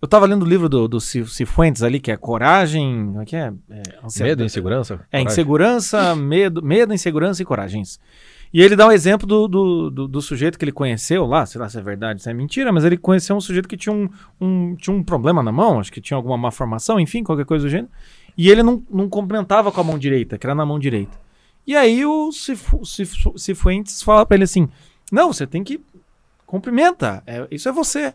Eu 0.03 0.09
tava 0.09 0.27
lendo 0.27 0.43
o 0.45 0.49
livro 0.49 0.69
do, 0.69 0.87
do 0.87 1.01
Ci- 1.01 1.27
Cifuentes 1.27 1.83
ali, 1.83 1.99
que 1.99 2.11
é 2.11 2.17
Coragem. 2.17 3.07
Como 3.07 3.23
é 3.23 3.25
que 3.25 3.37
é? 3.37 3.53
é 3.71 3.83
ansiedade- 4.05 4.23
Medo, 4.33 4.45
insegurança? 4.45 4.95
É, 4.95 5.19
coragem. 5.19 5.27
insegurança, 5.29 6.15
medo, 6.17 6.63
medo, 6.63 6.93
insegurança 6.95 7.41
e 7.43 7.45
coragens. 7.45 7.99
E 8.53 8.61
ele 8.61 8.75
dá 8.75 8.87
um 8.87 8.91
exemplo 8.93 9.27
do, 9.27 9.47
do, 9.47 9.91
do, 9.91 10.09
do 10.09 10.21
sujeito 10.23 10.59
que 10.59 10.65
ele 10.65 10.73
conheceu 10.73 11.25
lá, 11.25 11.47
sei 11.47 11.61
lá 11.61 11.69
se 11.69 11.79
é 11.79 11.83
verdade, 11.83 12.21
se 12.23 12.29
é 12.29 12.35
mentira, 12.35 12.73
mas 12.73 12.85
ele 12.85 12.97
conheceu 12.97 13.37
um 13.37 13.41
sujeito 13.41 13.69
que 13.69 13.77
tinha 13.77 13.93
um, 13.95 14.09
um- 14.41 14.75
tinha 14.75 14.95
um 14.95 15.03
problema 15.05 15.41
na 15.43 15.53
mão, 15.53 15.79
acho 15.79 15.93
que 15.93 16.01
tinha 16.01 16.17
alguma 16.17 16.37
má 16.37 16.51
formação, 16.51 16.99
enfim, 16.99 17.23
qualquer 17.23 17.45
coisa 17.47 17.65
do 17.67 17.71
gênero. 17.71 17.89
E 18.37 18.51
ele 18.51 18.63
não, 18.63 18.83
não 18.91 19.09
cumprimentava 19.09 19.71
com 19.71 19.81
a 19.81 19.85
mão 19.85 19.97
direita, 19.99 20.37
que 20.37 20.47
era 20.47 20.55
na 20.55 20.67
mão 20.67 20.79
direita. 20.81 21.17
E 21.67 21.77
aí 21.77 22.05
o 22.05 22.33
Cifu- 22.33 22.85
Cifu- 22.85 23.39
Cifuentes 23.39 24.03
fala 24.03 24.27
pra 24.27 24.35
ele 24.37 24.45
assim: 24.45 24.69
Não, 25.13 25.33
você 25.33 25.47
tem 25.47 25.63
que 25.63 25.81
cumprimenta, 26.47 27.23
é, 27.27 27.47
isso 27.51 27.69
é 27.69 27.73
você. 27.73 28.15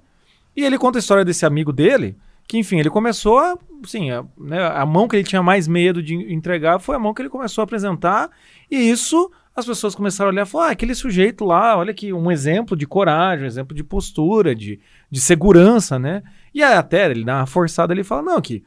E 0.55 0.63
ele 0.63 0.77
conta 0.77 0.97
a 0.97 0.99
história 1.01 1.23
desse 1.25 1.45
amigo 1.45 1.71
dele, 1.71 2.17
que 2.47 2.57
enfim, 2.57 2.79
ele 2.79 2.89
começou 2.89 3.39
a, 3.39 3.57
assim, 3.83 4.11
a, 4.11 4.23
né, 4.37 4.65
a 4.67 4.85
mão 4.85 5.07
que 5.07 5.15
ele 5.15 5.23
tinha 5.23 5.43
mais 5.43 5.67
medo 5.67 6.01
de 6.01 6.15
entregar 6.33 6.79
foi 6.79 6.95
a 6.95 6.99
mão 6.99 7.13
que 7.13 7.21
ele 7.21 7.29
começou 7.29 7.61
a 7.61 7.65
apresentar, 7.65 8.29
e 8.69 8.77
isso 8.89 9.31
as 9.55 9.65
pessoas 9.65 9.95
começaram 9.95 10.29
a 10.29 10.33
olhar 10.33 10.45
e 10.45 10.49
falar, 10.49 10.67
ah, 10.67 10.71
aquele 10.71 10.93
sujeito 10.93 11.45
lá, 11.45 11.77
olha 11.77 11.91
aqui, 11.91 12.11
um 12.11 12.29
exemplo 12.29 12.75
de 12.75 12.85
coragem, 12.85 13.45
um 13.45 13.47
exemplo 13.47 13.75
de 13.75 13.83
postura, 13.83 14.53
de, 14.53 14.79
de 15.09 15.21
segurança, 15.21 15.97
né? 15.97 16.21
E 16.53 16.61
aí 16.61 16.73
até 16.73 17.09
ele 17.09 17.23
dá 17.23 17.37
uma 17.37 17.45
forçada 17.45 17.93
ali 17.93 18.01
e 18.01 18.03
fala, 18.03 18.21
não, 18.21 18.41
que 18.41 18.63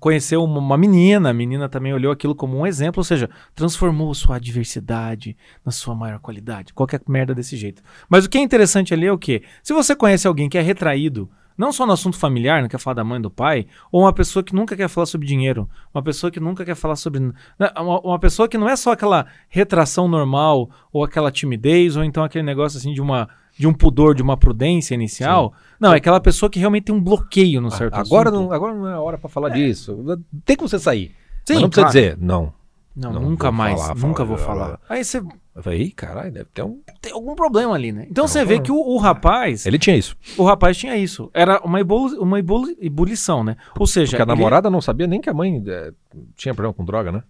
conheceu 0.00 0.42
uma, 0.42 0.76
menina, 0.76 1.30
a 1.30 1.34
menina 1.34 1.68
também 1.68 1.92
olhou 1.92 2.10
aquilo 2.10 2.34
como 2.34 2.58
um 2.58 2.66
exemplo, 2.66 3.00
ou 3.00 3.04
seja, 3.04 3.30
transformou 3.54 4.12
sua 4.14 4.36
adversidade 4.36 5.36
na 5.64 5.70
sua 5.70 5.94
maior 5.94 6.18
qualidade. 6.18 6.72
Qualquer 6.72 7.00
merda 7.06 7.34
desse 7.34 7.56
jeito. 7.56 7.82
Mas 8.08 8.24
o 8.24 8.30
que 8.30 8.38
é 8.38 8.40
interessante 8.40 8.92
ali 8.92 9.06
é 9.06 9.12
o 9.12 9.18
quê? 9.18 9.42
Se 9.62 9.72
você 9.72 9.94
conhece 9.94 10.26
alguém 10.26 10.48
que 10.48 10.58
é 10.58 10.62
retraído, 10.62 11.30
não 11.62 11.72
só 11.72 11.86
no 11.86 11.92
assunto 11.92 12.18
familiar, 12.18 12.60
não 12.60 12.68
quer 12.68 12.78
falar 12.78 12.94
da 12.94 13.04
mãe 13.04 13.20
do 13.20 13.30
pai, 13.30 13.66
ou 13.90 14.02
uma 14.02 14.12
pessoa 14.12 14.42
que 14.42 14.52
nunca 14.54 14.76
quer 14.76 14.88
falar 14.88 15.06
sobre 15.06 15.26
dinheiro, 15.26 15.68
uma 15.94 16.02
pessoa 16.02 16.30
que 16.30 16.40
nunca 16.40 16.64
quer 16.64 16.74
falar 16.74 16.96
sobre. 16.96 17.20
né, 17.20 17.32
Uma, 17.78 18.00
uma 18.00 18.18
pessoa 18.18 18.48
que 18.48 18.58
não 18.58 18.68
é 18.68 18.74
só 18.76 18.92
aquela 18.92 19.26
retração 19.48 20.08
normal, 20.08 20.68
ou 20.92 21.04
aquela 21.04 21.30
timidez, 21.30 21.96
ou 21.96 22.02
então 22.04 22.24
aquele 22.24 22.44
negócio 22.44 22.78
assim 22.78 22.92
de 22.92 23.00
uma. 23.00 23.28
De 23.56 23.66
um 23.66 23.74
pudor, 23.74 24.14
de 24.14 24.22
uma 24.22 24.34
prudência 24.34 24.94
inicial. 24.94 25.52
Não, 25.78 25.92
é 25.92 25.98
aquela 25.98 26.18
pessoa 26.20 26.48
que 26.48 26.58
realmente 26.58 26.84
tem 26.84 26.94
um 26.94 27.00
bloqueio 27.02 27.60
no 27.60 27.70
certo 27.70 27.94
Agora 27.94 28.30
assunto. 28.30 28.44
não, 28.44 28.52
agora 28.52 28.74
não 28.74 28.88
é 28.88 28.98
hora 28.98 29.18
pra 29.18 29.28
falar 29.28 29.50
disso. 29.50 29.94
Tem 30.42 30.56
como 30.56 30.66
você 30.70 30.78
sair. 30.78 31.14
Sim, 31.44 31.56
não 31.60 31.68
precisa 31.68 31.86
claro. 31.86 31.92
dizer, 31.92 32.18
não. 32.18 32.50
Não, 32.96 33.12
Não, 33.12 33.20
nunca 33.22 33.52
mais. 33.52 33.78
falar, 33.78 33.94
nunca 33.96 34.24
falar, 34.24 34.24
vou 34.24 34.38
falar. 34.38 34.64
falar. 34.64 34.80
Aí 34.88 35.04
você 35.04 35.22
Eu 35.54 35.62
falei, 35.62 35.90
caralho, 35.90 36.32
deve 36.32 36.46
ter 36.54 36.62
um. 36.62 36.80
tem 37.00 37.12
algum 37.12 37.34
problema 37.34 37.74
ali, 37.74 37.92
né? 37.92 38.06
Então 38.10 38.22
Não, 38.22 38.28
você 38.28 38.42
vê 38.44 38.56
não. 38.56 38.62
que 38.62 38.72
o, 38.72 38.76
o 38.76 38.96
rapaz, 38.96 39.66
Ele 39.66 39.78
tinha 39.78 39.94
isso. 39.94 40.16
o 40.38 40.44
rapaz 40.44 40.76
tinha 40.78 40.96
isso. 40.96 41.30
Era 41.34 41.60
uma, 41.62 41.78
ebuli, 41.78 42.16
uma 42.16 42.38
ebuli- 42.38 42.76
ebulição, 42.80 43.44
né? 43.44 43.56
Ou 43.78 43.86
seja, 43.86 44.12
Porque 44.16 44.22
a 44.22 44.24
ele- 44.24 44.34
namorada 44.40 44.70
não 44.70 44.80
sabia 44.80 45.06
nem 45.06 45.20
que 45.20 45.28
a 45.28 45.34
mãe 45.34 45.62
eh, 45.66 45.92
tinha 46.36 46.54
problema 46.54 46.72
com 46.72 46.84
droga, 46.84 47.12
né? 47.12 47.22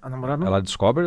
a 0.00 0.08
namorada 0.08 0.38
não 0.40 0.46
Ela 0.46 0.60
descobre. 0.62 1.04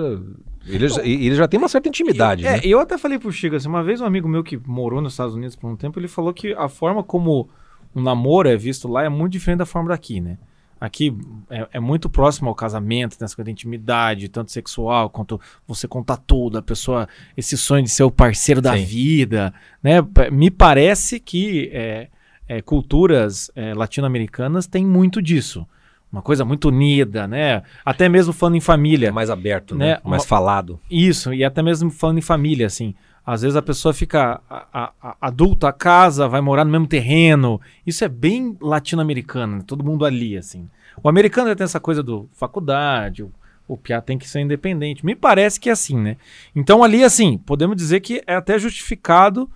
Ele, 0.65 0.87
já- 0.89 1.01
e 1.03 1.27
ele 1.27 1.35
já 1.35 1.47
tem 1.47 1.57
uma 1.59 1.69
certa 1.69 1.87
intimidade. 1.87 2.45
É, 2.45 2.53
né? 2.53 2.59
eu 2.63 2.79
até 2.79 2.97
falei 2.97 3.17
pro 3.17 3.31
Chico, 3.31 3.55
assim, 3.55 3.69
uma 3.69 3.81
vez 3.83 4.01
um 4.01 4.05
amigo 4.05 4.27
meu 4.27 4.43
que 4.43 4.57
morou 4.67 4.99
nos 4.99 5.13
Estados 5.13 5.35
Unidos 5.35 5.55
por 5.55 5.69
um 5.69 5.75
tempo, 5.77 5.97
ele 5.99 6.07
falou 6.09 6.33
que 6.33 6.53
a 6.53 6.67
forma 6.67 7.01
como 7.03 7.47
o 7.95 8.01
namoro 8.01 8.49
é 8.49 8.57
visto 8.57 8.87
lá 8.89 9.03
é 9.03 9.09
muito 9.09 9.31
diferente 9.33 9.59
da 9.59 9.65
forma 9.65 9.89
daqui, 9.89 10.19
né? 10.19 10.37
Aqui 10.79 11.15
é, 11.49 11.67
é 11.73 11.79
muito 11.79 12.09
próximo 12.09 12.49
ao 12.49 12.55
casamento, 12.55 13.17
tem 13.17 13.25
essa 13.25 13.35
coisa 13.35 13.47
de 13.47 13.51
intimidade, 13.51 14.29
tanto 14.29 14.51
sexual 14.51 15.09
quanto 15.09 15.39
você 15.67 15.87
contar 15.87 16.17
tudo, 16.17 16.57
a 16.57 16.61
pessoa, 16.61 17.07
esse 17.35 17.57
sonho 17.57 17.83
de 17.83 17.89
ser 17.89 18.03
o 18.03 18.11
parceiro 18.11 18.61
da 18.61 18.77
Sim. 18.77 18.83
vida, 18.85 19.53
né? 19.81 19.95
Me 20.31 20.51
parece 20.51 21.19
que 21.19 21.69
é, 21.73 22.09
é, 22.47 22.61
culturas 22.61 23.49
é, 23.55 23.73
latino-americanas 23.73 24.67
têm 24.67 24.85
muito 24.85 25.21
disso. 25.21 25.65
Uma 26.11 26.21
coisa 26.21 26.45
muito 26.45 26.69
unida, 26.69 27.27
né? 27.27 27.63
Até 27.83 28.07
mesmo 28.07 28.31
falando 28.31 28.55
em 28.55 28.61
família. 28.61 29.09
É 29.09 29.11
mais 29.11 29.29
aberto, 29.29 29.75
né? 29.75 29.95
Né, 29.95 29.99
Mais 30.05 30.21
uma- 30.23 30.27
falado. 30.27 30.79
Isso, 30.89 31.33
e 31.33 31.43
até 31.43 31.61
mesmo 31.61 31.89
falando 31.91 32.17
em 32.19 32.21
família, 32.21 32.65
assim. 32.67 32.95
Às 33.29 33.41
vezes 33.41 33.57
a 33.57 33.61
pessoa 33.61 33.93
fica 33.93 34.39
a- 34.49 34.65
a- 34.73 34.91
a- 35.03 35.17
adulta, 35.19 35.73
casa, 35.73 36.29
vai 36.29 36.39
morar 36.39 36.63
no 36.63 36.71
mesmo 36.71 36.87
terreno. 36.87 37.59
Isso 37.85 38.05
é 38.05 38.07
bem 38.07 38.55
latino-americano, 38.61 39.57
né? 39.57 39.63
todo 39.67 39.83
mundo 39.83 40.05
ali, 40.05 40.37
assim. 40.37 40.69
O 41.03 41.09
americano 41.09 41.53
tem 41.53 41.65
essa 41.65 41.79
coisa 41.79 42.01
do 42.01 42.29
faculdade, 42.31 43.23
o, 43.23 43.31
o 43.67 43.75
piá 43.75 43.99
tem 43.99 44.17
que 44.17 44.29
ser 44.29 44.39
independente. 44.39 45.05
Me 45.05 45.13
parece 45.13 45.59
que 45.59 45.67
é 45.67 45.73
assim, 45.73 45.97
né? 45.97 46.15
Então 46.55 46.81
ali, 46.85 47.03
assim, 47.03 47.37
podemos 47.37 47.75
dizer 47.75 47.99
que 47.99 48.23
é 48.25 48.33
até 48.33 48.57
justificado 48.57 49.49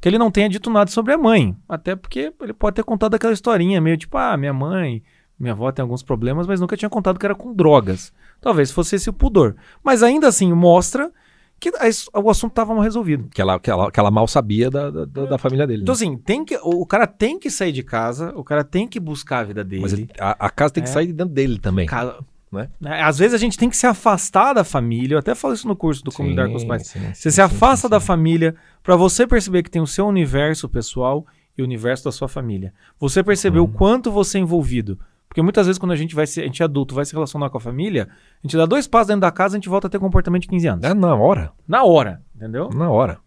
que 0.00 0.08
ele 0.08 0.18
não 0.18 0.30
tenha 0.30 0.48
dito 0.48 0.70
nada 0.70 0.88
sobre 0.88 1.12
a 1.12 1.18
mãe. 1.18 1.56
Até 1.68 1.96
porque 1.96 2.32
ele 2.40 2.52
pode 2.52 2.76
ter 2.76 2.84
contado 2.84 3.14
aquela 3.16 3.32
historinha 3.32 3.80
meio 3.80 3.96
tipo, 3.96 4.16
ah, 4.16 4.36
minha 4.36 4.52
mãe, 4.52 5.02
minha 5.36 5.52
avó 5.52 5.72
tem 5.72 5.82
alguns 5.82 6.02
problemas, 6.04 6.46
mas 6.46 6.60
nunca 6.60 6.76
tinha 6.76 6.88
contado 6.88 7.18
que 7.18 7.26
era 7.26 7.34
com 7.34 7.52
drogas. 7.52 8.12
Talvez 8.40 8.70
fosse 8.70 8.94
esse 8.94 9.10
o 9.10 9.12
pudor. 9.12 9.56
Mas 9.82 10.00
ainda 10.04 10.28
assim 10.28 10.52
mostra 10.52 11.10
que 11.58 11.70
o 12.14 12.30
assunto 12.30 12.52
estava 12.52 12.74
mal 12.74 12.82
resolvido. 12.82 13.28
Que 13.34 13.40
ela, 13.40 13.58
que 13.58 13.70
ela, 13.70 13.90
que 13.90 13.98
ela 13.98 14.10
mal 14.10 14.28
sabia 14.28 14.70
da, 14.70 14.90
da, 14.90 15.04
da- 15.26 15.38
família 15.38 15.66
dele. 15.66 15.82
Então, 15.82 15.92
né? 15.94 15.96
assim, 15.96 16.16
tem 16.18 16.44
que, 16.44 16.56
o, 16.62 16.84
cara 16.86 17.06
tem 17.06 17.38
que 17.38 17.50
sair 17.50 17.72
de 17.72 17.82
casa, 17.82 18.32
o 18.36 18.44
cara 18.44 18.62
tem 18.62 18.86
que 18.86 19.00
buscar 19.00 19.38
a 19.38 19.44
vida 19.44 19.64
dele. 19.64 19.82
Mas 19.82 19.92
ele- 19.94 20.08
a, 20.20 20.46
a 20.46 20.50
casa 20.50 20.74
tem 20.74 20.82
que 20.82 20.90
É. 20.90 20.92
sair 20.92 21.06
de 21.06 21.12
dentro 21.14 21.32
dele 21.34 21.58
também. 21.58 21.86
Ca- 21.86 22.18
né? 22.52 22.68
né? 22.80 23.02
Às 23.02 23.18
vezes 23.18 23.34
a 23.34 23.38
gente 23.38 23.58
tem 23.58 23.68
que 23.68 23.76
se 23.76 23.86
afastar 23.86 24.52
da 24.52 24.64
família. 24.64 25.14
Eu 25.14 25.18
até 25.18 25.34
falo 25.34 25.52
isso 25.54 25.66
no 25.66 25.74
curso 25.74 26.04
do 26.04 26.12
Como 26.12 26.28
Lidar 26.28 26.48
com 26.48 26.54
os 26.56 26.64
Pais. 26.64 26.86
sim, 26.88 27.00
Você 27.12 27.30
sim, 27.30 27.34
se 27.36 27.40
afasta 27.42 27.88
sim, 27.88 27.90
da 27.90 28.00
família 28.00 28.54
para 28.82 28.94
você 28.96 29.26
perceber 29.26 29.62
que 29.62 29.70
tem 29.70 29.82
o 29.82 29.86
seu 29.86 30.06
universo 30.06 30.68
pessoal 30.68 31.26
e 31.58 31.62
o 31.62 31.64
universo 31.64 32.04
da 32.04 32.12
sua 32.12 32.28
família. 32.28 32.72
Você 33.00 33.22
perceber 33.22 33.58
Uhum. 33.58 33.64
o 33.64 33.68
quanto 33.68 34.10
você 34.12 34.38
é 34.38 34.40
envolvido. 34.42 34.98
Porque 35.36 35.42
muitas 35.42 35.66
vezes 35.66 35.78
quando 35.78 35.92
a 35.92 35.96
gente 35.96 36.14
vai 36.14 36.26
ser, 36.26 36.40
a 36.40 36.46
gente 36.46 36.62
é 36.62 36.64
adulto, 36.64 36.94
vai 36.94 37.04
se 37.04 37.12
relacionar 37.12 37.50
com 37.50 37.58
a 37.58 37.60
família, 37.60 38.08
a 38.42 38.46
gente 38.46 38.56
dá 38.56 38.64
dois 38.64 38.86
passos 38.86 39.08
dentro 39.08 39.20
da 39.20 39.30
casa, 39.30 39.54
a 39.54 39.58
gente 39.58 39.68
volta 39.68 39.86
a 39.86 39.90
ter 39.90 39.98
comportamento 39.98 40.40
de 40.40 40.48
15 40.48 40.66
anos. 40.66 40.84
É 40.84 40.94
na 40.94 41.14
hora. 41.14 41.52
Na 41.68 41.84
hora, 41.84 42.22
entendeu? 42.34 42.70
Na 42.70 42.88
hora. 42.88 43.18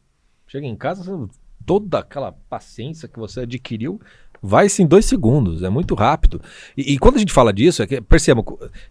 Chega 0.47 0.65
em 0.65 0.75
casa, 0.75 1.29
toda 1.63 1.99
aquela 1.99 2.31
paciência 2.49 3.07
que 3.07 3.19
você 3.19 3.41
adquiriu 3.41 4.01
vai-se 4.41 4.81
em 4.81 4.87
dois 4.87 5.05
segundos. 5.05 5.61
É 5.61 5.69
muito 5.69 5.93
rápido. 5.93 6.41
E, 6.75 6.93
e 6.93 6.97
quando 6.97 7.17
a 7.17 7.19
gente 7.19 7.31
fala 7.31 7.53
disso, 7.53 7.83
é 7.83 7.85
que, 7.85 8.01
perceba, 8.01 8.41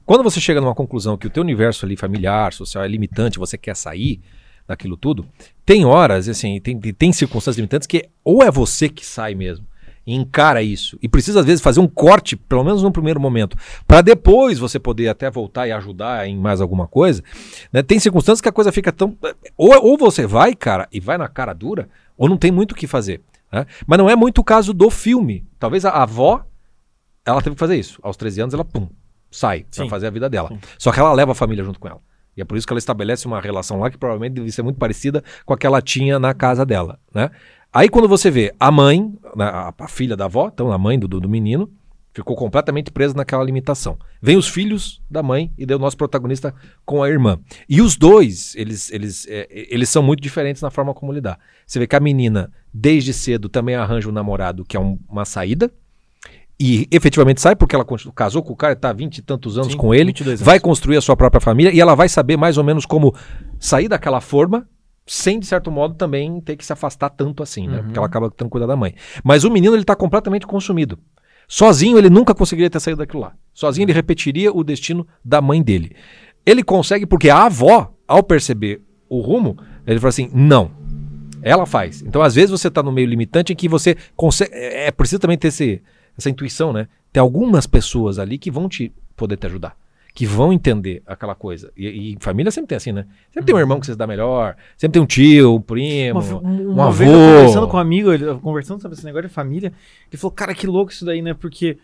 quando 0.06 0.22
você 0.22 0.40
chega 0.40 0.60
numa 0.60 0.72
conclusão 0.72 1.18
que 1.18 1.26
o 1.26 1.30
teu 1.30 1.42
universo 1.42 1.84
ali 1.84 1.96
familiar, 1.96 2.52
social 2.52 2.84
é 2.84 2.88
limitante, 2.88 3.36
você 3.36 3.58
quer 3.58 3.74
sair 3.74 4.20
daquilo 4.64 4.96
tudo, 4.96 5.26
tem 5.66 5.84
horas, 5.84 6.28
assim, 6.28 6.60
tem, 6.60 6.78
tem 6.78 7.12
circunstâncias 7.12 7.56
limitantes 7.56 7.88
que 7.88 8.08
ou 8.22 8.44
é 8.44 8.50
você 8.52 8.88
que 8.88 9.04
sai 9.04 9.34
mesmo. 9.34 9.66
E 10.08 10.14
Encara 10.14 10.62
isso. 10.62 10.98
E 11.02 11.08
precisa, 11.08 11.40
às 11.40 11.44
vezes, 11.46 11.60
fazer 11.60 11.80
um 11.80 11.86
corte, 11.86 12.34
pelo 12.34 12.64
menos 12.64 12.82
no 12.82 12.90
primeiro 12.90 13.20
momento, 13.20 13.56
para 13.86 14.00
depois 14.00 14.58
você 14.58 14.78
poder 14.78 15.08
até 15.08 15.30
voltar 15.30 15.66
e 15.68 15.72
ajudar 15.72 16.26
em 16.26 16.34
mais 16.34 16.62
alguma 16.62 16.88
coisa. 16.88 17.22
né? 17.70 17.82
Tem 17.82 17.98
circunstâncias 17.98 18.40
que 18.40 18.48
a 18.48 18.52
coisa 18.52 18.72
fica 18.72 18.90
tão. 18.90 19.14
Ou, 19.54 19.70
ou 19.84 19.98
você 19.98 20.26
vai, 20.26 20.54
cara, 20.54 20.88
e 20.90 20.98
vai 20.98 21.18
na 21.18 21.28
cara 21.28 21.52
dura, 21.52 21.90
ou 22.16 22.26
não 22.26 22.38
tem 22.38 22.50
muito 22.50 22.72
o 22.72 22.74
que 22.74 22.86
fazer. 22.86 23.20
né? 23.52 23.66
Mas 23.86 23.98
não 23.98 24.08
é 24.08 24.16
muito 24.16 24.38
o 24.40 24.44
caso 24.44 24.72
do 24.72 24.88
filme. 24.88 25.44
Talvez 25.58 25.84
a 25.84 25.90
avó, 25.90 26.42
ela 27.24 27.42
teve 27.42 27.54
que 27.54 27.60
fazer 27.60 27.76
isso. 27.76 27.98
Aos 28.02 28.16
13 28.16 28.40
anos, 28.40 28.54
ela, 28.54 28.64
pum, 28.64 28.88
sai 29.30 29.66
pra 29.70 29.84
Sim. 29.84 29.90
fazer 29.90 30.06
a 30.06 30.10
vida 30.10 30.30
dela. 30.30 30.48
Sim. 30.48 30.58
Só 30.78 30.90
que 30.90 30.98
ela 31.00 31.12
leva 31.12 31.32
a 31.32 31.34
família 31.34 31.62
junto 31.62 31.78
com 31.78 31.86
ela. 31.86 32.00
E 32.34 32.40
é 32.40 32.44
por 32.44 32.56
isso 32.56 32.66
que 32.66 32.72
ela 32.72 32.78
estabelece 32.78 33.26
uma 33.26 33.40
relação 33.40 33.80
lá 33.80 33.90
que 33.90 33.98
provavelmente 33.98 34.34
deve 34.34 34.52
ser 34.52 34.62
muito 34.62 34.78
parecida 34.78 35.22
com 35.44 35.52
a 35.52 35.58
que 35.58 35.66
ela 35.66 35.82
tinha 35.82 36.18
na 36.20 36.32
casa 36.32 36.64
dela, 36.64 36.98
né? 37.12 37.30
Aí 37.72 37.88
quando 37.88 38.08
você 38.08 38.30
vê 38.30 38.54
a 38.58 38.70
mãe, 38.70 39.12
né, 39.36 39.44
a, 39.44 39.74
a 39.78 39.88
filha 39.88 40.16
da 40.16 40.24
avó, 40.24 40.50
então 40.52 40.72
a 40.72 40.78
mãe 40.78 40.98
do, 40.98 41.06
do, 41.06 41.28
menino, 41.28 41.70
ficou 42.12 42.34
completamente 42.34 42.90
presa 42.90 43.14
naquela 43.14 43.44
limitação. 43.44 43.98
Vem 44.20 44.36
os 44.36 44.48
filhos 44.48 45.00
da 45.08 45.22
mãe 45.22 45.52
e 45.56 45.64
deu 45.64 45.76
o 45.76 45.80
nosso 45.80 45.96
protagonista 45.96 46.54
com 46.84 47.02
a 47.02 47.08
irmã. 47.08 47.38
E 47.68 47.80
os 47.80 47.96
dois, 47.96 48.54
eles, 48.56 48.90
eles, 48.90 49.26
é, 49.28 49.46
eles 49.50 49.88
são 49.88 50.02
muito 50.02 50.20
diferentes 50.20 50.62
na 50.62 50.70
forma 50.70 50.92
como 50.94 51.12
lidar. 51.12 51.38
Você 51.66 51.78
vê 51.78 51.86
que 51.86 51.94
a 51.94 52.00
menina, 52.00 52.50
desde 52.72 53.12
cedo, 53.12 53.48
também 53.48 53.74
arranja 53.76 54.08
um 54.08 54.12
namorado 54.12 54.64
que 54.64 54.76
é 54.76 54.80
um- 54.80 54.98
uma 55.08 55.24
saída. 55.24 55.70
E 56.60 56.88
efetivamente 56.90 57.40
sai, 57.40 57.54
porque 57.54 57.76
ela 57.76 57.86
casou 58.16 58.42
com 58.42 58.52
o 58.52 58.56
cara, 58.56 58.72
está 58.72 58.90
há 58.90 58.92
20 58.92 59.18
e 59.18 59.22
tantos 59.22 59.56
anos 59.56 59.72
Sim, 59.72 59.78
com 59.78 59.94
ele, 59.94 60.06
22 60.06 60.40
anos. 60.40 60.44
vai 60.44 60.58
construir 60.58 60.96
a 60.96 61.00
sua 61.00 61.16
própria 61.16 61.40
família 61.40 61.70
e 61.72 61.78
ela 61.78 61.94
vai 61.94 62.08
saber 62.08 62.36
mais 62.36 62.58
ou 62.58 62.64
menos 62.64 62.84
como 62.84 63.14
sair 63.60 63.86
daquela 63.86 64.20
forma, 64.20 64.66
sem, 65.08 65.40
de 65.40 65.46
certo 65.46 65.70
modo, 65.70 65.94
também 65.94 66.40
ter 66.40 66.56
que 66.56 66.64
se 66.64 66.72
afastar 66.72 67.08
tanto 67.08 67.42
assim, 67.42 67.66
né? 67.66 67.78
Uhum. 67.78 67.84
Porque 67.84 67.98
ela 67.98 68.06
acaba 68.06 68.30
tendo 68.30 68.48
que 68.48 68.52
cuidar 68.52 68.66
da 68.66 68.76
mãe. 68.76 68.94
Mas 69.24 69.42
o 69.42 69.50
menino, 69.50 69.74
ele 69.74 69.84
tá 69.84 69.96
completamente 69.96 70.46
consumido. 70.46 70.98
Sozinho, 71.48 71.96
ele 71.96 72.10
nunca 72.10 72.34
conseguiria 72.34 72.68
ter 72.68 72.78
saído 72.78 72.98
daquilo 72.98 73.22
lá. 73.22 73.32
Sozinho, 73.54 73.86
ele 73.86 73.92
repetiria 73.94 74.52
o 74.52 74.62
destino 74.62 75.06
da 75.24 75.40
mãe 75.40 75.62
dele. 75.62 75.96
Ele 76.44 76.62
consegue 76.62 77.06
porque 77.06 77.30
a 77.30 77.46
avó, 77.46 77.94
ao 78.06 78.22
perceber 78.22 78.82
o 79.08 79.20
rumo, 79.20 79.56
ele 79.86 79.98
fala 79.98 80.10
assim: 80.10 80.30
não. 80.32 80.70
Ela 81.40 81.64
faz. 81.64 82.02
Então, 82.02 82.20
às 82.20 82.34
vezes, 82.34 82.50
você 82.50 82.70
tá 82.70 82.82
no 82.82 82.92
meio 82.92 83.08
limitante 83.08 83.52
em 83.52 83.56
que 83.56 83.68
você 83.68 83.96
consegue. 84.14 84.52
É, 84.54 84.88
é 84.88 84.90
preciso 84.90 85.20
também 85.20 85.38
ter 85.38 85.48
esse, 85.48 85.80
essa 86.16 86.28
intuição, 86.28 86.72
né? 86.72 86.86
Tem 87.10 87.20
algumas 87.20 87.66
pessoas 87.66 88.18
ali 88.18 88.36
que 88.36 88.50
vão 88.50 88.68
te 88.68 88.92
poder 89.16 89.38
te 89.38 89.46
ajudar. 89.46 89.74
Que 90.18 90.26
vão 90.26 90.52
entender 90.52 91.00
aquela 91.06 91.32
coisa. 91.36 91.70
E, 91.76 91.86
e 92.14 92.16
família 92.18 92.50
sempre 92.50 92.66
tem 92.70 92.74
assim, 92.76 92.90
né? 92.90 93.06
Sempre 93.32 93.44
tem 93.46 93.54
um 93.54 93.58
irmão 93.60 93.78
que 93.78 93.86
você 93.86 93.92
se 93.92 93.98
dá 93.98 94.04
melhor. 94.04 94.56
Sempre 94.76 94.94
tem 94.94 95.02
um 95.02 95.06
tio, 95.06 95.54
um 95.54 95.60
primo. 95.60 96.18
Uma, 96.18 96.34
um, 96.40 96.68
um 96.68 96.72
uma 96.72 96.86
avô. 96.86 96.92
vez 96.92 97.10
eu 97.12 97.16
conversando 97.36 97.68
com 97.68 97.76
um 97.76 97.80
amigo, 97.80 98.12
ele, 98.12 98.34
conversando 98.40 98.82
sobre 98.82 98.96
esse 98.96 99.04
negócio 99.04 99.28
de 99.28 99.32
família, 99.34 99.72
ele 100.10 100.20
falou, 100.20 100.32
cara, 100.32 100.52
que 100.56 100.66
louco 100.66 100.90
isso 100.90 101.04
daí, 101.04 101.22
né? 101.22 101.34
Porque 101.34 101.78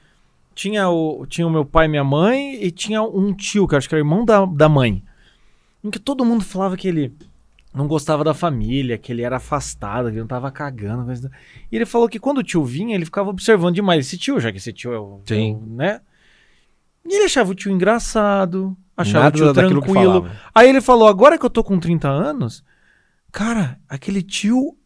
tinha 0.53 0.89
o, 0.91 1.25
tinha 1.27 1.47
o 1.47 1.51
meu 1.51 1.65
pai 1.65 1.87
e 1.87 1.89
minha 1.89 2.03
mãe 2.03 2.61
e 2.61 2.73
tinha 2.73 3.01
um 3.05 3.33
tio, 3.33 3.69
que 3.69 3.77
acho 3.77 3.89
que 3.89 3.95
era 3.95 4.01
irmão 4.01 4.25
da, 4.25 4.45
da 4.45 4.69
mãe. 4.69 5.01
Em 5.85 5.91
que 5.91 6.01
todo 6.01 6.25
mundo 6.25 6.43
falava 6.43 6.77
que 6.77 6.89
ele 6.89 7.13
não 7.73 7.87
gostava 7.87 8.25
da 8.25 8.35
família, 8.35 8.99
que 8.99 9.13
ele 9.13 9.23
era 9.23 9.37
afastado, 9.37 10.07
que 10.07 10.15
ele 10.15 10.21
não 10.23 10.27
tava 10.27 10.51
cagando. 10.51 11.05
da- 11.21 11.31
E 11.71 11.77
ele 11.77 11.87
falou 11.87 12.09
que 12.09 12.19
quando 12.19 12.39
o 12.39 12.43
tio 12.43 12.65
vinha, 12.65 12.97
ele 12.97 13.05
ficava 13.05 13.31
observando 13.31 13.77
demais 13.77 14.05
esse 14.07 14.19
tio, 14.19 14.41
já 14.41 14.51
que 14.51 14.59
esse 14.59 14.73
tio 14.73 14.93
é 14.93 14.99
o. 14.99 15.21
Sim. 15.25 15.53
é 15.53 15.57
o- 15.57 15.77
né? 15.77 16.01
E 17.07 17.15
ele 17.15 17.25
achava 17.25 17.51
o 17.53 17.55
tio 17.55 17.71
engraçado, 17.73 18.77
achava 18.97 19.25
Nada 19.25 19.37
o 19.37 19.41
tio 19.41 19.53
tranquilo. 19.53 20.27
Aí 20.55 20.69
ele 20.69 20.81
falou: 20.81 21.07
agora 21.09 21.39
que 21.39 21.45
eu 21.45 21.51
tô 21.51 21.63
com 21.63 21.79
30 21.79 22.09
anos, 22.09 22.65
cara, 23.31 23.79
aquele 23.89 24.23
tio, 24.23 24.77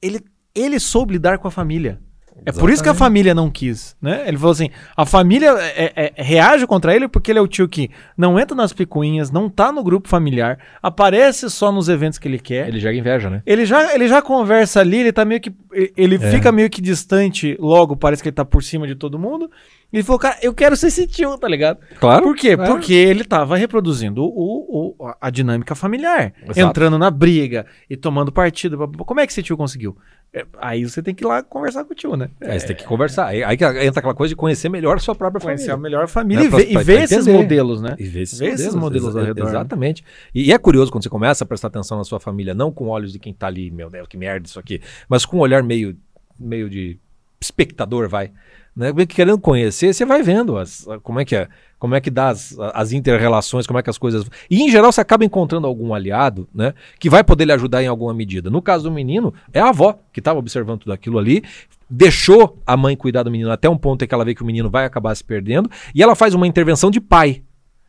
ele, 0.00 0.20
ele 0.54 0.78
soube 0.78 1.14
lidar 1.14 1.38
com 1.38 1.48
a 1.48 1.50
família. 1.50 2.00
É 2.46 2.52
por 2.52 2.70
isso 2.70 2.82
que 2.82 2.88
a 2.88 2.92
Exatamente. 2.92 2.98
família 2.98 3.34
não 3.34 3.50
quis, 3.50 3.94
né? 4.00 4.26
Ele 4.26 4.38
falou 4.38 4.52
assim: 4.52 4.70
a 4.96 5.04
família 5.04 5.50
é- 5.58 5.92
é- 5.94 6.12
é- 6.16 6.22
reage 6.22 6.66
contra 6.66 6.96
ele 6.96 7.06
porque 7.06 7.30
ele 7.30 7.38
é 7.38 7.42
o 7.42 7.46
tio 7.48 7.68
que 7.68 7.90
não 8.16 8.38
entra 8.40 8.56
nas 8.56 8.72
picuinhas, 8.72 9.30
não 9.30 9.50
tá 9.50 9.70
no 9.70 9.84
grupo 9.84 10.08
familiar, 10.08 10.58
aparece 10.82 11.50
só 11.50 11.70
nos 11.70 11.90
eventos 11.90 12.18
que 12.18 12.26
ele 12.26 12.38
quer. 12.38 12.62
Ele, 12.68 12.76
Ele 12.76 12.80
joga 12.80 12.94
inveja, 12.96 13.28
né? 13.28 13.42
já, 13.66 13.94
ele 13.94 14.08
já 14.08 14.22
conversa 14.22 14.80
ali, 14.80 15.00
ele 15.00 15.12
tá 15.12 15.22
meio 15.22 15.38
que. 15.38 15.52
Ele 15.94 16.14
É. 16.14 16.30
fica 16.30 16.50
meio 16.50 16.70
que 16.70 16.80
distante, 16.80 17.58
logo 17.60 17.94
parece 17.94 18.22
que 18.22 18.30
ele 18.30 18.36
tá 18.36 18.44
por 18.44 18.62
cima 18.62 18.86
de 18.86 18.94
todo 18.94 19.18
mundo. 19.18 19.50
Ele 19.92 20.02
falou, 20.04 20.18
cara, 20.20 20.38
eu 20.40 20.54
quero 20.54 20.76
ser 20.76 20.86
esse 20.86 21.06
tio, 21.06 21.36
tá 21.36 21.48
ligado? 21.48 21.78
Claro. 21.98 22.22
Por 22.22 22.36
quê? 22.36 22.50
É. 22.50 22.56
Porque 22.56 22.92
ele 22.94 23.24
tava 23.24 23.56
reproduzindo 23.56 24.22
o, 24.24 24.94
o- 24.98 25.14
a 25.20 25.30
dinâmica 25.30 25.74
familiar. 25.74 26.32
Exato. 26.44 26.60
Entrando 26.60 26.96
na 26.98 27.10
briga 27.10 27.66
e 27.88 27.96
tomando 27.96 28.30
partido. 28.30 28.78
Como 28.88 29.18
é 29.20 29.26
que 29.26 29.32
esse 29.32 29.42
tio 29.42 29.56
conseguiu? 29.56 29.96
É, 30.32 30.46
aí 30.60 30.84
você 30.84 31.02
tem 31.02 31.12
que 31.12 31.24
ir 31.24 31.26
lá 31.26 31.42
conversar 31.42 31.84
com 31.84 31.92
o 31.92 31.96
tio, 31.96 32.14
né? 32.16 32.30
Aí 32.40 32.60
você 32.60 32.68
tem 32.68 32.76
que 32.76 32.84
conversar. 32.84 33.26
Aí, 33.26 33.42
aí 33.42 33.56
que 33.56 33.64
entra 33.64 33.98
aquela 33.98 34.14
coisa 34.14 34.28
de 34.28 34.36
conhecer 34.36 34.68
melhor 34.68 34.96
a 34.96 35.00
sua 35.00 35.12
própria 35.12 35.40
Conhecer 35.40 35.72
a 35.72 35.74
família. 35.74 35.82
melhor 35.90 36.06
família 36.06 36.44
É, 36.44 36.46
e 36.46 36.48
ver, 36.50 36.70
e 36.70 36.84
ver 36.84 37.02
esses 37.02 37.26
modelos, 37.26 37.82
né? 37.82 37.96
E 37.98 38.04
ver 38.04 38.20
esses 38.22 38.38
Ver 38.38 38.50
esses 38.52 38.72
modelos 38.76 39.08
exa- 39.08 39.18
ao 39.18 39.26
redor, 39.26 39.42
né? 39.42 39.50
Exatamente. 39.50 40.04
E, 40.32 40.44
e 40.44 40.52
é 40.52 40.58
curioso 40.58 40.92
quando 40.92 41.02
você 41.02 41.08
começa 41.10 41.42
a 41.42 41.46
prestar 41.48 41.66
atenção 41.66 41.98
na 41.98 42.04
sua 42.04 42.20
família, 42.20 42.54
não 42.54 42.70
com 42.70 42.86
olhos 42.86 43.12
de 43.12 43.18
quem 43.18 43.34
tá 43.34 43.48
ali, 43.48 43.72
meu 43.72 43.90
Deus, 43.90 44.06
que 44.06 44.16
merda 44.16 44.46
isso 44.46 44.60
aqui, 44.60 44.80
mas 45.08 45.26
com 45.26 45.38
um 45.38 45.40
olhar 45.40 45.64
meio, 45.64 45.96
meio 46.38 46.70
de 46.70 46.96
espectador, 47.40 48.08
vai. 48.08 48.30
Né? 48.74 48.92
Querendo 49.06 49.38
conhecer, 49.38 49.92
você 49.92 50.04
vai 50.04 50.22
vendo 50.22 50.56
as, 50.56 50.86
como 51.02 51.20
é 51.20 51.24
que 51.24 51.34
é, 51.34 51.48
como 51.78 51.94
é 51.94 52.00
que 52.00 52.10
dá 52.10 52.28
as, 52.28 52.56
as 52.74 52.92
inter-relações, 52.92 53.66
como 53.66 53.78
é 53.78 53.82
que 53.82 53.90
as 53.90 53.98
coisas. 53.98 54.24
E 54.50 54.62
em 54.62 54.70
geral 54.70 54.92
você 54.92 55.00
acaba 55.00 55.24
encontrando 55.24 55.66
algum 55.66 55.92
aliado, 55.94 56.48
né? 56.54 56.74
Que 56.98 57.10
vai 57.10 57.24
poder 57.24 57.46
lhe 57.46 57.52
ajudar 57.52 57.82
em 57.82 57.86
alguma 57.86 58.14
medida. 58.14 58.50
No 58.50 58.62
caso 58.62 58.84
do 58.84 58.90
menino, 58.90 59.34
é 59.52 59.60
a 59.60 59.70
avó 59.70 59.98
que 60.12 60.20
estava 60.20 60.38
observando 60.38 60.80
tudo 60.80 60.92
aquilo 60.92 61.18
ali, 61.18 61.42
deixou 61.88 62.58
a 62.66 62.76
mãe 62.76 62.96
cuidar 62.96 63.22
do 63.22 63.30
menino 63.30 63.50
até 63.50 63.68
um 63.68 63.76
ponto 63.76 64.04
em 64.04 64.08
que 64.08 64.14
ela 64.14 64.24
vê 64.24 64.34
que 64.34 64.42
o 64.42 64.46
menino 64.46 64.70
vai 64.70 64.84
acabar 64.84 65.14
se 65.14 65.24
perdendo, 65.24 65.70
e 65.94 66.02
ela 66.02 66.14
faz 66.14 66.34
uma 66.34 66.46
intervenção 66.46 66.90
de 66.90 67.00
pai. 67.00 67.42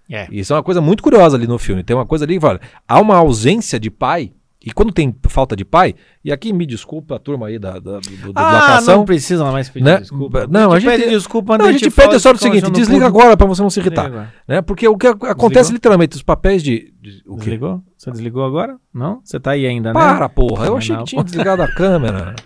É. 0.09 0.27
Isso 0.29 0.51
é 0.51 0.55
uma 0.57 0.63
coisa 0.63 0.81
muito 0.81 1.01
curiosa 1.01 1.37
ali 1.37 1.47
no 1.47 1.57
filme. 1.57 1.83
Tem 1.83 1.95
uma 1.95 2.05
coisa 2.05 2.25
ali 2.25 2.33
que 2.33 2.41
fala, 2.41 2.59
há 2.87 2.99
uma 2.99 3.15
ausência 3.15 3.79
de 3.79 3.89
pai, 3.89 4.33
e 4.63 4.71
quando 4.71 4.91
tem 4.93 5.15
falta 5.27 5.55
de 5.55 5.65
pai, 5.65 5.95
e 6.23 6.31
aqui 6.31 6.53
me 6.53 6.65
desculpa 6.67 7.15
a 7.15 7.19
turma 7.19 7.47
aí 7.47 7.57
da, 7.57 7.73
da, 7.79 7.99
do, 7.99 8.31
da 8.33 8.77
Ah, 8.77 8.81
não 8.81 9.03
precisa 9.05 9.43
mais 9.51 9.69
pedir 9.69 9.83
né? 9.85 9.99
desculpa. 9.99 10.45
Não, 10.47 10.71
a 10.71 10.79
gente 10.79 10.89
pede 10.91 11.09
desculpa 11.09 11.57
Não, 11.57 11.65
a 11.65 11.71
gente 11.71 11.89
pede 11.89 12.19
só 12.19 12.31
o 12.31 12.37
seguinte, 12.37 12.69
desliga 12.69 13.07
agora 13.07 13.35
pra 13.35 13.47
você 13.47 13.61
não 13.61 13.69
se 13.71 13.79
irritar. 13.79 14.31
Né? 14.47 14.61
Porque 14.61 14.87
o 14.87 14.95
que 14.97 15.07
ac- 15.07 15.25
acontece 15.25 15.61
Desligou? 15.71 15.73
literalmente, 15.75 16.15
os 16.15 16.23
papéis 16.23 16.61
de. 16.61 16.93
de- 17.01 17.23
o 17.25 17.35
quê? 17.37 17.45
Desligou? 17.45 17.81
Você 17.97 18.11
desligou 18.11 18.45
agora? 18.45 18.77
Não? 18.93 19.19
Você 19.23 19.39
tá 19.39 19.51
aí 19.51 19.65
ainda, 19.65 19.89
né? 19.93 19.99
Para, 19.99 20.29
porra! 20.29 20.67
Eu 20.67 20.77
achei 20.77 20.95
não, 20.95 21.03
que 21.03 21.09
tinha 21.09 21.23
desligado 21.23 21.63
a 21.63 21.67
câmera. 21.67 22.35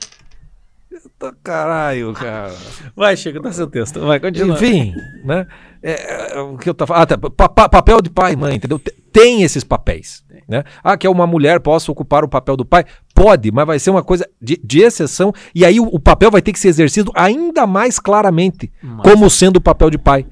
Caralho, 1.43 2.13
cara. 2.13 2.53
Vai, 2.95 3.15
chega, 3.17 3.39
dá 3.39 3.51
seu 3.51 3.67
texto. 3.67 3.99
Vai, 4.01 4.19
continua. 4.19 4.55
Enfim, 4.55 4.93
né? 5.23 5.47
É, 5.81 6.33
é, 6.37 6.39
o 6.39 6.57
que 6.57 6.69
eu 6.69 6.73
tava. 6.73 6.95
Ah, 6.95 7.05
tá. 7.05 7.17
pa- 7.17 7.49
pa- 7.49 7.69
papel 7.69 8.01
de 8.01 8.09
pai 8.09 8.33
e 8.33 8.35
mãe, 8.35 8.55
entendeu? 8.55 8.79
Te- 8.79 8.91
Tem 9.11 9.43
esses 9.43 9.63
papéis. 9.63 10.23
Né? 10.47 10.63
Ah, 10.83 10.95
que 10.95 11.07
é 11.07 11.09
uma 11.09 11.25
mulher 11.25 11.59
possa 11.59 11.91
ocupar 11.91 12.23
o 12.23 12.27
papel 12.27 12.55
do 12.55 12.65
pai? 12.65 12.85
Pode, 13.13 13.51
mas 13.51 13.65
vai 13.65 13.79
ser 13.79 13.89
uma 13.89 14.03
coisa 14.03 14.27
de, 14.41 14.59
de 14.63 14.81
exceção. 14.81 15.33
E 15.53 15.65
aí 15.65 15.79
o, 15.79 15.85
o 15.85 15.99
papel 15.99 16.29
vai 16.29 16.41
ter 16.41 16.51
que 16.53 16.59
ser 16.59 16.67
exercido 16.67 17.11
ainda 17.15 17.65
mais 17.65 17.99
claramente, 17.99 18.71
Mas- 18.81 19.01
como 19.01 19.29
sendo 19.29 19.57
o 19.57 19.61
papel 19.61 19.89
de 19.89 19.97
pai. 19.97 20.25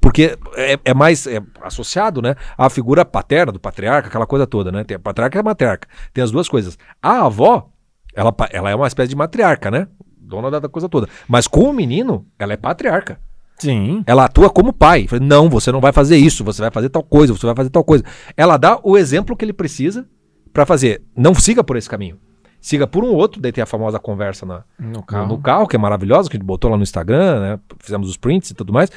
Porque 0.00 0.38
é, 0.54 0.78
é 0.84 0.94
mais 0.94 1.26
é, 1.26 1.42
associado 1.60 2.22
né, 2.22 2.36
à 2.56 2.70
figura 2.70 3.04
paterna, 3.04 3.50
do 3.50 3.58
patriarca, 3.58 4.08
aquela 4.08 4.26
coisa 4.26 4.46
toda, 4.46 4.70
né? 4.70 4.84
Tem 4.84 4.96
a 4.96 5.00
patriarca 5.00 5.36
e 5.36 5.40
a 5.40 5.42
matriarca. 5.42 5.88
Tem 6.14 6.22
as 6.22 6.30
duas 6.30 6.48
coisas. 6.48 6.78
A 7.02 7.26
avó, 7.26 7.68
ela, 8.14 8.32
ela 8.50 8.70
é 8.70 8.74
uma 8.76 8.86
espécie 8.86 9.08
de 9.08 9.16
matriarca, 9.16 9.72
né? 9.72 9.88
Dona 10.16 10.50
da 10.60 10.68
coisa 10.68 10.88
toda. 10.88 11.08
Mas 11.26 11.48
com 11.48 11.62
o 11.62 11.72
menino, 11.72 12.26
ela 12.38 12.52
é 12.52 12.56
patriarca. 12.56 13.18
Sim. 13.58 14.02
Ela 14.06 14.24
atua 14.26 14.48
como 14.50 14.72
pai. 14.72 15.06
Fala, 15.08 15.20
não, 15.20 15.48
você 15.48 15.70
não 15.72 15.80
vai 15.80 15.92
fazer 15.92 16.16
isso, 16.16 16.44
você 16.44 16.60
vai 16.62 16.70
fazer 16.70 16.88
tal 16.88 17.02
coisa, 17.02 17.32
você 17.32 17.46
vai 17.46 17.54
fazer 17.54 17.70
tal 17.70 17.84
coisa. 17.84 18.04
Ela 18.36 18.56
dá 18.56 18.78
o 18.82 18.96
exemplo 18.96 19.36
que 19.36 19.44
ele 19.44 19.52
precisa 19.52 20.06
pra 20.52 20.64
fazer. 20.64 21.02
Não 21.16 21.34
siga 21.34 21.62
por 21.64 21.76
esse 21.76 21.88
caminho. 21.88 22.18
Siga 22.60 22.86
por 22.86 23.04
um 23.04 23.12
outro, 23.12 23.40
daí 23.40 23.52
tem 23.52 23.62
a 23.62 23.66
famosa 23.66 23.98
conversa 24.00 24.44
na, 24.44 24.64
No 24.78 24.90
no- 24.94 25.02
carro. 25.04 25.28
no 25.28 25.38
carro, 25.38 25.66
que 25.68 25.76
é 25.76 25.78
maravilhosa, 25.78 26.28
que 26.28 26.36
a 26.36 26.38
gente 26.38 26.46
botou 26.46 26.70
lá 26.70 26.76
no 26.76 26.82
Instagram, 26.82 27.40
né? 27.40 27.60
Fizemos 27.78 28.08
os 28.08 28.16
prints 28.16 28.50
e 28.50 28.54
tudo 28.54 28.72
mais. 28.72 28.90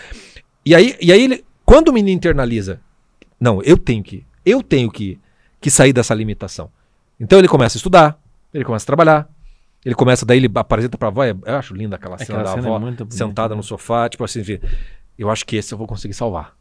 E 0.66 0.74
aí, 0.74 0.96
e 1.00 1.12
aí 1.12 1.22
ele, 1.24 1.46
quando 1.66 1.90
o 1.90 1.94
menino 1.94 2.16
internaliza, 2.16 2.80
não, 3.40 3.62
eu 3.64 3.78
tenho 3.78 4.04
que, 4.04 4.26
eu 4.46 4.64
tenho 4.64 4.90
que, 4.92 5.20
que 5.60 5.70
sair 5.70 5.94
dessa 5.94 6.14
limitação. 6.16 6.70
Então 7.20 7.38
ele 7.38 7.48
começa 7.48 7.78
a 7.78 7.80
estudar, 7.80 8.20
ele 8.52 8.66
começa 8.66 8.84
a 8.84 8.88
trabalhar, 8.88 9.30
ele 9.86 9.96
começa, 9.96 10.26
daí 10.26 10.38
ele 10.38 10.50
apresenta 10.56 10.98
pra 10.98 11.08
avó, 11.08 11.24
eu 11.26 11.38
acho 11.46 11.74
linda 11.74 11.96
aquela 11.96 12.18
cena 12.18 12.24
Aquela 12.40 12.44
da 12.44 12.50
cena 12.62 12.68
avó 12.68 12.76
é 12.78 12.80
muito 12.80 13.06
bonita, 13.06 13.16
sentada 13.18 13.54
né? 13.54 13.58
no 13.58 13.64
sofá, 13.64 14.08
tipo 14.10 14.24
assim, 14.24 14.42
eu 15.18 15.30
acho 15.30 15.46
que 15.46 15.56
esse 15.56 15.74
eu 15.74 15.78
vou 15.78 15.88
conseguir 15.88 16.14
salvar. 16.14 16.54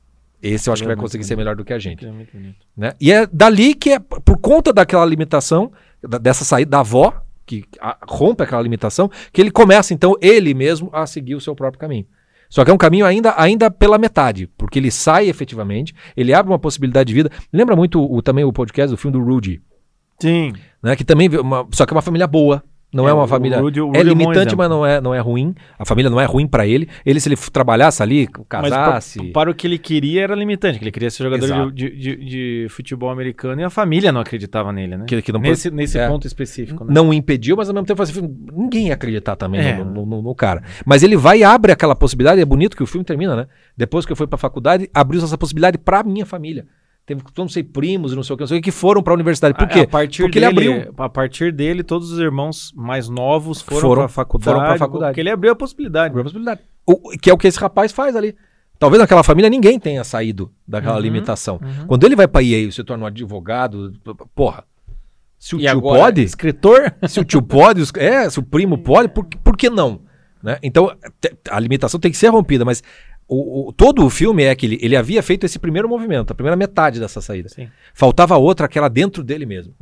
Esse 0.43 0.68
eu 0.71 0.73
acho 0.73 0.81
que 0.83 0.87
é 0.87 0.89
vai 0.89 0.97
muito 0.97 1.05
conseguir 1.07 1.25
ser 1.25 1.37
melhor 1.37 1.55
do 1.55 1.64
que 1.64 1.73
a 1.73 1.79
gente. 1.79 2.07
É 2.07 2.11
muito 2.11 2.33
bonito. 2.33 2.57
Né? 2.77 2.95
E 2.99 3.12
é 3.12 3.27
dali 3.27 3.75
que 3.75 3.91
é 3.91 3.99
por 3.99 4.39
conta 4.39 4.73
daquela 4.73 5.05
limitação, 5.05 5.71
da- 6.03 6.16
dessa 6.16 6.45
saída 6.47 6.71
da 6.71 6.81
avó, 6.81 7.12
que 7.45 7.64
a- 7.79 7.99
rompe 8.09 8.43
aquela 8.43 8.62
limitação, 8.62 9.11
que 9.35 9.41
ele 9.41 9.51
começa 9.51 9.93
então 9.93 10.16
ele 10.21 10.55
mesmo 10.55 10.89
a 10.95 11.07
seguir 11.07 11.35
o 11.35 11.41
seu 11.41 11.55
próprio 11.55 11.79
caminho. 11.79 12.07
Só 12.49 12.64
que 12.64 12.71
é 12.71 12.75
um 12.75 12.79
caminho 12.79 13.05
ainda, 13.05 13.35
ainda 13.37 13.71
pela 13.71 13.99
metade, 13.99 14.47
porque 14.57 14.79
ele 14.79 14.91
sai 14.91 15.29
efetivamente, 15.29 15.95
ele 16.16 16.33
abre 16.33 16.51
uma 16.51 16.59
possibilidade 16.59 17.09
de 17.09 17.14
vida. 17.14 17.31
Lembra 17.53 17.77
muito 17.77 18.03
o, 18.03 18.23
também 18.23 18.43
o 18.45 18.53
podcast 18.53 18.91
do 18.91 18.97
filme 18.97 19.16
do 19.18 19.23
Rudy, 19.23 19.61
Sim. 20.18 20.55
né? 20.83 20.97
Que 20.97 21.05
também 21.05 21.29
uma, 21.29 21.66
só 21.71 21.85
que 21.87 21.93
é 21.93 21.97
uma 21.97 22.03
família 22.03 22.27
boa. 22.27 22.62
Não 22.93 23.07
é, 23.07 23.11
É, 23.11 23.14
uma 23.14 23.28
família. 23.28 23.61
Rudy- 23.61 23.80
Rudy 23.80 23.97
é 23.99 24.01
é 24.01 24.03
limitante, 24.05 24.57
mas 24.57 24.68
não 24.68 24.84
é, 24.84 25.01
não 25.01 25.14
é 25.14 25.20
ruim. 25.20 25.55
A 25.78 25.84
família 25.84 26.11
não 26.11 26.20
é 26.20 26.24
ruim 26.24 26.47
pra 26.47 26.66
ele. 26.66 26.88
Ele, 27.07 27.20
se 27.20 27.28
ele 27.28 27.36
trabalhasse 27.36 28.03
ali, 28.03 28.28
Mas 28.36 28.47
casasse. 28.70 29.18
pa- 29.26 29.41
para 29.41 29.51
o 29.51 29.55
que 29.55 29.66
ele 29.66 29.78
queria 29.78 30.22
era 30.24 30.34
limitante, 30.34 30.78
que 30.78 30.84
ele 30.84 30.91
queria 30.91 31.09
ser 31.11 31.22
jogador 31.22 31.70
de, 31.70 31.88
de- 31.91 32.16
de- 32.16 32.66
futebol 32.68 33.11
americano 33.11 33.61
e 33.61 33.64
a 33.64 33.70
família 33.70 34.11
não 34.11 34.20
acreditava 34.20 34.72
nele, 34.72 34.97
né? 34.97 35.05
Que- 35.07 35.22
que 35.22 35.32
não 35.32 35.41
nesse 35.41 35.70
nesse 35.70 35.99
é. 35.99 36.09
ponto 36.09 36.26
específico, 36.26 36.84
né? 36.84 36.93
não 36.93 37.11
o 37.11 37.14
impediu, 37.14 37.57
mas 37.57 37.68
ao 37.68 37.74
mesmo 37.74 37.86
tempo 37.86 38.03
assim, 38.03 38.20
ninguém 38.53 38.88
ia 38.88 38.95
acreditar 38.95 39.36
também 39.36 39.61
É. 39.61 39.76
no, 39.78 39.84
no- 39.84 40.07
no- 40.07 40.22
no 40.22 40.34
cara. 40.34 40.62
Mas 40.84 41.03
ele 41.05 41.16
vai 41.16 41.38
e 41.38 41.45
abre 41.45 41.70
aquela 41.72 41.95
possibilidade, 41.95 42.41
é 42.41 42.45
bonito 42.45 42.76
que 42.76 42.82
o 42.82 42.86
filme 42.86 43.05
termina, 43.05 43.36
né? 43.36 43.47
Depois 43.76 44.05
que 44.05 44.11
eu 44.12 44.16
fui 44.16 44.26
pra 44.26 44.36
faculdade, 44.36 44.91
abriu 44.93 45.22
essa 45.22 45.38
possibilidade 45.38 45.78
pra 45.78 46.03
minha 46.03 46.26
família. 46.26 46.66
Teve, 47.11 47.22
não 47.36 47.48
sei, 47.48 47.64
primos 47.64 48.12
e 48.12 48.16
não 48.16 48.22
sei 48.22 48.34
o 48.34 48.36
que, 48.36 48.42
não 48.42 48.46
sei 48.46 48.58
o 48.58 48.61
que, 48.62 48.70
que 48.70 48.70
foram 48.70 49.02
pra 49.02 49.12
universidade. 49.12 49.54
Por 49.54 49.64
A- 49.64 49.66
quê? 49.66 49.80
A 49.80 49.88
partir 49.88 50.22
Porque 50.22 50.38
dele, 50.38 50.58
ele 50.61 50.72
abriu. 50.74 50.94
A 50.96 51.08
partir 51.08 51.52
dele, 51.52 51.82
todos 51.82 52.12
os 52.12 52.20
irmãos 52.20 52.72
mais 52.76 53.08
novos 53.08 53.61
foram, 53.61 53.80
Foram- 53.80 54.02
para 54.02 54.08
faculdade. 54.08 54.54
foram 54.54 54.66
pra 54.68 54.78
faculdade. 54.78 55.11
Porque 55.11 55.20
ele 55.20 55.30
abriu 55.30 55.50
a 55.52 55.56
possibilidade. 55.56 56.06
Abriu 56.06 56.20
a 56.20 56.24
possibilidade. 56.24 56.61
O- 56.86 57.11
que 57.20 57.28
é 57.28 57.32
o 57.32 57.36
que 57.38 57.48
esse 57.48 57.58
rapaz 57.58 57.90
faz 57.90 58.14
ali. 58.14 58.36
Talvez 58.78 59.00
naquela 59.00 59.22
família 59.24 59.50
ninguém 59.50 59.78
tenha 59.78 60.04
saído 60.04 60.52
daquela 60.68 60.94
Uhum, 60.96 61.02
limitação. 61.02 61.61
uhum. 61.62 61.86
Quando 61.88 62.04
ele 62.04 62.14
vai 62.14 62.28
pra 62.28 62.40
Yale 62.42 62.68
e 62.68 62.72
se 62.72 62.84
torna 62.84 63.02
um 63.04 63.06
advogado, 63.08 63.92
porra. 64.34 64.62
Se 65.38 65.56
o 65.56 65.58
E 65.58 65.62
tio 65.62 65.70
agora, 65.70 65.98
pode, 66.00 66.22
escritor? 66.22 66.94
se 67.08 67.18
o 67.18 67.24
tio 67.24 67.42
pode, 67.42 67.82
é, 67.96 68.30
se 68.30 68.38
o 68.38 68.42
primo 68.42 68.78
pode, 68.84 69.08
por, 69.08 69.24
que- 69.26 69.36
por 69.38 69.56
que 69.56 69.68
não? 69.68 70.02
Né? 70.42 70.58
Então, 70.62 70.90
a 71.50 71.61
limitação 71.61 71.98
tem 72.00 72.11
que 72.11 72.16
ser 72.16 72.28
rompida, 72.28 72.64
mas 72.64 72.82
o, 73.31 73.68
o- 73.68 73.72
todo 73.72 74.05
o 74.05 74.11
filme 74.11 74.43
é 74.45 74.55
que 74.55 74.66
ele, 74.66 74.78
ele 74.83 74.97
havia 74.97 75.22
feito 75.22 75.47
esse 75.47 75.59
primeiro 75.59 75.89
movimento, 75.89 76.31
a 76.33 76.35
primeira 76.35 76.57
metade 76.57 76.99
dessa 77.01 77.20
saída. 77.20 77.49
Sim. 77.49 77.68
Faltava 77.95 78.37
outra, 78.37 78.66
aquela 78.66 78.89
dentro 78.89 79.22
dele 79.22 79.47
mesmo. 79.47 79.72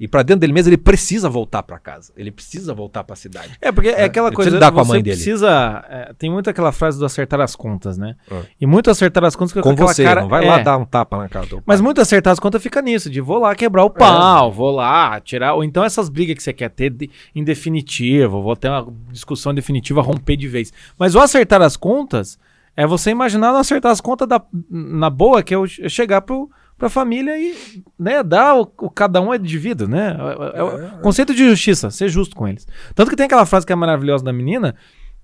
E 0.00 0.08
pra 0.08 0.24
dentro 0.24 0.40
dele 0.40 0.52
mesmo, 0.52 0.68
ele 0.70 0.76
precisa 0.78 1.28
voltar 1.28 1.62
pra 1.62 1.78
casa. 1.78 2.12
Ele 2.16 2.32
precisa 2.32 2.74
voltar 2.74 3.04
pra 3.04 3.14
cidade. 3.14 3.52
É, 3.60 3.70
porque 3.70 3.88
é, 3.88 4.00
É, 4.00 4.04
aquela 4.04 4.28
ele 4.30 4.34
coisa. 4.36 4.50
lidar 4.50 4.72
com 4.72 4.80
a 4.80 4.84
você 4.84 4.92
mãe 4.94 5.02
dele. 5.02 5.14
precisa. 5.14 5.84
é, 5.88 6.12
tem 6.18 6.28
muito 6.28 6.50
aquela 6.50 6.72
frase 6.72 6.98
do 6.98 7.04
acertar 7.04 7.40
as 7.40 7.54
contas, 7.54 7.96
né? 7.96 8.16
É. 8.28 8.40
E 8.60 8.66
muito 8.66 8.90
acertar 8.90 9.22
as 9.24 9.36
contas 9.36 9.52
Com 9.52 9.60
aquela 9.70 9.94
você, 9.94 10.02
cara, 10.02 10.22
não 10.22 10.28
vai 10.28 10.44
é, 10.44 10.48
lá 10.48 10.58
dar 10.58 10.76
um 10.76 10.84
tapa 10.84 11.18
na 11.18 11.28
cara 11.28 11.46
do 11.46 11.62
Mas 11.64 11.78
pai. 11.78 11.84
muito 11.84 12.00
acertar 12.00 12.32
as 12.32 12.40
contas 12.40 12.60
fica 12.60 12.82
nisso, 12.82 13.08
de 13.08 13.20
vou 13.20 13.38
lá 13.38 13.54
quebrar 13.54 13.84
o 13.84 13.90
pau, 13.90 14.50
vou 14.50 14.72
lá 14.72 15.20
tirar. 15.20 15.54
Ou 15.54 15.62
então 15.62 15.84
essas 15.84 16.08
brigas 16.08 16.36
que 16.36 16.42
você 16.42 16.52
quer 16.52 16.70
ter 16.70 16.90
de- 16.90 17.08
em 17.32 17.44
definitivo, 17.44 18.42
vou 18.42 18.56
ter 18.56 18.70
uma 18.70 18.92
discussão 19.12 19.54
definitiva, 19.54 20.02
romper 20.02 20.36
de 20.36 20.48
vez. 20.48 20.72
Mas 20.98 21.14
o 21.14 21.20
acertar 21.20 21.62
as 21.62 21.76
contas 21.76 22.36
é 22.76 22.86
você 22.86 23.10
imaginar 23.10 23.52
não 23.52 23.58
acertar 23.60 23.92
as 23.92 24.00
contas 24.00 24.26
da- 24.28 24.42
na 24.70 25.10
boa, 25.10 25.42
que 25.42 25.54
é 25.54 25.58
é 25.80 25.88
chegar 25.88 26.22
pro, 26.22 26.50
pra 26.78 26.88
família 26.88 27.38
e 27.38 27.54
né, 27.98 28.22
dar 28.22 28.56
o, 28.56 28.62
o 28.80 28.90
cada 28.90 29.20
um 29.20 29.32
é 29.32 29.38
devido, 29.38 29.86
né? 29.88 30.16
É, 30.54 30.58
é 30.58 30.62
o 30.62 31.00
conceito 31.00 31.34
de 31.34 31.48
justiça, 31.48 31.90
ser 31.90 32.08
justo 32.08 32.34
com 32.34 32.48
eles. 32.48 32.66
Tanto 32.94 33.10
que 33.10 33.16
tem 33.16 33.26
aquela 33.26 33.46
frase 33.46 33.66
que 33.66 33.72
é 33.72 33.76
maravilhosa 33.76 34.24
da 34.24 34.32
menina, 34.32 34.74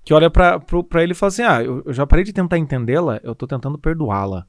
que 0.05 0.13
olha 0.13 0.29
pra, 0.29 0.59
pro- 0.59 0.83
pra 0.83 1.01
ele 1.03 1.11
e 1.13 1.15
fala 1.15 1.27
assim: 1.29 1.43
Ah, 1.43 1.63
eu, 1.63 1.83
eu 1.85 1.93
já 1.93 2.05
parei 2.07 2.23
de 2.23 2.31
tentar 2.33 2.57
entendê-la, 2.57 3.19
eu 3.23 3.33
tô 3.35 3.45
tentando 3.47 3.77
perdoá-la. 3.77 4.45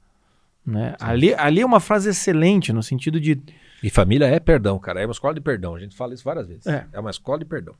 Né? 0.64 0.94
Ali, 1.01 1.34
ali 1.34 1.61
é 1.62 1.66
uma 1.66 1.80
frase 1.80 2.11
excelente, 2.11 2.72
no 2.72 2.82
sentido 2.82 3.18
de. 3.18 3.40
E 3.83 3.89
família 3.91 4.26
é 4.26 4.39
perdão, 4.39 4.78
cara. 4.78 5.01
É 5.01 5.07
uma 5.07 5.12
escola 5.12 5.35
de 5.35 5.41
perdão. 5.41 5.74
A 5.74 5.78
gente 5.78 5.97
fala 5.97 6.12
isso 6.14 6.22
várias 6.24 6.47
vezes. 6.47 6.66
É. 6.66 6.87
uma 6.99 7.11
escola 7.11 7.39
de 7.39 7.45
perdão. 7.45 7.74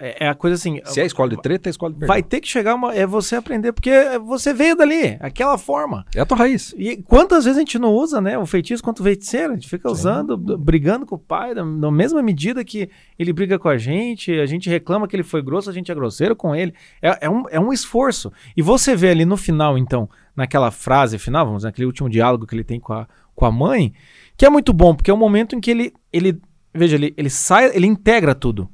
É, 0.00 0.24
é 0.26 0.28
a 0.28 0.34
coisa 0.34 0.54
assim. 0.56 0.80
Se 0.84 1.00
é 1.00 1.06
escola 1.06 1.30
de 1.30 1.40
treta, 1.40 1.68
é 1.68 1.70
escola 1.70 1.92
de 1.92 1.98
perdão. 1.98 2.12
Vai 2.14 2.22
ter 2.22 2.40
que 2.40 2.48
chegar 2.48 2.74
uma. 2.74 2.94
É 2.94 3.06
você 3.06 3.36
aprender, 3.36 3.72
porque 3.72 3.90
você 4.24 4.52
veio 4.52 4.76
dali, 4.76 5.16
aquela 5.20 5.56
forma. 5.56 6.04
É 6.14 6.20
a 6.20 6.26
tua 6.26 6.36
raiz. 6.38 6.74
E 6.76 6.96
quantas 7.02 7.44
vezes 7.44 7.56
a 7.56 7.60
gente 7.60 7.78
não 7.78 7.92
usa, 7.92 8.20
né? 8.20 8.36
O 8.38 8.46
feitiço 8.46 8.82
quanto 8.82 9.00
o 9.00 9.04
feiticeiro, 9.04 9.52
a 9.52 9.54
gente 9.54 9.68
fica 9.68 9.90
usando, 9.90 10.36
b- 10.36 10.56
brigando 10.56 11.06
com 11.06 11.14
o 11.14 11.18
pai, 11.18 11.54
na, 11.54 11.64
na 11.64 11.90
mesma 11.90 12.22
medida 12.22 12.64
que 12.64 12.90
ele 13.18 13.32
briga 13.32 13.58
com 13.58 13.68
a 13.68 13.76
gente, 13.78 14.32
a 14.32 14.46
gente 14.46 14.68
reclama 14.68 15.06
que 15.06 15.14
ele 15.14 15.22
foi 15.22 15.42
grosso, 15.42 15.70
a 15.70 15.72
gente 15.72 15.90
é 15.90 15.94
grosseiro 15.94 16.34
com 16.34 16.54
ele. 16.54 16.74
É, 17.00 17.26
é 17.26 17.30
um, 17.30 17.44
é 17.48 17.60
um 17.60 17.72
esforço. 17.72 18.32
E 18.56 18.62
você 18.62 18.96
vê 18.96 19.10
ali 19.10 19.24
no 19.24 19.36
final, 19.36 19.78
então, 19.78 20.08
naquela 20.34 20.70
frase 20.70 21.18
final, 21.18 21.44
vamos 21.46 21.60
dizer, 21.60 21.68
naquele 21.68 21.86
último 21.86 22.10
diálogo 22.10 22.46
que 22.46 22.54
ele 22.54 22.64
tem 22.64 22.80
com 22.80 22.92
a, 22.92 23.06
com 23.34 23.44
a 23.46 23.52
mãe, 23.52 23.92
que 24.36 24.44
é 24.44 24.50
muito 24.50 24.72
bom, 24.72 24.94
porque 24.94 25.10
é 25.10 25.14
o 25.14 25.18
momento 25.18 25.54
em 25.54 25.60
que 25.60 25.70
ele, 25.70 25.92
ele 26.12 26.40
veja, 26.72 26.96
ele, 26.96 27.14
ele 27.16 27.30
sai, 27.30 27.74
ele 27.74 27.86
integra 27.86 28.34
tudo. 28.34 28.68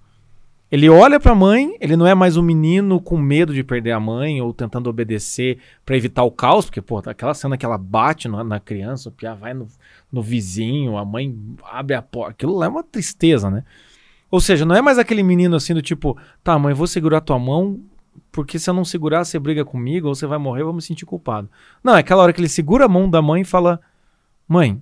Ele 0.71 0.89
olha 0.89 1.19
pra 1.19 1.35
mãe, 1.35 1.77
ele 1.81 1.97
não 1.97 2.07
é 2.07 2.15
mais 2.15 2.37
um 2.37 2.43
menino 2.43 3.01
com 3.01 3.19
medo 3.19 3.53
de 3.53 3.65
perder 3.65 3.91
a 3.91 3.99
mãe 3.99 4.41
ou 4.41 4.55
tentando 4.55 4.89
obedecer 4.89 5.59
pra 5.85 5.97
evitar 5.97 6.23
o 6.23 6.31
caos, 6.31 6.67
porque, 6.67 6.81
pô, 6.81 6.99
aquela 6.99 7.35
cena 7.35 7.57
que 7.57 7.67
ela 7.67 7.77
bate 7.77 8.29
na, 8.29 8.45
na 8.45 8.61
criança, 8.61 9.09
o 9.09 9.13
Pia 9.13 9.35
vai 9.35 9.53
no, 9.53 9.67
no 10.13 10.23
vizinho, 10.23 10.97
a 10.97 11.05
mãe 11.05 11.37
abre 11.65 11.97
a 11.97 12.01
porta, 12.01 12.31
aquilo 12.31 12.57
lá 12.57 12.67
é 12.67 12.69
uma 12.69 12.85
tristeza, 12.85 13.51
né? 13.51 13.65
Ou 14.31 14.41
seja, 14.41 14.65
não 14.65 14.77
é 14.77 14.81
mais 14.81 14.97
aquele 14.97 15.25
menino 15.25 15.57
assim 15.57 15.75
do 15.75 15.83
tipo, 15.83 16.17
tá, 16.45 16.57
mãe, 16.57 16.73
vou 16.73 16.87
segurar 16.87 17.21
tua 17.21 17.37
mão, 17.37 17.81
porque 18.31 18.57
se 18.57 18.71
eu 18.71 18.75
não 18.75 18.85
segurar, 18.85 19.25
você 19.25 19.41
briga 19.41 19.65
comigo, 19.65 20.07
ou 20.07 20.15
você 20.15 20.25
vai 20.25 20.39
morrer, 20.39 20.61
eu 20.61 20.67
vou 20.67 20.75
me 20.75 20.83
sentir 20.83 21.05
culpado. 21.05 21.51
Não, 21.83 21.97
é 21.97 21.99
aquela 21.99 22.23
hora 22.23 22.33
que 22.33 22.41
ele 22.41 22.49
segura 22.49 22.85
a 22.85 22.89
mão 22.89 23.11
da 23.11 23.21
mãe 23.21 23.43
e 23.43 23.45
fala: 23.45 23.81
Mãe, 24.47 24.81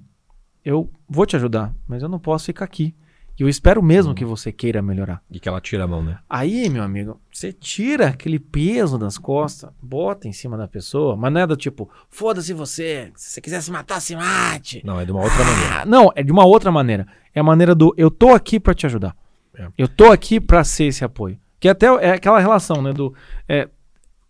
eu 0.68 0.90
vou 1.08 1.24
te 1.24 1.34
ajudar, 1.34 1.74
mas 1.86 2.02
eu 2.02 2.10
não 2.10 2.18
posso 2.18 2.44
ficar 2.44 2.66
aqui. 2.66 2.94
E 3.38 3.42
eu 3.42 3.48
espero 3.48 3.82
mesmo 3.82 4.14
que 4.14 4.22
você 4.24 4.52
queira 4.52 4.82
melhorar. 4.82 5.22
E 5.30 5.40
que 5.40 5.48
ela 5.48 5.62
tira 5.62 5.84
a 5.84 5.86
mão, 5.86 6.02
né? 6.02 6.18
Aí, 6.28 6.68
meu 6.68 6.82
amigo, 6.82 7.18
você 7.32 7.54
tira 7.54 8.08
aquele 8.08 8.38
peso 8.38 8.98
das 8.98 9.16
costas, 9.16 9.70
bota 9.80 10.28
em 10.28 10.32
cima 10.32 10.58
da 10.58 10.68
pessoa, 10.68 11.16
mas 11.16 11.32
não 11.32 11.40
é 11.40 11.46
do 11.46 11.56
tipo, 11.56 11.88
foda-se 12.10 12.52
você, 12.52 13.10
se 13.16 13.30
você 13.30 13.40
quiser 13.40 13.62
se 13.62 13.70
matar, 13.70 13.98
se 14.00 14.14
mate. 14.14 14.82
Não, 14.84 15.00
é 15.00 15.06
de 15.06 15.12
uma 15.12 15.22
outra 15.22 15.42
maneira. 15.42 15.80
Ah, 15.80 15.86
não, 15.86 16.12
é 16.14 16.22
de 16.22 16.32
uma 16.32 16.44
outra 16.44 16.70
maneira. 16.70 17.06
É 17.34 17.40
a 17.40 17.44
maneira 17.44 17.74
do 17.74 17.94
eu 17.96 18.10
tô 18.10 18.34
aqui 18.34 18.60
pra 18.60 18.74
te 18.74 18.84
ajudar. 18.84 19.16
É. 19.54 19.68
Eu 19.78 19.88
tô 19.88 20.12
aqui 20.12 20.38
pra 20.38 20.64
ser 20.64 20.84
esse 20.84 21.02
apoio. 21.02 21.38
Que 21.58 21.68
até 21.68 21.86
é 21.86 22.10
aquela 22.10 22.40
relação, 22.40 22.82
né? 22.82 22.92
Do. 22.92 23.14
é, 23.48 23.68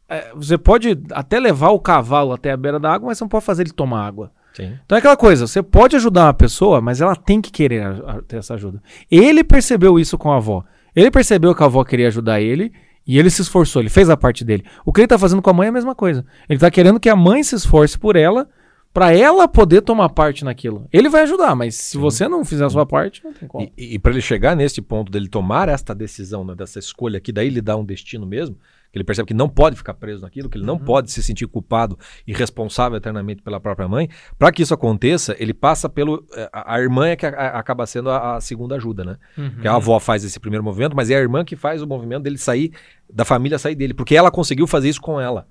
é, 0.09 0.33
você 0.35 0.57
pode 0.57 0.97
até 1.11 1.41
levar 1.41 1.71
o 1.71 1.81
cavalo 1.81 2.33
até 2.33 2.53
a 2.53 2.57
beira 2.57 2.79
da 2.79 2.93
água, 2.93 3.09
mas 3.09 3.19
você 3.19 3.25
não 3.25 3.29
pode 3.29 3.45
fazer 3.45 3.63
ele 3.63 3.73
tomar 3.73 4.07
água. 4.07 4.31
Sim. 4.59 4.79
Então 4.85 4.97
é 4.97 4.99
aquela 4.99 5.17
coisa, 5.17 5.47
você 5.47 5.63
pode 5.63 5.97
ajudar 5.97 6.25
uma 6.27 6.35
pessoa, 6.35 6.81
mas 6.81 7.01
ela 7.01 7.15
tem 7.17 7.41
que 7.41 7.51
querer 7.51 7.83
a- 7.83 7.91
a- 8.19 8.23
ter 8.23 8.37
essa 8.39 8.55
ajuda. 8.55 8.83
Ele 9.11 9.43
percebeu 9.45 9.99
isso 9.99 10.19
com 10.19 10.31
a 10.33 10.37
avó. 10.37 10.65
Ele 10.95 11.11
percebeu 11.11 11.55
que 11.55 11.63
a 11.63 11.67
avó 11.67 11.85
queria 11.85 12.09
ajudar 12.09 12.41
ele 12.41 12.73
e 13.07 13.19
ele 13.19 13.31
se 13.31 13.41
esforçou, 13.41 13.81
ele 13.81 13.89
fez 13.89 14.11
a 14.11 14.17
parte 14.17 14.45
dele. 14.45 14.65
O 14.85 14.93
que 14.93 15.01
ele 15.01 15.07
tá 15.09 15.19
fazendo 15.19 15.41
com 15.41 15.49
a 15.51 15.53
mãe 15.53 15.67
é 15.67 15.69
a 15.71 15.73
mesma 15.73 15.95
coisa. 15.95 16.27
Ele 16.49 16.59
tá 16.59 16.71
querendo 16.71 16.99
que 17.01 17.09
a 17.09 17.17
mãe 17.17 17.43
se 17.43 17.55
esforce 17.55 17.99
por 17.99 18.17
ela, 18.17 18.49
pra 18.93 19.15
ela 19.15 19.47
poder 19.47 19.83
tomar 19.83 20.09
parte 20.09 20.45
naquilo. 20.45 20.89
Ele 20.93 21.09
vai 21.09 21.23
ajudar, 21.23 21.55
mas 21.55 21.75
se 21.77 21.97
você 21.97 22.27
não 22.27 22.45
fizer 22.45 22.65
a 22.65 22.71
sua 22.71 22.85
parte, 22.87 23.23
não 23.25 23.33
tem 23.33 23.47
como. 23.49 23.71
E, 23.79 23.95
e 23.95 23.99
para 23.99 24.11
ele 24.13 24.21
chegar 24.21 24.57
nesse 24.57 24.81
ponto 24.83 25.13
dele 25.13 25.29
tomar 25.29 25.69
esta 25.69 25.95
decisão, 25.95 26.43
né, 26.45 26.55
dessa 26.55 26.79
escolha 26.79 27.21
que 27.21 27.31
daí 27.31 27.49
lhe 27.49 27.61
dá 27.61 27.77
um 27.77 27.85
destino 27.85 28.27
mesmo, 28.27 28.57
que 28.91 28.97
ele 28.99 29.05
percebe 29.05 29.29
que 29.29 29.35
não 29.35 29.49
pode 29.49 29.77
ficar 29.77 29.93
preso 29.95 30.23
naquilo, 30.23 30.49
que 30.49 30.57
ele 30.57 30.65
não 30.65 30.79
pode 30.79 31.11
se 31.11 31.23
sentir 31.23 31.47
culpado 31.47 31.99
e 32.27 32.33
responsável 32.33 32.97
eternamente 32.97 33.43
pela 33.43 33.61
própria 33.61 33.87
mãe. 33.87 34.09
Para 34.39 34.51
que 34.51 34.63
isso 34.63 34.73
aconteça, 34.73 35.37
ele 35.39 35.53
passa 35.53 35.89
pelo 35.89 36.25
eh, 36.35 36.49
a, 36.53 36.75
a 36.75 36.81
irmã 36.81 37.09
é 37.09 37.17
que 37.17 37.27
a- 37.27 37.31
a- 37.31 37.59
acaba 37.59 37.85
sendo 37.87 38.11
a, 38.11 38.41
segunda 38.41 38.77
ajuda, 38.77 39.05
né? 39.05 39.17
Que 39.61 39.69
a 39.69 39.75
avó 39.75 40.01
faz 40.01 40.25
esse 40.25 40.41
primeiro 40.41 40.65
movimento, 40.65 40.97
mas 40.97 41.11
é 41.11 41.17
a 41.17 41.21
irmã 41.21 41.45
que 41.45 41.55
faz 41.57 41.83
o 41.83 41.87
movimento 41.87 42.23
dele 42.23 42.39
sair 42.39 42.73
da 43.13 43.25
família 43.25 43.59
sair 43.59 43.75
dele, 43.75 43.93
porque 43.95 44.17
ela 44.17 44.31
conseguiu 44.31 44.67
fazer 44.67 44.89
isso 44.89 45.01
com 45.03 45.21
ela. 45.21 45.47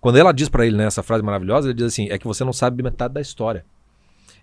Quando 0.00 0.18
ela 0.18 0.32
diz 0.32 0.48
para 0.48 0.66
ele 0.66 0.76
nessa 0.76 1.02
frase 1.02 1.22
maravilhosa, 1.22 1.68
ele 1.68 1.74
diz 1.74 1.86
assim: 1.86 2.08
"É 2.10 2.18
que 2.18 2.26
você 2.26 2.44
não 2.44 2.52
sabe 2.52 2.82
metade 2.82 3.14
da 3.14 3.20
história". 3.20 3.64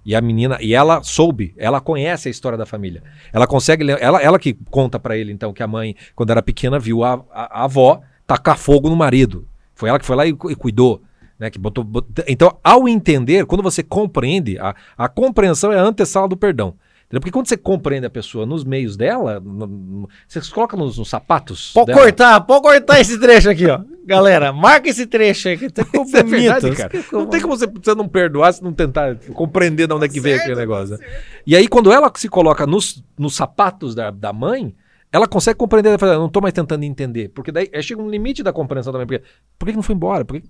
E 0.06 0.16
a 0.16 0.22
menina, 0.22 0.58
e 0.62 0.74
ela 0.74 1.04
soube, 1.04 1.54
ela 1.58 1.82
conhece 1.82 2.30
a 2.30 2.32
história 2.32 2.58
da 2.58 2.66
família. 2.66 3.04
Ela 3.34 3.46
consegue, 3.46 3.84
ela, 3.92 4.22
ela 4.22 4.40
que 4.40 4.54
conta 4.72 4.98
pra 4.98 5.18
ele 5.18 5.32
então 5.32 5.52
que 5.52 5.62
a 5.62 5.68
mãe, 5.68 5.96
quando 6.16 6.30
era 6.32 6.42
pequena, 6.42 6.80
viu 6.80 7.04
a, 7.04 7.16
a, 7.32 7.62
a 7.62 7.64
avó 7.66 8.02
tacar 8.30 8.58
fogo 8.58 8.90
no 8.90 8.96
marido. 8.96 9.48
Foi 9.74 9.90
ela 9.90 9.98
que 9.98 10.06
foi 10.06 10.16
lá 10.16 10.26
e, 10.28 10.30
e 10.30 10.56
cuidou, 10.56 11.02
né? 11.40 11.50
Que 11.50 11.58
botou, 11.58 11.84
bot- 11.84 12.06
então, 12.28 12.56
ao 12.64 12.88
entender, 12.88 13.46
quando 13.48 13.64
você 13.64 13.82
compreende, 13.82 14.60
a, 14.60 14.76
a 14.96 15.10
compreensão 15.10 15.72
é 15.74 15.80
a 15.80 15.84
antessala 15.84 16.28
do 16.28 16.38
perdão. 16.38 16.76
Entendeu? 17.08 17.22
Porque 17.22 17.32
quando 17.32 17.48
você 17.48 17.58
compreende 17.58 18.06
a 18.06 18.10
pessoa 18.10 18.46
nos 18.46 18.64
meios 18.64 18.96
dela, 18.96 19.40
no- 19.40 19.66
no- 19.66 20.10
você 20.28 20.40
se 20.44 20.52
coloca 20.52 20.78
nos, 20.78 21.00
nos 21.00 21.10
sapatos. 21.10 21.72
Pode 21.74 21.88
dela. 21.88 22.00
cortar, 22.02 22.42
pode 22.42 22.62
cortar 22.62 23.00
esse 23.02 23.20
trecho 23.20 23.50
aqui, 23.50 23.66
ó. 23.66 23.80
Galera, 24.06 24.54
marca 24.54 24.90
esse 24.90 25.08
trecho 25.08 25.48
aí 25.50 25.58
que 25.58 25.70
tá 25.72 25.82
Isso 25.92 26.16
é 26.18 26.22
bonito. 26.22 26.30
verdade, 26.62 26.76
cara. 26.76 26.92
Não 27.12 27.26
tem 27.26 27.42
como 27.42 27.58
você, 27.58 27.66
você 27.66 27.96
não 27.96 28.08
perdoar 28.08 28.54
se 28.54 28.64
não 28.64 28.72
tentar 28.74 29.16
compreender 29.34 29.88
de 29.88 29.94
onde 29.96 30.06
é 30.06 30.10
que 30.10 30.20
veio 30.20 30.38
aquele 30.38 30.56
negócio. 30.56 30.98
né? 31.00 31.06
E 31.48 31.56
aí, 31.56 31.68
quando 31.68 31.92
ela 31.92 32.12
se 32.16 32.30
coloca 32.30 32.68
nos, 32.68 33.04
nos 33.18 33.36
sapatos 33.36 33.96
da, 33.96 34.12
da 34.12 34.32
mãe, 34.32 34.76
ela 35.12 35.28
consegue 35.28 35.58
compreender. 35.58 35.90
Ela 35.90 35.98
fala, 36.00 36.16
não 36.18 36.30
tô 36.30 36.42
mais 36.42 36.54
tentando 36.54 36.84
entender. 36.84 37.30
Porque 37.30 37.52
daí 37.52 37.70
aí 37.74 37.82
chega 37.84 38.02
um 38.02 38.10
limite 38.10 38.44
da 38.44 38.54
compreensão 38.54 38.92
também. 38.94 39.08
Porque, 39.08 39.24
por 39.58 39.68
que 39.68 39.76
não 39.76 39.84
foi 39.84 39.96
embora? 39.96 40.24
Por 40.26 40.40
que- 40.40 40.48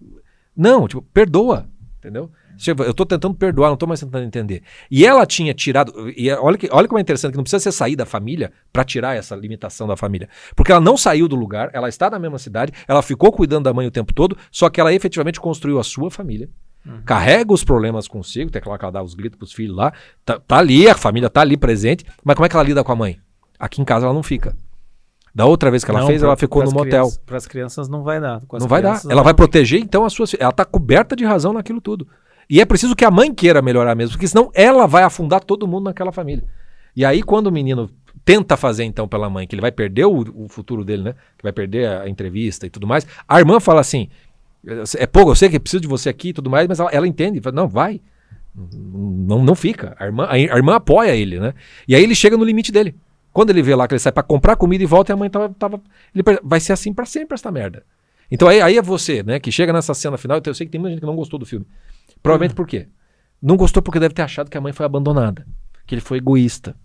Não, 0.55 0.87
tipo, 0.87 1.01
perdoa. 1.01 1.67
Entendeu? 1.99 2.31
Eu 2.85 2.93
tô 2.93 3.05
tentando 3.05 3.33
perdoar, 3.35 3.69
não 3.69 3.77
tô 3.77 3.85
mais 3.87 3.99
tentando 3.99 4.23
entender. 4.25 4.63
E 4.91 5.05
ela 5.05 5.25
tinha 5.25 5.53
tirado. 5.53 5.93
E 6.15 6.29
olha, 6.31 6.57
que, 6.57 6.67
olha 6.71 6.87
como 6.87 6.97
é 6.97 7.01
interessante, 7.01 7.31
que 7.31 7.37
não 7.37 7.43
precisa 7.43 7.59
ser 7.61 7.71
sair 7.71 7.95
da 7.95 8.05
família 8.05 8.51
para 8.71 8.83
tirar 8.83 9.15
essa 9.17 9.35
limitação 9.35 9.87
da 9.87 9.95
família. 9.97 10.29
Porque 10.55 10.71
ela 10.71 10.81
não 10.81 10.95
saiu 10.97 11.27
do 11.27 11.35
lugar, 11.37 11.69
ela 11.73 11.87
está 11.89 12.09
na 12.09 12.19
mesma 12.19 12.37
cidade, 12.37 12.71
ela 12.87 13.01
ficou 13.01 13.31
cuidando 13.31 13.65
da 13.65 13.73
mãe 13.73 13.85
o 13.87 13.91
tempo 13.91 14.13
todo, 14.13 14.37
só 14.51 14.69
que 14.69 14.79
ela 14.79 14.93
efetivamente 14.93 15.39
construiu 15.39 15.79
a 15.79 15.83
sua 15.83 16.09
família. 16.11 16.49
Carrega 17.05 17.53
os 17.53 17.63
problemas 17.63 18.07
consigo, 18.07 18.49
tem 18.49 18.61
que 18.61 18.67
ela 18.67 18.91
dá 18.91 19.03
os 19.03 19.13
gritos 19.13 19.37
pros 19.37 19.51
filhos 19.53 19.75
lá. 19.75 19.93
Tá, 20.25 20.39
tá 20.39 20.57
ali, 20.57 20.87
a 20.87 20.95
família 20.95 21.29
tá 21.29 21.41
ali 21.41 21.55
presente. 21.57 22.05
Mas 22.23 22.35
como 22.35 22.45
é 22.45 22.49
que 22.49 22.55
ela 22.55 22.63
lida 22.63 22.83
com 22.83 22.91
a 22.91 22.95
mãe? 22.95 23.19
Aqui 23.59 23.81
em 23.81 23.85
casa 23.85 24.05
ela 24.05 24.13
não 24.13 24.23
fica. 24.23 24.55
Da 25.35 25.45
outra 25.45 25.69
vez 25.69 25.83
que 25.83 25.91
ela 25.91 25.99
Não, 25.99 26.07
fez, 26.07 26.19
pra- 26.21 26.29
ela 26.29 26.37
ficou 26.37 26.63
no 26.63 26.71
motel. 26.71 26.89
crianças- 26.89 27.17
Pras 27.25 27.45
crianças 27.47 27.87
não 27.89 28.03
vai 28.03 28.19
dar. 28.19 28.37
As 28.37 28.61
Não 28.61 28.67
vai 28.67 28.81
dar. 28.81 29.01
Ela 29.09 29.21
vai 29.21 29.33
proteger, 29.33 29.79
então, 29.79 30.03
as 30.05 30.13
suas. 30.13 30.35
Ela 30.39 30.51
tá 30.51 30.65
coberta 30.65 31.15
de 31.15 31.23
razão 31.25 31.53
naquilo 31.53 31.79
tudo. 31.79 32.07
E 32.49 32.59
é 32.59 32.65
preciso 32.65 32.95
que 32.95 33.05
a 33.05 33.11
mãe 33.11 33.31
queira 33.33 33.61
melhorar 33.61 33.93
mesmo, 33.93 34.13
porque 34.13 34.27
senão 34.27 34.49
ela 34.55 34.87
vai 34.87 35.03
afundar 35.03 35.43
todo 35.43 35.67
mundo 35.67 35.83
naquela 35.85 36.11
família. 36.11 36.43
E 36.95 37.05
aí, 37.05 37.21
quando 37.21 37.45
o 37.47 37.51
menino 37.51 37.89
tenta 38.25 38.57
fazer, 38.57 38.83
então, 38.85 39.07
pela 39.07 39.29
mãe, 39.29 39.45
que 39.47 39.53
ele 39.53 39.61
vai 39.61 39.71
perder 39.71 40.05
o, 40.05 40.19
o 40.45 40.47
futuro 40.49 40.83
dele, 40.83 41.03
né? 41.03 41.13
Que 41.37 41.43
vai 41.43 41.51
perder 41.53 41.87
a 41.87 42.09
entrevista 42.09 42.65
e 42.65 42.69
tudo 42.69 42.87
mais, 42.87 43.05
a 43.27 43.37
irmã 43.39 43.59
fala 43.59 43.81
assim: 43.81 44.09
é 44.97 45.05
pouco, 45.05 45.29
eu 45.31 45.35
sei 45.35 45.47
que 45.47 45.59
preciso 45.59 45.81
de 45.81 45.87
você 45.87 46.09
aqui 46.09 46.29
e 46.29 46.33
tudo 46.33 46.49
mais, 46.49 46.67
mas 46.67 46.79
ela, 46.79 46.89
ela 46.91 47.07
entende, 47.07 47.39
fala, 47.39 47.55
não, 47.55 47.67
vai. 47.67 48.01
Não, 48.55 49.43
não 49.43 49.55
fica. 49.55 49.95
A 49.99 50.05
irmã, 50.05 50.27
a 50.29 50.37
irmã 50.39 50.75
apoia 50.75 51.15
ele, 51.15 51.39
né? 51.39 51.53
E 51.87 51.93
aí 51.95 52.03
ele 52.03 52.15
chega 52.15 52.35
no 52.35 52.43
limite 52.43 52.71
dele. 52.71 52.95
Quando 53.31 53.49
ele 53.51 53.61
vê 53.61 53.75
lá 53.75 53.87
que 53.87 53.93
ele 53.93 53.99
sai 53.99 54.11
pra 54.11 54.23
comprar 54.23 54.55
comida 54.55 54.83
e 54.83 54.87
volta, 54.87 55.11
e 55.11 55.13
a 55.13 55.17
mãe 55.17 55.29
tava. 55.29 55.49
tava 55.49 55.81
ele 56.13 56.23
vai 56.43 56.59
ser 56.59 56.73
assim 56.73 56.93
pra 56.93 57.05
sempre 57.05 57.35
essa 57.35 57.51
merda. 57.51 57.83
Então 58.31 58.47
aí, 58.47 58.61
aí 58.61 58.77
é 58.77 58.81
você, 58.81 59.23
né, 59.23 59.39
que 59.39 59.51
chega 59.51 59.73
nessa 59.73 59.93
cena 59.93 60.17
final, 60.17 60.41
eu 60.45 60.53
sei 60.53 60.65
que 60.65 60.71
tem 60.71 60.79
muita 60.79 60.91
gente 60.93 61.01
que 61.01 61.05
não 61.05 61.15
gostou 61.15 61.39
do 61.39 61.45
filme. 61.45 61.65
Provavelmente 62.21 62.53
por 62.55 62.67
quê? 62.67 62.87
Não 63.41 63.55
gostou 63.55 63.81
porque 63.81 63.99
deve 63.99 64.13
ter 64.13 64.21
achado 64.21 64.49
que 64.49 64.57
a 64.57 64.61
mãe 64.61 64.73
foi 64.73 64.85
abandonada. 64.85 65.47
Que 65.85 65.95
ele 65.95 66.01
foi 66.01 66.17
egoísta. 66.17 66.75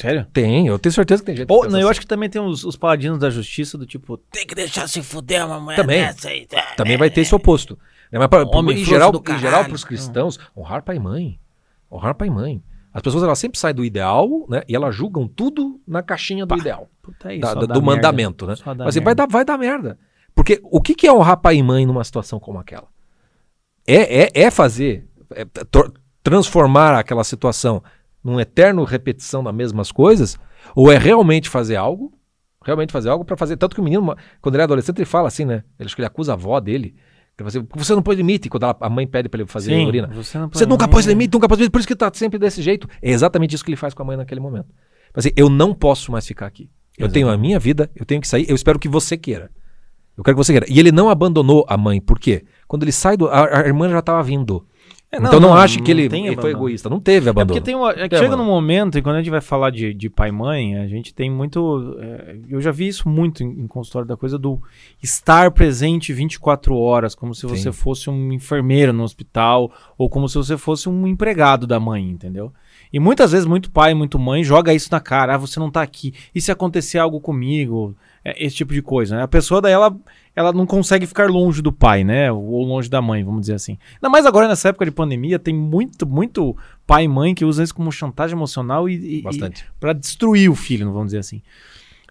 Sério? 0.00 0.26
Tem, 0.32 0.66
eu 0.66 0.78
tenho 0.78 0.92
certeza 0.92 1.22
que 1.22 1.26
tem 1.26 1.36
gente 1.36 1.46
Pô, 1.46 1.62
que 1.62 1.68
não, 1.68 1.78
eu 1.78 1.88
acho 1.88 2.00
que 2.00 2.06
também 2.06 2.28
tem 2.28 2.42
os, 2.42 2.64
os 2.64 2.76
paladinos 2.76 3.18
da 3.18 3.30
justiça 3.30 3.78
do 3.78 3.86
tipo, 3.86 4.16
tem 4.16 4.44
que 4.46 4.54
deixar 4.54 4.88
se 4.88 5.00
fuder 5.02 5.46
uma 5.46 5.60
mulher 5.60 5.76
Também. 5.76 6.00
dessa 6.02 6.28
aí. 6.30 6.46
tá? 6.46 6.74
Também 6.76 6.96
vai 6.96 7.10
ter 7.10 7.20
esse 7.20 7.34
oposto. 7.34 7.78
Né? 8.10 8.18
Mas, 8.18 8.28
pra- 8.28 8.44
Homem 8.44 8.80
em 8.80 8.84
geral, 8.84 9.12
em 9.14 9.38
geral, 9.38 9.64
para 9.64 9.74
os 9.74 9.84
cristãos, 9.84 10.38
honrar 10.56 10.82
pai 10.82 10.96
e 10.96 11.00
mãe. 11.00 11.38
Honrar 11.90 12.14
pai 12.14 12.26
e 12.26 12.30
mãe. 12.30 12.62
As 12.94 13.02
pessoas 13.02 13.24
elas 13.24 13.38
sempre 13.38 13.58
saem 13.58 13.74
do 13.74 13.84
ideal, 13.84 14.28
né? 14.48 14.62
E 14.68 14.74
elas 14.76 14.94
julgam 14.94 15.26
tudo 15.26 15.80
na 15.86 16.00
caixinha 16.00 16.46
do 16.46 16.54
ideal. 16.56 16.88
Puta 17.02 17.28
da- 17.40 17.54
da- 17.54 17.60
do 17.60 17.66
merda. 17.66 17.80
mandamento, 17.82 18.46
né? 18.46 18.54
Mas 18.64 18.80
assim, 18.88 19.00
vai 19.04 19.14
dar, 19.16 19.26
vai 19.26 19.44
dar 19.44 19.58
merda. 19.58 19.98
Porque 20.34 20.60
o 20.64 20.80
que, 20.80 20.94
que 20.94 21.06
é 21.06 21.12
honrar 21.12 21.36
pai 21.38 21.56
e 21.56 21.62
mãe 21.62 21.84
numa 21.84 22.04
situação 22.04 22.38
como 22.38 22.58
aquela? 22.58 22.86
É, 23.86 24.22
é, 24.22 24.30
é 24.44 24.50
fazer, 24.50 25.06
é 25.30 25.44
tr- 25.44 25.90
transformar 26.22 26.98
aquela 26.98 27.24
situação 27.24 27.82
num 28.22 28.40
eterno 28.40 28.84
repetição 28.84 29.42
das 29.44 29.54
mesmas 29.54 29.92
coisas? 29.92 30.38
Ou 30.74 30.90
é 30.90 30.96
realmente 30.96 31.48
fazer 31.48 31.76
algo? 31.76 32.12
Realmente 32.64 32.92
fazer 32.92 33.10
algo 33.10 33.24
para 33.24 33.36
fazer. 33.36 33.56
Tanto 33.56 33.74
que 33.74 33.80
o 33.80 33.84
menino, 33.84 34.16
quando 34.40 34.54
ele 34.54 34.62
é 34.62 34.64
adolescente, 34.64 34.98
ele 34.98 35.04
fala 35.04 35.28
assim, 35.28 35.44
né? 35.44 35.64
Ele, 35.78 35.86
acho 35.86 35.94
que 35.94 36.00
ele 36.00 36.06
acusa 36.06 36.32
a 36.32 36.34
avó 36.34 36.58
dele. 36.60 36.94
Que 37.36 37.42
Você, 37.44 37.64
você 37.74 37.94
não 37.94 38.02
pôs 38.02 38.16
limite 38.16 38.48
quando 38.48 38.62
ela- 38.64 38.76
a 38.80 38.88
mãe 38.88 39.06
pede 39.06 39.28
para 39.28 39.40
ele 39.40 39.48
fazer 39.50 39.70
Sim, 39.74 39.86
urina. 39.86 40.06
você 40.08 40.38
não 40.38 40.48
Você 40.48 40.64
põe 40.64 40.68
nunca 40.70 40.86
pôs 40.88 41.04
limite, 41.06 41.32
nunca 41.34 41.48
pôs 41.48 41.58
limite, 41.58 41.72
por 41.72 41.78
isso 41.80 41.88
que 41.88 41.96
tá 41.96 42.10
sempre 42.14 42.38
desse 42.38 42.62
jeito. 42.62 42.88
É 43.02 43.10
exatamente 43.10 43.54
isso 43.54 43.64
que 43.64 43.70
ele 43.70 43.76
faz 43.76 43.92
com 43.94 44.02
a 44.02 44.06
mãe 44.06 44.16
naquele 44.16 44.40
momento. 44.40 44.68
Assim, 45.12 45.30
eu 45.36 45.48
não 45.48 45.74
posso 45.74 46.10
mais 46.12 46.26
ficar 46.26 46.46
aqui. 46.46 46.70
Eu 46.98 47.08
tenho 47.08 47.28
a 47.28 47.36
minha 47.36 47.58
vida, 47.58 47.90
eu 47.96 48.04
tenho 48.04 48.20
que 48.20 48.28
sair, 48.28 48.48
eu 48.48 48.54
espero 48.54 48.78
que 48.78 48.88
você 48.88 49.16
queira. 49.16 49.50
Eu 50.16 50.22
quero 50.22 50.36
que 50.36 50.44
você 50.44 50.52
queira. 50.52 50.66
E 50.68 50.78
ele 50.78 50.92
não 50.92 51.08
abandonou 51.08 51.64
a 51.68 51.76
mãe, 51.76 52.00
por 52.00 52.20
quê? 52.20 52.44
Quando 52.68 52.84
ele 52.84 52.92
sai 52.92 53.16
do. 53.16 53.26
A, 53.26 53.62
a 53.62 53.66
irmã 53.66 53.88
já 53.88 53.98
estava 53.98 54.22
vindo. 54.22 54.64
É, 55.14 55.18
então 55.18 55.40
não, 55.40 55.54
ache 55.54 55.80
que 55.80 55.90
ele, 55.90 56.04
ele 56.04 56.36
foi 56.36 56.50
egoísta. 56.50 56.90
Não 56.90 56.98
teve 57.00 57.28
É 57.28 57.30
abandono. 57.30 57.54
porque 57.54 57.64
tem 57.64 57.74
uma, 57.74 57.90
é 57.90 58.08
que 58.08 58.16
chega 58.16 58.28
abandono. 58.28 58.42
num 58.44 58.48
momento, 58.50 58.98
e 58.98 59.02
quando 59.02 59.16
a 59.16 59.18
gente 59.18 59.30
vai 59.30 59.40
falar 59.40 59.70
de, 59.70 59.94
de 59.94 60.10
pai 60.10 60.30
e 60.30 60.32
mãe, 60.32 60.76
a 60.78 60.86
gente 60.86 61.14
tem 61.14 61.30
muito. 61.30 61.96
é, 62.00 62.36
eu 62.48 62.60
já 62.60 62.70
vi 62.70 62.88
isso 62.88 63.08
muito 63.08 63.42
em, 63.42 63.60
em 63.60 63.66
consultório 63.66 64.08
da 64.08 64.16
coisa 64.16 64.38
do 64.38 64.60
estar 65.02 65.50
presente 65.50 66.12
24 66.12 66.76
horas, 66.76 67.14
como 67.14 67.34
se 67.34 67.46
você 67.46 67.64
Sim. 67.64 67.72
fosse 67.72 68.10
um 68.10 68.32
enfermeiro 68.32 68.92
no 68.92 69.02
hospital, 69.02 69.70
ou 69.96 70.08
como 70.08 70.28
se 70.28 70.36
você 70.36 70.56
fosse 70.56 70.88
um 70.88 71.06
empregado 71.06 71.66
da 71.66 71.78
mãe, 71.78 72.08
entendeu? 72.08 72.52
E 72.92 73.00
muitas 73.00 73.32
vezes, 73.32 73.46
muito 73.46 73.70
pai, 73.70 73.92
muito 73.94 74.18
mãe 74.18 74.44
joga 74.44 74.72
isso 74.72 74.88
na 74.90 75.00
cara. 75.00 75.34
Ah, 75.34 75.38
você 75.38 75.58
não 75.58 75.70
tá 75.70 75.82
aqui. 75.82 76.14
E 76.34 76.40
se 76.40 76.52
acontecer 76.52 76.98
algo 76.98 77.20
comigo? 77.20 77.96
É, 78.24 78.42
esse 78.42 78.56
tipo 78.56 78.72
de 78.72 78.80
coisa, 78.80 79.16
né? 79.16 79.22
A 79.22 79.28
pessoa 79.28 79.60
daí, 79.60 79.72
ela, 79.72 79.94
ela 80.36 80.52
não 80.52 80.66
consegue 80.66 81.06
ficar 81.06 81.28
longe 81.30 81.62
do 81.62 81.72
pai, 81.72 82.02
né? 82.04 82.30
Ou 82.32 82.64
longe 82.64 82.88
da 82.90 83.00
mãe, 83.00 83.22
vamos 83.22 83.42
dizer 83.42 83.54
assim. 83.54 83.78
Ainda 83.94 84.08
mais 84.08 84.26
agora 84.26 84.48
nessa 84.48 84.68
época 84.68 84.84
de 84.84 84.90
pandemia, 84.90 85.38
tem 85.38 85.54
muito, 85.54 86.06
muito 86.06 86.56
pai 86.86 87.04
e 87.04 87.08
mãe 87.08 87.34
que 87.34 87.44
usa 87.44 87.62
isso 87.62 87.74
como 87.74 87.92
chantagem 87.92 88.36
emocional 88.36 88.88
e, 88.88 89.18
e, 89.18 89.22
Bastante. 89.22 89.64
para 89.78 89.92
destruir 89.92 90.50
o 90.50 90.54
filho, 90.54 90.90
vamos 90.92 91.06
dizer 91.08 91.18
assim. 91.18 91.40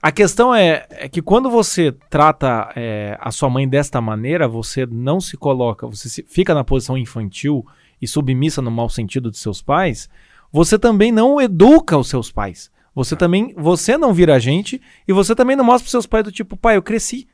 A 0.01 0.11
questão 0.11 0.53
é, 0.53 0.85
é 0.91 1.07
que 1.07 1.21
quando 1.21 1.49
você 1.49 1.93
trata 2.09 2.71
é, 2.75 3.17
a 3.21 3.31
sua 3.31 3.49
mãe 3.49 3.67
desta 3.67 4.01
maneira, 4.01 4.47
você 4.47 4.85
não 4.85 5.21
se 5.21 5.37
coloca, 5.37 5.87
você 5.87 6.09
se- 6.09 6.25
fica 6.27 6.53
na 6.53 6.63
posição 6.63 6.97
infantil 6.97 7.65
e 8.01 8.07
submissa 8.07 8.61
no 8.61 8.69
mau 8.69 8.89
sentido 8.89 9.31
de 9.31 9.37
seus 9.37 9.61
pais, 9.61 10.09
você 10.51 10.77
também 10.77 11.09
não 11.11 11.39
educa 11.39 11.97
os 11.97 12.09
seus 12.09 12.29
pais. 12.31 12.69
Você 12.93 13.15
também, 13.15 13.53
você 13.57 13.97
não 13.97 14.13
vira 14.13 14.39
gente 14.39 14.79
e 15.07 15.13
você 15.13 15.33
também 15.33 15.55
não 15.55 15.63
mostra 15.63 15.83
pros 15.83 15.91
seus 15.91 16.05
pais 16.05 16.23
do 16.25 16.31
tipo, 16.31 16.55
pai, 16.57 16.75
eu 16.77 16.83
cresci. 16.83 17.27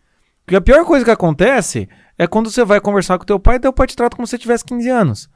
Porque 0.50 0.56
a 0.56 0.62
pior 0.62 0.84
coisa 0.84 1.06
que 1.06 1.12
acontece 1.12 1.88
é 2.18 2.26
quando 2.26 2.50
você 2.50 2.66
vai 2.66 2.82
conversar 2.82 3.20
com 3.20 3.24
teu 3.24 3.40
pai 3.40 3.58
e 3.58 3.60
teu 3.60 3.72
pai 3.72 3.86
te 3.86 3.96
trata 3.96 4.16
como 4.16 4.26
se 4.26 4.32
você 4.32 4.38
tivesse 4.40 4.66
15 4.66 4.90
anos. 4.90 5.30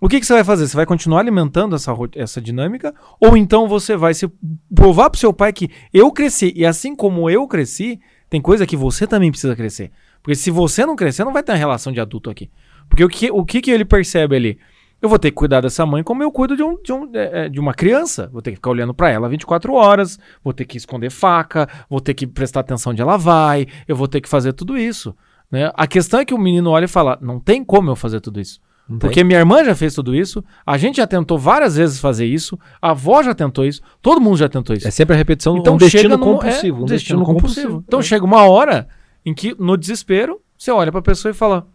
O 0.00 0.08
que, 0.08 0.18
que 0.18 0.26
você 0.26 0.32
vai 0.32 0.42
fazer? 0.42 0.66
Você 0.66 0.74
vai 0.74 0.84
continuar 0.84 1.20
alimentando 1.20 1.76
essa, 1.76 1.94
essa 2.16 2.40
dinâmica? 2.40 2.92
Ou 3.20 3.36
então 3.36 3.68
você 3.68 3.96
vai 3.96 4.12
se 4.12 4.28
provar 4.74 5.08
pro 5.08 5.20
seu 5.20 5.32
pai 5.32 5.52
que 5.52 5.70
eu 5.94 6.10
cresci 6.10 6.52
e 6.56 6.66
assim 6.66 6.96
como 6.96 7.30
eu 7.30 7.46
cresci, 7.46 8.00
tem 8.28 8.40
coisa 8.40 8.66
que 8.66 8.76
você 8.76 9.06
também 9.06 9.30
precisa 9.30 9.54
crescer. 9.54 9.92
Porque 10.20 10.34
se 10.34 10.50
você 10.50 10.84
não 10.84 10.96
crescer, 10.96 11.22
não 11.22 11.32
vai 11.32 11.44
ter 11.44 11.52
uma 11.52 11.58
relação 11.58 11.92
de 11.92 12.00
adulto 12.00 12.28
aqui. 12.28 12.50
Porque 12.88 13.04
o 13.04 13.08
que, 13.08 13.30
o 13.30 13.44
que, 13.44 13.60
que 13.60 13.70
ele 13.70 13.84
percebe 13.84 14.34
ali? 14.34 14.58
Eu 15.02 15.08
vou 15.08 15.18
ter 15.18 15.30
que 15.30 15.34
cuidar 15.36 15.60
dessa 15.62 15.86
mãe 15.86 16.02
como 16.02 16.22
eu 16.22 16.30
cuido 16.30 16.54
de, 16.56 16.62
um, 16.62 16.76
de, 16.82 16.92
um- 16.92 17.10
é, 17.14 17.46
é, 17.46 17.48
de 17.48 17.58
uma 17.58 17.72
criança. 17.72 18.28
Vou 18.32 18.42
ter 18.42 18.50
que 18.50 18.56
ficar 18.56 18.70
olhando 18.70 18.92
pra 18.92 19.08
ela 19.10 19.28
24 19.28 19.72
horas, 19.72 20.18
vou 20.44 20.52
ter 20.52 20.64
que 20.66 20.76
esconder 20.76 21.10
faca, 21.10 21.68
vou 21.88 22.00
ter 22.00 22.12
que 22.14 22.26
prestar 22.26 22.60
atenção 22.60 22.92
onde 22.92 23.00
ela 23.00 23.16
vai, 23.16 23.66
eu 23.88 23.96
vou 23.96 24.06
ter 24.06 24.20
que 24.20 24.28
fazer 24.28 24.52
tudo 24.52 24.76
isso. 24.76 25.14
Né? 25.50 25.70
A 25.74 25.86
questão 25.86 26.20
é 26.20 26.24
que 26.24 26.34
o 26.34 26.38
menino 26.38 26.70
olha 26.70 26.84
e 26.84 26.88
fala: 26.88 27.18
não 27.20 27.40
tem 27.40 27.64
como 27.64 27.90
eu 27.90 27.96
fazer 27.96 28.20
tudo 28.20 28.38
isso. 28.40 28.60
Não 28.88 28.98
tem? 28.98 29.08
Porque 29.08 29.22
minha 29.24 29.38
irmã 29.38 29.64
já 29.64 29.74
fez 29.74 29.94
tudo 29.94 30.14
isso, 30.14 30.44
a 30.66 30.76
gente 30.76 30.96
já 30.96 31.06
tentou 31.06 31.38
várias 31.38 31.76
vezes 31.76 31.98
fazer 32.00 32.26
isso, 32.26 32.58
a 32.82 32.90
avó 32.90 33.22
já 33.22 33.32
tentou 33.34 33.64
isso, 33.64 33.80
todo 34.02 34.20
mundo 34.20 34.36
já 34.36 34.48
tentou 34.48 34.74
isso. 34.76 34.86
É 34.86 34.90
sempre 34.90 35.14
a 35.14 35.16
repetição 35.16 35.56
Então 35.56 35.74
um 35.74 35.76
destino 35.76 36.16
num- 36.16 36.24
compulsivo. 36.24 36.78
é, 36.78 36.82
um 36.82 36.84
destino 36.84 37.24
compulsivo. 37.24 37.84
Então 37.86 38.00
É. 38.00 38.02
chega 38.02 38.24
uma 38.24 38.42
hora 38.48 38.88
em 39.24 39.32
que, 39.32 39.54
no 39.58 39.76
desespero, 39.76 40.40
você 40.58 40.70
olha 40.72 40.90
pra 40.92 41.00
pessoa 41.02 41.30
e 41.30 41.34
fala: 41.34 41.66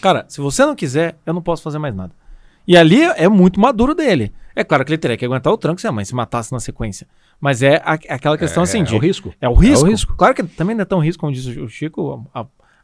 Cara, 0.00 0.24
se 0.28 0.40
você 0.40 0.64
não 0.64 0.74
quiser, 0.74 1.18
eu 1.26 1.34
não 1.34 1.42
posso 1.42 1.62
fazer 1.62 1.78
mais 1.78 1.94
nada. 1.94 2.12
E 2.66 2.76
ali 2.76 3.02
é 3.02 3.28
muito 3.28 3.60
maduro 3.60 3.94
dele. 3.94 4.32
É 4.54 4.64
claro 4.64 4.84
que 4.84 4.90
ele 4.92 4.98
teria 4.98 5.16
que 5.16 5.24
aguentar 5.24 5.52
o 5.52 5.58
tranco 5.58 5.80
se 5.80 5.86
a 5.86 5.92
mãe 5.92 6.04
se 6.04 6.14
matasse 6.14 6.50
na 6.52 6.58
sequência. 6.58 7.06
Mas 7.40 7.62
é 7.62 7.76
a- 7.84 7.98
aquela 8.14 8.38
questão 8.38 8.62
assim 8.62 8.80
é, 8.80 8.84
de. 8.84 8.94
é 8.94 8.96
o 8.96 9.00
risco. 9.00 9.34
É 9.40 9.48
o 9.48 9.54
risco. 9.54 9.84
É 9.84 9.88
o 9.88 9.90
risco. 9.90 10.16
Claro 10.16 10.34
que 10.34 10.42
também 10.42 10.74
não 10.74 10.82
é 10.82 10.86
tão 10.86 10.98
risco 10.98 11.20
como 11.20 11.32
disse 11.32 11.60
o 11.60 11.68
Chico. 11.68 12.28
A, 12.34 12.40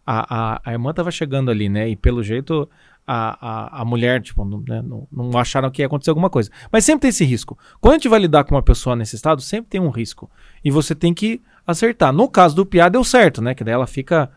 a, 0.07 0.37
a, 0.57 0.61
a 0.67 0.73
irmã 0.73 0.93
tava 0.93 1.11
chegando 1.11 1.51
ali, 1.51 1.69
né? 1.69 1.89
E 1.89 1.97
pelo 1.97 2.23
jeito 2.23 2.69
a, 3.07 3.79
a, 3.79 3.81
a 3.81 3.85
mulher, 3.85 4.21
tipo, 4.21 4.45
não, 4.45 4.61
né, 4.61 4.83
não, 4.83 5.09
não 5.11 5.39
acharam 5.39 5.71
que 5.71 5.81
ia 5.83 5.87
acontecer 5.87 6.11
alguma 6.11 6.29
coisa. 6.29 6.51
Mas 6.71 6.85
sempre 6.85 7.03
tem 7.03 7.09
esse 7.09 7.25
risco. 7.25 7.59
Quando 7.81 7.93
a 7.95 7.97
gente 7.97 8.09
vai 8.09 8.21
lidar 8.21 8.45
com 8.45 8.55
uma 8.55 8.63
pessoa 8.63 8.95
nesse 8.95 9.17
estado, 9.17 9.41
sempre 9.41 9.71
tem 9.71 9.81
um 9.81 9.89
risco. 9.91 10.31
E 10.65 10.71
você 10.71 10.95
tem 10.95 11.15
que 11.15 11.41
acertar. 11.67 12.13
No 12.13 12.29
caso 12.29 12.55
do 12.55 12.67
Piá, 12.67 12.89
deu 12.89 13.03
certo, 13.03 13.41
né? 13.41 13.55
Que 13.55 13.65
daí 13.65 13.75
ela 13.75 13.87
fica 13.87 14.31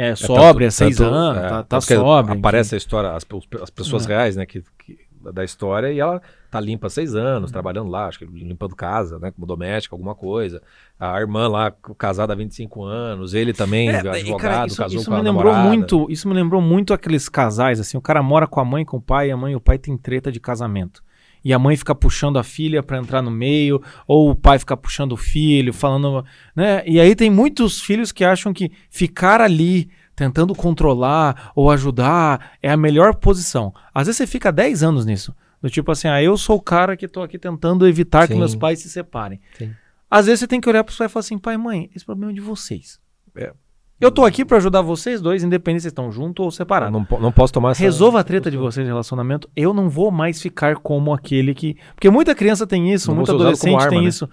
é, 0.00 0.14
sóbria, 0.16 0.68
tanto- 0.68 0.74
seis 0.74 0.96
tanto- 0.96 1.14
anos, 1.14 1.42
é, 1.42 1.48
tá, 1.48 1.62
tá 1.64 1.80
sóbria. 1.80 2.38
Aparece 2.38 2.74
a 2.74 2.78
história, 2.78 3.10
as, 3.12 3.26
as 3.62 3.70
pessoas 3.70 4.04
É. 4.06 4.08
reais, 4.08 4.36
né, 4.36 4.46
que, 4.46 4.62
que- 4.78 4.98
da 5.32 5.44
história, 5.44 5.92
e 5.92 6.00
ela 6.00 6.22
tá 6.50 6.58
limpa 6.58 6.86
há 6.86 6.90
seis 6.90 7.14
anos, 7.14 7.50
trabalhando 7.52 7.90
lá, 7.90 8.06
acho 8.06 8.18
que 8.18 8.24
limpando 8.24 8.74
casa, 8.74 9.18
né, 9.18 9.30
como 9.30 9.46
doméstica, 9.46 9.94
alguma 9.94 10.14
coisa. 10.14 10.62
A 10.98 11.20
irmã 11.20 11.46
lá, 11.46 11.70
casada 11.98 12.32
há 12.32 12.36
25 12.36 12.82
anos, 12.84 13.34
ele 13.34 13.52
também, 13.52 13.90
É, 13.90 13.96
advogado, 13.96 14.26
e, 14.26 14.36
cara, 14.38 14.66
isso, 14.66 14.76
casou 14.78 15.00
isso 15.00 15.10
com 15.10 15.14
a 15.14 15.18
me 15.18 15.24
lembrou 15.24 15.52
namorada. 15.52 15.68
muito, 15.68 16.06
isso 16.10 16.26
me 16.26 16.32
lembrou 16.34 16.62
muito 16.62 16.94
aqueles 16.94 17.28
casais 17.28 17.78
assim, 17.78 17.98
o 17.98 18.00
cara 18.00 18.22
mora 18.22 18.46
com 18.46 18.60
a 18.60 18.64
mãe, 18.64 18.82
com 18.82 18.96
o 18.96 19.00
pai, 19.00 19.28
e 19.28 19.30
a 19.30 19.36
mãe 19.36 19.52
e 19.52 19.56
o 19.56 19.60
pai 19.60 19.76
tem 19.78 19.94
treta 19.96 20.32
de 20.32 20.40
casamento. 20.40 21.02
E 21.44 21.52
a 21.52 21.58
mãe 21.58 21.76
fica 21.76 21.94
puxando 21.94 22.38
a 22.38 22.42
filha 22.42 22.82
pra 22.82 22.98
entrar 22.98 23.22
no 23.22 23.30
meio, 23.30 23.82
ou 24.06 24.30
o 24.30 24.34
pai 24.34 24.58
fica 24.58 24.76
puxando 24.76 25.12
o 25.12 25.16
filho, 25.16 25.72
falando, 25.72 26.24
né? 26.54 26.82
E 26.86 27.00
aí 27.00 27.14
tem 27.14 27.30
muitos 27.30 27.80
filhos 27.80 28.12
que 28.12 28.24
acham 28.24 28.52
que 28.52 28.70
ficar 28.90 29.40
ali 29.40 29.90
tentando 30.14 30.54
controlar 30.54 31.50
ou 31.56 31.70
ajudar 31.70 32.52
é 32.62 32.70
a 32.70 32.76
melhor 32.76 33.14
posição. 33.14 33.72
Às 33.94 34.06
vezes 34.06 34.18
você 34.18 34.26
fica 34.26 34.52
10 34.52 34.82
anos 34.82 35.06
nisso. 35.06 35.34
Do 35.62 35.70
tipo 35.70 35.90
assim, 35.90 36.08
ah, 36.08 36.22
eu 36.22 36.36
sou 36.36 36.56
o 36.56 36.62
cara 36.62 36.96
que 36.96 37.08
tô 37.08 37.22
aqui 37.22 37.38
tentando 37.38 37.86
evitar 37.86 38.26
que 38.26 38.34
Sim. 38.34 38.38
meus 38.38 38.54
pais 38.54 38.80
se 38.80 38.88
separem. 38.88 39.40
Sim. 39.56 39.74
Às 40.10 40.26
vezes 40.26 40.40
você 40.40 40.46
tem 40.46 40.60
que 40.60 40.68
olhar 40.68 40.84
pro 40.84 40.96
pai 40.96 41.06
e 41.06 41.10
falar 41.10 41.20
assim, 41.20 41.38
pai, 41.38 41.56
mãe, 41.56 41.90
esse 41.94 42.04
problema 42.04 42.32
é 42.32 42.34
de 42.34 42.40
vocês. 42.40 42.98
É. 43.36 43.52
Eu 44.00 44.10
tô 44.10 44.24
aqui 44.24 44.46
pra 44.46 44.56
ajudar 44.56 44.80
vocês 44.80 45.20
dois, 45.20 45.44
independente 45.44 45.82
se 45.82 45.88
estão 45.88 46.10
juntos 46.10 46.42
ou 46.42 46.50
separados. 46.50 46.92
Não, 46.92 47.20
não 47.20 47.30
posso 47.30 47.52
tomar 47.52 47.72
essa... 47.72 47.82
Resolva 47.82 48.20
a 48.20 48.24
treta 48.24 48.50
de 48.50 48.56
vocês 48.56 48.86
de 48.86 48.90
relacionamento. 48.90 49.48
Eu 49.54 49.74
não 49.74 49.90
vou 49.90 50.10
mais 50.10 50.40
ficar 50.40 50.76
como 50.76 51.12
aquele 51.12 51.52
que. 51.54 51.76
Porque 51.94 52.08
muita 52.08 52.34
criança 52.34 52.66
tem 52.66 52.90
isso, 52.90 53.14
Não 53.14 53.22
como 53.24 53.30
adolescente 53.30 53.74
arma, 53.74 53.90
tem 53.90 54.02
né? 54.02 54.08
isso. 54.08 54.26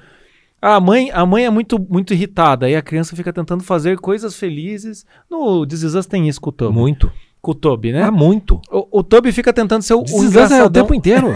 A 0.61 0.79
mãe, 0.79 1.11
a 1.11 1.25
mãe 1.25 1.45
é 1.45 1.49
muito, 1.49 1.77
muito 1.77 2.13
irritada, 2.13 2.65
aí 2.65 2.75
a 2.75 2.81
criança 2.81 3.15
fica 3.15 3.31
tentando 3.31 3.61
fazer 3.61 3.97
coisas 3.97 4.35
felizes. 4.35 5.05
No 5.29 5.61
Us 5.61 6.05
tem 6.05 6.27
isso 6.27 6.41
com 6.41 6.49
o 6.49 6.53
Toby. 6.53 6.73
Muito. 6.73 7.11
Com 7.41 7.51
o 7.51 7.55
Toby, 7.55 7.91
né? 7.91 8.03
Ah, 8.03 8.11
muito. 8.11 8.59
O, 8.71 8.99
o 8.99 9.03
Toby 9.03 9.31
fica 9.31 9.51
tentando 9.51 9.83
ser 9.83 9.93
o, 9.93 9.99
o 9.99 10.53
é 10.53 10.63
o 10.63 10.69
tempo 10.69 10.95
inteiro. 10.95 11.35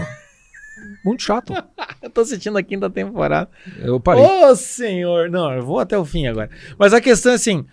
muito 1.04 1.22
chato. 1.22 1.52
Eu 2.02 2.10
tô 2.10 2.22
assistindo 2.22 2.56
a 2.56 2.62
quinta 2.62 2.90
temporada. 2.90 3.48
Eu 3.78 4.00
parei. 4.00 4.24
Ô, 4.24 4.56
senhor! 4.56 5.30
Não, 5.30 5.52
eu 5.52 5.64
vou 5.64 5.78
até 5.78 5.96
o 5.96 6.04
fim 6.04 6.26
agora. 6.26 6.50
Mas 6.76 6.92
a 6.92 7.00
questão 7.00 7.32
é 7.32 7.36
assim: 7.36 7.64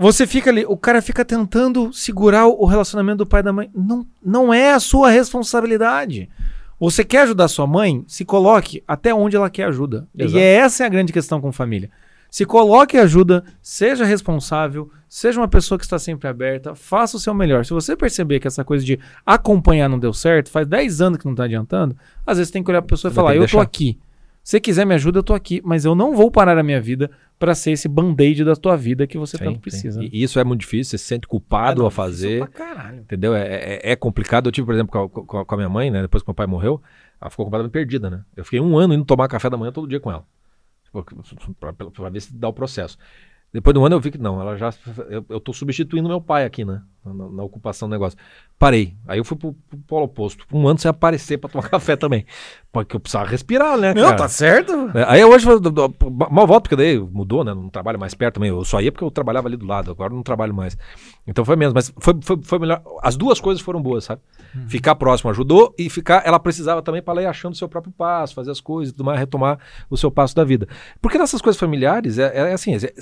você 0.00 0.26
fica 0.26 0.48
ali, 0.48 0.64
o 0.66 0.78
cara 0.78 1.02
fica 1.02 1.22
tentando 1.26 1.92
segurar 1.92 2.46
o 2.46 2.64
relacionamento 2.64 3.18
do 3.18 3.26
pai 3.26 3.40
e 3.40 3.42
da 3.42 3.52
mãe. 3.52 3.70
Não, 3.74 4.06
não 4.24 4.54
é 4.54 4.72
a 4.72 4.80
sua 4.80 5.10
responsabilidade. 5.10 6.30
Você 6.78 7.04
quer 7.04 7.22
ajudar 7.22 7.48
sua 7.48 7.66
mãe? 7.66 8.02
Se 8.06 8.24
coloque 8.24 8.82
até 8.88 9.12
onde 9.12 9.36
ela 9.36 9.50
quer 9.50 9.64
ajuda. 9.64 10.08
Exato. 10.16 10.38
E 10.38 10.40
essa 10.40 10.84
é 10.84 10.86
a 10.86 10.88
grande 10.88 11.12
questão 11.12 11.38
com 11.38 11.52
família. 11.52 11.90
Se 12.30 12.46
coloque 12.46 12.96
ajuda, 12.96 13.44
seja 13.60 14.06
responsável, 14.06 14.90
seja 15.06 15.38
uma 15.38 15.48
pessoa 15.48 15.76
que 15.76 15.84
está 15.84 15.98
sempre 15.98 16.28
aberta, 16.28 16.74
faça 16.74 17.18
o 17.18 17.20
seu 17.20 17.34
melhor. 17.34 17.66
Se 17.66 17.74
você 17.74 17.94
perceber 17.94 18.40
que 18.40 18.46
essa 18.46 18.64
coisa 18.64 18.82
de 18.82 18.98
acompanhar 19.26 19.88
não 19.88 19.98
deu 19.98 20.14
certo, 20.14 20.50
faz 20.50 20.66
10 20.66 21.02
anos 21.02 21.18
que 21.18 21.26
não 21.26 21.32
está 21.32 21.44
adiantando, 21.44 21.94
às 22.24 22.38
vezes 22.38 22.50
tem 22.50 22.62
que 22.62 22.70
olhar 22.70 22.80
para 22.80 22.86
a 22.86 22.96
pessoa 22.96 23.10
e 23.10 23.14
falar: 23.14 23.34
Eu 23.34 23.40
deixar. 23.40 23.60
aqui. 23.60 23.98
Se 24.50 24.56
você 24.56 24.60
quiser 24.60 24.84
me 24.84 24.92
ajuda, 24.96 25.20
eu 25.20 25.22
tô 25.22 25.32
aqui, 25.32 25.62
mas 25.64 25.84
eu 25.84 25.94
não 25.94 26.12
vou 26.12 26.28
parar 26.28 26.58
a 26.58 26.62
minha 26.64 26.80
vida 26.80 27.08
para 27.38 27.54
ser 27.54 27.70
esse 27.70 27.86
band-aid 27.86 28.42
da 28.44 28.56
tua 28.56 28.76
vida 28.76 29.06
que 29.06 29.16
você 29.16 29.38
Sim, 29.38 29.44
tanto 29.44 29.60
precisa. 29.60 30.02
E 30.02 30.10
isso 30.24 30.40
é 30.40 30.42
muito 30.42 30.62
difícil, 30.62 30.90
você 30.90 30.98
se 30.98 31.04
sente 31.04 31.28
culpado 31.28 31.84
É, 31.84 31.86
a 31.86 31.90
fazer. 31.92 32.38
pra 32.40 32.48
caralho. 32.48 32.98
Entendeu? 33.02 33.32
É, 33.32 33.46
é, 33.46 33.92
é 33.92 33.94
complicado. 33.94 34.48
Eu 34.48 34.52
tive, 34.52 34.64
por 34.66 34.74
exemplo, 34.74 35.08
com 35.08 35.38
a, 35.38 35.44
com 35.44 35.54
a- 35.54 35.56
minha 35.56 35.68
mãe, 35.68 35.88
né? 35.88 36.02
Depois 36.02 36.24
que 36.24 36.28
meu 36.28 36.34
pai 36.34 36.48
morreu, 36.48 36.82
ela 37.20 37.30
ficou 37.30 37.46
completamente 37.46 37.70
perdida, 37.72 38.10
né? 38.10 38.24
Eu 38.36 38.42
fiquei 38.44 38.58
um 38.60 38.76
ano 38.76 38.92
indo 38.92 39.04
tomar 39.04 39.28
café 39.28 39.48
da 39.48 39.56
manhã 39.56 39.70
todo 39.70 39.86
dia 39.86 40.00
com 40.00 40.10
ela. 40.10 40.26
Tipo, 40.82 41.04
Pra, 41.60 41.72
pra- 41.72 41.88
pra 41.88 42.08
ver 42.10 42.20
se 42.20 42.34
dá 42.36 42.48
o 42.48 42.52
processo. 42.52 42.98
Depois 43.52 43.72
de 43.72 43.78
um 43.78 43.86
ano 43.86 43.94
eu 43.94 44.00
vi 44.00 44.10
que 44.10 44.18
não, 44.18 44.40
ela 44.40 44.56
já. 44.56 44.74
Eu, 45.08 45.24
eu 45.28 45.38
tô 45.38 45.52
substituindo 45.52 46.08
meu 46.08 46.20
pai 46.20 46.44
aqui, 46.44 46.64
né? 46.64 46.82
Na, 47.04 47.12
na 47.28 47.42
ocupação 47.44 47.88
do 47.88 47.92
negócio. 47.92 48.18
Parei. 48.60 48.94
Aí 49.08 49.18
eu 49.18 49.24
fui 49.24 49.38
pro, 49.38 49.54
pro 49.54 49.78
polo 49.86 50.04
oposto. 50.04 50.44
Um 50.52 50.68
ano 50.68 50.78
sem 50.78 50.90
aparecer 50.90 51.38
pra 51.38 51.48
tomar 51.48 51.66
café 51.70 51.96
também. 51.96 52.26
Porque 52.70 52.94
eu 52.94 53.00
precisava 53.00 53.24
respirar, 53.26 53.78
né? 53.78 53.94
Não, 53.94 54.02
cara? 54.02 54.16
tá 54.18 54.28
certo? 54.28 54.90
É, 54.94 55.02
Aí 55.08 55.24
hoje 55.24 55.46
mal 56.30 56.46
volto, 56.46 56.64
porque 56.64 56.76
daí 56.76 56.98
mudou, 57.00 57.42
né? 57.42 57.54
Não 57.54 57.70
trabalho 57.70 57.98
mais 57.98 58.12
perto 58.12 58.34
também. 58.34 58.50
Eu 58.50 58.62
só 58.62 58.78
ia 58.82 58.92
porque 58.92 59.02
eu 59.02 59.10
trabalhava 59.10 59.48
ali 59.48 59.56
do 59.56 59.64
lado, 59.64 59.90
agora 59.90 60.12
eu 60.12 60.16
não 60.16 60.22
trabalho 60.22 60.52
mais. 60.52 60.76
Então 61.26 61.42
foi 61.42 61.56
mesmo, 61.56 61.72
mas 61.74 61.90
foi, 61.98 62.12
foi, 62.20 62.38
foi 62.42 62.58
melhor. 62.58 62.82
As 63.02 63.16
duas 63.16 63.40
coisas 63.40 63.62
foram 63.62 63.80
boas, 63.80 64.04
sabe? 64.04 64.20
Ficar 64.68 64.94
próximo 64.94 65.30
ajudou 65.30 65.74
e 65.78 65.88
ficar. 65.88 66.22
Ela 66.26 66.38
precisava 66.38 66.82
também 66.82 67.00
para 67.00 67.22
ir 67.22 67.26
achando 67.26 67.54
o 67.54 67.56
seu 67.56 67.66
próprio 67.66 67.94
passo, 67.96 68.34
fazer 68.34 68.50
as 68.50 68.60
coisas 68.60 68.92
e 68.92 68.94
tudo 68.94 69.06
mais, 69.06 69.18
retomar 69.18 69.58
o 69.88 69.96
seu 69.96 70.10
passo 70.10 70.36
da 70.36 70.44
vida. 70.44 70.68
Porque 71.00 71.16
nessas 71.16 71.40
coisas 71.40 71.58
familiares, 71.58 72.18
é, 72.18 72.36
é 72.50 72.52
assim, 72.52 72.74
é- 72.76 72.92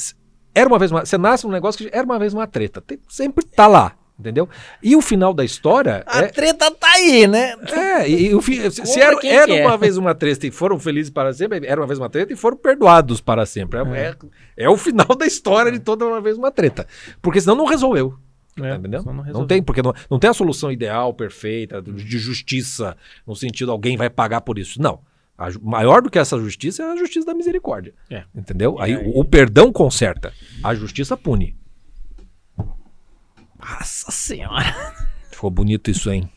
era 0.55 0.69
uma 0.69 0.79
vez 0.79 0.93
uma. 0.93 1.05
Você 1.05 1.19
nasce 1.19 1.45
num 1.45 1.53
negócio 1.53 1.85
que 1.85 1.93
era 1.95 2.05
uma 2.05 2.19
vez 2.19 2.33
uma 2.33 2.47
treta. 2.47 2.81
Tem- 2.81 3.01
sempre 3.09 3.45
tá 3.45 3.67
lá. 3.67 3.95
Entendeu? 4.19 4.49
E 4.82 4.97
o 4.97 5.01
final 5.01 5.32
da 5.32 5.45
história 5.45 6.03
A 6.05 6.23
é, 6.23 6.27
treta 6.27 6.70
tá 6.73 6.89
aí, 6.95 7.28
né? 7.28 7.55
é, 7.73 8.11
e, 8.11 8.35
o 8.35 8.43
fi- 8.43 8.69
se, 8.69 9.01
era, 9.01 9.16
era 9.24 9.55
é. 9.55 9.65
uma 9.65 9.77
vez 9.78 9.97
uma 9.97 10.12
treta 10.12 10.45
e 10.45 10.51
foram 10.51 10.77
felizes 10.78 11.09
para 11.11 11.32
sempre, 11.32 11.65
era 11.65 11.81
uma 11.81 11.86
vez 11.86 12.01
uma 12.01 12.11
treta 12.11 12.32
e 12.32 12.36
foram 12.36 12.57
perdoados 12.57 13.20
para 13.20 13.47
sempre. 13.47 13.78
É, 13.78 13.82
é- 14.09 14.16
é 14.65 14.69
o 14.69 14.77
final 14.77 15.07
da 15.16 15.24
história 15.24 15.70
de 15.70 15.78
toda 15.78 16.05
uma 16.05 16.20
vez 16.20 16.36
uma 16.36 16.51
treta. 16.51 16.85
Porque 17.23 17.40
senão 17.40 17.55
não 17.55 17.65
resolveu. 17.66 18.19
É, 18.61 18.74
entendeu? 18.74 19.03
senão 19.03 19.15
não 19.15 19.24
Não, 19.32 19.47
tem, 19.47 19.62
porque 19.62 19.82
não, 19.82 19.95
não 20.11 20.19
tem 20.19 20.28
a 20.31 20.35
solução 20.35 20.73
ideal, 20.73 21.15
perfeita, 21.15 21.81
de 21.81 22.19
justiça, 22.19 22.97
no 23.24 23.36
sentido 23.36 23.70
alguém 23.70 23.97
vai 23.97 24.11
pagar 24.11 24.40
por 24.40 24.59
isso. 24.59 24.82
Não. 24.82 24.99
A 25.39 25.49
maior 25.62 26.03
do 26.03 26.11
que 26.11 26.19
essa 26.19 26.36
justiça 26.40 26.82
é 26.82 26.86
a 26.90 26.97
justiça 26.97 27.24
da 27.24 27.35
misericórdia. 27.35 27.95
É. 28.11 28.24
Entendeu? 28.35 28.77
Aí, 28.81 28.97
aí- 28.97 29.12
o 29.15 29.24
perdão 29.24 29.73
conserta, 29.73 30.32
a 30.65 30.74
justiça 30.74 31.16
pune. 31.16 31.57
Nossa 33.59 34.11
senhora. 34.11 34.75
Ficou 35.31 35.51
bonito 35.51 35.91
isso, 35.91 36.11
hein? 36.11 36.29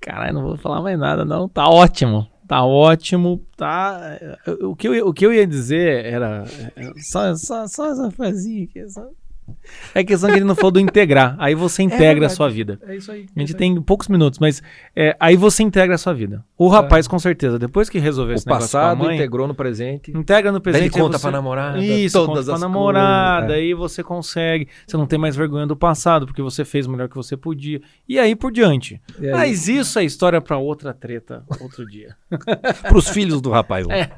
Caralho, 0.00 0.34
não 0.34 0.42
vou 0.42 0.56
falar 0.56 0.82
mais 0.82 0.98
nada, 0.98 1.24
não. 1.24 1.48
Tá 1.48 1.68
ótimo. 1.68 2.28
Tá 2.48 2.64
ótimo. 2.64 3.40
Tá. 3.56 4.18
O 4.60 4.74
que 4.76 4.88
eu, 4.88 4.94
ia- 4.94 5.06
o 5.06 5.12
que 5.14 5.24
eu 5.24 5.32
ia 5.32 5.46
dizer 5.46 6.04
era. 6.04 6.44
é, 6.76 6.92
Só, 7.00 7.34
só, 7.36 7.66
só 7.68 7.90
essa 7.92 8.10
frasinha 8.10 8.64
aqui. 8.64 8.88
Só... 8.90 9.06
É 9.94 10.02
questão 10.04 10.30
que 10.30 10.36
ele 10.36 10.44
não 10.44 10.54
falou 10.54 10.70
do 10.70 10.80
integrar. 10.80 11.36
Aí 11.38 11.54
você 11.54 11.82
integra 11.82 12.06
a 12.06 12.12
verdade. 12.12 12.34
sua 12.34 12.48
vida. 12.48 12.78
É 12.86 12.96
isso 12.96 13.10
aí. 13.12 13.26
A 13.36 13.40
gente 13.40 13.54
tem 13.54 13.80
poucos 13.82 14.08
minutos, 14.08 14.38
mas 14.38 14.62
é, 14.94 15.16
aí 15.20 15.36
você 15.36 15.62
integra 15.62 15.94
a 15.94 15.98
sua 15.98 16.14
vida. 16.14 16.44
O 16.56 16.68
rapaz, 16.68 17.06
com 17.08 17.18
certeza, 17.18 17.58
depois 17.58 17.90
que 17.90 17.98
resolver 17.98 18.32
O 18.32 18.36
esse 18.36 18.46
negócio 18.46 18.66
passado 18.70 18.96
com 18.98 19.02
a 19.02 19.06
mãe, 19.06 19.16
integrou 19.16 19.46
no 19.48 19.54
presente. 19.54 20.10
integra 20.16 20.52
no 20.52 20.60
Daí 20.60 20.70
ele 20.72 20.78
presente. 20.78 20.94
aí 20.96 21.02
conta 21.02 21.18
você- 21.18 21.22
pra 21.22 21.30
namorada. 21.32 21.78
Isso, 21.84 22.18
todas 22.18 22.28
conta 22.28 22.44
pra 22.44 22.54
as 22.54 22.60
namorada, 22.60 23.46
coisas, 23.48 23.56
é. 23.56 23.60
aí 23.66 23.74
você 23.74 24.02
consegue. 24.02 24.68
Você 24.86 24.96
não 24.96 25.06
tem 25.06 25.18
mais 25.18 25.34
vergonha 25.36 25.66
do 25.66 25.76
passado, 25.76 26.24
porque 26.26 26.40
você 26.42 26.64
fez 26.64 26.86
o 26.86 26.90
melhor 26.90 27.08
que 27.08 27.16
você 27.16 27.36
podia. 27.36 27.80
E 28.08 28.18
aí 28.18 28.34
por 28.36 28.52
diante. 28.52 29.00
Aí? 29.20 29.30
Mas 29.32 29.68
isso 29.68 29.98
é 29.98 30.04
história 30.04 30.40
pra 30.40 30.56
outra 30.56 30.94
treta, 30.94 31.44
outro 31.60 31.84
dia. 31.86 32.16
Pros 32.88 33.08
filhos 33.08 33.40
do 33.40 33.50
rapaz. 33.50 33.86
É. 33.88 34.08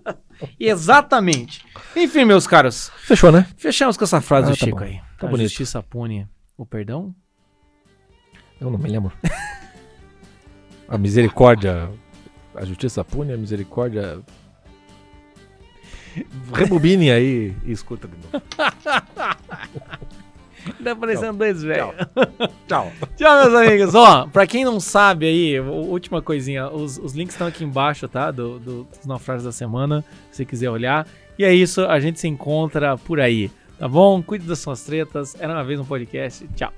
Exatamente. 0.58 1.62
Enfim, 1.94 2.24
meus 2.24 2.46
caros, 2.46 2.90
Fechou, 3.02 3.30
né? 3.30 3.46
fechamos 3.58 3.96
com 3.96 4.04
essa 4.04 4.20
frase 4.22 4.52
Ah, 4.52 4.54
tá 4.60 4.66
Chico 4.66 4.78
bom. 4.78 4.84
aí. 4.84 5.00
Tá 5.18 5.26
a 5.26 5.30
bonito. 5.30 5.48
justiça 5.48 5.82
pune 5.82 6.28
o 6.56 6.64
perdão? 6.66 7.14
Eu 8.60 8.70
não 8.70 8.78
me 8.78 8.88
lembro. 8.88 9.12
A 10.88 10.98
misericórdia. 10.98 11.88
A 12.54 12.64
justiça 12.64 13.04
pune, 13.04 13.32
a 13.32 13.36
misericórdia. 13.36 14.20
Rebobine 16.52 17.12
aí 17.12 17.54
e 17.64 17.70
escuta 17.70 18.08
de 18.08 18.14
novo. 18.16 18.44
Tá 20.84 20.94
parecendo 20.94 21.38
dois 21.38 21.62
velhos. 21.62 21.94
Tchau. 22.68 22.92
Tchau, 23.16 23.42
meus 23.44 23.54
amigos. 23.54 23.94
Ó, 23.94 24.26
pra 24.26 24.46
quem 24.46 24.62
não 24.62 24.78
sabe 24.78 25.24
aí, 25.26 25.58
última 25.58 26.20
coisinha, 26.20 26.68
os, 26.68 26.98
os 26.98 27.14
links 27.14 27.34
estão 27.34 27.46
aqui 27.46 27.64
embaixo, 27.64 28.06
tá? 28.06 28.30
Do, 28.30 28.58
do- 28.58 28.84
dos 28.84 29.06
naufrágios 29.06 29.44
da 29.44 29.52
semana, 29.52 30.04
se 30.30 30.36
você 30.38 30.44
quiser 30.44 30.68
olhar. 30.68 31.06
E 31.38 31.44
é 31.44 31.54
isso, 31.54 31.80
a 31.86 31.98
gente 31.98 32.20
se 32.20 32.28
encontra 32.28 32.98
por 32.98 33.20
aí, 33.20 33.50
tá 33.80 33.88
bom? 33.88 34.22
Cuide 34.22 34.46
das 34.46 34.58
suas 34.58 34.82
tretas. 34.82 35.34
Era 35.40 35.54
uma 35.54 35.64
vez 35.64 35.80
um 35.80 35.84
podcast. 35.84 36.46
Tchau. 36.54 36.72